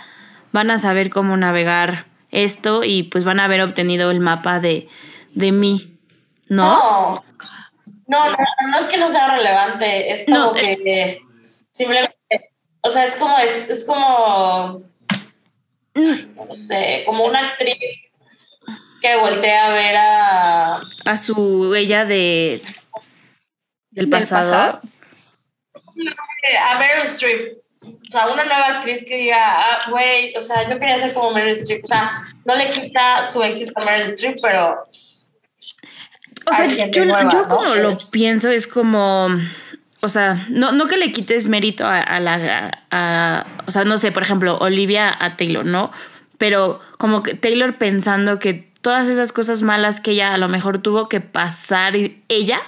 van 0.52 0.70
a 0.70 0.78
saber 0.78 1.10
cómo 1.10 1.36
navegar 1.36 2.06
esto 2.32 2.82
y 2.82 3.04
pues 3.04 3.24
van 3.24 3.38
a 3.40 3.44
haber 3.44 3.60
obtenido 3.62 4.10
el 4.10 4.18
mapa 4.20 4.58
de, 4.58 4.88
de 5.34 5.52
mí, 5.52 5.96
¿no? 6.48 6.64
No, 6.66 7.24
no, 8.08 8.26
no, 8.30 8.36
no 8.70 8.78
es 8.80 8.88
que 8.88 8.96
no 8.98 9.10
sea 9.12 9.36
relevante, 9.36 10.12
es 10.12 10.24
como 10.24 10.36
No, 10.38 10.52
que 10.52 11.20
simplemente, 11.76 12.16
o 12.80 12.90
sea, 12.90 13.04
es 13.04 13.16
como, 13.16 13.38
es, 13.38 13.68
es 13.68 13.84
como, 13.84 14.82
no 15.94 16.54
sé, 16.54 17.02
como 17.04 17.24
una 17.24 17.50
actriz 17.50 18.18
que 19.02 19.16
voltea 19.16 19.66
a 19.66 19.70
ver 19.70 19.96
a... 19.96 20.80
A 21.04 21.16
su 21.16 21.74
ella 21.74 22.04
de 22.04 22.60
del 23.90 24.10
Del 24.10 24.10
pasado. 24.10 24.50
pasado. 24.50 24.80
a 26.68 26.78
Meryl 26.78 27.04
Streep. 27.04 27.58
O 27.82 28.10
sea, 28.10 28.28
una 28.28 28.44
nueva 28.44 28.66
actriz 28.76 29.04
que 29.06 29.16
diga, 29.16 29.38
ah, 29.38 29.90
güey, 29.90 30.34
o 30.36 30.40
sea, 30.40 30.68
yo 30.68 30.78
quería 30.78 30.98
ser 30.98 31.12
como 31.12 31.32
Meryl 31.32 31.56
Streep. 31.56 31.84
O 31.84 31.86
sea, 31.86 32.24
no 32.44 32.54
le 32.56 32.70
quita 32.70 33.30
su 33.30 33.42
éxito 33.42 33.72
a 33.76 33.84
Meryl 33.84 34.12
Streep, 34.14 34.36
pero 34.42 34.88
O 36.46 36.52
sea, 36.52 36.66
yo, 36.66 37.04
nueva, 37.04 37.28
yo 37.30 37.42
¿no? 37.42 37.48
como 37.48 37.74
lo 37.74 37.98
pienso 38.10 38.50
es 38.50 38.66
como, 38.66 39.28
o 40.00 40.08
sea, 40.08 40.38
no, 40.50 40.72
no 40.72 40.86
que 40.86 40.96
le 40.96 41.12
quites 41.12 41.48
mérito 41.48 41.86
a, 41.86 42.00
a 42.00 42.20
la, 42.20 42.84
a- 42.90 43.46
o 43.66 43.70
sea, 43.70 43.84
no 43.84 43.98
sé, 43.98 44.12
por 44.12 44.22
ejemplo, 44.22 44.56
Olivia 44.58 45.14
a 45.18 45.36
Taylor, 45.36 45.64
¿no? 45.66 45.90
Pero 46.38 46.80
como 46.98 47.22
que 47.22 47.34
Taylor 47.34 47.76
pensando 47.78 48.38
que 48.38 48.70
todas 48.82 49.08
esas 49.08 49.32
cosas 49.32 49.62
malas 49.62 50.00
que 50.00 50.12
ella 50.12 50.34
a 50.34 50.38
lo 50.38 50.48
mejor 50.48 50.78
tuvo 50.78 51.08
que 51.08 51.20
pasar 51.20 51.96
y- 51.96 52.22
ella, 52.28 52.60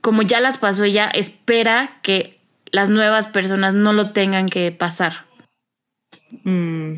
como 0.00 0.22
ya 0.22 0.40
las 0.40 0.58
pasó 0.58 0.84
ella, 0.84 1.08
espera 1.12 1.98
que 2.02 2.38
las 2.72 2.90
nuevas 2.90 3.26
personas 3.26 3.74
no 3.74 3.92
lo 3.92 4.10
tengan 4.10 4.48
que 4.48 4.72
pasar. 4.72 5.26
Mm, 6.44 6.96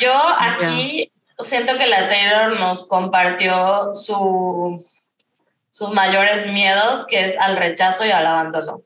yo 0.00 0.12
aquí 0.38 1.10
siento 1.38 1.78
que 1.78 1.86
la 1.86 2.08
Taylor 2.08 2.58
nos 2.60 2.84
compartió 2.86 3.94
su, 3.94 4.84
sus 5.72 5.90
mayores 5.90 6.46
miedos, 6.46 7.04
que 7.06 7.20
es 7.24 7.36
al 7.38 7.56
rechazo 7.56 8.06
y 8.06 8.10
al 8.12 8.26
abandono. 8.26 8.82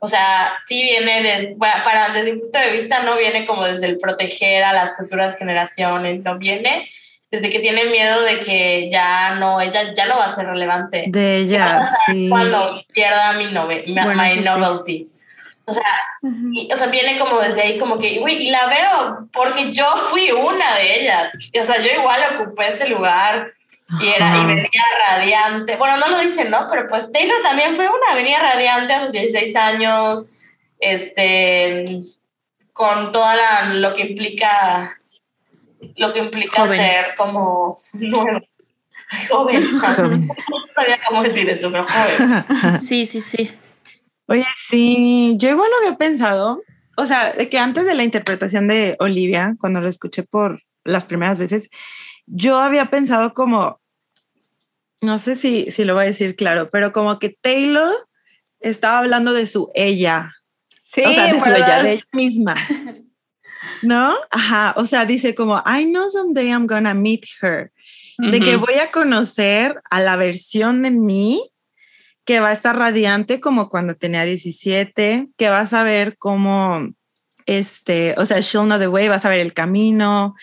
O 0.00 0.06
sea, 0.06 0.54
sí 0.66 0.82
viene, 0.82 1.22
de, 1.22 1.56
para, 1.58 1.82
para- 1.84 2.08
desde 2.10 2.32
mi 2.32 2.40
punto 2.40 2.58
de 2.58 2.70
vista, 2.70 3.00
no 3.02 3.16
viene 3.16 3.46
como 3.46 3.64
desde 3.66 3.86
el 3.86 3.98
proteger 3.98 4.64
a 4.64 4.72
las 4.72 4.96
futuras 4.96 5.36
generaciones, 5.38 6.24
no 6.24 6.38
viene 6.38 6.88
desde 7.30 7.50
que 7.50 7.58
tiene 7.60 7.84
miedo 7.84 8.22
de 8.22 8.40
que 8.40 8.88
ya 8.90 9.34
no, 9.34 9.60
ella 9.60 9.92
ya 9.94 10.06
no 10.06 10.16
va 10.16 10.24
a 10.24 10.28
ser 10.30 10.46
relevante. 10.46 11.04
de 11.08 11.46
¿Qué 11.48 11.58
va 11.58 11.64
a 11.64 11.76
ella, 11.80 11.90
sí. 12.06 12.28
cuando 12.30 12.82
pierda 12.92 13.32
mi, 13.34 13.46
nove 13.52 13.84
mi- 13.86 13.92
Bueno, 14.02 14.22
my 14.22 14.30
sí. 14.30 14.40
novelty? 14.40 15.08
O 15.66 15.72
sea, 15.74 15.82
y- 16.52 16.68
o 16.72 16.76
sea, 16.76 16.86
viene 16.86 17.18
como 17.18 17.38
desde 17.40 17.60
ahí, 17.60 17.78
como 17.78 17.98
que, 17.98 18.18
güey, 18.20 18.46
y 18.46 18.50
la 18.50 18.66
veo 18.68 19.28
porque 19.32 19.70
yo 19.72 19.84
fui 20.08 20.30
una 20.30 20.76
de 20.76 21.00
ellas. 21.00 21.32
O 21.60 21.64
sea, 21.64 21.76
yo 21.82 21.90
igual 21.90 22.20
ocupé 22.40 22.68
ese 22.72 22.88
lugar 22.88 23.52
y, 24.00 24.08
era, 24.08 24.36
y 24.36 24.46
venía 24.46 24.82
radiante. 25.08 25.76
Bueno, 25.76 25.96
no 25.96 26.08
lo 26.08 26.18
dicen, 26.20 26.50
¿no? 26.50 26.66
Pero 26.70 26.86
pues 26.88 27.10
Taylor 27.10 27.40
también 27.42 27.74
fue 27.74 27.86
una, 27.86 28.14
venía 28.14 28.38
radiante 28.38 28.92
a 28.92 29.02
sus 29.02 29.12
16 29.12 29.56
años, 29.56 30.30
este, 30.78 31.84
con 32.72 33.12
toda 33.12 33.34
la, 33.34 33.74
lo 33.74 33.94
que 33.94 34.02
implica, 34.02 35.00
lo 35.96 36.12
que 36.12 36.18
implica 36.18 36.62
Joven. 36.62 36.80
ser 36.80 37.14
como. 37.16 37.78
Joven. 37.92 38.46
Joven. 39.30 40.26
No 40.26 40.34
sabía 40.74 40.98
cómo 41.06 41.22
decir 41.22 41.48
eso, 41.48 41.72
pero 41.72 41.86
joven. 41.86 42.80
Sí, 42.80 43.06
sí, 43.06 43.20
sí. 43.20 43.50
Oye, 44.26 44.44
sí, 44.68 45.34
yo 45.38 45.48
igual 45.48 45.70
lo 45.70 45.86
había 45.86 45.96
pensado, 45.96 46.62
o 46.98 47.06
sea, 47.06 47.32
de 47.32 47.48
que 47.48 47.58
antes 47.58 47.86
de 47.86 47.94
la 47.94 48.04
interpretación 48.04 48.68
de 48.68 48.96
Olivia, 48.98 49.56
cuando 49.58 49.80
lo 49.80 49.88
escuché 49.88 50.22
por 50.22 50.62
las 50.84 51.06
primeras 51.06 51.38
veces, 51.38 51.70
yo 52.26 52.58
había 52.58 52.90
pensado 52.90 53.32
como, 53.32 53.77
no 55.00 55.18
sé 55.18 55.36
si, 55.36 55.70
si 55.70 55.84
lo 55.84 55.94
voy 55.94 56.04
a 56.04 56.06
decir 56.06 56.36
claro, 56.36 56.70
pero 56.70 56.92
como 56.92 57.18
que 57.18 57.36
Taylor 57.40 57.92
estaba 58.60 58.98
hablando 58.98 59.32
de 59.32 59.46
su 59.46 59.70
ella, 59.74 60.32
Sí, 60.90 61.02
o 61.04 61.12
sea, 61.12 61.30
de 61.30 61.38
su 61.38 61.50
ella, 61.50 61.82
de 61.82 61.92
ella 61.92 62.04
misma. 62.12 62.56
¿No? 63.82 64.16
Ajá, 64.30 64.72
o 64.76 64.86
sea, 64.86 65.04
dice 65.04 65.34
como, 65.34 65.62
I 65.66 65.84
know 65.84 66.08
someday 66.08 66.48
I'm 66.48 66.66
gonna 66.66 66.94
meet 66.94 67.26
her. 67.42 67.70
De 68.16 68.40
que 68.40 68.56
voy 68.56 68.74
a 68.74 68.90
conocer 68.90 69.80
a 69.90 70.00
la 70.00 70.16
versión 70.16 70.82
de 70.82 70.90
mí 70.90 71.52
que 72.24 72.40
va 72.40 72.48
a 72.48 72.52
estar 72.52 72.76
radiante 72.76 73.38
como 73.38 73.68
cuando 73.68 73.94
tenía 73.94 74.24
17, 74.24 75.28
que 75.36 75.48
vas 75.50 75.72
a 75.72 75.84
ver 75.84 76.16
cómo, 76.18 76.88
este, 77.46 78.14
o 78.18 78.26
sea, 78.26 78.40
she'll 78.40 78.64
know 78.64 78.78
the 78.78 78.88
way, 78.88 79.08
vas 79.08 79.24
a 79.24 79.28
ver 79.28 79.40
el 79.40 79.52
camino. 79.52 80.34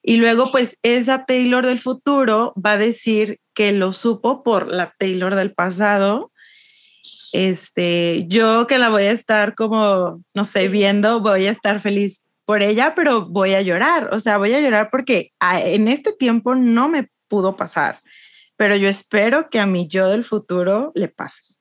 Y 0.00 0.16
luego, 0.16 0.52
pues, 0.52 0.78
esa 0.82 1.24
Taylor 1.24 1.66
del 1.66 1.80
futuro 1.80 2.54
va 2.54 2.72
a 2.72 2.78
decir 2.78 3.40
que 3.54 3.72
lo 3.72 3.92
supo 3.92 4.42
por 4.42 4.68
la 4.68 4.92
Taylor 4.98 5.34
del 5.34 5.52
pasado. 5.54 6.32
Este, 7.32 8.26
yo 8.28 8.66
que 8.66 8.78
la 8.78 8.90
voy 8.90 9.04
a 9.04 9.10
estar 9.12 9.54
como, 9.54 10.22
no 10.34 10.44
sé, 10.44 10.68
viendo, 10.68 11.20
voy 11.20 11.46
a 11.46 11.50
estar 11.50 11.80
feliz 11.80 12.24
por 12.44 12.62
ella, 12.62 12.94
pero 12.94 13.26
voy 13.26 13.54
a 13.54 13.62
llorar. 13.62 14.12
O 14.12 14.20
sea, 14.20 14.38
voy 14.38 14.52
a 14.54 14.60
llorar 14.60 14.88
porque 14.90 15.30
a- 15.40 15.60
en 15.60 15.88
este 15.88 16.12
tiempo 16.12 16.54
no 16.54 16.88
me 16.88 17.08
pudo 17.28 17.56
pasar, 17.56 17.98
pero 18.56 18.76
yo 18.76 18.88
espero 18.88 19.48
que 19.50 19.58
a 19.58 19.66
mi 19.66 19.88
yo 19.88 20.08
del 20.10 20.24
futuro 20.24 20.92
le 20.94 21.08
pase. 21.08 21.56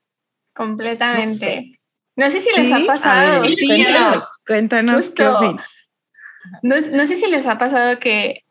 Completamente. 0.54 1.80
No 2.16 2.30
sé 2.30 2.40
si 2.42 2.50
les 2.56 2.68
¿Sí? 2.68 2.74
ha 2.74 2.86
pasado. 2.86 3.38
A 3.38 3.40
ver, 3.40 3.52
sí, 3.52 3.66
cuéntanos, 3.66 4.24
cuéntanos 4.46 5.10
qué. 5.10 5.24
No, 6.62 6.76
no 6.92 7.08
sé 7.08 7.18
si 7.18 7.28
les 7.32 7.48
ha 7.48 7.58
pasado 7.58 7.98
que 8.00 8.43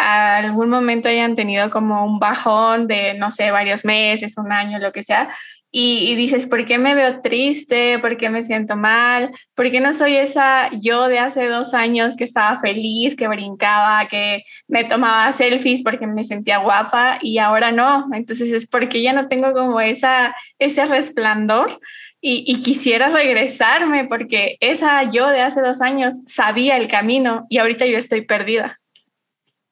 algún 0.00 0.68
momento 0.68 1.08
hayan 1.08 1.34
tenido 1.34 1.70
como 1.70 2.04
un 2.04 2.18
bajón 2.18 2.86
de, 2.86 3.14
no 3.14 3.30
sé, 3.30 3.50
varios 3.50 3.84
meses, 3.84 4.36
un 4.38 4.52
año, 4.52 4.78
lo 4.78 4.92
que 4.92 5.02
sea, 5.02 5.30
y, 5.72 6.16
dices, 6.16 6.46
¿por 6.46 6.64
qué 6.64 6.78
me 6.78 6.96
veo 6.96 7.20
triste? 7.20 8.00
¿Por 8.00 8.16
qué 8.16 8.28
me 8.28 8.42
siento 8.42 8.76
mal? 8.76 9.30
¿Por 9.54 9.70
qué 9.70 9.80
no 9.80 9.92
soy 9.92 10.16
esa 10.16 10.68
yo 10.80 11.06
de 11.06 11.20
hace 11.20 11.46
dos 11.46 11.74
años 11.74 12.16
que 12.16 12.24
estaba 12.24 12.58
feliz, 12.58 13.14
que 13.14 13.28
brincaba, 13.28 14.08
que 14.08 14.42
me 14.66 14.82
tomaba 14.84 15.30
selfies 15.30 15.84
porque 15.84 16.08
me 16.08 16.24
sentía 16.24 16.58
guapa 16.58 17.18
y 17.22 17.38
ahora 17.38 17.70
no? 17.70 18.06
Entonces 18.12 18.52
es 18.52 18.66
porque 18.66 19.00
ya 19.00 19.12
no 19.12 19.28
tengo 19.28 19.52
como 19.52 19.80
esa, 19.80 20.34
ese 20.58 20.84
resplandor 20.86 21.80
y, 22.20 22.42
y 22.46 22.62
quisiera 22.62 23.08
regresarme 23.08 24.06
porque 24.06 24.56
esa 24.60 25.04
yo 25.04 25.28
de 25.28 25.42
hace 25.42 25.60
dos 25.60 25.80
años 25.82 26.20
sabía 26.26 26.78
el 26.78 26.88
camino 26.88 27.46
y 27.48 27.58
ahorita 27.58 27.86
yo 27.86 27.96
estoy 27.96 28.22
perdida. 28.22 28.79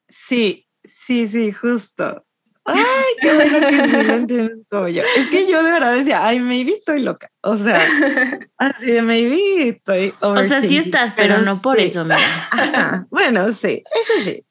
Sí, 0.09 0.66
sí, 0.85 1.28
sí, 1.28 1.52
justo. 1.52 2.24
Ay, 2.70 3.14
qué 3.22 3.35
bueno 3.35 3.60
que 3.60 3.89
sí 3.89 4.02
lo 4.06 4.14
entiendes 4.14 4.66
como 4.70 4.89
yo. 4.89 5.02
Es 5.16 5.28
que 5.28 5.47
yo 5.51 5.62
de 5.62 5.72
verdad 5.72 5.94
decía, 5.94 6.26
ay, 6.26 6.40
maybe 6.40 6.72
estoy 6.72 7.01
loca. 7.01 7.30
O 7.40 7.56
sea, 7.56 7.80
así 8.59 8.86
de 8.86 9.02
maybe 9.02 9.70
estoy. 9.70 10.12
O 10.20 10.43
sea, 10.43 10.60
sí 10.60 10.76
estás, 10.76 11.14
pero, 11.14 11.40
no 11.40 11.62
por 11.62 11.78
sí. 11.78 11.85
eso, 11.85 12.05
mira. 12.05 12.18
Ajá, 12.51 13.06
Bueno, 13.10 13.52
sí, 13.52 13.82
eso 14.02 14.12
sí. 14.20 14.44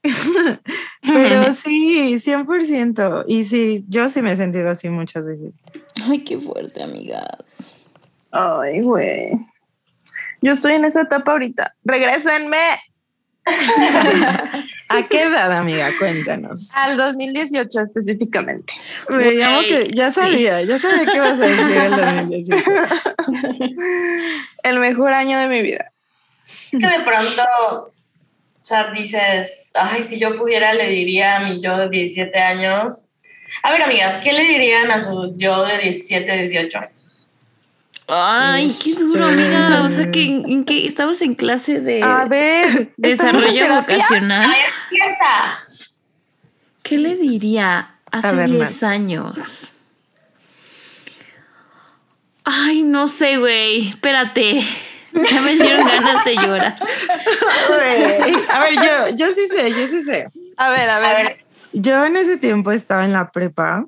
Pero 1.01 1.53
sí, 1.53 2.15
100%. 2.15 3.25
Y 3.27 3.43
sí, 3.43 3.85
yo 3.87 4.09
sí 4.09 4.21
me 4.23 4.31
he 4.31 4.35
sentido 4.35 4.69
así 4.69 4.89
muchas 4.89 5.27
veces. 5.27 5.53
Ay, 6.03 6.23
qué 6.23 6.39
fuerte, 6.39 6.81
amigas. 6.81 7.73
Ay, 8.31 8.81
güey. 8.81 9.31
Yo 10.41 10.53
estoy 10.53 10.73
en 10.73 10.85
esa 10.85 11.01
etapa 11.01 11.33
ahorita. 11.33 11.75
Regrésenme 11.83 12.57
¿A 14.89 15.03
qué 15.09 15.23
edad, 15.23 15.51
amiga? 15.51 15.91
Cuéntanos. 15.99 16.69
al 16.73 16.97
2018 16.97 17.81
específicamente. 17.81 18.73
Me 19.09 19.31
llamo 19.33 19.61
que 19.61 19.89
ya 19.93 20.09
sí. 20.09 20.19
sabía, 20.21 20.61
ya 20.63 20.79
sabía 20.79 21.05
que 21.05 21.17
ibas 21.17 21.33
a 21.33 21.45
decir 21.45 21.77
el 21.77 21.91
2018. 21.91 22.71
El 24.63 24.79
mejor 24.79 25.13
año 25.13 25.39
de 25.39 25.47
mi 25.47 25.61
vida. 25.61 25.91
Es 26.71 26.79
que 26.79 26.87
de 26.87 27.03
pronto, 27.03 27.43
o 27.83 27.91
sea, 28.61 28.91
dices, 28.91 29.71
ay, 29.75 30.03
si 30.03 30.17
yo 30.19 30.37
pudiera, 30.37 30.73
le 30.73 30.89
diría 30.89 31.37
a 31.37 31.39
mi 31.41 31.61
yo 31.61 31.77
de 31.77 31.89
17 31.89 32.37
años. 32.39 33.05
A 33.63 33.71
ver, 33.71 33.81
amigas, 33.81 34.17
¿qué 34.17 34.33
le 34.33 34.43
dirían 34.43 34.91
a 34.91 34.99
su 34.99 35.35
yo 35.37 35.65
de 35.65 35.77
17, 35.77 36.37
18? 36.37 36.79
Ay, 38.07 38.75
qué 38.81 38.93
duro, 38.93 39.25
amiga. 39.25 39.81
O 39.83 39.87
sea, 39.87 40.11
que 40.11 40.23
en, 40.23 40.63
qué 40.63 40.85
estamos 40.85 41.21
en 41.21 41.35
clase 41.35 41.81
de 41.81 42.03
A 42.03 42.25
ver, 42.25 42.65
¿estamos 42.65 42.87
en 42.97 43.01
desarrollo 43.01 43.75
vocacional. 43.75 44.55
Piensa. 44.89 45.59
¿Qué 46.83 46.97
le 46.97 47.15
diría 47.15 47.95
hace 48.11 48.27
A 48.27 48.31
ver, 48.31 48.49
10 48.49 48.83
años? 48.83 49.73
Ay, 52.45 52.83
no 52.83 53.07
sé, 53.07 53.37
güey. 53.37 53.89
Espérate. 53.89 54.63
Ya 55.11 55.41
me 55.41 55.55
dieron 55.55 55.85
ganas 55.85 56.23
de 56.23 56.35
llorar. 56.35 56.75
A 58.49 58.59
ver, 58.59 58.75
yo, 58.75 59.15
yo 59.15 59.31
sí 59.33 59.47
sé, 59.47 59.69
yo 59.71 59.87
sí 59.87 60.03
sé. 60.03 60.29
A 60.55 60.69
ver, 60.69 60.89
a 60.89 60.99
ver, 60.99 61.43
Yo 61.73 62.05
en 62.05 62.15
ese 62.15 62.37
tiempo 62.37 62.71
estaba 62.71 63.03
en 63.03 63.11
la 63.11 63.31
prepa 63.31 63.85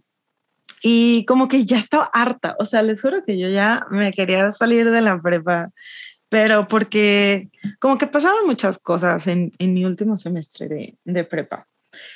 y 0.82 1.26
como 1.26 1.48
que 1.48 1.66
ya 1.66 1.78
estaba 1.78 2.10
harta. 2.14 2.56
O 2.60 2.66
sea, 2.66 2.82
les 2.82 3.02
juro 3.02 3.24
que 3.24 3.38
yo 3.38 3.50
ya 3.50 3.86
me 3.92 4.12
quería 4.12 4.52
salir 4.52 4.90
de 4.92 5.02
la 5.02 5.22
prepa, 5.22 5.72
pero 6.30 6.68
porque 6.68 7.50
como 7.80 7.98
que 7.98 8.08
pasaban 8.08 8.46
muchas 8.46 8.78
cosas 8.78 9.28
en, 9.28 9.52
en 9.60 9.74
mi 9.74 9.86
último 9.86 10.18
semestre 10.18 10.68
de, 10.68 10.98
de 11.04 11.24
prepa. 11.24 11.68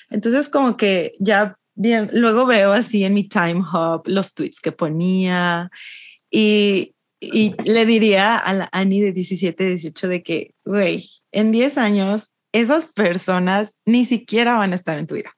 Entonces 0.10 0.50
como 0.50 0.78
que 0.78 1.14
ya 1.20 1.58
bien, 1.76 2.10
luego 2.14 2.46
veo 2.46 2.74
así 2.74 3.04
en 3.04 3.14
mi 3.14 3.28
time 3.28 3.62
hub 3.62 4.04
los 4.06 4.34
tweets 4.34 4.60
que 4.60 4.72
ponía 4.72 5.70
y, 6.30 6.96
y 7.20 7.56
le 7.64 7.86
diría 7.86 8.38
a 8.38 8.54
la 8.54 8.70
Annie 8.72 9.02
de 9.02 9.12
17, 9.12 9.64
18 9.66 10.08
de 10.08 10.24
que, 10.24 10.56
güey, 10.66 11.10
en 11.32 11.52
10 11.52 11.78
años 11.78 12.32
esas 12.52 12.86
personas 12.86 13.74
ni 13.86 14.06
siquiera 14.06 14.58
van 14.58 14.74
a 14.74 14.76
estar 14.76 14.98
en 14.98 15.08
tu 15.08 15.16
vida. 15.16 15.32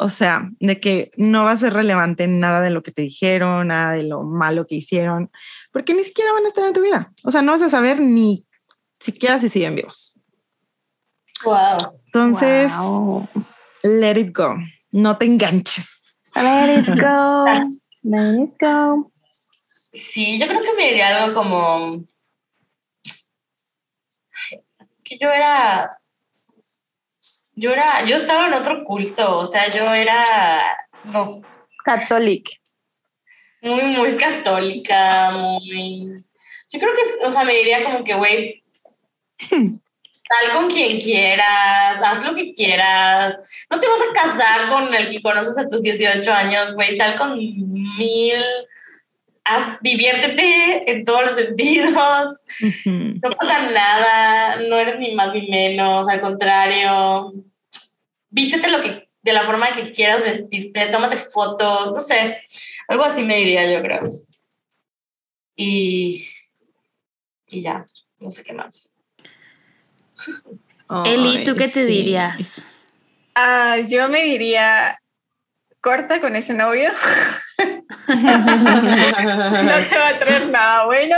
O 0.00 0.08
sea, 0.10 0.48
de 0.60 0.78
que 0.80 1.10
no 1.16 1.44
va 1.44 1.50
a 1.52 1.56
ser 1.56 1.72
relevante 1.72 2.28
nada 2.28 2.60
de 2.60 2.70
lo 2.70 2.82
que 2.84 2.92
te 2.92 3.02
dijeron, 3.02 3.66
nada 3.68 3.92
de 3.94 4.04
lo 4.04 4.22
malo 4.22 4.66
que 4.66 4.76
hicieron, 4.76 5.30
porque 5.72 5.92
ni 5.92 6.04
siquiera 6.04 6.32
van 6.32 6.44
a 6.44 6.48
estar 6.48 6.64
en 6.66 6.72
tu 6.72 6.80
vida. 6.82 7.12
O 7.24 7.30
sea, 7.32 7.42
no 7.42 7.50
vas 7.52 7.62
a 7.62 7.68
saber 7.70 8.00
ni 8.00 8.46
siquiera 9.00 9.38
si 9.38 9.48
siguen 9.48 9.74
vivos. 9.74 10.14
wow. 11.44 11.98
Entonces, 12.06 12.72
Wow. 12.76 13.28
let 13.82 14.18
it 14.18 14.32
go. 14.36 14.56
No 14.92 15.18
te 15.18 15.26
enganches. 15.26 15.88
Let 16.34 16.78
it 16.78 16.86
go. 16.86 17.44
Let 18.02 18.42
it 18.44 18.54
go. 18.60 19.12
Sí, 19.92 20.38
yo 20.38 20.46
creo 20.46 20.62
que 20.62 20.74
me 20.74 20.86
diría 20.90 21.24
algo 21.24 21.34
como. 21.34 22.04
Es 24.78 25.00
que 25.04 25.18
yo 25.18 25.28
era. 25.30 25.97
Yo 27.58 27.72
era. 27.72 28.04
Yo 28.04 28.16
estaba 28.16 28.46
en 28.46 28.54
otro 28.54 28.84
culto, 28.84 29.38
o 29.38 29.44
sea, 29.44 29.68
yo 29.68 29.84
era. 29.92 30.22
No, 31.04 31.42
Catholic. 31.84 32.60
muy, 33.60 33.82
muy 33.96 34.16
católica, 34.16 35.30
muy. 35.32 36.24
Yo 36.70 36.78
creo 36.78 36.92
que, 36.94 37.26
o 37.26 37.30
sea, 37.30 37.44
me 37.44 37.56
diría 37.56 37.82
como 37.82 38.04
que, 38.04 38.14
güey, 38.14 38.62
sal 39.38 40.52
con 40.54 40.68
quien 40.68 41.00
quieras, 41.00 42.00
haz 42.02 42.24
lo 42.24 42.34
que 42.36 42.52
quieras. 42.52 43.36
No 43.68 43.80
te 43.80 43.88
vas 43.88 44.00
a 44.02 44.12
casar 44.12 44.68
con 44.68 44.94
el 44.94 45.08
que 45.08 45.20
conoces 45.20 45.58
a 45.58 45.66
tus 45.66 45.82
18 45.82 46.32
años, 46.32 46.74
güey, 46.74 46.96
sal 46.96 47.16
con 47.16 47.36
mil. 47.36 48.44
Haz, 49.48 49.80
diviértete 49.80 50.90
en 50.90 51.04
todos 51.04 51.22
los 51.22 51.34
sentidos. 51.34 52.44
No 52.84 53.30
pasa 53.30 53.70
nada, 53.70 54.56
no 54.56 54.78
eres 54.78 54.98
ni 54.98 55.14
más 55.14 55.32
ni 55.32 55.48
menos, 55.48 56.08
al 56.08 56.20
contrario. 56.20 57.32
Vístete 58.28 58.70
lo 58.70 58.82
que, 58.82 59.08
de 59.22 59.32
la 59.32 59.44
forma 59.44 59.72
que 59.72 59.92
quieras 59.92 60.22
vestirte, 60.22 60.86
tómate 60.86 61.16
fotos, 61.16 61.92
no 61.92 62.00
sé, 62.00 62.38
algo 62.88 63.04
así 63.04 63.22
me 63.22 63.38
diría 63.38 63.70
yo 63.70 63.82
creo. 63.82 64.00
Y, 65.56 66.28
y 67.46 67.62
ya, 67.62 67.86
no 68.20 68.30
sé 68.30 68.44
qué 68.44 68.52
más. 68.52 68.96
Eli, 71.04 71.44
¿tú 71.44 71.56
qué 71.56 71.68
te 71.68 71.84
dirías? 71.84 72.64
Ah, 73.34 73.78
yo 73.86 74.08
me 74.08 74.22
diría, 74.22 75.00
corta 75.80 76.20
con 76.20 76.36
ese 76.36 76.54
novio, 76.54 76.90
no 78.08 78.16
te 79.88 79.98
va 79.98 80.08
a 80.08 80.18
traer 80.18 80.48
nada 80.50 80.86
bueno. 80.86 81.16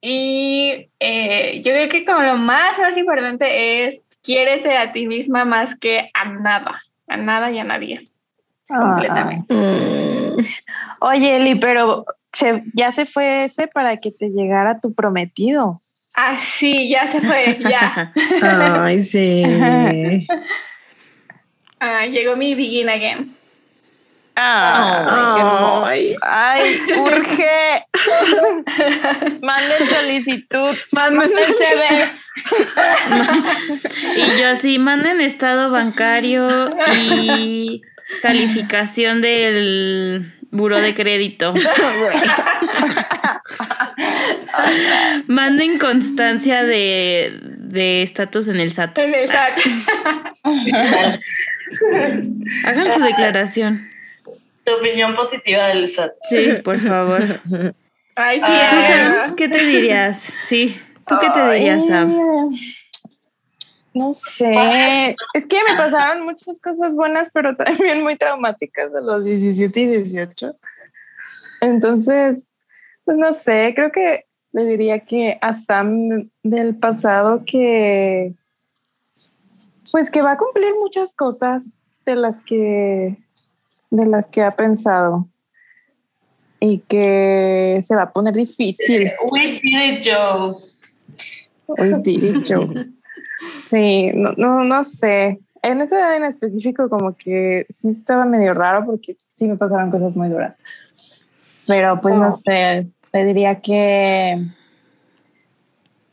Y 0.00 0.88
eh, 0.98 1.60
yo 1.64 1.72
creo 1.72 1.88
que 1.88 2.04
como 2.04 2.20
lo 2.20 2.36
más, 2.36 2.78
más 2.78 2.96
importante 2.96 3.86
es, 3.86 4.02
quiérete 4.22 4.76
a 4.76 4.92
ti 4.92 5.06
misma 5.06 5.44
más 5.44 5.74
que 5.78 6.10
a 6.14 6.24
nada, 6.26 6.80
a 7.08 7.16
nada 7.16 7.50
y 7.50 7.58
a 7.58 7.64
nadie. 7.64 8.08
Completamente. 8.68 9.52
Mm. 9.52 10.36
Oye, 11.00 11.36
Eli, 11.36 11.54
pero 11.56 12.06
se- 12.32 12.62
ya 12.72 12.92
se 12.92 13.04
fue 13.04 13.44
ese 13.44 13.66
para 13.66 13.96
que 13.98 14.10
te 14.10 14.30
llegara 14.30 14.80
tu 14.80 14.94
prometido. 14.94 15.80
Ah, 16.16 16.38
sí, 16.40 16.88
ya 16.88 17.06
se 17.06 17.20
fue, 17.20 17.58
ya. 17.60 18.12
Ay, 18.42 19.04
sí. 19.04 19.42
Ah, 21.82 22.04
llegó 22.04 22.36
mi 22.36 22.54
begin 22.54 22.90
again. 22.90 23.34
Ay. 24.42 25.84
Ay, 25.86 26.16
Ay, 26.22 26.80
urge. 26.98 27.86
Manden 29.42 29.88
solicitud. 29.88 30.76
Manden 30.92 31.30
CV. 31.30 32.12
Y 34.16 34.40
yo 34.40 34.48
así, 34.48 34.78
manden 34.78 35.20
estado 35.20 35.70
bancario 35.70 36.70
y 36.94 37.82
calificación 38.22 39.20
del 39.20 40.32
buro 40.50 40.80
de 40.80 40.94
crédito. 40.94 41.52
Manden 45.26 45.78
constancia 45.78 46.64
de 46.64 47.38
de 47.70 48.02
estatus 48.02 48.48
en 48.48 48.58
el 48.58 48.72
SAT. 48.72 48.98
Exacto. 48.98 49.62
Hagan 52.64 52.92
su 52.92 53.00
declaración. 53.00 53.88
Tu 54.70 54.76
opinión 54.76 55.14
positiva 55.14 55.66
del 55.68 55.88
SAT. 55.88 56.12
Sí, 56.28 56.52
por 56.62 56.78
favor. 56.78 57.22
Ay, 58.14 58.38
sí, 58.38 58.46
Ah, 58.48 58.68
¿Tú, 58.70 58.76
háganlo. 58.76 59.20
Sam, 59.26 59.36
qué 59.36 59.48
te 59.48 59.64
dirías? 59.64 60.32
Sí. 60.44 60.80
¿Tú 61.06 61.14
qué 61.20 61.28
te 61.30 61.52
dirías, 61.54 61.86
Sam? 61.86 62.10
Ay, 62.52 62.60
No 63.94 64.12
sé. 64.12 65.16
Es 65.34 65.46
que 65.46 65.58
me 65.68 65.76
pasaron 65.76 66.24
muchas 66.24 66.60
cosas 66.60 66.94
buenas, 66.94 67.30
pero 67.32 67.56
también 67.56 68.02
muy 68.02 68.16
traumáticas 68.16 68.92
de 68.92 69.00
los 69.02 69.24
17 69.24 69.80
y 69.80 69.86
18. 69.86 70.52
Entonces, 71.62 72.50
pues 73.04 73.18
no 73.18 73.32
sé, 73.32 73.72
creo 73.74 73.90
que 73.90 74.26
le 74.52 74.64
diría 74.64 75.00
que 75.00 75.38
a 75.40 75.54
Sam 75.54 76.30
del 76.42 76.76
pasado 76.76 77.42
que 77.46 78.34
pues 79.92 80.10
que 80.10 80.22
va 80.22 80.32
a 80.32 80.36
cumplir 80.36 80.72
muchas 80.80 81.14
cosas 81.14 81.66
de 82.06 82.16
las 82.16 82.40
que 82.42 83.16
de 83.90 84.06
las 84.06 84.28
que 84.28 84.42
ha 84.42 84.52
pensado 84.52 85.28
y 86.60 86.78
que 86.80 87.80
se 87.84 87.96
va 87.96 88.02
a 88.02 88.12
poner 88.12 88.34
difícil. 88.34 89.10
We 89.30 89.46
did 89.62 89.96
it, 89.98 90.04
Joe. 90.04 90.54
Hoy 91.66 91.94
dicho. 92.02 92.68
Sí, 93.58 94.10
no, 94.14 94.32
no, 94.36 94.64
no 94.64 94.84
sé. 94.84 95.40
En 95.62 95.80
esa 95.80 95.98
edad 95.98 96.16
en 96.16 96.24
específico 96.24 96.88
como 96.88 97.16
que 97.16 97.66
sí 97.70 97.88
estaba 97.88 98.24
medio 98.24 98.54
raro 98.54 98.84
porque 98.86 99.16
sí 99.32 99.46
me 99.46 99.56
pasaron 99.56 99.90
cosas 99.90 100.16
muy 100.16 100.28
duras. 100.28 100.56
Pero 101.66 102.00
pues 102.00 102.16
no 102.16 102.28
Oh. 102.28 102.32
sé, 102.32 102.88
le 103.12 103.24
diría 103.24 103.60
que 103.60 104.44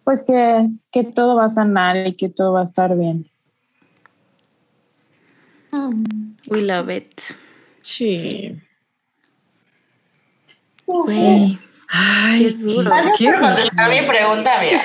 pues 0.03 0.23
que, 0.23 0.69
que 0.91 1.03
todo 1.03 1.35
va 1.35 1.45
a 1.45 1.49
sanar 1.49 2.07
y 2.07 2.15
que 2.15 2.29
todo 2.29 2.53
va 2.53 2.61
a 2.61 2.63
estar 2.63 2.95
bien. 2.97 3.25
We 6.49 6.61
love 6.61 6.89
it. 6.89 7.21
Sí. 7.87 8.53
Güey. 10.85 11.57
Ay, 11.87 12.43
Qué 12.43 12.51
duro. 12.51 12.91
Por 12.91 13.39
contestar 13.39 13.89
mi 13.89 14.05
pregunta, 14.05 14.59
amiga. 14.59 14.81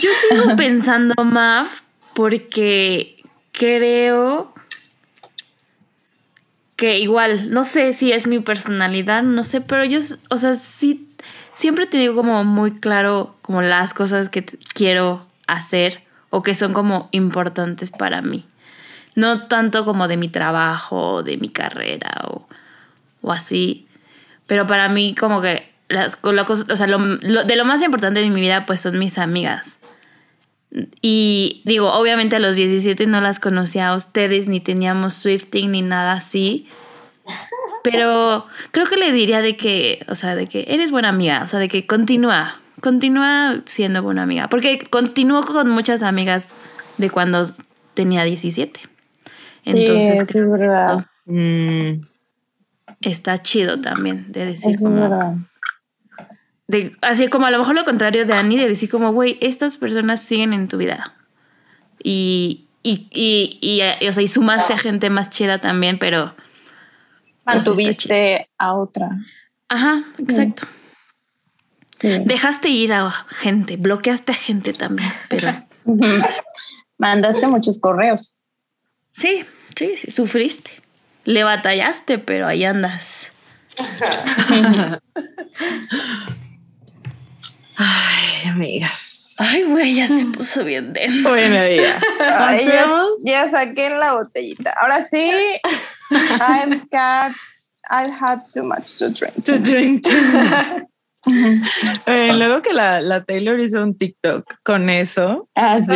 Yo 0.00 0.10
sigo 0.14 0.56
pensando, 0.56 1.22
Maf, 1.22 1.82
porque 2.14 3.22
creo 3.52 4.54
que 6.76 6.98
igual, 6.98 7.52
no 7.52 7.64
sé 7.64 7.92
si 7.92 8.10
es 8.10 8.26
mi 8.26 8.38
personalidad, 8.38 9.22
no 9.22 9.44
sé, 9.44 9.60
pero 9.60 9.84
yo, 9.84 10.00
o 10.30 10.38
sea, 10.38 10.54
sí, 10.54 11.10
siempre 11.52 11.84
te 11.84 11.98
digo 11.98 12.14
como 12.14 12.42
muy 12.44 12.80
claro 12.80 13.36
como 13.42 13.60
las 13.60 13.92
cosas 13.92 14.30
que 14.30 14.46
quiero 14.72 15.26
hacer 15.46 16.04
o 16.30 16.42
que 16.42 16.54
son 16.54 16.72
como 16.72 17.10
importantes 17.12 17.90
para 17.90 18.22
mí. 18.22 18.46
No 19.14 19.46
tanto 19.46 19.84
como 19.84 20.08
de 20.08 20.16
mi 20.16 20.28
trabajo, 20.28 21.22
de 21.22 21.36
mi 21.36 21.48
carrera 21.48 22.22
o, 22.28 22.46
o 23.20 23.32
así, 23.32 23.86
pero 24.46 24.66
para 24.66 24.88
mí 24.88 25.14
como 25.14 25.40
que 25.40 25.72
las, 25.88 26.18
o 26.22 26.76
sea, 26.76 26.86
de 26.86 27.56
lo 27.56 27.64
más 27.64 27.82
importante 27.82 28.20
en 28.20 28.32
mi 28.32 28.40
vida 28.40 28.66
pues 28.66 28.80
son 28.80 28.98
mis 28.98 29.18
amigas. 29.18 29.76
Y 31.02 31.62
digo, 31.64 31.92
obviamente 31.92 32.36
a 32.36 32.38
los 32.38 32.56
17 32.56 33.06
no 33.06 33.20
las 33.20 33.38
conocía 33.38 33.88
a 33.88 33.94
ustedes, 33.94 34.48
ni 34.48 34.60
teníamos 34.60 35.12
Swifting, 35.14 35.70
ni 35.70 35.82
nada 35.82 36.12
así. 36.12 36.66
Pero 37.84 38.46
creo 38.70 38.86
que 38.86 38.96
le 38.96 39.12
diría 39.12 39.42
de 39.42 39.56
que, 39.56 40.04
o 40.08 40.14
sea, 40.14 40.34
de 40.34 40.46
que 40.46 40.64
eres 40.68 40.90
buena 40.90 41.08
amiga, 41.08 41.42
o 41.44 41.48
sea, 41.48 41.58
de 41.58 41.68
que 41.68 41.86
continúa, 41.86 42.60
continúa 42.80 43.56
siendo 43.66 44.02
buena 44.02 44.22
amiga. 44.22 44.48
Porque 44.48 44.78
continúo 44.78 45.42
con 45.42 45.68
muchas 45.68 46.02
amigas 46.02 46.54
de 46.96 47.10
cuando 47.10 47.44
tenía 47.94 48.24
17. 48.24 48.80
Entonces, 49.64 50.28
sí, 50.28 50.38
es 50.38 50.50
verdad. 50.50 51.06
Mm. 51.26 52.02
Está 53.00 53.40
chido 53.40 53.80
también 53.80 54.30
de 54.32 54.46
decir 54.46 54.76
como 54.80 55.38
así 57.00 57.28
como 57.28 57.46
a 57.46 57.50
lo 57.50 57.58
mejor 57.58 57.74
lo 57.74 57.84
contrario 57.84 58.26
de 58.26 58.32
Annie, 58.32 58.58
de 58.58 58.68
decir 58.68 58.90
como, 58.90 59.12
güey, 59.12 59.38
estas 59.40 59.76
personas 59.76 60.22
siguen 60.22 60.52
en 60.52 60.68
tu 60.68 60.78
vida. 60.78 61.14
Y, 62.02 62.68
y, 62.82 63.08
y, 63.12 63.58
y, 63.60 64.08
o 64.08 64.12
sea, 64.12 64.22
y 64.22 64.28
sumaste 64.28 64.72
a 64.72 64.78
gente 64.78 65.10
más 65.10 65.30
chida 65.30 65.58
también, 65.58 65.98
pero... 65.98 66.34
Mantuviste 67.44 68.48
a 68.58 68.74
otra. 68.74 69.10
Ajá, 69.68 70.04
exacto. 70.18 70.66
Dejaste 72.00 72.68
ir 72.68 72.92
a 72.92 73.10
gente, 73.10 73.76
bloqueaste 73.76 74.32
a 74.32 74.34
gente 74.34 74.72
también, 74.72 75.10
pero... 75.28 75.48
Mandaste 76.98 77.48
muchos 77.48 77.80
correos. 77.80 78.38
Sí, 79.22 79.44
sí, 79.76 79.96
sí, 79.96 80.10
sufriste. 80.10 80.72
Le 81.24 81.44
batallaste, 81.44 82.18
pero 82.18 82.48
ahí 82.48 82.64
andas. 82.64 83.28
Ay, 87.76 88.48
amigas. 88.48 89.36
Ay, 89.38 89.62
güey, 89.62 89.94
ya 89.94 90.08
se 90.08 90.26
puso 90.26 90.64
bien 90.64 90.92
denso. 90.92 91.28
Bueno, 91.28 91.54
ya. 91.54 92.00
Ay, 92.18 92.66
ya, 92.66 92.86
ya 93.22 93.48
saqué 93.48 93.90
la 93.90 94.14
botellita. 94.14 94.74
Ahora 94.82 95.04
sí, 95.04 95.30
I've 96.10 96.80
got, 96.90 97.32
I've 97.88 98.10
had 98.10 98.40
too 98.52 98.64
much 98.64 98.98
to 98.98 99.08
drink. 99.08 99.44
To 99.44 99.56
drink. 99.60 100.04
eh, 102.06 102.32
luego 102.34 102.62
que 102.62 102.72
la, 102.72 103.00
la, 103.00 103.24
Taylor 103.24 103.60
hizo 103.60 103.82
un 103.82 103.96
TikTok 103.96 104.56
con 104.64 104.90
eso, 104.90 105.48
ah, 105.54 105.80
sí. 105.80 105.94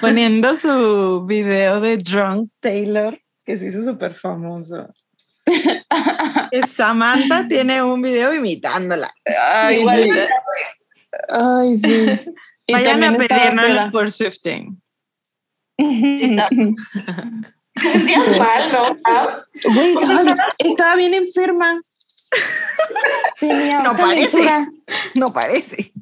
poniendo 0.00 0.54
su 0.56 1.26
video 1.26 1.80
de 1.80 1.98
Drunk 1.98 2.50
Taylor, 2.60 3.20
que 3.44 3.58
se 3.58 3.68
hizo 3.68 3.84
súper 3.84 4.14
famoso. 4.14 4.88
Samantha 6.76 7.46
tiene 7.48 7.82
un 7.82 8.02
video 8.02 8.34
imitándola. 8.34 9.10
Ay, 9.52 9.80
Igual. 9.80 10.28
Ay, 11.28 11.78
sí. 11.78 12.06
Vayan 12.72 13.04
a 13.04 13.16
pedirnos 13.16 13.92
por 13.92 14.10
Swifting. 14.10 14.80
Sí, 15.78 16.30
mal, 16.34 16.56
¿no? 18.72 18.96
estaba, 20.58 20.96
bien 20.96 21.14
enferma. 21.14 21.80
Tenía 23.40 23.82
no 23.82 23.96
parece. 23.96 24.38
No 25.14 25.32
parece. 25.32 25.92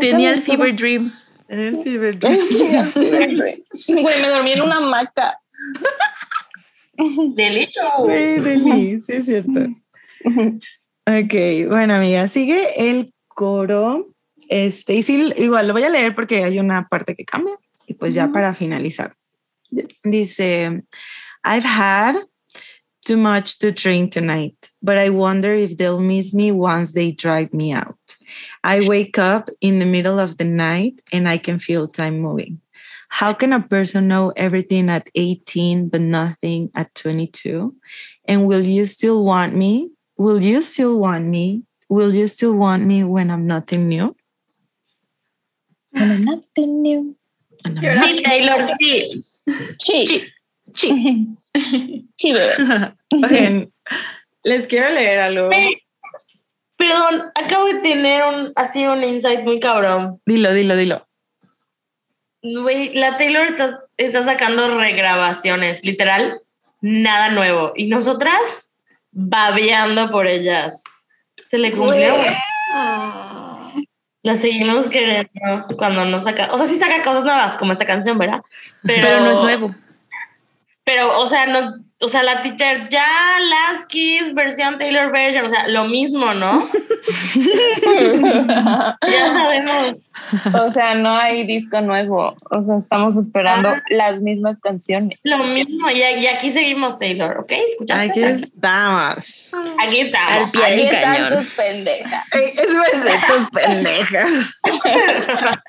Tenía, 0.00 0.32
el 0.32 0.42
fever 0.42 0.74
dream. 0.76 1.10
Tenía 1.48 1.68
el 1.68 1.82
fever 1.82 2.18
dream. 2.18 2.50
Güey, 3.88 4.22
me 4.22 4.28
dormí 4.28 4.52
en 4.52 4.62
una 4.62 4.76
hamaca. 4.78 5.38
Delito. 7.34 7.80
Sí, 8.06 9.00
sí, 9.00 9.12
es 9.12 9.24
cierto. 9.24 9.60
Ok, 11.06 11.68
bueno, 11.68 11.94
amiga, 11.94 12.28
sigue 12.28 12.90
el 12.90 13.12
coro 13.28 14.14
este, 14.48 14.94
y 14.94 15.02
sí, 15.02 15.32
igual 15.36 15.66
lo 15.66 15.72
voy 15.72 15.84
a 15.84 15.88
leer 15.88 16.14
porque 16.14 16.44
hay 16.44 16.58
una 16.58 16.86
parte 16.88 17.14
que 17.14 17.24
cambia 17.24 17.54
y 17.86 17.94
pues 17.94 18.14
ya 18.14 18.28
para 18.28 18.54
finalizar. 18.54 19.16
Dice, 20.04 20.84
I've 21.44 21.66
had 21.66 22.16
too 23.04 23.16
much 23.16 23.58
to 23.60 23.70
drink 23.70 24.12
tonight, 24.12 24.56
but 24.82 24.98
I 24.98 25.10
wonder 25.10 25.54
if 25.54 25.76
they'll 25.76 26.00
miss 26.00 26.34
me 26.34 26.50
once 26.50 26.92
they 26.92 27.12
drive 27.12 27.52
me 27.52 27.72
out. 27.72 27.98
I 28.64 28.80
wake 28.80 29.18
up 29.18 29.50
in 29.60 29.78
the 29.78 29.86
middle 29.86 30.18
of 30.18 30.38
the 30.38 30.44
night 30.44 31.00
and 31.12 31.28
I 31.28 31.38
can 31.38 31.58
feel 31.58 31.86
time 31.86 32.18
moving. 32.20 32.60
How 33.10 33.32
can 33.32 33.52
a 33.52 33.60
person 33.60 34.08
know 34.08 34.32
everything 34.36 34.90
at 34.90 35.08
18 35.14 35.88
but 35.88 36.00
nothing 36.00 36.70
at 36.74 36.92
22? 36.96 37.72
And 38.26 38.46
will 38.46 38.64
you 38.66 38.86
still 38.86 39.24
want 39.24 39.54
me? 39.54 39.90
Will 40.16 40.42
you 40.42 40.62
still 40.62 40.98
want 40.98 41.26
me? 41.26 41.62
Will 41.88 42.14
you 42.14 42.26
still 42.26 42.54
want 42.54 42.84
me 42.84 43.04
when 43.04 43.30
I'm 43.30 43.46
nothing 43.46 43.88
new? 43.88 44.16
When 45.92 46.10
I'm 46.10 46.24
nothing 46.24 46.82
new. 46.82 47.16
Sí, 47.64 48.22
Taylor, 48.24 48.66
sí. 48.80 49.22
Sí. 49.78 50.06
Sí. 50.06 50.33
Sí, 50.74 51.30
les 54.44 54.66
quiero 54.66 54.90
leer 54.90 55.20
algo. 55.20 55.50
Perdón, 56.76 57.30
acabo 57.34 57.66
de 57.66 57.80
tener 57.80 58.24
un, 58.24 58.52
así 58.56 58.84
un 58.86 59.04
insight 59.04 59.42
muy 59.42 59.60
cabrón. 59.60 60.18
Dilo, 60.26 60.52
dilo, 60.52 60.76
dilo. 60.76 61.06
la 62.42 63.16
Taylor 63.16 63.46
está, 63.46 63.78
está 63.96 64.24
sacando 64.24 64.76
regrabaciones, 64.76 65.84
literal, 65.84 66.42
nada 66.80 67.30
nuevo. 67.30 67.72
Y 67.76 67.86
nosotras 67.86 68.72
babeando 69.12 70.10
por 70.10 70.26
ellas. 70.26 70.82
Se 71.46 71.58
le 71.58 71.72
cumplió 71.72 72.12
la 74.24 74.38
seguimos 74.38 74.88
queriendo 74.88 75.28
cuando 75.76 76.04
no 76.06 76.18
saca, 76.18 76.48
o 76.50 76.56
sea, 76.56 76.66
sí 76.66 76.76
saca 76.76 77.02
cosas 77.02 77.24
nuevas 77.24 77.58
como 77.58 77.72
esta 77.72 77.86
canción, 77.86 78.18
¿verdad? 78.18 78.40
Pero, 78.82 79.20
no 79.20 79.30
es 79.30 79.38
nuevo. 79.38 79.74
Pero, 80.84 81.18
o 81.18 81.26
sea, 81.26 81.46
nos, 81.46 81.84
o 82.00 82.08
sea, 82.08 82.22
la 82.22 82.42
teacher 82.42 82.88
ya 82.88 83.06
Last 83.40 83.88
Kiss 83.88 84.34
versión 84.34 84.76
Taylor 84.76 85.10
version, 85.10 85.46
o 85.46 85.48
sea, 85.48 85.66
lo 85.68 85.84
mismo, 85.84 86.34
¿no? 86.34 86.58
ya 89.02 89.32
sabemos. 89.32 90.10
O 90.52 90.70
sea, 90.70 90.94
no 90.94 91.16
hay 91.16 91.46
disco 91.46 91.80
nuevo, 91.80 92.36
o 92.50 92.62
sea, 92.62 92.76
estamos 92.76 93.16
esperando 93.16 93.72
las 93.88 94.20
mismas 94.20 94.58
canciones. 94.60 95.18
Lo 95.22 95.38
mismo, 95.38 95.88
y, 95.90 96.02
aquí 96.02 96.52
seguimos 96.52 96.98
Taylor, 96.98 97.38
¿ok? 97.38 97.52
¿Escuchaste? 97.52 98.10
Aquí 98.10 98.22
estamos. 98.22 99.50
Aquí 99.78 100.00
estamos. 100.00 100.54
aquí 100.56 100.82
están 100.82 101.28
tus 101.30 101.50
pendejas. 101.50 102.26
Es 102.32 102.56
de 103.04 103.12
tus 103.28 103.50
pendejas. 103.50 104.30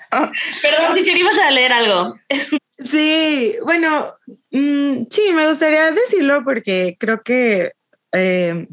Perdón, 0.61 0.93
teacher, 0.95 1.15
ibas 1.15 1.39
a 1.39 1.51
leer 1.51 1.71
algo. 1.71 2.15
Sí, 2.91 3.55
bueno, 3.63 4.07
mm, 4.57 5.07
sí, 5.09 5.31
me 5.33 5.47
gustaría 5.47 5.91
decirlo 5.91 6.43
porque 6.43 6.95
creo 6.99 7.21
que 7.21 7.73
eh, 8.11 8.67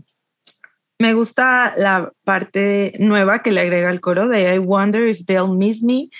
me 0.98 1.14
gusta 1.14 1.74
la 1.76 2.12
parte 2.24 2.94
nueva 3.00 3.42
que 3.42 3.50
le 3.50 3.60
agrega 3.60 3.90
el 3.90 4.00
coro 4.00 4.28
de 4.28 4.54
I 4.54 4.58
wonder 4.58 5.08
if 5.08 5.24
they'll 5.26 5.48
miss 5.48 5.82
me 5.82 6.10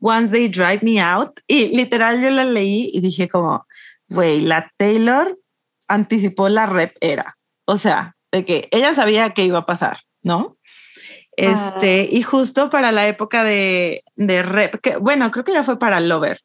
once 0.00 0.30
they 0.30 0.48
drive 0.48 0.80
me 0.82 1.00
out. 1.00 1.40
Y 1.46 1.68
literal 1.76 2.20
yo 2.20 2.30
la 2.30 2.44
leí 2.44 2.90
y 2.92 3.00
dije 3.00 3.28
como, 3.28 3.66
güey, 4.08 4.40
la 4.40 4.70
Taylor 4.76 5.38
anticipó 5.88 6.48
la 6.48 6.66
rep 6.66 6.96
era. 7.00 7.36
O 7.66 7.76
sea, 7.76 8.16
de 8.32 8.44
que 8.44 8.68
ella 8.70 8.94
sabía 8.94 9.30
que 9.30 9.44
iba 9.44 9.58
a 9.58 9.66
pasar, 9.66 9.98
¿no? 10.22 10.56
Este, 11.36 12.08
y 12.10 12.22
justo 12.22 12.68
para 12.68 12.92
la 12.92 13.06
época 13.08 13.42
de, 13.42 14.02
de 14.16 14.42
rep, 14.42 14.80
que 14.80 14.96
bueno, 14.96 15.30
creo 15.30 15.44
que 15.44 15.52
ya 15.52 15.62
fue 15.62 15.78
para 15.78 16.00
Lover, 16.00 16.40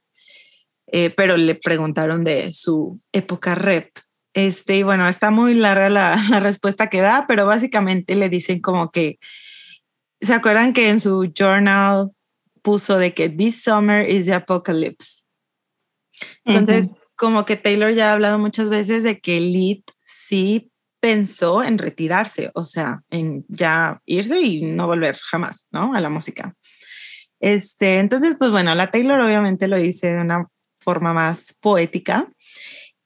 eh, 0.87 1.09
pero 1.09 1.37
le 1.37 1.55
preguntaron 1.55 2.23
de 2.23 2.53
su 2.53 2.99
época 3.11 3.55
rep. 3.55 3.91
Este, 4.33 4.77
y 4.77 4.83
bueno, 4.83 5.07
está 5.07 5.31
muy 5.31 5.53
larga 5.53 5.89
la, 5.89 6.15
la, 6.29 6.39
respuesta 6.39 6.89
que 6.89 7.01
da, 7.01 7.25
pero 7.27 7.45
básicamente 7.45 8.15
le 8.15 8.29
dicen 8.29 8.61
como 8.61 8.91
que, 8.91 9.19
¿se 10.21 10.33
acuerdan 10.33 10.73
que 10.73 10.89
en 10.89 10.99
su 10.99 11.31
journal 11.37 12.11
puso 12.61 12.97
de 12.97 13.13
que 13.13 13.29
this 13.29 13.63
summer 13.63 14.09
is 14.09 14.25
the 14.25 14.33
apocalypse? 14.33 15.23
Entonces, 16.45 16.95
como 17.15 17.45
que 17.45 17.57
Taylor 17.57 17.93
ya 17.93 18.09
ha 18.09 18.13
hablado 18.13 18.39
muchas 18.39 18.69
veces 18.69 19.03
de 19.03 19.19
que 19.19 19.39
Lit 19.39 19.89
sí 20.03 20.71
pensó 20.99 21.63
en 21.63 21.77
retirarse, 21.77 22.51
o 22.55 22.65
sea, 22.65 23.01
en 23.09 23.45
ya 23.47 24.01
irse 24.05 24.39
y 24.41 24.61
no 24.63 24.87
volver 24.87 25.17
jamás, 25.17 25.67
¿no? 25.71 25.93
A 25.93 26.01
la 26.01 26.09
música. 26.09 26.55
Este, 27.39 27.99
entonces, 27.99 28.35
pues 28.37 28.51
bueno, 28.51 28.73
la 28.73 28.89
Taylor 28.89 29.19
obviamente 29.19 29.67
lo 29.67 29.77
dice 29.77 30.13
de 30.13 30.21
una 30.21 30.47
forma 30.87 31.11
más 31.11 31.53
poética. 31.59 32.29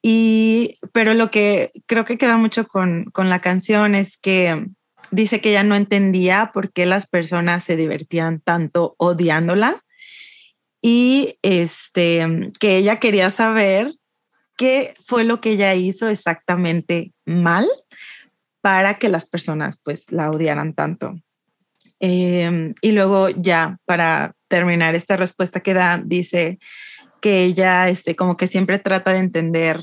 Y, 0.03 0.78
pero 0.94 1.16
lo 1.16 1.32
que 1.32 1.72
creo 1.88 2.06
que 2.06 2.20
queda 2.20 2.38
mucho 2.38 2.68
con, 2.68 3.06
con 3.06 3.28
la 3.28 3.41
canción 3.41 3.95
es 3.95 4.18
que 4.18 4.68
dice 5.10 5.41
que 5.41 5.49
ella 5.49 5.64
no 5.64 5.74
entendía 5.76 6.52
por 6.53 6.72
qué 6.72 6.86
las 6.86 7.08
personas 7.08 7.64
se 7.64 7.76
divertían 7.78 8.40
tanto 8.40 8.94
odiándola 8.99 9.82
y 10.80 11.40
este, 11.41 12.52
que 12.60 12.78
ella 12.78 12.99
quería 12.99 13.32
saber 13.32 13.95
qué 14.58 14.94
fue 15.03 15.24
lo 15.24 15.41
que 15.41 15.53
ella 15.53 15.74
hizo 15.74 16.08
exactamente 16.08 17.14
mal 17.26 17.68
para 18.62 18.99
que 18.99 19.10
las 19.10 19.26
personas 19.26 19.82
pues 19.84 20.12
la 20.12 20.30
odiaran 20.30 20.74
tanto. 20.76 21.16
Em, 21.99 22.76
y 22.82 22.91
luego 22.91 23.30
ya 23.30 23.80
para 23.86 24.34
terminar 24.48 24.94
esta 24.94 25.18
respuesta 25.18 25.62
que 25.62 25.74
da, 25.74 25.99
dice 26.03 26.60
que 27.22 27.43
ella 27.43 27.88
este, 27.88 28.15
como 28.15 28.35
que 28.35 28.48
siempre 28.48 28.80
trata 28.80 29.14
de 29.14 29.19
entender 29.19 29.81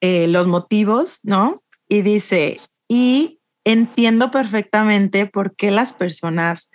eh, 0.00 0.28
los 0.28 0.46
motivos, 0.46 1.20
¿no? 1.24 1.54
Y 1.88 2.02
dice, 2.02 2.56
y 2.88 3.40
entiendo 3.64 4.30
perfectamente 4.30 5.26
por 5.26 5.56
qué 5.56 5.70
las 5.70 5.92
personas, 5.92 6.70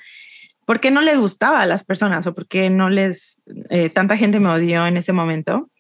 por 0.65 0.79
qué 0.79 0.91
no 0.91 1.01
le 1.01 1.15
gustaba 1.15 1.61
a 1.61 1.65
las 1.65 1.83
personas 1.83 2.27
o 2.27 2.35
por 2.35 2.47
qué 2.47 2.69
no 2.69 2.89
les, 2.89 3.41
eh, 3.69 3.89
tanta 3.89 4.17
gente 4.17 4.39
me 4.39 4.49
odió 4.49 4.85
en 4.85 4.97
ese 4.97 5.13
momento. 5.13 5.71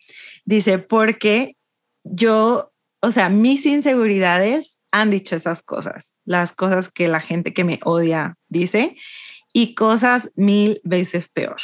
Dice, 0.45 0.79
porque 0.79 1.57
yo, 2.03 2.71
o 3.01 3.11
sea, 3.11 3.29
mis 3.29 3.65
inseguridades 3.65 4.77
han 4.91 5.09
dicho 5.09 5.35
esas 5.35 5.61
cosas, 5.61 6.17
las 6.25 6.53
cosas 6.53 6.89
que 6.89 7.07
la 7.07 7.21
gente 7.21 7.53
que 7.53 7.63
me 7.63 7.79
odia 7.83 8.35
dice 8.49 8.95
y 9.53 9.75
cosas 9.75 10.31
mil 10.35 10.81
veces 10.83 11.29
peor. 11.29 11.59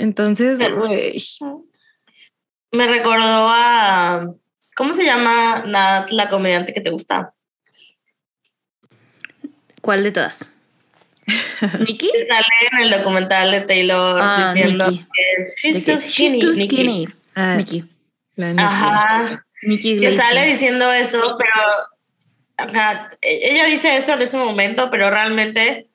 Entonces, 0.00 0.58
güey. 0.74 1.22
Me 2.72 2.86
recordó 2.86 3.48
a. 3.50 4.30
¿Cómo 4.74 4.94
se 4.94 5.04
llama 5.04 5.64
Nat, 5.66 6.10
la 6.10 6.30
comediante 6.30 6.72
que 6.72 6.80
te 6.80 6.88
gusta? 6.90 7.34
¿Cuál 9.82 10.02
de 10.02 10.12
todas? 10.12 10.48
¿Nikki? 11.86 12.10
Sale 12.28 12.46
en 12.72 12.78
el 12.80 12.90
documental 12.90 13.50
de 13.50 13.60
Taylor 13.62 14.18
Ah, 14.22 14.52
diciendo 14.54 14.90
Nikki. 14.90 15.04
que 15.04 15.72
she's 15.72 15.84
too 15.84 15.92
que, 15.92 15.98
skinny. 15.98 16.30
She's 16.30 16.40
too 16.40 16.52
Nikki. 16.52 16.76
skinny. 16.76 17.08
Ah, 17.34 17.56
Nikki. 17.56 17.84
la 18.36 18.48
Nikki. 18.52 18.62
Ajá. 18.64 19.46
Nikki 19.62 19.98
Que 20.00 20.12
sale 20.16 20.46
diciendo 20.46 20.90
eso, 20.92 21.36
pero 21.38 21.52
ajá, 22.56 23.10
e- 23.20 23.50
ella 23.52 23.66
dice 23.66 23.96
eso 23.96 24.14
en 24.14 24.22
ese 24.22 24.38
momento, 24.38 24.88
pero 24.90 25.10
realmente 25.10 25.86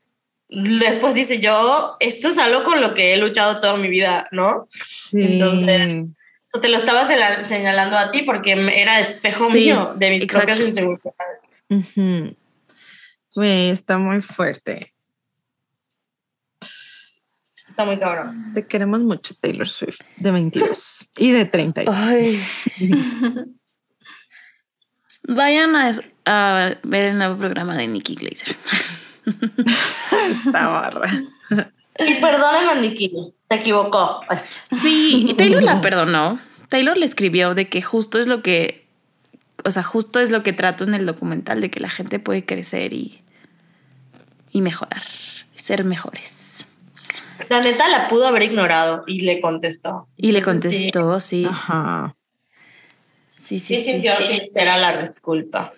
después 0.49 1.13
dice 1.13 1.39
yo, 1.39 1.97
esto 1.99 2.29
es 2.29 2.37
algo 2.37 2.63
con 2.63 2.81
lo 2.81 2.93
que 2.93 3.13
he 3.13 3.17
luchado 3.17 3.59
toda 3.59 3.77
mi 3.77 3.87
vida, 3.89 4.27
¿no? 4.31 4.67
Sí. 4.69 5.21
entonces, 5.23 6.05
Eso 6.47 6.61
te 6.61 6.69
lo 6.69 6.77
estaba 6.77 7.03
señalando 7.05 7.97
a 7.97 8.11
ti 8.11 8.21
porque 8.21 8.51
era 8.53 8.99
espejo 8.99 9.45
Sí, 9.49 9.57
mío 9.65 9.93
de 9.95 10.09
mis 10.11 10.21
exacto. 10.21 10.47
propias 10.47 10.67
inseguridades. 10.69 11.41
Ujú. 11.69 12.35
Güey, 13.35 13.69
está 13.71 13.97
muy 13.97 14.21
fuerte. 14.21 14.93
Está 17.67 17.83
muy 17.83 17.97
cabrón. 17.99 18.53
Te 18.53 18.65
queremos 18.65 19.01
mucho, 19.01 19.35
Taylor 19.35 19.67
Swift, 19.67 19.99
de 20.15 20.31
22 20.31 21.11
y 21.17 21.31
de 21.31 21.45
30. 21.45 21.83
Ay. 21.87 22.41
Vayan 25.27 25.75
a, 25.75 25.91
a 26.25 26.75
ver 26.83 27.05
el 27.05 27.17
nuevo 27.17 27.35
programa 27.37 27.75
de 27.75 27.87
Nikki 27.87 28.15
Glaser. 28.15 28.55
Esta 30.29 30.67
barra. 30.67 31.23
Y 31.99 32.15
perdonen 32.15 32.69
a 32.69 32.75
Nikki, 32.75 33.11
se 33.49 33.55
equivocó. 33.55 34.19
Sí, 34.71 35.25
y 35.29 35.33
Taylor 35.35 35.63
la 35.63 35.81
perdonó. 35.81 36.39
Taylor 36.67 36.97
le 36.97 37.05
escribió 37.05 37.53
de 37.53 37.69
que 37.69 37.81
justo 37.81 38.19
es 38.19 38.27
lo 38.27 38.41
que, 38.41 38.87
o 39.63 39.71
sea, 39.71 39.83
justo 39.83 40.19
es 40.19 40.31
lo 40.31 40.43
que 40.43 40.51
trato 40.53 40.83
en 40.83 40.93
el 40.93 41.05
documental, 41.05 41.61
de 41.61 41.69
que 41.71 41.79
la 41.79 41.89
gente 41.89 42.19
puede 42.19 42.45
crecer 42.45 42.93
y, 42.93 43.21
y 44.51 44.61
mejorar, 44.61 45.03
ser 45.55 45.83
mejores. 45.85 46.67
La 47.49 47.61
neta 47.61 47.87
la 47.87 48.07
pudo 48.09 48.27
haber 48.27 48.43
ignorado 48.43 49.03
y 49.07 49.21
le 49.21 49.39
contestó. 49.41 50.07
Y 50.17 50.31
le 50.31 50.39
Entonces, 50.39 50.71
sí, 50.71 50.91
contestó, 50.91 51.19
sí. 51.19 51.45
Ajá. 51.45 52.15
Sí, 53.35 53.59
sí, 53.59 53.75
Sí, 53.75 53.83
sí. 53.83 53.91
sintió 53.91 54.15
sí. 54.15 54.25
sincera 54.25 54.77
la 54.77 54.97
disculpa. 54.97 55.73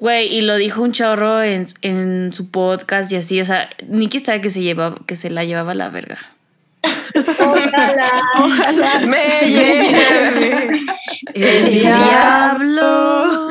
Güey, 0.00 0.34
y 0.34 0.40
lo 0.40 0.56
dijo 0.56 0.80
un 0.82 0.92
chorro 0.92 1.42
en, 1.42 1.66
en 1.82 2.32
su 2.32 2.50
podcast 2.50 3.12
y 3.12 3.16
así. 3.16 3.38
O 3.40 3.44
sea, 3.44 3.68
Nikki 3.86 4.16
estaba 4.16 4.40
que 4.40 4.50
se 4.50 4.62
llevaba, 4.62 4.96
que 5.06 5.14
se 5.14 5.28
la 5.28 5.44
llevaba 5.44 5.72
a 5.72 5.74
la 5.74 5.90
verga. 5.90 6.18
Ojalá. 7.38 8.22
Ojalá 8.38 9.00
Me 9.00 9.40
lleve 9.46 10.80
el 11.34 11.70
diablo. 11.70 13.50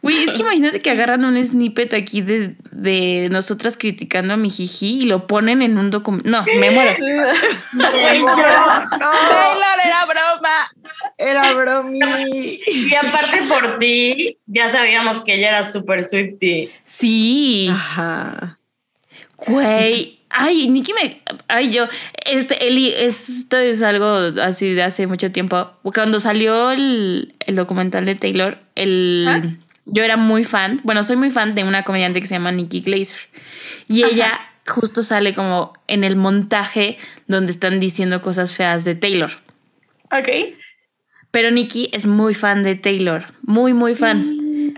Güey, 0.00 0.24
es 0.24 0.32
que 0.32 0.40
imagínate 0.40 0.80
que 0.80 0.90
agarran 0.90 1.24
un 1.24 1.42
snippet 1.42 1.92
aquí 1.92 2.22
de, 2.22 2.54
de 2.70 3.28
nosotras 3.30 3.76
criticando 3.76 4.34
a 4.34 4.36
mi 4.36 4.48
jiji 4.48 5.02
y 5.02 5.06
lo 5.06 5.26
ponen 5.26 5.60
en 5.60 5.76
un 5.76 5.90
documento. 5.90 6.28
No, 6.28 6.44
me 6.58 6.70
muero. 6.70 6.94
Taylor 7.74 8.18
era 9.84 10.06
broma. 10.06 10.72
Era 11.18 11.52
bromi. 11.54 11.98
Y 12.66 12.94
aparte 12.94 13.42
por 13.48 13.78
ti, 13.78 14.38
ya 14.46 14.70
sabíamos 14.70 15.22
que 15.22 15.34
ella 15.34 15.48
era 15.48 15.64
súper 15.64 16.04
Swifty. 16.04 16.70
Sí. 16.84 17.68
Ajá. 17.70 18.58
Güey. 19.36 20.20
Ay, 20.30 20.68
Nikki 20.68 20.92
me. 20.92 21.22
Ay, 21.48 21.70
yo. 21.70 21.86
Este, 22.26 22.66
Eli, 22.66 22.92
esto 22.92 23.58
es 23.58 23.82
algo 23.82 24.06
así 24.42 24.74
de 24.74 24.82
hace 24.82 25.06
mucho 25.06 25.30
tiempo. 25.30 25.70
Cuando 25.82 26.18
salió 26.18 26.72
el, 26.72 27.34
el 27.40 27.56
documental 27.56 28.04
de 28.04 28.14
Taylor, 28.14 28.58
el. 28.74 29.26
¿Ah? 29.28 29.42
Yo 29.86 30.02
era 30.02 30.16
muy 30.16 30.44
fan. 30.44 30.80
Bueno, 30.82 31.02
soy 31.02 31.16
muy 31.16 31.30
fan 31.30 31.54
de 31.54 31.62
una 31.62 31.82
comediante 31.82 32.20
que 32.20 32.26
se 32.26 32.34
llama 32.34 32.52
Nikki 32.52 32.80
Glaser. 32.80 33.20
Y 33.86 34.02
Ajá. 34.02 34.12
ella 34.12 34.40
justo 34.66 35.02
sale 35.02 35.34
como 35.34 35.72
en 35.88 36.04
el 36.04 36.16
montaje 36.16 36.98
donde 37.26 37.52
están 37.52 37.80
diciendo 37.80 38.22
cosas 38.22 38.54
feas 38.54 38.84
de 38.84 38.94
Taylor. 38.94 39.30
Ok. 40.10 40.28
Pero 41.34 41.50
Nikki 41.50 41.90
es 41.92 42.06
muy 42.06 42.32
fan 42.32 42.62
de 42.62 42.76
Taylor. 42.76 43.24
Muy, 43.42 43.74
muy 43.74 43.96
fan. 43.96 44.72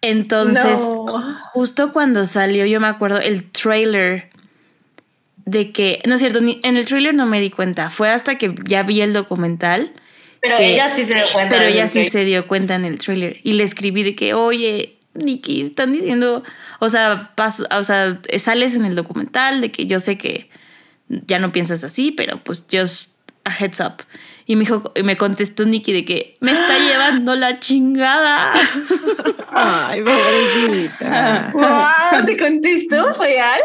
Entonces, 0.00 0.78
No. 0.80 1.36
justo 1.52 1.92
cuando 1.92 2.24
salió, 2.26 2.66
yo 2.66 2.80
me 2.80 2.88
acuerdo 2.88 3.18
el 3.20 3.44
trailer 3.50 4.28
de 5.44 5.70
que, 5.70 6.00
no 6.06 6.14
es 6.16 6.20
cierto, 6.20 6.40
ni- 6.40 6.58
en 6.64 6.76
el 6.76 6.84
trailer 6.84 7.14
no 7.14 7.26
me 7.26 7.40
di 7.40 7.50
cuenta, 7.50 7.90
fue 7.90 8.10
hasta 8.10 8.38
que 8.38 8.54
ya 8.64 8.82
vi 8.82 9.00
el 9.02 9.12
documental, 9.12 9.92
Pero 10.40 10.56
Que- 10.56 10.74
ella 10.74 10.94
sí 10.94 11.04
se 11.04 11.14
dio 11.14 11.24
cuenta. 11.32 11.56
pero 11.56 11.68
ella 11.68 11.86
sí 11.88 12.08
se 12.10 12.24
dio 12.24 12.46
cuenta 12.46 12.74
en 12.76 12.84
el 12.84 12.98
trailer 12.98 13.38
y 13.42 13.52
le 13.54 13.64
escribí 13.64 14.02
de 14.04 14.14
que, 14.14 14.34
oye, 14.34 14.96
Nikki, 15.14 15.62
están 15.62 15.90
diciendo, 15.92 16.44
o 16.80 16.88
sea, 16.88 17.32
paso, 17.34 17.66
o 17.76 17.82
sea, 17.82 18.20
sales 18.38 18.74
en 18.76 18.84
el 18.84 18.94
documental 18.94 19.60
de 19.60 19.72
que 19.72 19.86
yo 19.86 19.98
sé 20.00 20.16
que 20.18 20.48
ya 21.08 21.38
no 21.40 21.50
piensas 21.50 21.82
así, 21.82 22.12
pero 22.12 22.42
pues 22.44 22.64
just 22.70 23.18
a 23.44 23.50
heads 23.50 23.80
up. 23.80 23.94
Y 24.48 24.56
me 24.56 24.60
dijo, 24.60 24.92
y 24.96 25.02
me 25.02 25.18
contestó 25.18 25.66
Nikki 25.66 25.92
de 25.92 26.06
que 26.06 26.38
me 26.40 26.52
está 26.52 26.78
llevando 26.78 27.36
la 27.36 27.60
chingada. 27.60 28.54
Ay, 29.52 30.00
pobrecita. 30.02 31.50
Wow, 31.52 32.24
¿te 32.24 32.38
contestó? 32.38 33.12
¿Real? 33.12 33.60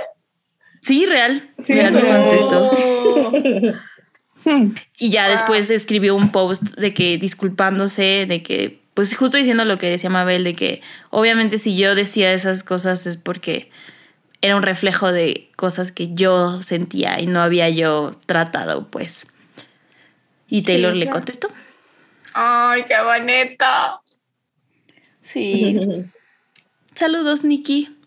Sí, 0.82 1.06
real. 1.06 1.50
Sí, 1.66 1.74
real 1.74 1.94
me 1.94 2.02
real. 2.02 2.22
contestó. 2.22 2.72
Oh. 4.46 4.66
Y 4.98 5.10
ya 5.10 5.30
después 5.30 5.70
escribió 5.70 6.18
un 6.18 6.34
post 6.34 6.76
de 6.76 6.94
que 6.94 7.18
disculpándose, 7.18 8.26
de 8.28 8.44
que, 8.44 8.82
pues 8.94 9.16
justo 9.16 9.38
diciendo 9.38 9.64
lo 9.64 9.78
que 9.78 9.90
decía 9.90 10.10
Mabel, 10.10 10.44
de 10.44 10.54
que 10.54 10.82
obviamente 11.12 11.60
si 11.60 11.78
yo 11.78 11.96
decía 11.96 12.34
esas 12.34 12.62
cosas 12.62 13.06
es 13.06 13.16
porque 13.16 13.72
era 14.42 14.58
un 14.58 14.64
reflejo 14.64 15.14
de 15.14 15.50
cosas 15.56 15.94
que 15.94 16.14
yo 16.14 16.62
sentía 16.62 17.22
y 17.22 17.26
no 17.26 17.42
había 17.42 17.70
yo 17.70 18.12
tratado, 18.26 18.90
pues. 18.90 19.28
Y 20.54 20.62
Taylor 20.62 20.96
le 20.96 21.10
contestó. 21.10 21.50
Ay, 22.36 22.84
qué 22.84 23.02
bonito. 23.02 23.66
Sí. 25.20 25.80
Saludos, 26.94 27.44
Nikki. 27.44 27.98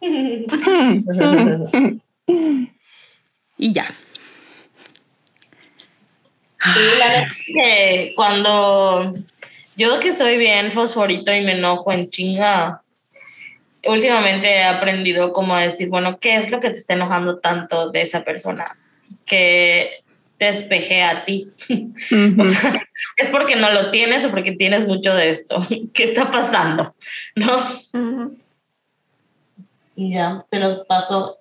Y 3.60 3.72
ya. 3.72 3.86
Y 6.64 6.98
la 6.98 7.08
neta 7.08 7.26
es 7.26 7.46
que 7.46 8.12
cuando 8.14 9.14
yo 9.76 9.98
que 9.98 10.12
soy 10.12 10.36
bien 10.36 10.70
fosforito 10.70 11.34
y 11.34 11.40
me 11.40 11.52
enojo 11.52 11.92
en 11.92 12.08
chinga, 12.08 12.82
últimamente 13.84 14.48
he 14.48 14.64
aprendido 14.64 15.32
como 15.32 15.56
a 15.56 15.62
decir, 15.62 15.88
bueno, 15.88 16.20
¿qué 16.20 16.36
es 16.36 16.52
lo 16.52 16.60
que 16.60 16.70
te 16.70 16.78
está 16.78 16.94
enojando 16.94 17.38
tanto 17.38 17.90
de 17.90 18.02
esa 18.02 18.22
persona? 18.22 18.76
Que 19.24 20.04
te 20.38 20.46
despeje 20.46 21.02
a 21.02 21.24
ti. 21.24 21.50
O 22.38 22.44
sea, 22.44 22.80
es 23.16 23.28
porque 23.28 23.56
no 23.56 23.70
lo 23.70 23.90
tienes 23.90 24.24
o 24.24 24.30
porque 24.30 24.52
tienes 24.52 24.86
mucho 24.86 25.14
de 25.14 25.28
esto. 25.28 25.58
¿Qué 25.92 26.04
está 26.04 26.30
pasando? 26.30 26.94
¿No? 27.34 27.60
Ya, 29.96 30.44
te 30.48 30.58
los 30.58 30.78
paso, 30.86 31.38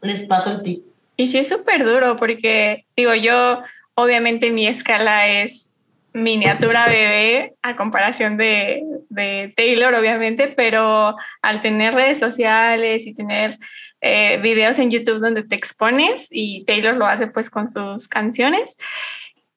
les 0.00 0.24
paso 0.24 0.52
el 0.52 0.62
tip. 0.62 0.84
Y 1.16 1.28
sí 1.28 1.38
es 1.38 1.48
súper 1.48 1.84
duro 1.84 2.16
porque, 2.16 2.86
digo, 2.96 3.14
yo, 3.14 3.62
obviamente 3.94 4.50
mi 4.50 4.66
escala 4.66 5.28
es 5.28 5.67
miniatura 6.12 6.86
bebé 6.86 7.54
a 7.62 7.76
comparación 7.76 8.36
de, 8.36 8.82
de, 9.08 9.52
Taylor, 9.56 9.94
obviamente, 9.94 10.48
pero 10.48 11.16
al 11.42 11.60
tener 11.60 11.94
redes 11.94 12.18
sociales 12.18 13.06
y 13.06 13.14
tener 13.14 13.58
eh, 14.00 14.38
videos 14.42 14.78
en 14.78 14.90
YouTube 14.90 15.20
donde 15.20 15.42
te 15.42 15.56
expones 15.56 16.28
y 16.30 16.64
Taylor 16.64 16.96
lo 16.96 17.06
hace 17.06 17.26
pues 17.26 17.50
con 17.50 17.68
sus 17.68 18.08
canciones, 18.08 18.76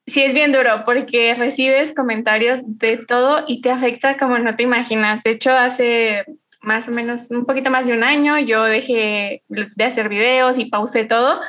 sí 0.06 0.22
es 0.23 0.34
bien 0.34 0.52
duro 0.52 0.84
porque 0.86 1.34
recibes 1.36 1.94
comentarios 1.94 2.61
de 2.65 2.98
todo 2.98 3.44
y 3.48 3.61
te 3.61 3.72
afecta 3.72 4.18
como 4.18 4.38
no 4.40 4.56
te 4.56 4.64
imaginas. 4.64 5.23
De 5.23 5.32
hecho, 5.32 5.52
hace 5.52 6.26
más 6.61 6.88
o 6.88 6.91
menos 6.91 7.30
un 7.32 7.45
poquito 7.45 7.72
más 7.72 7.88
de 7.88 7.94
un 7.94 8.03
año 8.03 8.38
yo 8.38 8.64
dejé 8.64 9.44
de 9.48 9.84
hacer 9.84 10.10
videos 10.10 10.60
y 10.60 10.65
pausé 10.65 11.06
todo 11.06 11.41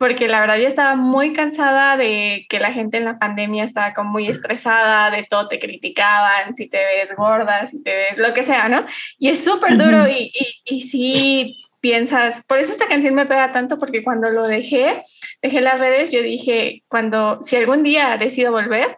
porque 0.00 0.28
la 0.28 0.40
verdad 0.40 0.56
ya 0.56 0.66
estaba 0.66 0.94
muy 0.96 1.34
cansada 1.34 1.98
de 1.98 2.46
que 2.48 2.58
la 2.58 2.72
gente 2.72 2.96
en 2.96 3.04
la 3.04 3.18
pandemia 3.18 3.64
estaba 3.64 3.92
como 3.92 4.12
muy 4.12 4.28
estresada, 4.28 5.10
de 5.10 5.26
todo 5.28 5.46
te 5.46 5.58
criticaban, 5.58 6.56
si 6.56 6.70
te 6.70 6.78
ves 6.78 7.14
gorda, 7.14 7.66
si 7.66 7.82
te 7.82 7.94
ves 7.94 8.16
lo 8.16 8.32
que 8.32 8.42
sea, 8.42 8.70
¿no? 8.70 8.86
Y 9.18 9.28
es 9.28 9.44
súper 9.44 9.76
duro 9.76 10.08
y, 10.08 10.32
y, 10.32 10.62
y 10.64 10.80
sí 10.80 11.66
piensas, 11.80 12.42
por 12.46 12.58
eso 12.58 12.72
esta 12.72 12.88
canción 12.88 13.14
me 13.14 13.26
pega 13.26 13.52
tanto, 13.52 13.78
porque 13.78 14.02
cuando 14.02 14.30
lo 14.30 14.42
dejé, 14.42 15.04
dejé 15.42 15.60
las 15.60 15.78
redes, 15.78 16.10
yo 16.10 16.22
dije, 16.22 16.82
cuando, 16.88 17.42
si 17.42 17.56
algún 17.56 17.82
día 17.82 18.16
decido 18.16 18.52
volver, 18.52 18.96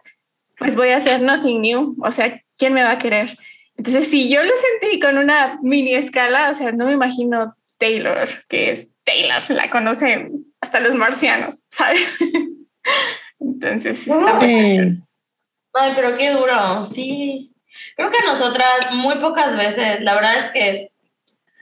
pues 0.57 0.77
voy 0.77 0.91
a 0.91 0.97
hacer 0.97 1.21
nothing 1.21 1.59
new, 1.59 1.97
o 2.01 2.13
sea, 2.13 2.41
¿quién 2.57 2.73
me 2.73 2.81
va 2.81 2.91
a 2.91 2.99
querer? 2.99 3.37
Entonces, 3.75 4.09
si 4.09 4.29
yo 4.29 4.41
lo 4.41 4.53
sentí 4.55 5.01
con 5.01 5.17
una 5.17 5.59
mini 5.61 5.95
escala, 5.95 6.49
o 6.49 6.53
sea, 6.53 6.71
no 6.71 6.85
me 6.85 6.93
imagino 6.93 7.57
Taylor, 7.77 8.29
que 8.47 8.71
es 8.71 8.92
Taylor, 9.03 9.43
la 9.49 9.69
conocen 9.69 10.45
hasta 10.61 10.79
los 10.79 10.95
marcianos, 10.95 11.65
¿sabes? 11.69 12.17
Entonces, 13.39 14.07
Ay, 15.75 15.91
pero 15.95 16.15
qué 16.15 16.31
duro, 16.31 16.85
sí. 16.85 17.51
Creo 17.95 18.11
que 18.11 18.25
nosotras 18.25 18.91
muy 18.91 19.15
pocas 19.15 19.57
veces, 19.57 20.01
la 20.01 20.13
verdad 20.13 20.37
es 20.37 20.49
que 20.49 20.69
es 20.69 21.01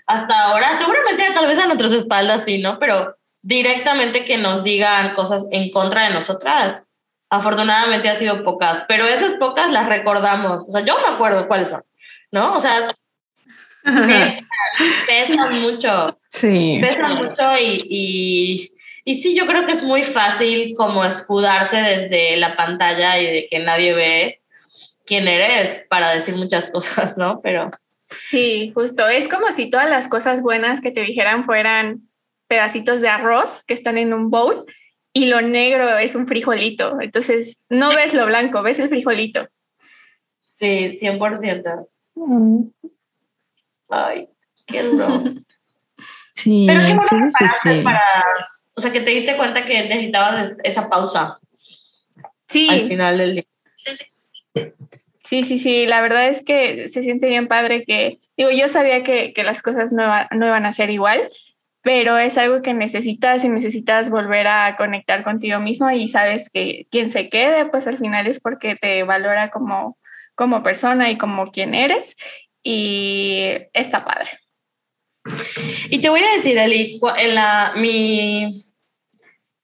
hasta 0.06 0.42
ahora, 0.44 0.78
seguramente 0.78 1.32
tal 1.34 1.48
vez 1.48 1.58
a 1.58 1.68
nuestras 1.68 1.94
espaldas 1.94 2.44
sí, 2.44 2.58
¿no? 2.58 2.78
Pero 2.80 3.16
directamente 3.42 4.26
que 4.26 4.38
nos 4.38 4.64
digan 4.64 5.14
cosas 5.14 5.48
en 5.52 5.72
contra 5.72 6.04
de 6.04 6.14
nosotras, 6.14 6.86
afortunadamente 7.30 8.10
ha 8.10 8.16
sido 8.16 8.44
pocas, 8.44 8.84
pero 8.88 9.06
esas 9.06 9.34
pocas 9.36 9.72
las 9.72 9.88
recordamos. 9.88 10.68
O 10.68 10.72
sea, 10.72 10.82
yo 10.82 10.98
me 11.00 11.14
acuerdo 11.14 11.48
cuáles 11.48 11.70
son, 11.70 11.82
¿no? 12.32 12.56
O 12.56 12.60
sea, 12.60 12.94
pesan, 15.08 15.62
mucho. 15.62 16.20
Sí. 16.32 16.80
Pesan 16.82 17.18
mucho 17.18 17.58
y, 17.62 17.78
y, 17.90 18.72
y, 19.04 19.16
sí, 19.16 19.36
yo 19.36 19.46
creo 19.48 19.66
que 19.66 19.74
es 19.74 19.84
muy 19.84 20.02
fácil 20.02 20.74
como 20.78 21.04
escudarse 21.04 21.78
desde 21.78 22.38
la 22.38 22.56
pantalla 22.56 23.20
y 23.20 23.26
de 23.26 23.48
que 23.52 23.60
nadie 23.60 23.94
ve 23.94 24.42
quién 25.06 25.28
eres 25.28 25.86
para 25.90 26.12
decir 26.12 26.38
muchas 26.38 26.70
cosas, 26.72 27.18
¿no? 27.18 27.42
Pero... 27.42 27.70
Sí, 28.18 28.72
justo. 28.74 29.08
Es 29.08 29.28
como 29.28 29.52
si 29.52 29.70
todas 29.70 29.90
las 29.90 30.08
cosas 30.08 30.42
buenas 30.42 30.82
que 30.82 30.92
te 30.92 31.02
dijeran 31.02 31.44
fueran 31.44 32.10
pedacitos 32.48 33.02
de 33.02 33.10
arroz 33.10 33.64
que 33.66 33.74
están 33.74 33.98
en 33.98 34.14
un 34.14 34.30
bowl 34.30 34.66
y 35.14 35.26
lo 35.26 35.42
negro 35.42 35.98
es 35.98 36.16
un 36.16 36.28
frijolito. 36.28 37.00
Entonces, 37.02 37.64
no 37.70 37.90
ves 37.94 38.14
lo 38.14 38.26
blanco, 38.26 38.62
ves 38.62 38.80
el 38.80 38.90
frijolito. 38.90 39.48
Sí, 40.58 40.98
100%. 40.98 41.88
Mm. 42.16 42.64
Ay, 43.90 44.30
qué 44.66 44.84
duro. 44.84 45.24
Sí, 46.42 46.66
Pero 46.68 46.82
qué 46.82 46.96
bueno 46.96 47.32
para, 47.34 47.84
para, 47.84 48.02
o 48.76 48.82
sea, 48.82 48.92
que 48.92 49.02
te 49.02 49.12
diste 49.12 49.38
cuenta 49.38 49.66
que 49.66 49.84
necesitabas 49.84 50.56
esa 50.64 50.90
pausa. 50.90 51.38
Sí. 52.48 52.68
Al 52.70 52.88
final 52.88 53.18
del 53.18 53.36
día. 53.36 53.44
Sí, 55.24 55.44
sí, 55.44 55.60
sí, 55.60 55.86
la 55.86 56.02
verdad 56.02 56.28
es 56.28 56.44
que 56.44 56.90
se 56.90 57.04
siente 57.04 57.28
bien 57.28 57.48
padre 57.48 57.86
que, 57.86 58.18
digo, 58.36 58.50
yo 58.50 58.68
sabía 58.68 59.04
que, 59.04 59.34
que 59.34 59.44
las 59.44 59.62
cosas 59.62 59.94
no, 59.94 60.04
no 60.32 60.46
iban 60.48 60.66
a 60.66 60.74
ser 60.74 60.90
igual, 60.90 61.30
pero 61.84 62.18
es 62.18 62.38
algo 62.38 62.62
que 62.62 62.74
necesitas 62.74 63.46
y 63.46 63.50
necesitas 63.50 64.10
volver 64.10 64.48
a 64.48 64.76
conectar 64.78 65.24
contigo 65.24 65.60
mismo 65.60 65.90
y 65.92 66.08
sabes 66.08 66.50
que 66.50 66.86
quien 66.92 67.10
se 67.10 67.30
quede, 67.30 67.66
pues 67.68 67.88
al 67.88 67.98
final 67.98 68.28
es 68.28 68.40
porque 68.40 68.76
te 68.76 69.04
valora 69.04 69.52
como, 69.52 69.98
como 70.36 70.64
persona 70.64 71.10
y 71.12 71.18
como 71.18 71.52
quien 71.52 71.76
eres 71.76 72.18
y 72.62 73.46
está 73.74 74.04
padre. 74.04 74.32
Y 75.90 76.00
te 76.00 76.10
voy 76.10 76.22
a 76.22 76.36
decir, 76.36 76.58
Eli, 76.58 77.00
en 77.18 77.36
la, 77.36 77.74
mi, 77.76 78.52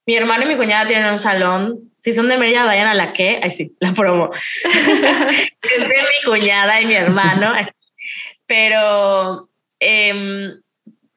mi 0.06 0.16
hermano 0.16 0.44
y 0.44 0.48
mi 0.48 0.58
cuñada 0.58 0.88
tienen 0.88 1.12
un 1.12 1.20
salón. 1.20 1.92
Si 2.00 2.14
son 2.14 2.30
de 2.30 2.38
Mérida, 2.38 2.66
vayan 2.66 2.88
a 2.88 2.94
la 2.94 3.14
que. 3.14 3.40
Ay, 3.42 3.52
sí, 3.52 3.76
la 3.80 3.92
promo. 3.94 4.30
es 4.64 5.80
de 5.80 5.88
mi 5.88 6.26
cuñada 6.26 6.80
y 6.82 6.86
mi 6.86 6.94
hermano. 6.94 7.54
Pero 8.46 9.50
eh, 9.80 10.54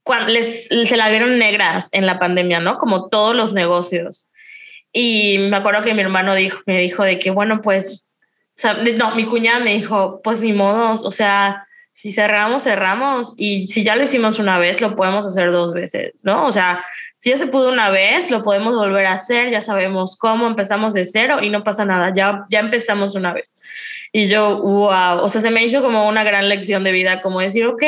cuando 0.02 0.32
les, 0.32 0.66
se 0.66 0.96
la 0.96 1.08
vieron 1.08 1.38
negras 1.38 1.88
en 1.92 2.06
la 2.06 2.18
pandemia, 2.18 2.60
¿no? 2.60 2.78
Como 2.78 3.08
todos 3.08 3.36
los 3.36 3.52
negocios. 3.52 4.28
Y 4.92 5.38
me 5.38 5.56
acuerdo 5.56 5.82
que 5.82 5.94
mi 5.94 6.00
hermano 6.00 6.34
dijo, 6.34 6.60
me 6.66 6.78
dijo 6.78 7.04
de 7.04 7.18
que, 7.18 7.30
bueno, 7.30 7.60
pues, 7.62 8.10
o 8.56 8.60
sea, 8.60 8.74
no, 8.74 9.14
mi 9.14 9.24
cuñada 9.24 9.60
me 9.60 9.74
dijo, 9.74 10.20
pues 10.22 10.40
ni 10.40 10.52
modo, 10.52 10.94
o 10.94 11.10
sea, 11.10 11.66
si 11.92 12.12
cerramos, 12.12 12.62
cerramos. 12.62 13.34
Y 13.36 13.66
si 13.66 13.82
ya 13.84 13.96
lo 13.96 14.04
hicimos 14.04 14.38
una 14.38 14.58
vez, 14.58 14.80
lo 14.80 14.96
podemos 14.96 15.26
hacer 15.26 15.52
dos 15.52 15.74
veces, 15.74 16.24
¿no? 16.24 16.46
O 16.46 16.52
sea, 16.52 16.84
si 17.16 17.30
ya 17.30 17.36
se 17.36 17.46
pudo 17.46 17.68
una 17.68 17.90
vez, 17.90 18.30
lo 18.30 18.42
podemos 18.42 18.74
volver 18.74 19.06
a 19.06 19.12
hacer, 19.12 19.50
ya 19.50 19.60
sabemos 19.60 20.16
cómo, 20.16 20.46
empezamos 20.46 20.94
de 20.94 21.04
cero 21.04 21.38
y 21.42 21.50
no 21.50 21.64
pasa 21.64 21.84
nada, 21.84 22.12
ya, 22.14 22.44
ya 22.48 22.60
empezamos 22.60 23.14
una 23.14 23.32
vez. 23.32 23.56
Y 24.12 24.26
yo, 24.26 24.58
wow, 24.58 25.20
o 25.22 25.28
sea, 25.28 25.40
se 25.40 25.50
me 25.50 25.64
hizo 25.64 25.82
como 25.82 26.08
una 26.08 26.24
gran 26.24 26.48
lección 26.48 26.84
de 26.84 26.92
vida, 26.92 27.20
como 27.20 27.40
decir, 27.40 27.66
ok, 27.66 27.82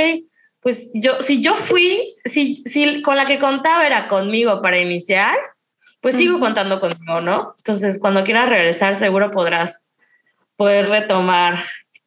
pues 0.60 0.90
yo, 0.94 1.20
si 1.20 1.42
yo 1.42 1.54
fui, 1.54 2.14
si, 2.24 2.54
si 2.54 3.02
con 3.02 3.16
la 3.16 3.26
que 3.26 3.40
contaba 3.40 3.86
era 3.86 4.08
conmigo 4.08 4.62
para 4.62 4.78
iniciar, 4.78 5.36
pues 6.00 6.16
sigo 6.16 6.38
contando 6.38 6.80
conmigo, 6.80 7.20
¿no? 7.20 7.54
Entonces, 7.58 7.98
cuando 7.98 8.24
quieras 8.24 8.48
regresar, 8.48 8.96
seguro 8.96 9.30
podrás 9.30 9.82
poder 10.56 10.88
retomar 10.88 11.64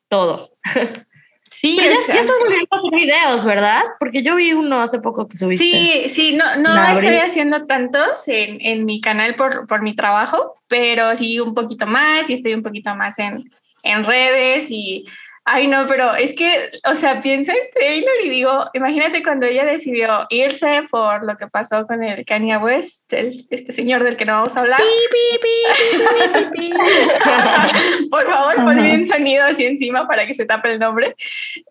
todo. 0.10 0.52
Sí, 1.58 1.78
ya, 1.78 1.92
estás 1.92 2.32
volviendo 2.40 2.68
a 2.70 2.78
hacer 2.78 2.92
videos, 2.92 3.46
¿verdad? 3.46 3.82
Porque 4.00 4.24
yo 4.24 4.36
vi 4.36 4.54
uno 4.54 4.82
hace 4.82 5.00
poco 5.00 5.28
que 5.28 5.38
subiste. 5.38 5.64
Sí, 5.64 6.10
sí, 6.10 6.36
no, 6.36 6.58
no 6.58 6.84
estoy 6.88 7.16
haciendo 7.16 7.66
tantos 7.66 8.28
en, 8.28 8.58
en 8.62 8.86
mi 8.86 9.00
canal 9.00 9.36
por, 9.36 9.66
por, 9.68 9.82
mi 9.82 9.96
trabajo, 9.96 10.56
pero 10.68 11.16
sí 11.16 11.40
un 11.40 11.54
poquito 11.54 11.88
más 11.88 12.30
y 12.30 12.34
estoy 12.34 12.54
un 12.54 12.64
poquito 12.64 12.94
más 12.96 13.20
en, 13.20 13.52
en 13.84 14.04
redes 14.04 14.70
y 14.70 15.06
Ay, 15.48 15.68
no, 15.68 15.86
pero 15.88 16.16
es 16.16 16.34
que, 16.34 16.72
o 16.90 16.96
sea, 16.96 17.22
pienso 17.22 17.52
en 17.52 17.60
Taylor 17.72 18.16
y 18.24 18.30
digo, 18.30 18.66
imagínate 18.74 19.22
cuando 19.22 19.46
ella 19.46 19.64
decidió 19.64 20.26
irse 20.30 20.82
por 20.90 21.24
lo 21.24 21.38
que 21.38 21.46
pasó 21.46 21.86
con 21.86 22.04
el 22.04 22.26
Kanye 22.26 22.58
West, 22.58 23.14
este 23.14 23.72
señor 23.72 24.04
del 24.04 24.18
que 24.18 24.26
no 24.26 24.34
vamos 24.34 24.58
a 24.58 24.62
hablar. 24.62 24.80
por 28.10 28.24
favor, 28.24 28.56
ponle 28.56 28.96
un 28.96 29.06
sonido 29.06 29.46
así 29.46 29.66
encima 29.66 30.08
para 30.08 30.26
que 30.26 30.34
se 30.34 30.46
tape 30.46 30.74
el 30.74 30.80
nombre. 30.80 31.16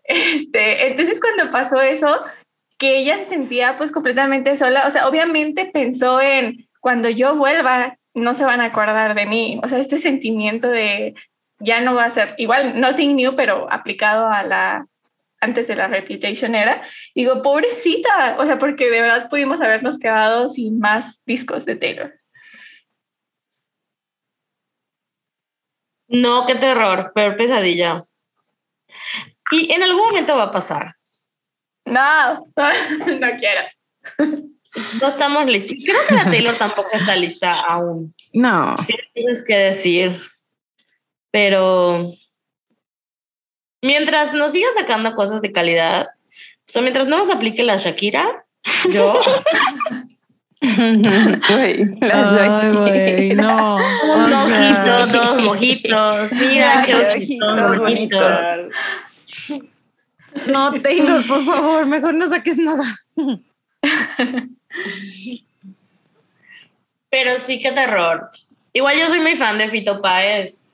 Este, 0.05 0.86
entonces, 0.86 1.20
cuando 1.20 1.51
pasó 1.51 1.80
eso, 1.80 2.16
que 2.78 2.98
ella 2.98 3.18
se 3.18 3.24
sentía 3.24 3.76
pues 3.76 3.90
completamente 3.90 4.56
sola, 4.56 4.86
o 4.86 4.90
sea, 4.92 5.09
obviamente 5.09 5.66
pensó 5.66 6.20
en 6.20 6.68
cuando 6.80 7.09
yo 7.09 7.34
vuelva, 7.34 7.96
no 8.14 8.34
se 8.34 8.44
van 8.44 8.60
a 8.60 8.66
acordar 8.66 9.16
de 9.16 9.26
mí, 9.26 9.60
o 9.64 9.68
sea, 9.68 9.78
este 9.78 9.98
sentimiento 9.98 10.68
de 10.68 11.16
ya 11.59 11.81
no 11.81 11.94
va 11.94 12.05
a 12.05 12.10
ser 12.10 12.35
igual, 12.39 12.81
nothing 12.81 13.16
new, 13.16 13.36
pero 13.36 13.70
aplicado 13.70 14.28
a 14.28 14.43
la 14.43 14.86
antes 15.44 15.68
de 15.68 15.76
la 15.76 15.89
Reputation 15.89 16.55
era. 16.55 16.82
Digo, 17.14 17.43
pobrecita, 17.43 18.36
o 18.39 18.47
sea, 18.47 18.59
porque 18.59 18.90
de 18.90 19.01
verdad 19.01 19.28
pudimos 19.28 19.60
habernos 19.60 19.98
quedado 19.98 20.48
sin 20.48 20.78
más 20.81 21.20
discos 21.26 21.64
de 21.64 21.76
Taylor. 21.76 22.14
No, 26.09 26.47
qué 26.47 26.55
terror, 26.55 27.12
pero 27.14 27.36
pesadilla. 27.36 28.05
Y 29.51 29.72
en 29.72 29.82
algún 29.82 30.06
momento 30.06 30.36
va 30.36 30.44
a 30.44 30.51
pasar. 30.51 30.94
No, 31.85 32.47
no 33.20 33.28
quiero. 33.36 33.62
No 35.01 35.09
estamos 35.09 35.47
listos. 35.47 35.76
Creo 35.85 36.06
que 36.09 36.14
la 36.14 36.24
Taylor 36.24 36.56
tampoco 36.56 36.89
está 36.93 37.14
lista 37.16 37.60
aún. 37.60 38.14
No. 38.32 38.76
¿Qué 38.86 38.97
tienes 39.12 39.44
que 39.44 39.56
decir? 39.56 40.22
Pero 41.35 42.12
mientras 43.82 44.35
nos 44.35 44.52
siga 44.52 44.69
sacando 44.78 45.16
cosas 45.16 45.43
de 45.43 45.51
calidad, 45.51 46.06
o 46.06 46.73
sea, 46.73 46.81
mientras 46.81 47.09
no 47.09 47.19
nos 47.19 47.28
aplique 47.28 47.65
la 47.65 47.77
Shakira, 47.77 48.47
yo. 48.93 49.20
Güey, 50.61 51.98
Ay, 52.01 52.70
güey, 52.70 53.35
no. 53.35 53.77
mojitos, 53.77 55.12
dos 55.12 55.43
mojitos. 55.43 56.32
Mira, 56.32 56.85
qué 56.86 56.94
mojitos, 56.94 57.77
mojitos. 57.77 58.70
No, 60.47 60.81
Taylor, 60.81 61.27
por 61.27 61.44
favor, 61.44 61.85
mejor 61.85 62.15
no 62.15 62.28
saques 62.28 62.56
nada. 62.56 62.85
Pero 67.11 67.39
sí, 67.39 67.59
qué 67.59 67.73
terror. 67.73 68.31
Igual 68.73 68.97
yo 68.98 69.09
soy 69.09 69.20
muy 69.20 69.36
fan 69.36 69.59
de 69.59 69.69
Fito 69.69 70.01
Páez. 70.01 70.69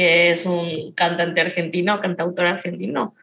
Que 0.00 0.30
es 0.30 0.46
un 0.46 0.92
cantante 0.92 1.42
argentino, 1.42 2.00
cantautor 2.00 2.46
argentino. 2.46 3.14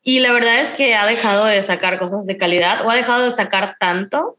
Y 0.00 0.20
la 0.20 0.30
verdad 0.30 0.60
es 0.60 0.70
que 0.70 0.94
ha 0.94 1.06
dejado 1.06 1.46
de 1.46 1.60
sacar 1.64 1.98
cosas 1.98 2.24
de 2.24 2.36
calidad 2.36 2.86
o 2.86 2.90
ha 2.90 2.94
dejado 2.94 3.24
de 3.24 3.32
sacar 3.32 3.74
tanto, 3.80 4.38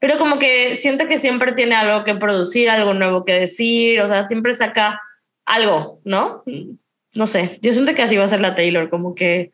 pero 0.00 0.18
como 0.18 0.40
que 0.40 0.74
siento 0.74 1.06
que 1.06 1.20
siempre 1.20 1.52
tiene 1.52 1.76
algo 1.76 2.02
que 2.02 2.16
producir, 2.16 2.68
algo 2.68 2.92
nuevo 2.92 3.24
que 3.24 3.34
decir, 3.34 4.00
o 4.00 4.08
sea, 4.08 4.26
siempre 4.26 4.56
saca 4.56 5.00
algo, 5.46 6.00
¿no? 6.04 6.42
No 7.14 7.28
sé, 7.28 7.60
yo 7.62 7.72
siento 7.72 7.94
que 7.94 8.02
así 8.02 8.16
va 8.16 8.24
a 8.24 8.28
ser 8.28 8.40
la 8.40 8.56
Taylor, 8.56 8.90
como 8.90 9.14
que 9.14 9.52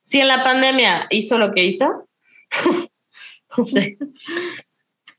si 0.00 0.20
en 0.20 0.28
la 0.28 0.44
pandemia 0.44 1.08
hizo 1.10 1.36
lo 1.36 1.52
que 1.52 1.64
hizo, 1.64 2.08
no 3.58 3.66
sé. 3.66 3.98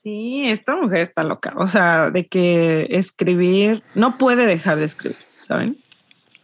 Sí, 0.02 0.50
esta 0.50 0.78
mujer 0.78 1.02
está 1.02 1.26
loca, 1.26 1.54
o 1.58 1.68
sea, 1.68 2.10
de 2.10 2.26
que 2.26 2.88
escribir, 2.90 3.84
no 3.96 4.18
puede 4.18 4.46
dejar 4.46 4.78
de 4.78 4.86
escribir, 4.86 5.18
¿saben? 5.46 5.78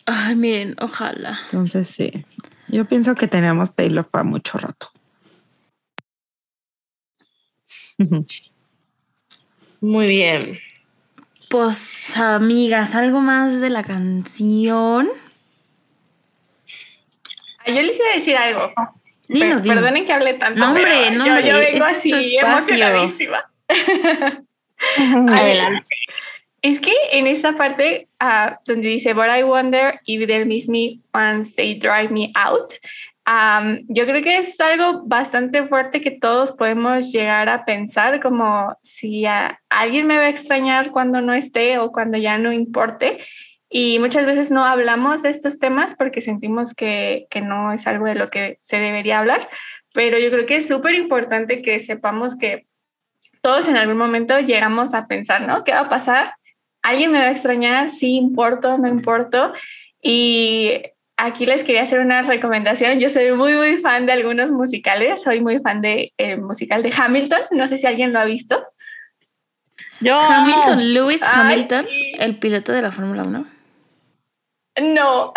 Ay, 0.06 0.36
miren, 0.36 0.76
ojalá. 0.80 1.40
Entonces 1.46 1.88
sí, 1.88 2.26
yo 2.68 2.86
pienso 2.86 3.16
que 3.16 3.28
tenemos 3.28 3.74
Taylor 3.76 4.08
para 4.08 4.24
mucho 4.24 4.58
rato. 4.58 4.90
Muy 9.82 10.08
bien. 10.08 10.60
Pues, 11.50 12.18
amigas, 12.18 12.96
algo 12.96 13.22
más 13.22 13.62
de 13.62 13.70
la 13.70 13.84
canción. 13.84 15.08
Yo 17.68 17.82
les 17.82 18.00
iba 18.00 18.10
a 18.10 18.16
decir 18.16 18.38
algo. 18.38 18.74
Dinos, 19.28 19.64
dinos. 19.64 19.78
Perdonen 19.78 20.06
que 20.06 20.14
hable 20.14 20.34
tanto. 20.36 20.60
No, 20.60 20.68
hombre, 20.68 21.12
no, 21.12 21.26
yo, 21.26 21.34
hombre, 21.34 21.50
yo 21.50 21.58
vengo 21.58 21.86
este 21.88 22.14
así 22.14 22.38
emocionadísima. 22.38 23.52
Adelante. 25.30 25.96
Es 26.66 26.80
que 26.80 26.94
en 27.12 27.28
esa 27.28 27.52
parte 27.54 28.08
ah, 28.20 28.60
donde 28.66 28.90
dice, 28.90 29.14
but 29.14 29.28
I 29.30 29.44
wonder 29.44 30.00
if 30.08 30.26
they'll 30.26 30.48
miss 30.48 30.68
me 30.68 31.00
once 31.14 31.54
they 31.56 31.76
drive 31.78 32.10
me 32.10 32.32
out, 32.34 32.74
am, 33.24 33.86
yo 33.88 34.04
creo 34.08 34.24
que 34.24 34.38
es 34.40 34.60
algo 34.60 35.04
bastante 35.06 35.68
fuerte 35.68 36.02
que 36.02 36.10
todos 36.10 36.54
podemos 36.54 37.12
llegar 37.12 37.50
a 37.50 37.66
pensar, 37.66 38.20
como 38.20 38.76
si 38.82 39.28
a- 39.28 39.62
alguien 39.70 40.08
me 40.08 40.18
va 40.18 40.24
a 40.24 40.30
extrañar 40.30 40.90
cuando 40.90 41.22
no 41.22 41.34
esté 41.34 41.78
o 41.78 41.92
cuando 41.92 42.18
ya 42.18 42.40
no 42.40 42.52
importe. 42.52 43.20
Y 43.70 44.00
muchas 44.00 44.26
veces 44.26 44.50
no 44.50 44.66
hablamos 44.66 45.22
de 45.22 45.30
estos 45.30 45.60
temas 45.60 45.94
porque 45.94 46.20
sentimos 46.20 46.74
que, 46.74 47.28
que 47.30 47.42
no 47.42 47.74
es 47.74 47.86
algo 47.86 48.08
de 48.08 48.16
lo 48.16 48.32
que 48.32 48.58
se 48.62 48.80
debería 48.80 49.20
hablar, 49.20 49.48
pero 49.94 50.18
yo 50.18 50.32
creo 50.32 50.48
que 50.48 50.56
es 50.56 50.68
súper 50.68 50.96
importante 50.96 51.62
que 51.62 51.80
sepamos 51.80 52.36
que 52.36 52.66
todos 53.42 53.68
en 53.68 53.78
algún 53.78 53.98
momento 53.98 54.40
llegamos 54.40 54.96
a 54.96 55.06
pensar, 55.06 55.44
¿no? 55.48 55.64
¿Qué 55.64 55.72
va 55.72 55.82
a 55.82 55.90
pasar? 55.90 56.34
¿Alguien 56.86 57.12
me 57.12 57.18
va 57.18 57.26
a 57.26 57.32
extrañar? 57.32 57.90
Sí, 57.90 58.16
importo, 58.16 58.78
no 58.78 58.88
importo. 58.88 59.54
Y 60.04 60.84
aquí 61.18 61.48
les 61.48 61.64
quería 61.64 61.82
hacer 61.82 62.00
una 62.00 62.22
recomendación. 62.22 63.00
Yo 63.00 63.10
soy 63.10 63.32
muy, 63.32 63.54
muy 63.54 63.78
fan 63.78 64.06
de 64.06 64.12
algunos 64.12 64.52
musicales. 64.52 65.24
Soy 65.24 65.42
muy 65.42 65.58
fan 65.60 65.82
del 65.82 66.12
musical 66.42 66.84
de 66.84 66.94
Hamilton. 66.96 67.40
No 67.50 67.68
sé 67.68 67.80
si 67.80 67.88
alguien 67.88 68.14
lo 68.14 68.20
ha 68.20 68.26
visto. 68.26 68.64
Yo 70.00 70.16
Hamilton, 70.16 70.94
Lewis 70.94 71.24
Ay, 71.24 71.30
Hamilton, 71.34 71.86
sí. 71.88 72.12
el 72.20 72.38
piloto 72.38 72.72
de 72.72 72.84
la 72.84 72.92
Fórmula 72.92 73.24
1. 73.26 73.48
No. 74.82 75.34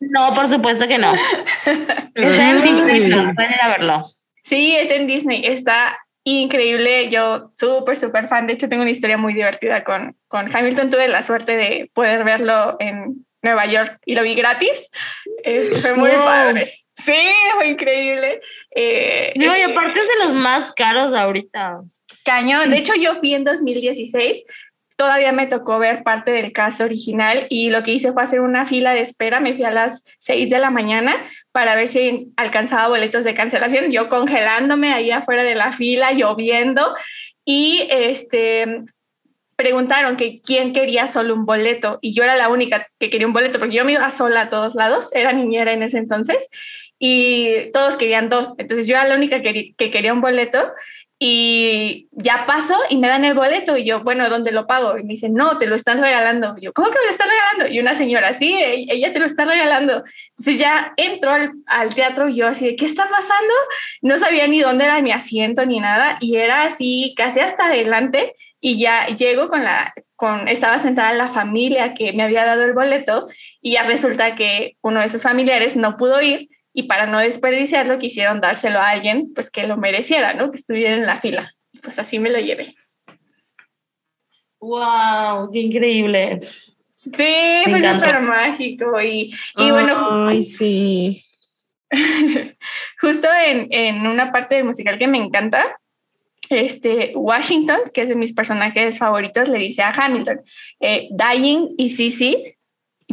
No, 0.00 0.34
por 0.34 0.50
supuesto 0.50 0.86
que 0.86 0.98
no. 0.98 1.14
Está 2.14 2.50
en 2.50 2.62
Disney, 2.62 3.10
pueden 3.34 3.52
ir 3.52 3.62
a 3.62 3.68
verlo. 3.68 4.02
Sí, 4.42 4.76
es 4.76 4.90
en 4.90 5.06
Disney. 5.06 5.46
Está 5.46 5.96
increíble. 6.24 7.08
Yo 7.10 7.48
súper, 7.52 7.96
súper 7.96 8.28
fan. 8.28 8.46
De 8.46 8.52
hecho, 8.54 8.68
tengo 8.68 8.82
una 8.82 8.90
historia 8.90 9.16
muy 9.16 9.34
divertida 9.34 9.84
con, 9.84 10.16
con 10.28 10.54
Hamilton. 10.54 10.90
Tuve 10.90 11.08
la 11.08 11.22
suerte 11.22 11.56
de 11.56 11.90
poder 11.94 12.24
verlo 12.24 12.76
en 12.80 13.26
Nueva 13.42 13.66
York 13.66 13.98
y 14.04 14.14
lo 14.14 14.22
vi 14.22 14.34
gratis. 14.34 14.88
Este, 15.44 15.80
fue 15.80 15.94
muy 15.94 16.10
Wow. 16.10 16.24
padre. 16.24 16.72
Sí, 17.04 17.14
fue 17.54 17.68
increíble. 17.68 18.40
Eh, 18.74 19.32
No, 19.36 19.56
y 19.56 19.60
este, 19.60 19.72
aparte 19.72 19.98
es 19.98 20.06
de 20.06 20.24
los 20.24 20.34
más 20.34 20.72
caros 20.72 21.12
ahorita. 21.14 21.80
Cañón. 22.24 22.70
De 22.70 22.78
hecho, 22.78 22.94
yo 22.94 23.14
fui 23.16 23.34
en 23.34 23.42
2016. 23.44 24.44
Todavía 25.02 25.32
me 25.32 25.48
tocó 25.48 25.80
ver 25.80 26.04
parte 26.04 26.30
del 26.30 26.52
caso 26.52 26.84
original 26.84 27.48
y 27.50 27.70
lo 27.70 27.82
que 27.82 27.90
hice 27.90 28.12
fue 28.12 28.22
hacer 28.22 28.40
una 28.40 28.66
fila 28.66 28.94
de 28.94 29.00
espera. 29.00 29.40
Me 29.40 29.52
fui 29.52 29.64
a 29.64 29.72
las 29.72 30.04
6 30.18 30.48
de 30.48 30.60
la 30.60 30.70
mañana 30.70 31.16
para 31.50 31.74
ver 31.74 31.88
si 31.88 32.28
alcanzaba 32.36 32.86
boletos 32.86 33.24
de 33.24 33.34
cancelación. 33.34 33.90
Yo 33.90 34.08
congelándome 34.08 34.92
ahí 34.92 35.10
afuera 35.10 35.42
de 35.42 35.56
la 35.56 35.72
fila, 35.72 36.12
lloviendo. 36.12 36.94
Y 37.44 37.84
este 37.90 38.84
preguntaron 39.56 40.16
que 40.16 40.40
quién 40.40 40.72
quería 40.72 41.08
solo 41.08 41.34
un 41.34 41.46
boleto 41.46 41.98
y 42.00 42.14
yo 42.14 42.22
era 42.22 42.36
la 42.36 42.48
única 42.48 42.86
que 43.00 43.10
quería 43.10 43.26
un 43.26 43.32
boleto 43.32 43.58
porque 43.58 43.74
yo 43.74 43.84
me 43.84 43.94
iba 43.94 44.08
sola 44.10 44.42
a 44.42 44.50
todos 44.50 44.76
lados, 44.76 45.12
era 45.14 45.32
niñera 45.32 45.72
en 45.72 45.82
ese 45.82 45.98
entonces 45.98 46.48
y 46.98 47.72
todos 47.72 47.96
querían 47.96 48.28
dos, 48.28 48.54
entonces 48.58 48.86
yo 48.86 48.94
era 48.94 49.08
la 49.08 49.16
única 49.16 49.42
que, 49.42 49.74
que 49.76 49.90
quería 49.90 50.12
un 50.12 50.20
boleto 50.20 50.72
y 51.24 52.08
ya 52.10 52.46
paso 52.46 52.74
y 52.90 52.96
me 52.96 53.06
dan 53.06 53.24
el 53.24 53.34
boleto 53.34 53.76
y 53.76 53.84
yo, 53.84 54.02
bueno, 54.02 54.28
¿dónde 54.28 54.50
lo 54.50 54.66
pago? 54.66 54.98
Y 54.98 55.04
me 55.04 55.10
dicen, 55.10 55.34
no, 55.34 55.56
te 55.56 55.68
lo 55.68 55.76
están 55.76 56.00
regalando. 56.00 56.56
Yo, 56.60 56.72
¿cómo 56.72 56.90
que 56.90 56.98
me 56.98 57.04
lo 57.04 57.10
están 57.12 57.28
regalando? 57.28 57.72
Y 57.72 57.78
una 57.78 57.94
señora, 57.94 58.32
sí, 58.32 58.52
e- 58.52 58.86
ella 58.88 59.12
te 59.12 59.20
lo 59.20 59.26
está 59.26 59.44
regalando. 59.44 60.02
Entonces 60.30 60.58
ya 60.58 60.92
entro 60.96 61.30
al, 61.30 61.52
al 61.66 61.94
teatro 61.94 62.28
y 62.28 62.34
yo 62.34 62.48
así 62.48 62.66
de, 62.66 62.74
¿qué 62.74 62.86
está 62.86 63.08
pasando? 63.08 63.54
No 64.00 64.18
sabía 64.18 64.48
ni 64.48 64.62
dónde 64.62 64.82
era 64.82 65.00
mi 65.00 65.12
asiento 65.12 65.64
ni 65.64 65.78
nada 65.78 66.16
y 66.18 66.38
era 66.38 66.64
así 66.64 67.14
casi 67.16 67.38
hasta 67.38 67.66
adelante 67.66 68.34
y 68.60 68.80
ya 68.80 69.06
llego 69.06 69.48
con 69.48 69.62
la, 69.62 69.94
con, 70.16 70.48
estaba 70.48 70.80
sentada 70.80 71.12
la 71.12 71.28
familia 71.28 71.94
que 71.94 72.12
me 72.12 72.24
había 72.24 72.44
dado 72.44 72.64
el 72.64 72.72
boleto 72.72 73.28
y 73.60 73.74
ya 73.74 73.84
resulta 73.84 74.34
que 74.34 74.76
uno 74.80 74.98
de 74.98 75.08
sus 75.08 75.22
familiares 75.22 75.76
no 75.76 75.96
pudo 75.96 76.20
ir 76.20 76.48
y 76.72 76.84
para 76.84 77.06
no 77.06 77.18
desperdiciarlo 77.18 77.98
quisieron 77.98 78.40
dárselo 78.40 78.78
a 78.78 78.90
alguien 78.90 79.32
pues 79.34 79.50
que 79.50 79.66
lo 79.66 79.76
mereciera, 79.76 80.34
¿no? 80.34 80.50
Que 80.50 80.58
estuviera 80.58 80.94
en 80.94 81.06
la 81.06 81.18
fila. 81.18 81.54
Pues 81.82 81.98
así 81.98 82.18
me 82.18 82.30
lo 82.30 82.38
llevé. 82.38 82.74
¡Wow! 84.60 85.50
¡Qué 85.52 85.60
increíble! 85.60 86.40
Sí, 86.40 87.10
fue 87.64 87.78
encantó. 87.78 88.06
súper 88.06 88.22
mágico 88.22 89.00
y, 89.00 89.34
y 89.56 89.70
bueno, 89.70 90.28
Ay, 90.28 90.44
sí. 90.44 91.24
justo 93.00 93.28
en, 93.44 93.66
en 93.70 94.06
una 94.06 94.30
parte 94.30 94.54
del 94.54 94.64
musical 94.64 94.98
que 94.98 95.08
me 95.08 95.18
encanta, 95.18 95.78
este, 96.48 97.12
Washington, 97.14 97.80
que 97.92 98.02
es 98.02 98.08
de 98.08 98.14
mis 98.14 98.32
personajes 98.32 98.98
favoritos, 98.98 99.48
le 99.48 99.58
dice 99.58 99.82
a 99.82 99.90
Hamilton, 99.90 100.40
eh, 100.80 101.08
dying 101.10 101.74
is 101.78 101.98
easy, 101.98 102.54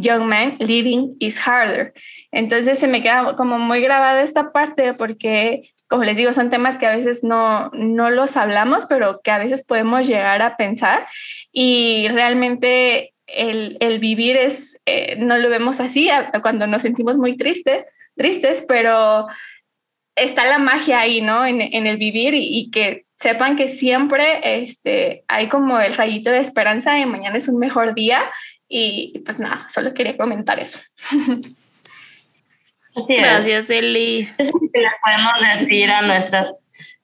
young 0.01 0.27
man, 0.27 0.57
living 0.59 1.15
is 1.19 1.39
harder. 1.39 1.93
Entonces 2.31 2.79
se 2.79 2.87
me 2.87 3.01
queda 3.01 3.35
como 3.35 3.59
muy 3.59 3.81
grabada 3.81 4.21
esta 4.21 4.51
parte 4.51 4.93
porque, 4.93 5.71
como 5.87 6.03
les 6.03 6.17
digo, 6.17 6.33
son 6.33 6.49
temas 6.49 6.77
que 6.77 6.87
a 6.87 6.95
veces 6.95 7.23
no, 7.23 7.69
no 7.73 8.09
los 8.09 8.37
hablamos, 8.37 8.85
pero 8.85 9.21
que 9.21 9.31
a 9.31 9.39
veces 9.39 9.65
podemos 9.65 10.07
llegar 10.07 10.41
a 10.41 10.57
pensar 10.57 11.07
y 11.51 12.07
realmente 12.09 13.13
el, 13.27 13.77
el 13.79 13.99
vivir 13.99 14.37
es, 14.37 14.79
eh, 14.85 15.15
no 15.17 15.37
lo 15.37 15.49
vemos 15.49 15.79
así 15.79 16.09
cuando 16.41 16.67
nos 16.67 16.81
sentimos 16.81 17.17
muy 17.17 17.37
tristes, 17.37 17.85
tristes, 18.15 18.65
pero 18.67 19.27
está 20.15 20.45
la 20.45 20.59
magia 20.59 20.99
ahí, 20.99 21.21
¿no? 21.21 21.45
En, 21.45 21.61
en 21.61 21.87
el 21.87 21.97
vivir 21.97 22.33
y, 22.33 22.57
y 22.57 22.71
que 22.71 23.05
sepan 23.19 23.57
que 23.57 23.67
siempre 23.67 24.61
este, 24.63 25.23
hay 25.27 25.49
como 25.49 25.79
el 25.79 25.93
rayito 25.93 26.31
de 26.31 26.39
esperanza 26.39 26.93
de 26.93 27.05
mañana 27.05 27.37
es 27.37 27.49
un 27.49 27.59
mejor 27.59 27.93
día 27.93 28.23
y 28.69 29.19
pues 29.25 29.39
nada, 29.39 29.67
solo 29.73 29.93
quería 29.93 30.15
comentar 30.15 30.59
eso. 30.59 30.79
Así 32.95 33.15
es. 33.15 33.21
Gracias, 33.21 33.69
Eli. 33.69 34.29
Eso 34.37 34.49
es 34.49 34.53
lo 34.53 34.59
que 34.71 34.79
les 34.79 34.91
podemos 35.03 35.59
decir 35.59 35.91
a 35.91 36.01
nuestras 36.01 36.51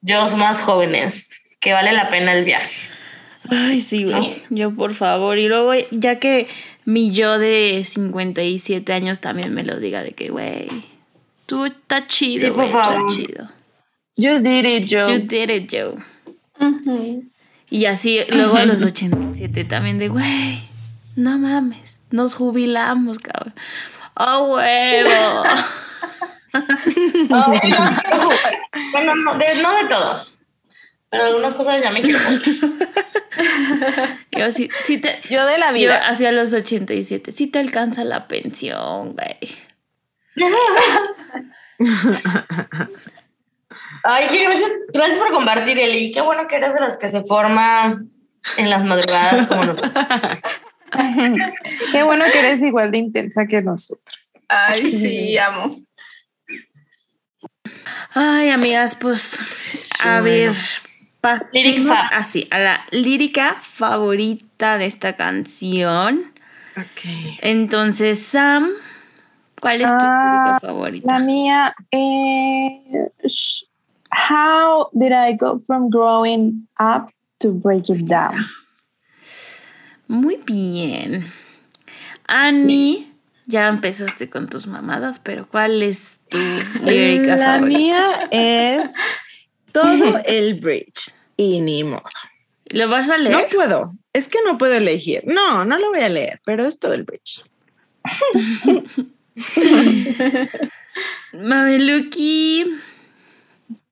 yo 0.00 0.26
más 0.36 0.62
jóvenes, 0.62 1.56
que 1.60 1.72
vale 1.72 1.92
la 1.92 2.10
pena 2.10 2.32
el 2.32 2.44
viaje. 2.44 2.72
Ay, 3.50 3.80
sí, 3.80 4.04
güey. 4.04 4.42
Yo, 4.50 4.72
por 4.74 4.94
favor. 4.94 5.38
Y 5.38 5.48
luego, 5.48 5.72
ya 5.90 6.18
que 6.18 6.46
mi 6.84 7.12
yo 7.12 7.38
de 7.38 7.82
57 7.84 8.92
años 8.92 9.20
también 9.20 9.54
me 9.54 9.64
lo 9.64 9.78
diga 9.78 10.02
de 10.02 10.12
que, 10.12 10.30
güey, 10.30 10.68
tú 11.46 11.64
está 11.64 12.00
Sí, 12.08 12.36
chido, 12.36 12.54
por 12.54 12.64
güey, 12.64 12.66
está 12.68 12.82
favor. 12.82 13.14
chido. 13.14 13.48
You 14.16 14.38
did 14.40 14.64
it, 14.64 14.88
Joe. 14.90 15.12
You 15.12 15.26
did 15.26 15.50
it, 15.50 15.70
Joe. 15.70 15.96
Y 17.70 17.84
así, 17.86 18.20
luego 18.28 18.56
a 18.56 18.64
los 18.64 18.82
87 18.82 19.64
también 19.64 19.98
de, 19.98 20.08
güey, 20.08 20.60
no 21.16 21.38
mames, 21.38 22.00
nos 22.10 22.34
jubilamos, 22.34 23.18
cabrón. 23.18 23.54
¡Oh, 24.14 24.54
huevo! 24.54 25.44
bueno, 28.92 29.14
no 29.16 29.38
de, 29.38 29.54
no 29.56 29.76
de 29.76 29.88
todo, 29.88 30.22
pero 31.10 31.24
algunas 31.24 31.54
cosas 31.54 31.82
ya 31.82 31.90
me 31.90 32.02
quiero. 32.02 32.18
Yo 34.32 34.52
sí, 34.52 34.70
sí 34.82 34.98
te... 34.98 35.20
Yo 35.28 35.44
de 35.46 35.58
la 35.58 35.68
Yo 35.68 35.74
vida. 35.74 36.06
hacia 36.06 36.32
los 36.32 36.52
87, 36.52 37.32
sí 37.32 37.46
te 37.46 37.58
alcanza 37.58 38.04
la 38.04 38.28
pensión, 38.28 39.14
güey. 39.14 39.38
Ay, 44.04 44.26
qué 44.30 44.44
gracias, 44.44 44.70
gracias 44.92 45.18
por 45.18 45.32
compartir, 45.32 45.78
Eli. 45.78 46.12
Qué 46.12 46.20
bueno 46.20 46.46
que 46.46 46.56
eres 46.56 46.74
de 46.74 46.80
las 46.80 46.96
que 46.98 47.08
se 47.08 47.22
forma 47.22 47.98
en 48.56 48.70
las 48.70 48.84
madrugadas 48.84 49.46
como 49.46 49.64
nosotros. 49.64 50.04
Qué 51.92 52.02
bueno 52.02 52.24
que 52.32 52.38
eres 52.38 52.62
igual 52.62 52.90
de 52.90 52.98
intensa 52.98 53.46
que 53.46 53.62
nosotros. 53.62 54.16
Ay, 54.48 54.86
sí, 54.86 55.38
amo. 55.38 55.76
Ay, 58.14 58.50
amigas, 58.50 58.96
pues 58.96 59.44
a 60.02 60.20
ver, 60.20 60.52
pasemos 61.20 61.98
así 62.12 62.46
a 62.50 62.58
la 62.58 62.86
lírica 62.90 63.56
favorita 63.60 64.78
de 64.78 64.86
esta 64.86 65.14
canción. 65.14 66.32
Ok. 66.76 67.38
Entonces, 67.42 68.22
Sam, 68.22 68.68
¿cuál 69.60 69.80
es 69.80 69.88
tu 69.88 69.94
Ah, 69.98 70.24
lírica 70.24 70.60
favorita? 70.60 71.12
La 71.12 71.18
mía 71.18 71.74
es 71.90 73.68
How 74.30 74.88
did 74.92 75.12
I 75.12 75.34
go 75.36 75.60
from 75.66 75.90
growing 75.90 76.68
up 76.78 77.10
to 77.40 77.52
break 77.52 77.90
it 77.90 78.06
down? 78.06 78.46
Muy 80.08 80.36
bien. 80.44 81.26
Annie, 82.26 83.10
ya 83.46 83.68
empezaste 83.68 84.28
con 84.30 84.48
tus 84.48 84.66
mamadas, 84.66 85.18
pero 85.20 85.48
¿cuál 85.48 85.82
es 85.82 86.20
tu 86.28 86.38
lírica 86.82 87.36
La 87.36 87.54
favorita? 87.54 87.78
mía 87.78 88.28
es 88.30 88.92
todo 89.72 90.18
el 90.26 90.54
bridge 90.54 91.12
y 91.36 91.60
ni 91.60 91.84
modo. 91.84 92.02
¿Lo 92.72 92.88
vas 92.88 93.08
a 93.10 93.16
No 93.18 93.22
leer? 93.24 93.48
puedo, 93.54 93.94
es 94.12 94.26
que 94.28 94.38
no 94.44 94.58
puedo 94.58 94.74
elegir. 94.74 95.22
No, 95.26 95.64
no 95.64 95.78
lo 95.78 95.90
voy 95.90 96.00
a 96.00 96.08
leer, 96.08 96.40
pero 96.44 96.66
es 96.66 96.78
todo 96.78 96.94
el 96.94 97.04
bridge. 97.04 97.44
Mameluki. 101.32 102.64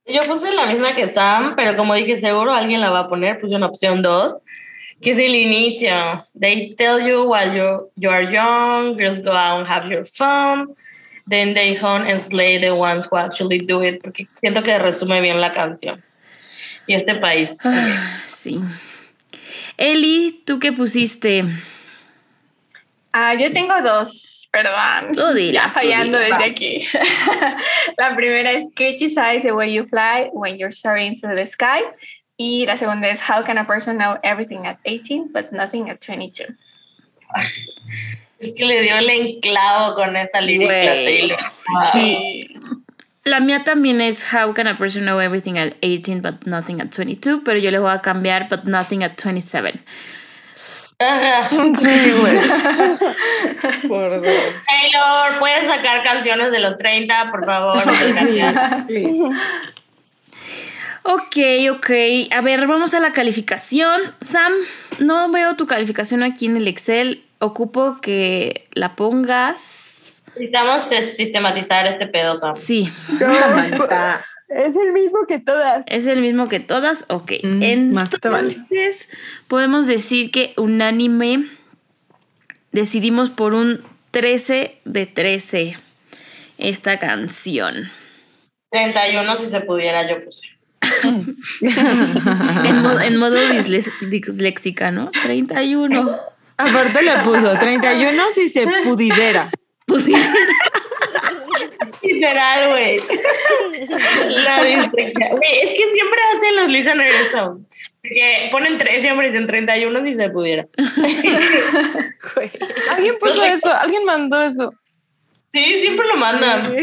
Yo 0.07 0.27
puse 0.27 0.53
la 0.53 0.67
misma 0.67 0.95
que 0.95 1.09
Sam, 1.09 1.55
pero 1.57 1.77
como 1.77 1.95
dije, 1.95 2.17
seguro 2.17 2.53
alguien 2.53 2.81
la 2.81 2.91
va 2.91 3.01
a 3.01 3.09
poner, 3.09 3.41
puse 3.41 3.55
una 3.57 3.67
opción 3.67 4.03
2, 4.03 4.35
que 5.05 5.13
es 5.13 5.19
el 5.19 5.35
inicio. 5.35 6.25
They 6.35 6.75
tell 6.77 6.99
you 6.99 7.29
while 7.29 7.55
you, 7.55 7.91
you 7.97 8.11
are 8.11 8.23
young, 8.23 8.97
girls 8.97 9.21
go 9.21 9.33
out 9.33 9.59
and 9.59 9.69
have 9.69 9.89
your 9.89 10.05
fun, 10.05 10.69
then 11.29 11.55
they 11.55 11.75
hunt 11.75 12.09
and 12.11 12.21
slay 12.21 12.59
the 12.59 12.75
ones 12.75 13.05
who 13.05 13.17
actually 13.19 13.59
do 13.59 13.83
it, 13.83 14.03
porque 14.03 14.27
siento 14.33 14.65
que 14.65 14.79
resume 14.79 15.21
bien 15.21 15.41
la 15.41 15.53
canción. 15.53 16.03
Y 16.87 16.95
este 16.95 17.15
país. 17.21 17.59
Ah, 17.65 18.19
sí. 18.27 18.61
Eli, 19.77 20.43
¿tú 20.45 20.59
qué 20.59 20.73
pusiste? 20.73 21.45
Ah, 23.13 23.35
yo 23.35 23.53
tengo 23.53 23.81
dos, 23.83 24.49
perdón. 24.53 25.13
Tú 25.15 25.33
dilas, 25.35 25.65
Ya 25.75 25.81
fallando 25.81 26.19
tú 26.19 26.25
dilas. 26.25 26.39
desde 26.41 26.51
aquí. 26.53 26.87
la 27.99 28.15
primera 28.15 28.53
es 28.53 28.65
Catchy 28.75 29.15
Eyes 29.17 29.43
the 29.43 29.53
way 29.53 29.73
you 29.73 29.85
fly 29.87 30.31
when 30.33 30.57
you're 30.59 30.73
soaring 30.73 31.17
through 31.17 31.37
the 31.37 31.47
sky. 31.47 31.81
Y 32.37 32.67
la 32.67 32.77
segunda 32.77 33.09
es 33.09 33.21
How 33.21 33.45
can 33.45 33.59
a 33.59 33.67
person 33.67 33.97
know 33.97 34.19
everything 34.23 34.67
at 34.67 34.79
18 34.85 35.33
but 35.33 35.53
nothing 35.53 35.89
at 35.89 36.01
22? 36.01 36.55
Es 38.39 38.53
que 38.57 38.65
le 38.65 38.83
dio 38.83 38.97
el 38.99 39.09
enclavo 39.09 39.95
con 39.95 40.17
esa 40.17 40.41
lírica. 40.41 40.73
Taylor. 40.73 41.39
Sí. 41.93 42.47
La 43.25 43.41
mía 43.41 43.65
también 43.65 44.01
es 44.01 44.25
How 44.35 44.53
can 44.53 44.67
a 44.67 44.75
person 44.75 45.05
know 45.05 45.19
everything 45.19 45.57
at 45.57 45.75
18 45.81 46.21
but 46.21 46.47
nothing 46.47 46.81
at 46.81 46.91
22, 46.91 47.41
pero 47.45 47.59
yo 47.59 47.71
le 47.71 47.79
voy 47.79 47.93
a 47.93 48.01
cambiar 48.01 48.49
but 48.49 48.65
nothing 48.65 49.03
at 49.03 49.17
27. 49.17 49.81
Ajá. 50.99 51.43
Sí, 51.49 52.13
güey. 52.21 52.37
Por 53.89 54.23
dos. 54.23 54.35
Taylor, 54.67 55.39
¿puedes 55.39 55.67
sacar 55.67 56.03
canciones 56.03 56.51
de 56.51 56.61
los 56.61 56.77
30, 56.77 57.29
por 57.31 57.45
favor? 57.45 57.83
Sí. 58.89 59.23
Ok, 61.07 61.37
ok. 61.71 61.91
A 62.31 62.41
ver, 62.41 62.67
vamos 62.67 62.95
a 62.95 63.01
la 63.01 63.13
calificación. 63.13 64.01
Sam, 64.23 64.53
no 65.01 65.31
veo 65.31 65.55
tu 65.55 65.67
calificación 65.67 66.23
aquí 66.23 66.47
en 66.47 66.57
el 66.57 66.67
Excel. 66.67 67.23
Ocupo 67.41 68.01
que 68.01 68.65
la 68.73 68.97
pongas. 68.97 70.23
Necesitamos 70.29 70.83
sistematizar 70.83 71.87
este 71.87 72.07
pedo, 72.07 72.35
Sam. 72.37 72.57
Sí, 72.57 72.91
Samantha. 73.19 74.25
Es 74.49 74.75
el 74.77 74.93
mismo 74.93 75.27
que 75.27 75.39
todas. 75.41 75.85
es 75.89 76.07
el 76.07 76.21
mismo 76.21 76.49
que 76.49 76.61
todas. 76.61 77.05
Ok. 77.09 77.33
Mm, 77.43 77.93
más 77.93 78.09
te 78.09 78.29
vale. 78.29 78.55
Entonces, 78.55 79.11
podemos 79.47 79.87
decir 79.87 80.31
que 80.31 80.55
unánime 80.57 81.47
decidimos 82.73 83.29
por 83.29 83.53
un 83.55 83.85
13 84.11 84.81
de 84.87 85.07
13 85.07 85.77
esta 86.57 86.99
canción. 86.99 87.91
31 88.71 89.37
si 89.37 89.47
se 89.47 89.61
pudiera, 89.61 90.09
yo 90.09 90.25
puse. 90.25 90.54
En, 92.65 92.83
mo- 92.83 93.01
en 93.01 93.17
modo 93.17 93.37
disléxica, 93.49 94.91
¿no? 94.91 95.11
31. 95.23 96.19
Aparte 96.57 97.03
le 97.03 97.17
puso 97.25 97.59
31 97.59 98.23
si 98.35 98.49
se 98.49 98.67
pudiera. 98.85 99.51
Sí. 100.05 100.15
Literal, 102.03 102.69
güey. 102.71 103.01
La 104.29 104.63
dislexia. 104.65 105.27
Es 105.43 105.71
que 105.71 105.93
siempre 105.93 106.21
hacen 106.35 106.57
los 106.57 106.71
listeners 106.73 107.15
eso. 107.29 107.61
Que 108.03 108.49
ponen 108.53 108.79
tres, 108.79 109.01
siempre 109.01 109.29
dicen 109.31 109.47
31 109.47 110.05
si 110.05 110.15
se 110.15 110.29
pudiera. 110.31 110.67
Alguien 112.91 113.15
puso 113.21 113.45
eso, 113.45 113.73
alguien 113.73 114.05
mandó 114.05 114.43
eso. 114.43 114.73
Sí, 115.53 115.81
siempre 115.81 116.07
lo 116.07 116.17
mandan. 116.17 116.75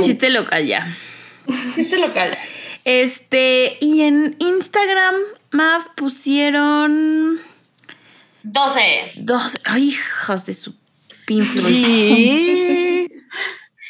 Chiste 0.00 0.30
local 0.30 0.64
ya. 0.66 0.86
Este 1.76 1.96
local. 1.98 2.36
Este, 2.84 3.78
y 3.80 4.02
en 4.02 4.36
Instagram, 4.38 5.14
Mav, 5.50 5.94
pusieron 5.94 7.38
12. 8.42 9.12
dos. 9.16 9.58
Ay, 9.64 9.88
hijas 9.88 10.44
de 10.46 10.54
su 10.54 10.74
pinflu. 11.26 11.66
Y... 11.68 13.10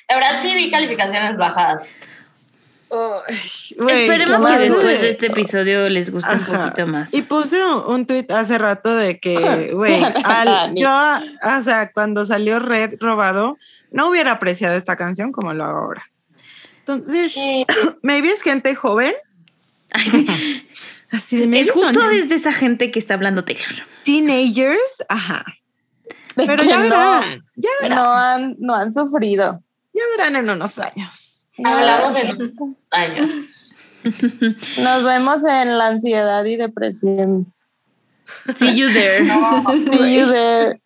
La 0.09 0.16
verdad 0.16 0.43
sí 0.43 0.55
vi 0.55 0.70
calificaciones 0.70 1.36
bajas. 1.36 2.01
Esperemos 3.89 4.44
que 4.44 4.59
después 4.59 5.01
de 5.01 5.10
este 5.10 5.26
episodio 5.26 5.89
les 5.89 6.10
guste 6.10 6.35
un 6.35 6.44
poquito 6.44 6.86
más. 6.86 7.12
Y 7.12 7.22
puse 7.22 7.62
un, 7.64 7.82
un 7.86 8.06
tweet 8.06 8.26
hace 8.31 8.59
rato 8.59 8.94
de 8.94 9.18
que, 9.18 9.72
güey, 9.74 10.01
yo, 10.74 10.90
o 11.43 11.62
sea, 11.62 11.90
cuando 11.93 12.24
salió 12.24 12.60
Red 12.60 12.94
robado, 13.01 13.59
no 13.90 14.09
hubiera 14.09 14.32
apreciado 14.32 14.76
esta 14.76 14.97
canción 14.97 15.32
como 15.32 15.55
lo 15.55 15.64
hago 15.64 15.78
ahora. 15.78 16.10
Entonces, 16.86 17.32
Sí. 17.32 17.65
maybe 18.02 18.31
es 18.31 18.43
gente 18.43 18.74
joven. 18.74 19.15
Ay, 19.93 20.06
sí. 20.09 20.27
Así 21.11 21.36
de 21.36 21.61
Es 21.61 21.70
justo 21.70 22.09
desde 22.09 22.35
esa 22.35 22.52
gente 22.52 22.90
que 22.90 22.98
está 22.98 23.15
hablando 23.15 23.44
Taylor. 23.44 23.86
teenagers, 24.02 25.05
ajá. 25.09 25.44
De 26.35 26.47
Pero 26.47 26.65
ya 26.65 26.77
no, 26.78 26.82
verán, 26.82 27.44
ya 27.55 27.70
verán, 27.81 27.97
no 27.98 28.12
han, 28.12 28.56
no 28.59 28.74
han 28.74 28.93
sufrido. 28.93 29.62
ya 29.93 30.02
verán 30.16 30.35
en 30.35 30.51
unos 30.51 30.77
años. 30.81 31.47
Hablamos 31.62 32.16
en 32.16 32.43
unos 32.43 32.77
años. 32.90 33.74
Nos 34.78 35.05
vemos 35.05 35.44
en 35.44 35.78
la 35.78 35.86
ansiedad 35.89 36.44
y 36.44 36.56
depresión. 36.56 37.52
See 38.56 38.74
you 38.74 38.89
there. 38.93 39.24
See 39.93 40.19
you 40.19 40.27
there. 40.27 40.81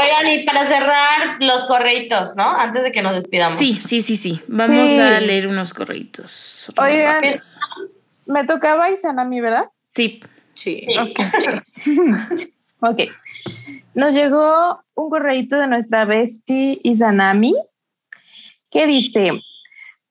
Oigan, 0.00 0.32
y 0.32 0.44
para 0.44 0.66
cerrar 0.66 1.36
los 1.40 1.64
correitos, 1.66 2.36
¿no? 2.36 2.48
Antes 2.50 2.82
de 2.82 2.92
que 2.92 3.02
nos 3.02 3.14
despidamos. 3.14 3.58
Sí, 3.58 3.72
sí, 3.74 4.02
sí, 4.02 4.16
sí. 4.16 4.40
Vamos 4.48 4.90
Sí. 4.90 4.98
a 4.98 5.20
leer 5.20 5.46
unos 5.46 5.74
correitos. 5.74 6.72
Oigan. 6.78 7.22
Me 8.26 8.44
tocaba 8.44 8.90
Isanami, 8.90 9.40
¿verdad? 9.40 9.64
Sí. 9.94 10.20
Sí. 10.54 10.86
Ok. 12.80 13.00
Nos 13.94 14.14
llegó 14.14 14.80
un 14.94 15.10
correíto 15.10 15.56
de 15.58 15.66
nuestra 15.66 16.04
bestie 16.04 16.78
Izanami 16.82 17.54
que 18.70 18.86
dice: 18.86 19.32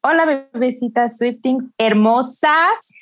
Hola, 0.01 0.25
bebecitas 0.53 1.17
Swiftings 1.17 1.65
hermosas. 1.77 2.93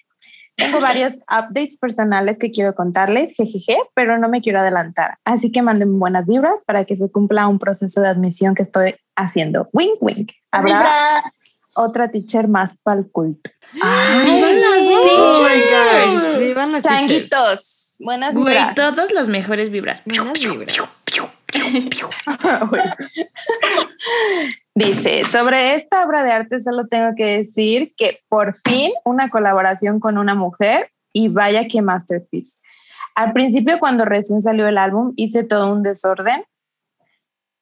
Tengo 0.57 0.79
varios 0.79 1.15
updates 1.29 1.77
personales 1.77 2.37
que 2.39 2.49
quiero 2.51 2.73
contarles, 2.73 3.35
jejeje, 3.35 3.77
pero 3.93 4.17
no 4.17 4.27
me 4.27 4.41
quiero 4.41 4.59
adelantar. 4.59 5.19
Así 5.23 5.51
que 5.51 5.61
manden 5.61 5.99
buenas 5.99 6.25
vibras 6.27 6.65
para 6.65 6.83
que 6.83 6.95
se 6.95 7.11
cumpla 7.11 7.47
un 7.47 7.59
proceso 7.59 8.01
de 8.01 8.07
admisión 8.07 8.55
que 8.55 8.63
estoy 8.63 8.95
haciendo. 9.15 9.69
Wink, 9.71 10.01
wink. 10.01 10.31
Habrá 10.51 10.71
Vibra. 10.79 11.33
otra 11.75 12.09
teacher 12.09 12.47
más 12.47 12.75
para 12.81 12.99
el 12.99 13.07
culto. 13.11 13.51
¡Vivan 13.73 14.61
las 14.61 14.81
Oh 14.81 15.43
my 15.43 15.49
teachers! 15.49 16.23
gosh, 16.33 16.39
vivan 16.39 16.71
las 16.71 16.81
teachers. 16.83 17.07
Changuitos, 17.29 17.95
buenas 17.99 18.33
Güey, 18.33 18.55
vibras. 18.57 18.75
todas 18.75 19.11
las 19.13 19.27
mejores 19.29 19.69
vibras. 19.69 20.01
Buenas 20.05 20.39
vibras. 20.39 20.77
Dice, 24.77 25.25
sobre 25.25 25.73
esta 25.73 26.05
obra 26.05 26.21
de 26.21 26.31
arte 26.31 26.59
solo 26.59 26.85
tengo 26.85 27.15
que 27.15 27.39
decir 27.39 27.95
que 27.97 28.19
por 28.29 28.53
fin 28.53 28.91
una 29.03 29.27
colaboración 29.31 29.99
con 29.99 30.19
una 30.19 30.35
mujer 30.35 30.91
y 31.11 31.29
vaya 31.29 31.67
que 31.67 31.81
masterpiece. 31.81 32.59
Al 33.15 33.33
principio 33.33 33.79
cuando 33.79 34.05
recién 34.05 34.43
salió 34.43 34.67
el 34.67 34.77
álbum 34.77 35.13
hice 35.15 35.43
todo 35.43 35.73
un 35.73 35.81
desorden. 35.81 36.43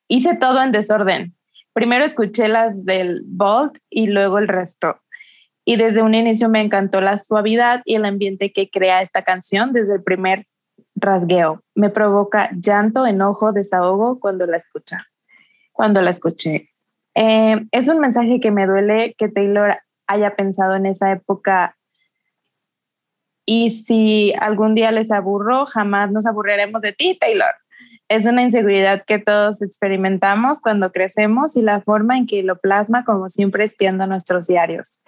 Hice 0.10 0.36
todo 0.36 0.62
en 0.62 0.74
desorden. 0.74 1.38
Primero 1.72 2.04
escuché 2.04 2.50
las 2.50 2.84
del 2.84 3.24
Bolt 3.26 3.78
y 3.90 4.08
luego 4.08 4.38
el 4.38 4.50
resto. 4.50 5.00
Y 5.64 5.78
desde 5.78 6.02
un 6.02 6.16
inicio 6.16 6.50
me 6.50 6.60
encantó 6.60 7.00
la 7.00 7.18
suavidad 7.18 7.82
y 7.86 7.96
el 7.96 8.04
ambiente 8.04 8.52
que 8.52 8.70
crea 8.70 9.02
esta 9.02 9.24
canción 9.24 9.72
desde 9.72 9.96
el 9.96 10.04
primer 10.04 10.48
rasgueo. 10.96 11.64
Me 11.76 11.90
provoca 11.90 12.50
llanto, 12.60 13.08
enojo, 13.08 13.54
desahogo 13.54 14.20
cuando 14.20 14.46
la 14.48 14.58
escucha. 14.58 15.08
Cuando 15.72 16.02
la 16.02 16.10
escuché. 16.10 16.75
Eh, 17.16 17.66
es 17.72 17.88
un 17.88 18.00
mensaje 18.00 18.40
que 18.40 18.52
me 18.52 18.68
duele 18.68 19.16
que 19.18 19.30
Taylor 19.30 19.78
haya 20.08 20.36
pensado 20.36 20.76
en 20.76 20.86
esa 20.86 21.12
época. 21.12 21.78
Y 23.46 23.72
si 23.72 24.34
algún 24.40 24.76
día 24.76 24.92
les 24.92 25.12
aburro, 25.12 25.66
jamás 25.66 26.12
nos 26.12 26.26
aburriremos 26.26 26.82
de 26.82 26.94
ti, 26.94 27.18
Taylor. 27.20 27.54
Es 28.08 28.26
una 28.26 28.44
inseguridad 28.44 29.04
que 29.06 29.18
todos 29.18 29.62
experimentamos 29.62 30.62
cuando 30.62 30.92
crecemos 30.92 31.56
y 31.56 31.62
la 31.62 31.82
forma 31.82 32.18
en 32.18 32.28
que 32.28 32.44
lo 32.44 32.60
plasma, 32.60 33.04
como 33.04 33.30
siempre, 33.30 33.64
espiando 33.64 34.06
nuestros 34.06 34.46
diarios. 34.48 35.04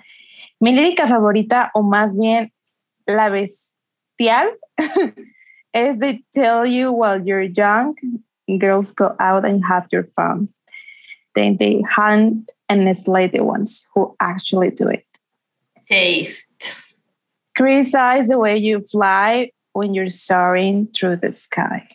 Mi 0.60 0.72
lírica 0.72 1.08
favorita, 1.08 1.70
o 1.74 1.84
más 1.84 2.18
bien 2.18 2.52
la 3.06 3.30
bestial, 3.30 4.50
es 5.74 6.00
They 6.00 6.26
Tell 6.32 6.66
You 6.66 6.92
While 6.92 7.24
You're 7.24 7.52
Young, 7.52 7.96
Girls 8.48 8.94
Go 8.96 9.16
Out 9.20 9.46
and 9.46 9.64
Have 9.70 9.88
Your 9.92 10.08
Fun. 10.16 10.50
Then 11.38 11.58
they 11.58 11.84
hunt 11.84 12.50
and 12.68 12.98
slay 12.98 13.28
the 13.28 13.44
ones 13.44 13.86
who 13.94 14.16
actually 14.20 14.72
do 14.72 14.90
it. 14.90 15.06
Taste. 15.88 16.74
Criticize 17.56 18.28
the 18.28 18.40
way 18.40 18.58
you 18.58 18.82
fly 18.82 19.52
when 19.74 19.94
you're 19.94 20.10
soaring 20.10 20.88
through 20.96 21.18
the 21.18 21.32
sky. 21.32 21.88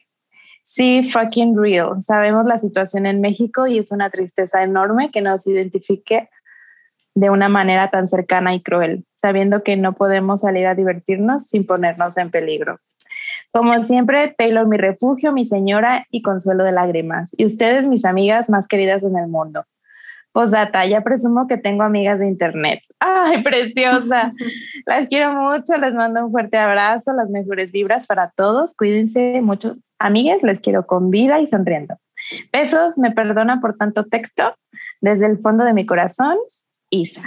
Sí, 0.63 1.03
fucking 1.03 1.57
real. 1.57 2.01
Sabemos 2.01 2.47
la 2.47 2.57
situación 2.57 3.05
en 3.05 3.21
México 3.21 3.67
y 3.67 3.79
es 3.79 3.91
una 3.91 4.11
tristeza 4.11 4.63
enorme 4.63 5.11
que 5.11 5.21
nos 5.21 5.45
identifique 5.49 6.29
de 7.17 7.29
una 7.29 7.49
manera 7.49 7.91
tan 7.91 8.07
cercana 8.07 8.55
y 8.55 8.63
cruel, 8.63 9.05
sabiendo 9.17 9.65
que 9.65 9.77
no 9.77 9.95
podemos 9.95 10.43
salir 10.43 10.69
a 10.69 10.77
divertirnos 10.77 11.49
sin 11.49 11.67
ponernos 11.67 12.17
en 12.17 12.31
peligro. 12.31 12.79
Como 13.53 13.83
siempre, 13.83 14.35
Taylor, 14.37 14.67
mi 14.67 14.79
refugio, 14.79 15.31
mi 15.31 15.45
señora 15.45 16.07
y 16.11 16.23
consuelo 16.23 16.65
de 16.65 16.73
lágrimas. 16.73 17.31
Y 17.37 17.45
ustedes, 17.45 17.87
mis 17.87 18.07
amigas 18.07 18.49
más 18.49 18.67
queridas 18.67 19.03
en 19.05 19.17
el 19.19 19.29
mundo. 19.29 19.67
Posdata, 20.33 20.87
ya 20.87 21.03
presumo 21.03 21.47
que 21.47 21.59
tengo 21.59 21.83
amigas 21.83 22.19
de 22.19 22.27
internet. 22.27 22.81
¡Ay, 22.99 23.43
preciosa! 23.43 24.33
las 24.87 25.07
quiero 25.09 25.35
mucho, 25.35 25.77
les 25.77 25.93
mando 25.93 26.25
un 26.25 26.33
fuerte 26.33 26.57
abrazo, 26.57 27.13
las 27.13 27.29
mejores 27.29 27.71
vibras 27.71 28.07
para 28.07 28.31
todos. 28.31 28.73
Cuídense 28.75 29.43
mucho. 29.43 29.75
Amigas, 29.99 30.43
les 30.43 30.59
quiero 30.59 30.87
con 30.87 31.11
vida 31.11 31.39
y 31.39 31.47
sonriendo. 31.47 31.99
Besos, 32.51 32.97
me 32.97 33.11
perdona 33.11 33.61
por 33.61 33.77
tanto 33.77 34.05
texto. 34.05 34.55
Desde 35.03 35.27
el 35.27 35.39
fondo 35.39 35.65
de 35.65 35.75
mi 35.75 35.85
corazón, 35.85 36.39
Isa. 36.89 37.23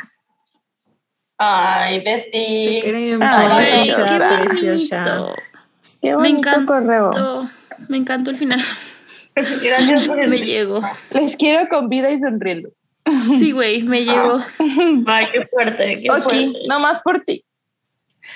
Ay, 1.38 1.99
bestie. 2.03 3.18
Ay, 3.22 3.91
Preciosa, 3.91 5.35
qué 6.01 6.13
bonito. 6.15 6.19
Me 6.19 6.30
encantó. 6.39 6.65
correo. 6.73 7.49
Me 7.88 7.97
encantó 7.97 8.30
el 8.31 8.38
final. 8.38 8.61
Gracias 9.35 10.07
por 10.07 10.15
Me 10.17 10.23
escribir. 10.23 10.45
llegó. 10.47 10.81
Les 11.11 11.35
quiero 11.35 11.67
con 11.67 11.89
vida 11.89 12.09
y 12.11 12.19
sonriendo. 12.19 12.69
Sí, 13.38 13.51
güey, 13.51 13.84
me 13.84 14.03
llegó. 14.03 14.43
Ay, 15.05 15.27
qué 15.31 15.45
fuerte, 15.47 16.01
qué 16.01 16.09
Ok, 16.09 16.23
fuerte. 16.23 16.53
nomás 16.67 17.01
por 17.01 17.19
ti. 17.23 17.43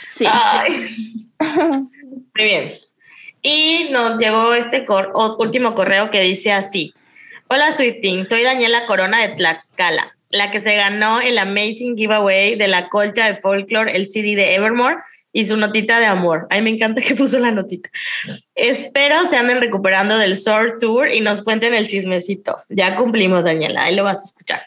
Sí. 0.07 0.25
Ay. 0.29 1.27
Muy 1.39 2.45
bien. 2.45 2.71
Y 3.41 3.87
nos 3.91 4.19
llegó 4.19 4.53
este 4.53 4.85
cor- 4.85 5.11
último 5.39 5.73
correo 5.73 6.09
que 6.11 6.21
dice 6.21 6.51
así. 6.51 6.93
Hola 7.47 7.71
Sweeting, 7.73 8.25
soy 8.25 8.43
Daniela 8.43 8.85
Corona 8.85 9.21
de 9.25 9.29
Tlaxcala, 9.35 10.15
la 10.29 10.51
que 10.51 10.61
se 10.61 10.75
ganó 10.75 11.19
el 11.21 11.37
Amazing 11.39 11.97
Giveaway 11.97 12.55
de 12.55 12.67
la 12.67 12.89
colcha 12.89 13.25
de 13.25 13.35
folklore, 13.35 13.95
el 13.95 14.07
CD 14.07 14.35
de 14.35 14.53
Evermore 14.53 14.97
y 15.31 15.45
su 15.45 15.57
notita 15.57 15.99
de 15.99 16.05
amor. 16.05 16.47
Ay, 16.49 16.61
me 16.61 16.69
encanta 16.71 17.01
que 17.01 17.15
puso 17.15 17.39
la 17.39 17.51
notita. 17.51 17.89
Espero 18.55 19.25
se 19.25 19.37
anden 19.37 19.61
recuperando 19.61 20.17
del 20.17 20.35
Sword 20.35 20.77
Tour 20.79 21.11
y 21.11 21.21
nos 21.21 21.41
cuenten 21.41 21.73
el 21.73 21.87
chismecito. 21.87 22.57
Ya 22.69 22.95
cumplimos, 22.95 23.43
Daniela, 23.43 23.83
ahí 23.83 23.95
lo 23.95 24.03
vas 24.03 24.21
a 24.21 24.25
escuchar. 24.25 24.61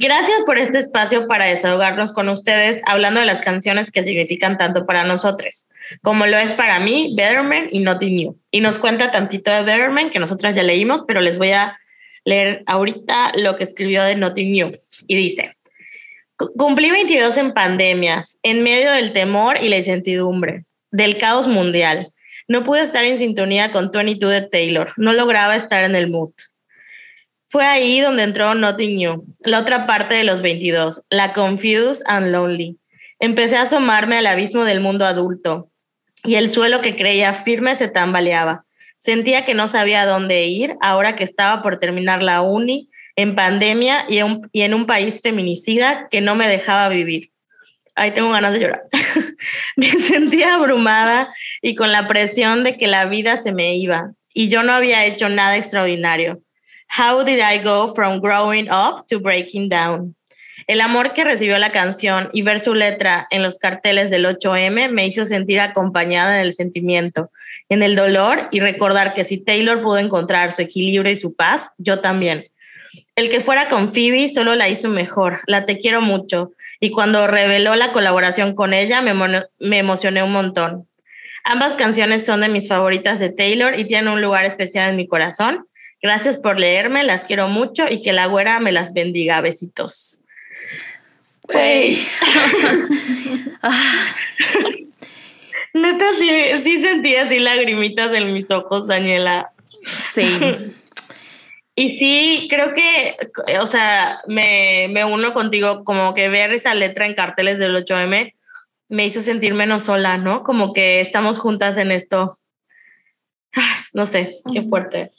Gracias 0.00 0.38
por 0.46 0.58
este 0.58 0.78
espacio 0.78 1.26
para 1.26 1.46
desahogarnos 1.46 2.12
con 2.12 2.28
ustedes 2.28 2.82
hablando 2.86 3.18
de 3.18 3.26
las 3.26 3.42
canciones 3.42 3.90
que 3.90 4.04
significan 4.04 4.56
tanto 4.56 4.86
para 4.86 5.02
nosotros, 5.02 5.66
como 6.02 6.24
lo 6.26 6.36
es 6.38 6.54
para 6.54 6.78
mí, 6.78 7.14
Betterman 7.16 7.66
y 7.72 7.80
Nothing 7.80 8.14
New. 8.14 8.38
Y 8.52 8.60
nos 8.60 8.78
cuenta 8.78 9.10
tantito 9.10 9.50
de 9.50 9.62
Betterman, 9.64 10.10
que 10.10 10.20
nosotras 10.20 10.54
ya 10.54 10.62
leímos, 10.62 11.02
pero 11.04 11.20
les 11.20 11.36
voy 11.36 11.50
a 11.50 11.76
leer 12.24 12.62
ahorita 12.66 13.32
lo 13.38 13.56
que 13.56 13.64
escribió 13.64 14.04
de 14.04 14.14
Nothing 14.14 14.52
New. 14.52 14.72
Y 15.08 15.16
dice, 15.16 15.50
"Cu- 15.57 15.57
cumplí 16.56 16.90
22 16.90 17.36
en 17.38 17.52
pandemia, 17.52 18.24
en 18.42 18.62
medio 18.62 18.92
del 18.92 19.12
temor 19.12 19.58
y 19.60 19.68
la 19.68 19.78
incertidumbre, 19.78 20.64
del 20.90 21.16
caos 21.16 21.48
mundial. 21.48 22.12
No 22.46 22.64
pude 22.64 22.80
estar 22.80 23.04
en 23.04 23.18
sintonía 23.18 23.72
con 23.72 23.90
22 23.90 24.32
de 24.32 24.42
Taylor, 24.42 24.90
no 24.96 25.12
lograba 25.12 25.56
estar 25.56 25.84
en 25.84 25.96
el 25.96 26.08
mood. 26.08 26.32
Fue 27.50 27.64
ahí 27.64 28.00
donde 28.00 28.22
entró 28.22 28.54
Nothing 28.54 28.96
New, 28.96 29.24
la 29.40 29.60
otra 29.60 29.86
parte 29.86 30.14
de 30.14 30.24
los 30.24 30.42
22, 30.42 31.02
la 31.10 31.32
Confused 31.32 32.04
and 32.06 32.30
Lonely. 32.30 32.78
Empecé 33.20 33.56
a 33.56 33.62
asomarme 33.62 34.18
al 34.18 34.26
abismo 34.26 34.64
del 34.64 34.80
mundo 34.80 35.04
adulto 35.04 35.66
y 36.24 36.36
el 36.36 36.50
suelo 36.50 36.82
que 36.82 36.96
creía 36.96 37.34
firme 37.34 37.74
se 37.74 37.88
tambaleaba. 37.88 38.64
Sentía 38.98 39.44
que 39.44 39.54
no 39.54 39.66
sabía 39.66 40.06
dónde 40.06 40.44
ir 40.44 40.76
ahora 40.80 41.16
que 41.16 41.24
estaba 41.24 41.62
por 41.62 41.78
terminar 41.78 42.22
la 42.22 42.42
uni, 42.42 42.90
en 43.18 43.34
pandemia 43.34 44.06
y 44.08 44.18
en, 44.62 44.74
un, 44.74 44.86
país 44.86 45.20
feminicida 45.20 46.06
que 46.08 46.20
no 46.20 46.36
me 46.36 46.46
dejaba 46.46 46.88
vivir. 46.88 47.32
Ahí 47.96 48.12
tengo 48.12 48.30
ganas 48.30 48.52
de 48.52 48.60
llorar. 48.60 48.82
me 49.76 49.90
sentía 49.90 50.54
abrumada 50.54 51.34
y 51.60 51.74
con 51.74 51.90
la 51.90 52.06
presión 52.06 52.62
de 52.62 52.76
que 52.76 52.86
la 52.86 53.06
vida 53.06 53.36
se 53.36 53.50
me 53.50 53.74
iba 53.74 54.12
y 54.32 54.46
yo 54.46 54.62
no 54.62 54.72
había 54.72 55.04
hecho 55.04 55.28
nada 55.28 55.56
extraordinario. 55.56 56.40
How 56.96 57.24
did 57.24 57.40
I 57.40 57.58
go 57.58 57.92
from 57.92 58.20
growing 58.20 58.70
up 58.70 59.04
to 59.08 59.18
breaking 59.18 59.68
down? 59.68 60.14
El 60.68 60.80
amor 60.80 61.12
que 61.12 61.24
recibió 61.24 61.58
la 61.58 61.72
canción 61.72 62.30
y 62.32 62.42
ver 62.42 62.60
su 62.60 62.76
letra 62.76 63.26
en 63.30 63.42
los 63.42 63.58
carteles 63.58 64.10
del 64.10 64.26
8M 64.26 64.92
me 64.92 65.06
hizo 65.06 65.24
sentir 65.24 65.58
acompañada 65.58 66.38
en 66.38 66.46
el 66.46 66.54
sentimiento, 66.54 67.32
en 67.68 67.82
el 67.82 67.96
dolor 67.96 68.46
y 68.52 68.60
recordar 68.60 69.12
que 69.12 69.24
si 69.24 69.38
Taylor 69.38 69.82
pudo 69.82 69.98
encontrar 69.98 70.52
su 70.52 70.62
equilibrio 70.62 71.10
y 71.10 71.16
su 71.16 71.34
paz, 71.34 71.70
yo 71.78 71.98
también. 71.98 72.46
El 73.18 73.28
que 73.30 73.40
fuera 73.40 73.68
con 73.68 73.88
Phoebe 73.88 74.28
solo 74.28 74.54
la 74.54 74.68
hizo 74.68 74.88
mejor, 74.88 75.40
la 75.48 75.66
te 75.66 75.80
quiero 75.80 76.00
mucho 76.00 76.52
y 76.78 76.92
cuando 76.92 77.26
reveló 77.26 77.74
la 77.74 77.92
colaboración 77.92 78.54
con 78.54 78.72
ella 78.72 79.02
me, 79.02 79.12
me 79.58 79.78
emocioné 79.78 80.22
un 80.22 80.30
montón. 80.30 80.86
Ambas 81.42 81.74
canciones 81.74 82.24
son 82.24 82.42
de 82.42 82.48
mis 82.48 82.68
favoritas 82.68 83.18
de 83.18 83.30
Taylor 83.30 83.76
y 83.76 83.86
tienen 83.86 84.06
un 84.06 84.22
lugar 84.22 84.44
especial 84.44 84.88
en 84.88 84.94
mi 84.94 85.08
corazón. 85.08 85.66
Gracias 86.00 86.38
por 86.38 86.60
leerme, 86.60 87.02
las 87.02 87.24
quiero 87.24 87.48
mucho 87.48 87.90
y 87.90 88.02
que 88.02 88.12
la 88.12 88.26
güera 88.26 88.60
me 88.60 88.70
las 88.70 88.92
bendiga. 88.92 89.40
Besitos. 89.40 90.20
Güey. 91.42 91.98
Neta, 95.74 96.06
sí, 96.20 96.30
sí 96.62 96.80
sentí 96.80 97.16
así 97.16 97.40
lagrimitas 97.40 98.14
en 98.14 98.32
mis 98.32 98.48
ojos, 98.52 98.86
Daniela. 98.86 99.50
sí. 100.12 100.24
Y 101.78 101.96
sí, 102.00 102.48
creo 102.50 102.74
que, 102.74 103.16
o 103.60 103.66
sea, 103.66 104.20
me, 104.26 104.88
me 104.90 105.04
uno 105.04 105.32
contigo, 105.32 105.84
como 105.84 106.12
que 106.12 106.28
ver 106.28 106.52
esa 106.52 106.74
letra 106.74 107.06
en 107.06 107.14
carteles 107.14 107.60
del 107.60 107.76
8M 107.76 108.34
me 108.88 109.06
hizo 109.06 109.20
sentir 109.20 109.54
menos 109.54 109.84
sola, 109.84 110.18
¿no? 110.18 110.42
Como 110.42 110.72
que 110.72 111.00
estamos 111.00 111.38
juntas 111.38 111.78
en 111.78 111.92
esto. 111.92 112.36
Ah, 113.54 113.84
No 113.92 114.06
sé, 114.06 114.34
qué 114.52 114.62
fuerte. 114.62 115.12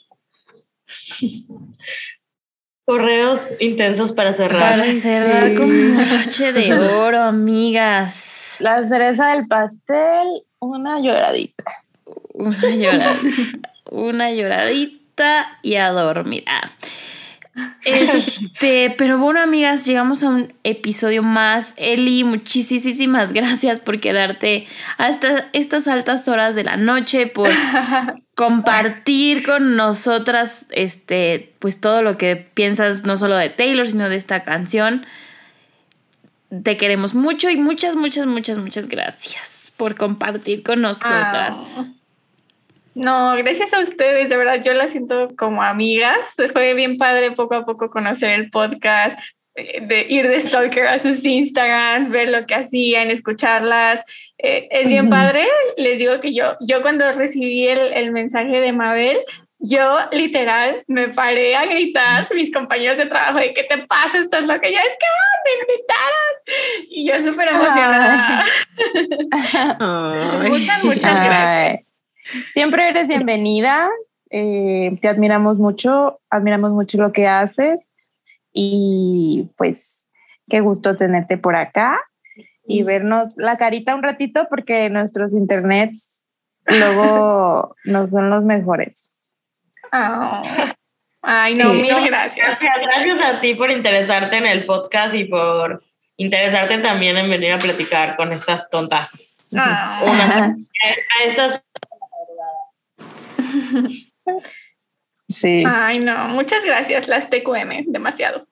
Correos 2.84 3.42
intensos 3.60 4.12
para 4.12 4.34
cerrar. 4.34 4.78
Para 4.80 4.84
cerrar 4.84 5.48
Sí. 5.48 5.54
como 5.54 5.72
broche 6.04 6.52
de 6.52 6.74
oro, 6.74 7.22
amigas. 7.22 8.56
La 8.58 8.84
cereza 8.84 9.28
del 9.28 9.46
pastel, 9.46 10.26
una 10.58 10.98
lloradita. 11.00 11.64
Una 12.34 12.68
lloradita. 12.68 13.16
Una 13.90 14.30
lloradita 14.30 14.99
y 15.62 15.76
a 15.76 15.90
dormir. 15.90 16.44
Ah. 16.46 16.70
Este, 17.84 18.94
pero 18.98 19.18
bueno, 19.18 19.40
amigas, 19.40 19.84
llegamos 19.86 20.22
a 20.22 20.28
un 20.28 20.54
episodio 20.64 21.22
más. 21.22 21.74
Eli, 21.76 22.24
muchísimas 22.24 23.32
gracias 23.32 23.80
por 23.80 24.00
quedarte 24.00 24.66
hasta 24.98 25.48
estas 25.52 25.88
altas 25.88 26.28
horas 26.28 26.54
de 26.54 26.64
la 26.64 26.76
noche, 26.76 27.26
por 27.26 27.50
compartir 28.34 29.44
con 29.44 29.76
nosotras 29.76 30.66
este, 30.70 31.54
pues 31.58 31.80
todo 31.80 32.02
lo 32.02 32.16
que 32.16 32.36
piensas, 32.36 33.04
no 33.04 33.16
solo 33.16 33.36
de 33.36 33.50
Taylor, 33.50 33.88
sino 33.88 34.08
de 34.08 34.16
esta 34.16 34.42
canción. 34.42 35.06
Te 36.64 36.76
queremos 36.76 37.14
mucho 37.14 37.48
y 37.48 37.56
muchas, 37.56 37.94
muchas, 37.94 38.26
muchas, 38.26 38.58
muchas 38.58 38.88
gracias 38.88 39.72
por 39.76 39.94
compartir 39.94 40.64
con 40.64 40.80
nosotras. 40.80 41.76
No, 42.94 43.34
gracias 43.36 43.72
a 43.72 43.80
ustedes, 43.80 44.28
de 44.28 44.36
verdad, 44.36 44.62
yo 44.62 44.72
las 44.74 44.90
siento 44.92 45.28
como 45.36 45.62
amigas. 45.62 46.34
Fue 46.52 46.74
bien 46.74 46.98
padre 46.98 47.32
poco 47.32 47.54
a 47.54 47.64
poco 47.64 47.90
conocer 47.90 48.30
el 48.30 48.50
podcast, 48.50 49.18
eh, 49.54 49.80
de 49.82 50.06
ir 50.08 50.28
de 50.28 50.40
stalker 50.40 50.86
a 50.86 50.98
sus 50.98 51.24
Instagrams, 51.24 52.08
ver 52.08 52.28
lo 52.28 52.46
que 52.46 52.54
hacían, 52.54 53.10
escucharlas. 53.10 54.02
eh, 54.38 54.68
es 54.70 54.88
bien 54.88 55.08
padre. 55.08 55.46
Les 55.76 55.98
digo 55.98 56.18
que 56.20 56.34
yo, 56.34 56.56
yo 56.60 56.82
cuando 56.82 57.10
recibí 57.12 57.66
el, 57.68 57.92
el 57.92 58.10
mensaje 58.12 58.60
de 58.60 58.72
Mabel, 58.72 59.18
yo 59.62 59.98
literal 60.12 60.82
me 60.86 61.08
paré 61.08 61.54
a 61.54 61.66
gritar 61.66 62.26
mis 62.34 62.50
compañeros 62.50 62.96
de 62.96 63.06
trabajo 63.06 63.38
de 63.38 63.52
¿qué 63.52 63.64
te 63.64 63.78
pasa? 63.86 64.18
Esto 64.18 64.38
es 64.38 64.44
lo 64.44 64.58
que 64.58 64.72
yo 64.72 64.78
es 64.78 64.96
que 64.98 65.06
me 65.44 65.52
invitaron 65.60 66.88
y 66.88 67.06
yo 67.06 67.20
súper 67.20 67.48
emocionada. 67.48 68.44
Muchas, 70.48 70.82
muchas 70.84 71.24
gracias. 71.24 71.89
Siempre 72.48 72.88
eres 72.88 73.08
bienvenida. 73.08 73.88
Eh, 74.30 74.96
te 75.00 75.08
admiramos 75.08 75.58
mucho, 75.58 76.20
admiramos 76.30 76.70
mucho 76.72 76.98
lo 76.98 77.12
que 77.12 77.26
haces 77.26 77.90
y 78.52 79.48
pues 79.56 80.08
qué 80.48 80.60
gusto 80.60 80.96
tenerte 80.96 81.36
por 81.36 81.56
acá 81.56 82.00
y 82.66 82.84
vernos 82.84 83.34
la 83.36 83.56
carita 83.56 83.94
un 83.94 84.02
ratito 84.02 84.46
porque 84.48 84.88
nuestros 84.90 85.32
internets 85.32 86.24
luego 86.66 87.74
no 87.84 88.06
son 88.06 88.30
los 88.30 88.44
mejores. 88.44 89.10
Oh. 89.92 90.42
Ay, 91.22 91.54
no, 91.56 91.72
mil 91.72 91.88
gracias. 92.06 92.60
gracias. 92.60 92.72
Gracias 92.80 93.38
a 93.38 93.40
ti 93.40 93.54
por 93.54 93.70
interesarte 93.70 94.36
en 94.36 94.46
el 94.46 94.64
podcast 94.64 95.14
y 95.14 95.24
por 95.24 95.82
interesarte 96.16 96.78
también 96.78 97.16
en 97.16 97.28
venir 97.28 97.52
a 97.52 97.58
platicar 97.58 98.16
con 98.16 98.32
estas 98.32 98.70
tontas. 98.70 99.50
Ah. 99.56 100.04
Una- 100.06 100.56
a 100.84 101.24
estas 101.24 101.64
Sí. 105.28 105.62
Ay, 105.66 106.00
no, 106.00 106.28
muchas 106.28 106.64
gracias, 106.64 107.06
las 107.06 107.30
TQM, 107.30 107.84
demasiado. 107.86 108.46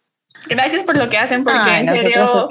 Gracias 0.48 0.84
por 0.84 0.96
lo 0.96 1.10
que 1.10 1.18
hacen, 1.18 1.42
porque 1.42 1.60
Ay, 1.60 1.80
en 1.80 1.96
serio, 1.96 2.48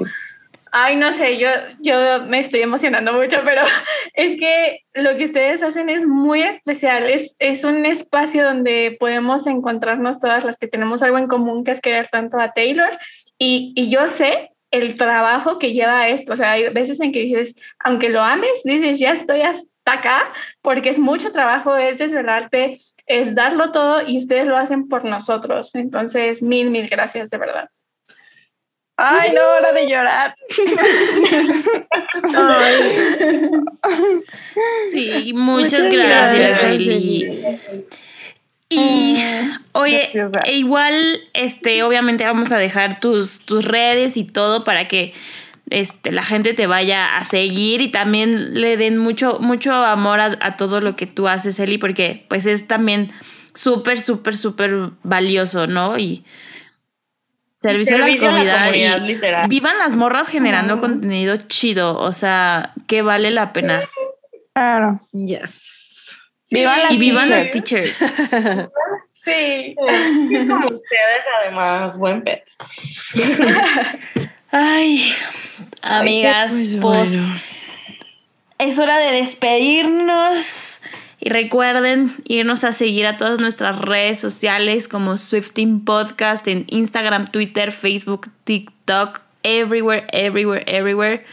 ay, 0.72 0.98
no 0.98 1.11
sé, 1.11 1.38
yo, 1.38 1.49
yo 1.80 2.24
me 2.26 2.40
estoy 2.40 2.61
emocionando 2.61 3.14
mucho, 3.14 3.38
pero 3.45 3.61
es 4.14 4.36
que 4.36 4.82
lo 4.94 5.15
que 5.15 5.24
ustedes 5.24 5.64
hacen 5.64 5.90
es 5.90 6.06
muy 6.06 6.41
especial, 6.41 7.10
es, 7.10 7.36
es 7.40 7.64
un 7.64 7.86
espacio 7.86 8.44
donde 8.44 8.98
podemos 8.99 9.48
encontrarnos 9.48 10.19
todas 10.19 10.44
las 10.44 10.57
que 10.57 10.68
tenemos 10.68 11.02
algo 11.02 11.18
en 11.18 11.28
común, 11.28 11.64
que 11.64 11.72
es 11.72 11.82
querer 11.82 12.10
tanto 12.10 12.40
a 12.40 12.52
Taylor, 12.52 12.90
y, 13.38 13.74
y 13.76 13.90
yo 13.90 14.07
sé 14.07 14.52
el 14.72 14.95
trabajo 14.95 15.60
que 15.60 15.72
lleva 15.72 16.10
esto, 16.10 16.34
o 16.34 16.36
sea, 16.36 16.52
hay 16.52 16.68
veces 16.69 16.99
en 16.99 17.14
que 17.14 17.19
dices, 17.19 17.56
aunque 17.80 18.10
lo 18.10 18.22
ames, 18.22 18.64
dices, 18.65 18.99
ya 18.99 19.14
estoy 19.14 19.41
hasta 19.41 19.72
acá, 19.93 20.31
porque 20.61 20.89
es 20.89 20.99
mucho 20.99 21.31
trabajo, 21.31 21.76
es 21.77 21.97
desvelarte, 21.97 22.80
es 23.05 23.35
darlo 23.35 23.72
todo 23.72 24.07
y 24.07 24.18
ustedes 24.18 24.47
lo 24.47 24.57
hacen 24.57 24.88
por 24.88 25.05
nosotros. 25.05 25.72
Entonces, 25.73 26.41
mil, 26.41 26.69
mil 26.69 26.88
gracias, 26.88 27.30
de 27.30 27.38
verdad. 27.38 27.69
Ay, 28.99 29.31
no, 29.31 29.41
hora 29.41 29.73
de 29.73 29.88
llorar. 29.88 30.35
Sí, 34.91 35.34
muchas, 35.34 35.80
Muchas 35.80 35.93
gracias, 35.93 36.59
gracias, 36.59 36.72
Eli. 36.72 37.59
Y 38.69 39.23
oye, 39.72 39.99
Preciosa. 39.99 40.39
e 40.45 40.57
igual, 40.57 41.22
este, 41.34 41.84
obviamente 41.84 42.26
vamos 42.26 42.51
a 42.51 42.57
dejar 42.57 42.99
tus, 42.99 43.45
tus 43.45 43.64
redes 43.64 44.18
y 44.18 44.26
todo 44.26 44.64
para 44.64 44.88
que 44.88 45.14
este, 45.69 46.11
la 46.11 46.23
gente 46.23 46.53
te 46.53 46.68
vaya 46.68 47.18
a 47.18 47.23
seguir 47.23 47.81
y 47.81 47.89
también 47.89 48.60
le 48.60 48.77
den 48.77 48.98
mucho, 48.98 49.39
mucho 49.39 49.73
amor 49.73 50.19
a, 50.19 50.38
a 50.41 50.57
todo 50.57 50.81
lo 50.81 50.95
que 50.95 51.06
tú 51.07 51.27
haces, 51.27 51.60
Eli, 51.60 51.77
porque 51.77 52.26
pues 52.30 52.45
es 52.45 52.68
también 52.68 53.11
súper, 53.53 53.99
súper, 53.99 54.38
súper 54.38 54.76
valioso, 55.03 55.68
¿no? 55.68 55.98
Y 55.98 56.23
servicio, 57.57 57.98
Servicio 57.98 58.30
a 58.30 58.31
la 58.31 58.38
comunidad, 58.38 58.65
comunidad, 58.65 59.03
y 59.03 59.07
literal. 59.07 59.48
vivan 59.49 59.77
las 59.80 59.95
morras 59.95 60.30
generando 60.30 60.80
contenido 60.80 61.35
chido, 61.35 61.98
o 61.98 62.11
sea, 62.11 62.73
que 62.88 63.02
vale 63.02 63.31
la 63.31 63.52
pena. 63.53 63.81
Claro. 64.53 65.02
Yes. 65.11 65.61
Vivan 66.49 66.80
las 66.81 66.91
y 66.91 66.98
vivan 66.98 67.30
las 67.30 67.52
teachers. 67.52 67.99
teachers. 67.99 68.69
Sí. 69.27 69.76
como 69.76 70.68
ustedes, 70.68 71.22
además, 71.41 71.98
buen 71.98 72.23
pet. 72.23 72.45
Ay, 74.52 75.14
amigas, 75.82 76.52
Pues 76.52 76.78
pues 76.82 77.22
bueno. 77.22 77.41
es 78.60 78.80
hora 78.80 78.98
de 78.98 79.11
despedirnos. 79.11 80.82
Y 81.19 81.30
recuerden 81.30 82.14
irnos 82.26 82.64
a 82.64 82.72
seguir 82.74 83.07
a 83.07 83.18
todas 83.18 83.40
nuestras 83.40 83.80
redes 83.80 84.19
sociales 84.19 84.88
como 84.88 85.18
Swifting 85.18 85.84
Podcast 85.84 86.48
en 86.48 86.65
Instagram, 86.69 87.26
Twitter, 87.26 87.72
Facebook, 87.72 88.30
TikTok, 88.44 89.22
everywhere, 89.44 90.06
everywhere, 90.11 90.64
everywhere. 90.68 91.26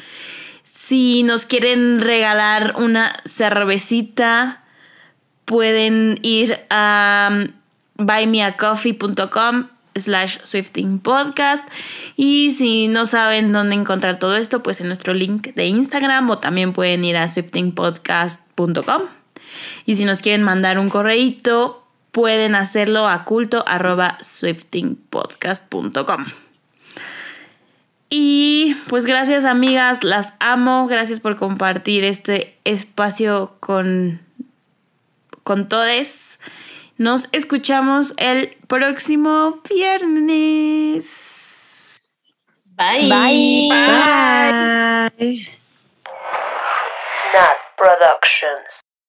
Si 0.62 1.22
nos 1.22 1.44
quieren 1.44 2.00
regalar 2.00 2.74
una 2.78 3.20
cervecita, 3.26 4.64
pueden 5.44 6.18
ir 6.22 6.58
a 6.70 7.30
buymeacoffee.com 7.96 9.68
slash 9.96 10.38
swifting 10.42 10.98
podcast. 10.98 11.66
Y 12.16 12.52
si 12.52 12.88
no 12.88 13.06
saben 13.06 13.52
dónde 13.52 13.74
encontrar 13.74 14.18
todo 14.18 14.36
esto 14.36 14.62
pues 14.62 14.80
en 14.80 14.88
nuestro 14.88 15.14
link 15.14 15.54
de 15.54 15.66
Instagram 15.66 16.28
o 16.30 16.38
también 16.38 16.72
pueden 16.72 17.04
ir 17.04 17.16
a 17.16 17.28
swiftingpodcast.com 17.28 19.02
y 19.86 19.96
si 19.96 20.04
nos 20.04 20.20
quieren 20.20 20.42
mandar 20.42 20.78
un 20.78 20.88
correíto 20.88 21.86
pueden 22.12 22.54
hacerlo 22.54 23.08
a 23.08 23.24
culto 23.24 23.64
swiftingpodcast.com 24.20 26.26
y 28.10 28.76
pues 28.88 29.06
gracias 29.06 29.44
amigas, 29.44 30.04
las 30.04 30.34
amo, 30.38 30.86
gracias 30.86 31.18
por 31.18 31.36
compartir 31.36 32.04
este 32.04 32.56
espacio 32.64 33.56
con 33.60 34.20
con 35.42 35.68
todos. 35.68 36.38
Nos 36.96 37.28
escuchamos 37.32 38.14
el 38.18 38.56
próximo 38.68 39.60
viernes. 39.68 41.10
Bye. 42.76 43.08
Bye. 43.08 43.68
Bye. 45.18 45.48
Nat 47.32 47.56
Productions. 47.76 48.83